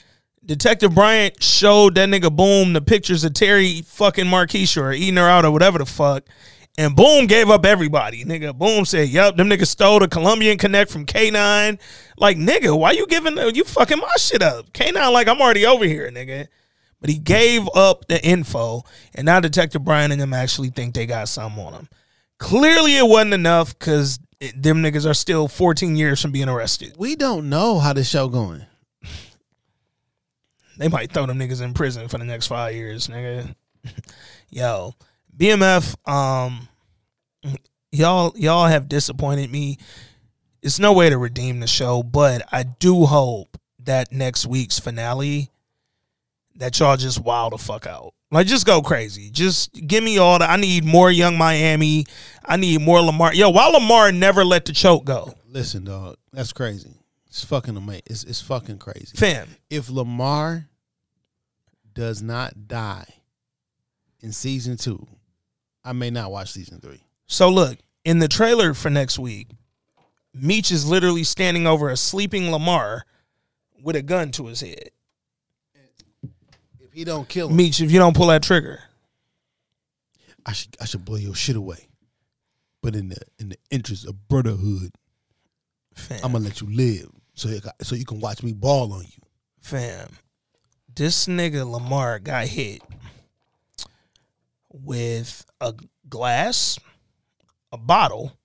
Detective 0.45 0.93
Bryant 0.93 1.41
showed 1.41 1.95
that 1.95 2.09
nigga 2.09 2.35
Boom 2.35 2.73
the 2.73 2.81
pictures 2.81 3.23
of 3.23 3.33
Terry 3.33 3.81
fucking 3.81 4.25
Marquisha 4.25 4.81
or 4.81 4.93
eating 4.93 5.15
her 5.15 5.27
out 5.27 5.45
or 5.45 5.51
whatever 5.51 5.79
the 5.79 5.85
fuck. 5.85 6.25
And 6.77 6.95
Boom 6.95 7.25
gave 7.25 7.49
up 7.49 7.65
everybody. 7.65 8.25
Nigga, 8.25 8.55
Boom 8.55 8.83
said, 8.83 9.07
Yup, 9.07 9.37
them 9.37 9.49
niggas 9.49 9.67
stole 9.67 9.99
the 9.99 10.09
Colombian 10.09 10.57
Connect 10.57 10.91
from 10.91 11.05
K9. 11.05 11.79
Like, 12.17 12.37
nigga, 12.37 12.77
why 12.77 12.91
you 12.91 13.07
giving 13.07 13.37
you 13.55 13.63
fucking 13.63 13.97
my 13.97 14.11
shit 14.17 14.41
up? 14.41 14.71
K9, 14.73 15.11
like, 15.13 15.27
I'm 15.29 15.41
already 15.41 15.65
over 15.65 15.85
here, 15.85 16.11
nigga. 16.11 16.47
But 16.99 17.09
he 17.09 17.17
gave 17.17 17.67
up 17.73 18.07
the 18.07 18.23
info, 18.23 18.83
and 19.13 19.25
now 19.25 19.39
Detective 19.39 19.85
Bryant 19.85 20.11
and 20.11 20.21
them 20.21 20.33
actually 20.33 20.69
think 20.69 20.95
they 20.95 21.05
got 21.05 21.29
something 21.29 21.63
on 21.63 21.73
him. 21.73 21.89
Clearly, 22.37 22.97
it 22.97 23.07
wasn't 23.07 23.33
enough 23.33 23.77
because 23.77 24.19
them 24.55 24.83
niggas 24.83 25.09
are 25.09 25.13
still 25.13 25.47
14 25.47 25.95
years 25.95 26.21
from 26.21 26.31
being 26.31 26.49
arrested. 26.49 26.95
We 26.97 27.15
don't 27.15 27.49
know 27.49 27.79
how 27.79 27.93
the 27.93 28.03
show 28.03 28.27
going. 28.27 28.65
They 30.77 30.89
might 30.89 31.11
throw 31.11 31.25
them 31.25 31.39
niggas 31.39 31.61
in 31.61 31.73
prison 31.73 32.07
for 32.07 32.17
the 32.17 32.25
next 32.25 32.47
five 32.47 32.75
years, 32.75 33.07
nigga. 33.07 33.55
Yo, 34.49 34.93
BMF, 35.35 35.95
um, 36.09 36.67
y'all, 37.91 38.33
y'all 38.35 38.67
have 38.67 38.89
disappointed 38.89 39.49
me. 39.51 39.77
It's 40.61 40.79
no 40.79 40.91
way 40.93 41.09
to 41.09 41.17
redeem 41.17 41.59
the 41.59 41.67
show, 41.67 42.03
but 42.03 42.41
I 42.51 42.63
do 42.63 43.05
hope 43.05 43.57
that 43.79 44.11
next 44.11 44.45
week's 44.45 44.79
finale 44.79 45.49
that 46.55 46.79
y'all 46.79 46.97
just 46.97 47.19
wild 47.19 47.53
the 47.53 47.57
fuck 47.57 47.85
out. 47.85 48.13
Like 48.35 48.47
just 48.47 48.65
go 48.65 48.81
crazy. 48.81 49.29
Just 49.29 49.71
give 49.87 50.03
me 50.03 50.17
all 50.17 50.39
the 50.39 50.51
I 50.51 50.57
need 50.57 50.83
more 50.83 51.09
Yung 51.09 51.37
Miami. 51.37 52.05
I 52.43 52.57
need 52.57 52.81
more 52.81 52.99
Lamar. 52.99 53.33
Yo, 53.33 53.49
why 53.49 53.67
Lamar 53.67 54.11
never 54.11 54.43
let 54.43 54.65
the 54.65 54.73
choke 54.73 55.05
go? 55.05 55.33
Listen, 55.47 55.85
dog, 55.85 56.17
that's 56.33 56.51
crazy. 56.51 56.91
It's 57.27 57.45
fucking 57.45 57.77
amazing. 57.77 58.03
It's, 58.07 58.25
it's 58.25 58.41
fucking 58.41 58.79
crazy. 58.79 59.15
Fam. 59.15 59.47
If 59.69 59.89
Lamar 59.89 60.67
does 61.93 62.21
not 62.21 62.67
die 62.67 63.07
in 64.19 64.33
season 64.33 64.75
two, 64.75 65.07
I 65.85 65.93
may 65.93 66.09
not 66.09 66.29
watch 66.29 66.51
season 66.51 66.81
three. 66.81 67.05
So 67.27 67.49
look, 67.49 67.77
in 68.03 68.19
the 68.19 68.27
trailer 68.27 68.73
for 68.73 68.89
next 68.89 69.17
week, 69.17 69.47
Meech 70.33 70.73
is 70.73 70.85
literally 70.85 71.23
standing 71.23 71.65
over 71.65 71.87
a 71.87 71.95
sleeping 71.95 72.51
Lamar 72.51 73.05
with 73.81 73.95
a 73.95 74.01
gun 74.01 74.31
to 74.31 74.47
his 74.47 74.59
head. 74.59 74.89
He 76.95 77.03
don't 77.03 77.27
kill 77.27 77.49
him, 77.49 77.57
Meech, 77.57 77.81
if 77.81 77.91
you 77.91 77.99
don't 77.99 78.15
pull 78.15 78.27
that 78.27 78.41
trigger, 78.41 78.79
I 80.45 80.53
should 80.53 80.77
I 80.79 80.85
should 80.85 81.03
blow 81.03 81.17
your 81.17 81.35
shit 81.35 81.57
away. 81.57 81.89
But 82.81 82.95
in 82.95 83.09
the 83.09 83.17
in 83.37 83.49
the 83.49 83.57
interest 83.69 84.07
of 84.07 84.29
brotherhood, 84.29 84.93
I'm 86.23 86.31
gonna 86.31 86.45
let 86.45 86.61
you 86.61 86.73
live 86.73 87.09
so 87.33 87.49
you, 87.49 87.59
so 87.81 87.95
you 87.95 88.05
can 88.05 88.21
watch 88.21 88.43
me 88.43 88.53
ball 88.53 88.93
on 88.93 89.01
you. 89.01 89.21
fam, 89.59 90.07
this 90.95 91.27
nigga 91.27 91.69
Lamar 91.69 92.17
got 92.19 92.47
hit 92.47 92.81
with 94.71 95.45
a 95.59 95.73
glass, 96.07 96.79
a 97.73 97.77
bottle. 97.77 98.37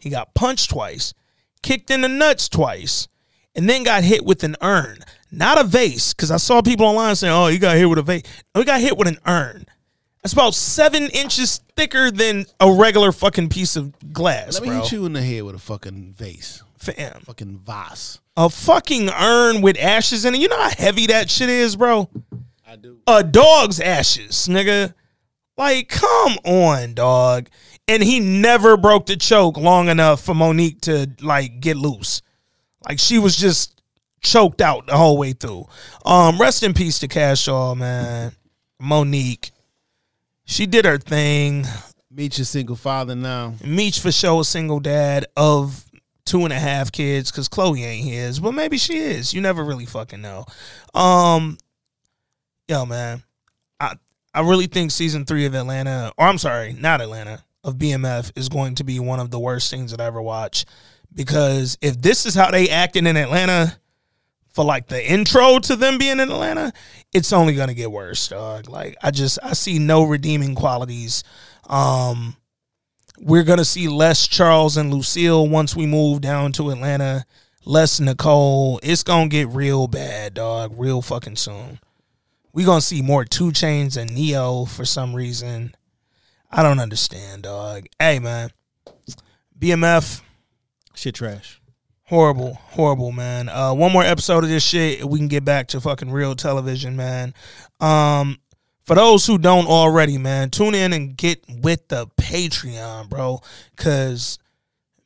He 0.00 0.10
got 0.10 0.34
punched 0.34 0.70
twice, 0.70 1.14
kicked 1.62 1.88
in 1.88 2.00
the 2.00 2.08
nuts 2.08 2.48
twice, 2.48 3.06
and 3.54 3.70
then 3.70 3.84
got 3.84 4.02
hit 4.02 4.24
with 4.24 4.42
an 4.42 4.56
urn, 4.60 4.98
not 5.32 5.58
a 5.60 5.64
vase. 5.64 6.14
Because 6.14 6.30
I 6.30 6.36
saw 6.36 6.62
people 6.62 6.86
online 6.86 7.16
saying, 7.16 7.32
"Oh, 7.32 7.48
you 7.48 7.58
got 7.58 7.76
hit 7.76 7.88
with 7.88 7.98
a 7.98 8.02
vase." 8.02 8.22
We 8.54 8.64
got 8.64 8.80
hit 8.80 8.96
with 8.96 9.08
an 9.08 9.18
urn. 9.26 9.66
That's 10.22 10.32
about 10.34 10.54
seven 10.54 11.08
inches 11.08 11.60
thicker 11.74 12.10
than 12.12 12.46
a 12.60 12.70
regular 12.72 13.10
fucking 13.10 13.48
piece 13.48 13.74
of 13.74 14.12
glass, 14.12 14.54
Let 14.54 14.62
me 14.62 14.68
bro. 14.68 14.80
hit 14.82 14.92
you 14.92 15.04
in 15.06 15.14
the 15.14 15.22
head 15.22 15.42
with 15.42 15.56
a 15.56 15.58
fucking 15.58 16.14
vase, 16.16 16.62
fam. 16.78 17.22
fucking 17.22 17.58
vase. 17.58 18.20
A 18.36 18.48
fucking 18.48 19.10
urn 19.10 19.62
with 19.62 19.76
ashes 19.80 20.24
in 20.24 20.36
it. 20.36 20.40
You 20.40 20.46
know 20.46 20.60
how 20.62 20.70
heavy 20.70 21.06
that 21.08 21.28
shit 21.28 21.48
is, 21.50 21.74
bro? 21.74 22.08
I 22.64 22.76
do. 22.76 22.98
A 23.08 23.24
dog's 23.24 23.80
ashes, 23.80 24.46
nigga. 24.48 24.94
Like, 25.56 25.88
come 25.88 26.38
on, 26.44 26.94
dog. 26.94 27.48
And 27.88 28.02
he 28.02 28.20
never 28.20 28.76
broke 28.76 29.06
the 29.06 29.16
choke 29.16 29.56
long 29.56 29.88
enough 29.88 30.22
for 30.22 30.34
Monique 30.34 30.80
to 30.82 31.10
like 31.20 31.58
get 31.60 31.76
loose. 31.76 32.22
Like 32.88 33.00
she 33.00 33.18
was 33.18 33.36
just 33.36 33.81
choked 34.22 34.60
out 34.60 34.86
the 34.86 34.96
whole 34.96 35.18
way 35.18 35.32
through. 35.32 35.66
Um, 36.04 36.40
rest 36.40 36.62
in 36.62 36.74
peace 36.74 36.98
to 37.00 37.08
Kash 37.08 37.46
Doll, 37.46 37.74
man. 37.74 38.32
Monique, 38.80 39.52
she 40.44 40.66
did 40.66 40.84
her 40.84 40.98
thing. 40.98 41.64
Meech 42.10 42.38
a 42.38 42.44
single 42.44 42.76
father 42.76 43.14
now. 43.14 43.54
Meech 43.64 44.00
for 44.00 44.12
sure 44.12 44.42
a 44.42 44.44
single 44.44 44.80
dad 44.80 45.26
of 45.36 45.84
two 46.24 46.44
and 46.44 46.52
a 46.52 46.58
half 46.58 46.92
kids 46.92 47.30
because 47.30 47.48
Chloe 47.48 47.84
ain't 47.84 48.06
his, 48.06 48.38
but 48.38 48.52
maybe 48.52 48.78
she 48.78 48.98
is. 48.98 49.32
You 49.32 49.40
never 49.40 49.64
really 49.64 49.86
fucking 49.86 50.20
know. 50.20 50.44
Um, 50.94 51.58
yo, 52.68 52.84
man, 52.84 53.22
I 53.80 53.94
I 54.34 54.40
really 54.40 54.66
think 54.66 54.90
season 54.90 55.24
three 55.24 55.46
of 55.46 55.54
Atlanta, 55.54 56.12
or 56.18 56.26
I'm 56.26 56.38
sorry, 56.38 56.74
not 56.74 57.00
Atlanta, 57.00 57.44
of 57.64 57.76
BMF 57.76 58.32
is 58.36 58.48
going 58.48 58.74
to 58.76 58.84
be 58.84 58.98
one 58.98 59.20
of 59.20 59.30
the 59.30 59.38
worst 59.38 59.70
things 59.70 59.90
that 59.90 60.00
I 60.00 60.06
ever 60.06 60.20
watch. 60.20 60.64
Because 61.14 61.78
if 61.80 62.00
this 62.00 62.26
is 62.26 62.34
how 62.34 62.50
they 62.50 62.68
acted 62.68 63.06
in 63.06 63.16
Atlanta 63.16 63.76
for 64.52 64.64
like 64.64 64.88
the 64.88 65.10
intro 65.10 65.58
to 65.58 65.76
them 65.76 65.98
being 65.98 66.20
in 66.20 66.30
Atlanta, 66.30 66.72
it's 67.12 67.32
only 67.32 67.54
gonna 67.54 67.74
get 67.74 67.90
worse, 67.90 68.28
dog. 68.28 68.68
Like 68.68 68.96
I 69.02 69.10
just 69.10 69.38
I 69.42 69.54
see 69.54 69.78
no 69.78 70.04
redeeming 70.04 70.54
qualities. 70.54 71.24
Um 71.68 72.36
we're 73.18 73.44
gonna 73.44 73.64
see 73.64 73.88
less 73.88 74.26
Charles 74.26 74.76
and 74.76 74.92
Lucille 74.92 75.48
once 75.48 75.74
we 75.74 75.86
move 75.86 76.20
down 76.20 76.52
to 76.52 76.70
Atlanta, 76.70 77.24
less 77.64 77.98
Nicole. 77.98 78.78
It's 78.82 79.02
gonna 79.02 79.28
get 79.28 79.48
real 79.48 79.88
bad, 79.88 80.34
dog, 80.34 80.74
real 80.76 81.02
fucking 81.02 81.36
soon. 81.36 81.80
We're 82.52 82.66
gonna 82.66 82.82
see 82.82 83.00
more 83.00 83.24
two 83.24 83.50
Chainz 83.52 83.96
and 83.96 84.14
Ne-Yo 84.14 84.66
for 84.66 84.84
some 84.84 85.14
reason. 85.14 85.74
I 86.50 86.62
don't 86.62 86.80
understand, 86.80 87.44
dog. 87.44 87.86
Hey 87.98 88.18
man. 88.18 88.50
BMF. 89.58 90.20
Shit 90.94 91.14
trash. 91.14 91.61
Horrible, 92.12 92.58
horrible, 92.72 93.10
man. 93.10 93.48
Uh, 93.48 93.72
one 93.72 93.90
more 93.90 94.02
episode 94.02 94.44
of 94.44 94.50
this 94.50 94.62
shit, 94.62 95.02
we 95.02 95.18
can 95.18 95.28
get 95.28 95.46
back 95.46 95.68
to 95.68 95.80
fucking 95.80 96.10
real 96.10 96.34
television, 96.34 96.94
man. 96.94 97.32
Um, 97.80 98.38
for 98.82 98.96
those 98.96 99.26
who 99.26 99.38
don't 99.38 99.66
already, 99.66 100.18
man, 100.18 100.50
tune 100.50 100.74
in 100.74 100.92
and 100.92 101.16
get 101.16 101.42
with 101.48 101.88
the 101.88 102.08
Patreon, 102.20 103.08
bro. 103.08 103.40
Cause 103.76 104.38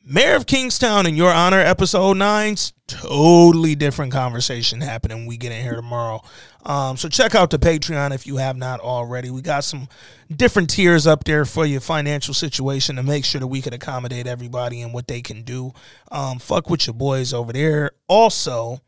Mayor 0.08 0.36
of 0.36 0.46
Kingstown 0.46 1.04
in 1.04 1.16
Your 1.16 1.32
Honor 1.32 1.58
episode 1.58 2.16
nine's 2.16 2.72
totally 2.86 3.74
different 3.74 4.12
conversation 4.12 4.80
happening. 4.80 5.26
We 5.26 5.36
get 5.36 5.50
in 5.50 5.64
here 5.64 5.74
tomorrow. 5.74 6.22
Um, 6.64 6.96
so 6.96 7.08
check 7.08 7.34
out 7.34 7.50
the 7.50 7.58
Patreon 7.58 8.14
if 8.14 8.24
you 8.24 8.36
have 8.36 8.56
not 8.56 8.78
already. 8.78 9.30
We 9.30 9.42
got 9.42 9.64
some 9.64 9.88
different 10.30 10.70
tiers 10.70 11.08
up 11.08 11.24
there 11.24 11.44
for 11.44 11.66
your 11.66 11.80
financial 11.80 12.34
situation 12.34 12.94
to 12.94 13.02
make 13.02 13.24
sure 13.24 13.40
that 13.40 13.48
we 13.48 13.60
can 13.60 13.74
accommodate 13.74 14.28
everybody 14.28 14.80
and 14.80 14.94
what 14.94 15.08
they 15.08 15.22
can 15.22 15.42
do. 15.42 15.72
Um, 16.12 16.38
fuck 16.38 16.70
with 16.70 16.86
your 16.86 16.94
boys 16.94 17.34
over 17.34 17.52
there. 17.52 17.90
Also, 18.06 18.80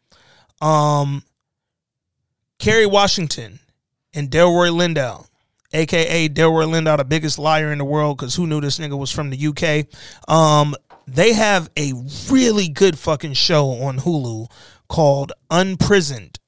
um, 0.61 1.25
Kerry 2.61 2.87
Washington 2.87 3.59
and 4.15 4.31
Delroy 4.31 4.71
Lindo, 4.71 5.27
aka 5.73 6.29
Delroy 6.29 6.69
Lindo, 6.69 6.97
the 6.97 7.05
biggest 7.05 7.41
liar 7.41 7.73
in 7.73 7.79
the 7.79 7.85
world, 7.85 8.19
because 8.19 8.37
who 8.37 8.47
knew 8.47 8.61
this 8.61 8.79
nigga 8.79 8.97
was 8.97 9.11
from 9.11 9.31
the 9.31 9.47
UK? 9.49 9.89
Um, 10.33 10.77
they 11.09 11.33
have 11.33 11.71
a 11.77 11.93
really 12.31 12.69
good 12.69 12.99
fucking 12.99 13.33
show 13.33 13.71
on 13.71 13.99
Hulu 13.99 14.51
called 14.89 15.33
Unprisoned. 15.51 16.39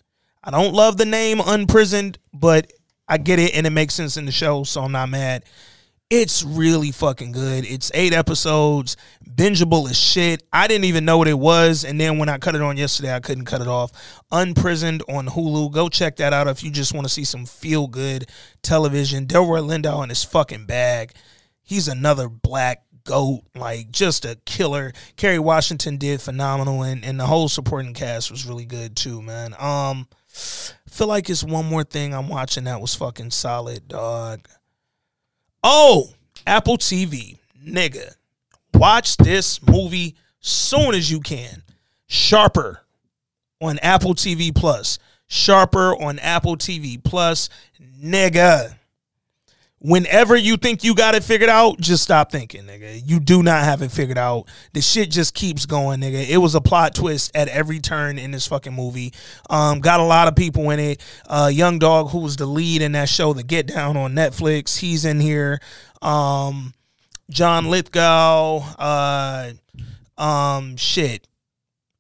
I 0.45 0.51
don't 0.51 0.75
love 0.75 0.99
the 0.99 1.07
name 1.07 1.41
Unprisoned, 1.41 2.19
but 2.33 2.71
I 3.09 3.19
get 3.19 3.39
it 3.39 3.55
and 3.55 3.67
it 3.67 3.71
makes 3.71 3.95
sense 3.95 4.17
in 4.17 4.27
the 4.27 4.33
show, 4.33 4.65
so 4.65 4.83
I'm 4.83 4.93
not 4.93 5.09
mad. 5.09 5.45
It's 6.11 6.43
really 6.43 6.91
fucking 6.91 7.33
good. 7.33 7.65
It's 7.65 7.91
eight 7.95 8.13
episodes, 8.13 8.97
bingeable 9.27 9.89
as 9.89 9.99
shit. 9.99 10.43
I 10.53 10.67
didn't 10.67 10.85
even 10.85 11.05
know 11.05 11.17
what 11.17 11.29
it 11.29 11.39
was, 11.39 11.85
and 11.85 12.01
then 12.01 12.19
when 12.19 12.29
I 12.29 12.37
cut 12.37 12.55
it 12.55 12.61
on 12.61 12.77
yesterday, 12.77 13.15
I 13.15 13.21
couldn't 13.21 13.45
cut 13.45 13.61
it 13.61 13.69
off. 13.69 13.93
Unprisoned 14.31 15.03
on 15.09 15.29
Hulu. 15.29 15.73
Go 15.73 15.89
check 15.89 16.17
that 16.17 16.33
out 16.33 16.49
if 16.49 16.63
you 16.63 16.71
just 16.71 16.93
want 16.93 17.07
to 17.07 17.13
see 17.13 17.25
some 17.25 17.47
feel 17.47 17.87
good 17.87 18.29
television. 18.61 19.27
Delroy 19.27 19.63
Lindo 19.67 20.03
in 20.03 20.09
his 20.09 20.25
fucking 20.25 20.67
bag. 20.67 21.15
He's 21.63 21.87
another 21.87 22.29
black 22.29 22.83
goat, 23.11 23.43
like 23.57 23.91
just 23.91 24.25
a 24.25 24.37
killer. 24.45 24.93
Kerry 25.17 25.41
Washington 25.41 25.97
did 25.97 26.23
phenomenal, 26.23 26.83
and, 26.83 27.05
and 27.05 27.19
the 27.19 27.27
whole 27.27 27.49
supporting 27.49 27.93
cast 27.93 28.31
was 28.31 28.47
really 28.47 28.65
good 28.65 28.95
too, 28.95 29.21
man. 29.21 29.53
Um, 29.59 30.07
feel 30.29 31.09
like 31.09 31.29
it's 31.29 31.43
one 31.43 31.67
more 31.67 31.83
thing 31.83 32.15
I'm 32.15 32.29
watching 32.29 32.65
that 32.65 32.81
was 32.81 32.95
fucking 32.95 33.33
solid, 33.33 33.89
dog. 33.89 34.47
Oh, 35.65 36.11
Apple 36.47 36.79
TV, 36.79 37.39
nigga, 37.67 38.15
watch 38.75 39.17
this 39.17 39.61
movie 39.67 40.15
soon 40.39 40.95
as 40.95 41.11
you 41.11 41.19
can. 41.19 41.65
Sharper 42.07 42.85
on 43.61 43.81
Apple 43.81 44.15
TV 44.15 44.55
Plus. 44.55 45.01
Sharper 45.27 46.01
on 46.01 46.21
Apple 46.21 46.57
TV 46.57 47.03
Plus, 47.03 47.49
nigga 48.03 48.77
whenever 49.81 50.37
you 50.37 50.57
think 50.57 50.85
you 50.85 50.95
got 50.95 51.15
it 51.15 51.25
figured 51.25 51.51
out, 51.51 51.81
just 51.81 52.03
stop 52.03 52.31
thinking, 52.31 52.65
nigga. 52.65 53.01
You 53.05 53.19
do 53.19 53.43
not 53.43 53.65
have 53.65 53.83
it 53.83 53.91
figured 53.91 54.19
out. 54.19 54.45
The 54.73 54.81
shit 54.81 55.11
just 55.11 55.35
keeps 55.35 55.67
going, 55.67 56.01
nigga. 56.01 56.29
It 56.29 56.37
was 56.37 56.55
a 56.55 56.61
plot 56.61 56.95
twist 56.95 57.33
at 57.35 57.49
every 57.49 57.81
turn 57.81 58.19
in 58.19 58.31
this 58.31 58.47
fucking 58.47 58.75
movie. 58.75 59.13
Um, 59.49 59.81
got 59.81 60.01
a 60.01 60.05
lot 60.05 60.29
of 60.29 60.37
people 60.37 60.71
in 60.71 60.79
it. 60.79 61.03
Uh, 61.27 61.51
Young 61.53 61.79
Dog, 61.79 62.11
who 62.11 62.19
was 62.19 62.37
the 62.37 62.47
lead 62.47 62.83
in 62.83 62.93
that 62.93 63.09
show, 63.09 63.33
The 63.33 63.43
Get 63.43 63.67
Down 63.67 63.97
on 63.97 64.15
Netflix, 64.15 64.79
he's 64.79 65.05
in 65.05 65.19
here. 65.19 65.61
Um, 66.03 66.75
John 67.31 67.71
Lithgow, 67.71 68.59
uh, 68.79 69.53
um, 70.19 70.77
shit. 70.77 71.27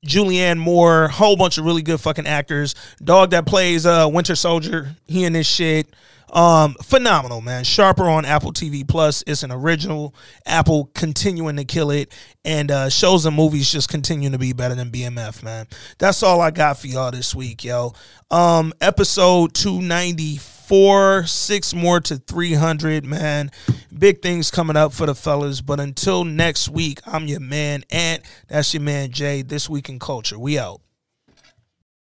Julianne 0.06 0.56
Moore, 0.58 1.08
whole 1.08 1.36
bunch 1.36 1.58
of 1.58 1.66
really 1.66 1.82
good 1.82 2.00
fucking 2.00 2.26
actors. 2.26 2.74
Dog 3.04 3.32
that 3.32 3.44
plays 3.44 3.84
uh 3.84 4.08
Winter 4.10 4.34
Soldier, 4.34 4.96
he 5.04 5.24
in 5.24 5.34
this 5.34 5.46
shit. 5.46 5.94
Um, 6.32 6.74
phenomenal, 6.82 7.40
man. 7.40 7.64
Sharper 7.64 8.08
on 8.08 8.24
Apple 8.24 8.52
TV 8.52 8.86
Plus. 8.86 9.24
It's 9.26 9.42
an 9.42 9.50
original. 9.50 10.14
Apple 10.46 10.90
continuing 10.94 11.56
to 11.56 11.64
kill 11.64 11.90
it, 11.90 12.12
and 12.44 12.70
uh, 12.70 12.88
shows 12.88 13.26
and 13.26 13.34
movies 13.36 13.70
just 13.70 13.88
continuing 13.88 14.32
to 14.32 14.38
be 14.38 14.52
better 14.52 14.74
than 14.74 14.90
BMF, 14.90 15.42
man. 15.42 15.66
That's 15.98 16.22
all 16.22 16.40
I 16.40 16.50
got 16.50 16.78
for 16.78 16.86
y'all 16.86 17.10
this 17.10 17.34
week, 17.34 17.64
yo. 17.64 17.92
Um, 18.30 18.72
episode 18.80 19.54
two 19.54 19.82
ninety 19.82 20.36
four, 20.36 21.24
six 21.26 21.74
more 21.74 22.00
to 22.00 22.16
three 22.16 22.54
hundred, 22.54 23.04
man. 23.04 23.50
Big 23.96 24.22
things 24.22 24.50
coming 24.50 24.76
up 24.76 24.92
for 24.92 25.06
the 25.06 25.14
fellas. 25.14 25.60
But 25.60 25.80
until 25.80 26.24
next 26.24 26.68
week, 26.68 27.00
I'm 27.06 27.26
your 27.26 27.40
man 27.40 27.84
Ant. 27.90 28.22
That's 28.48 28.72
your 28.72 28.82
man 28.82 29.10
Jay. 29.10 29.42
This 29.42 29.68
week 29.68 29.88
in 29.88 29.98
culture. 29.98 30.38
We 30.38 30.58
out. 30.58 30.80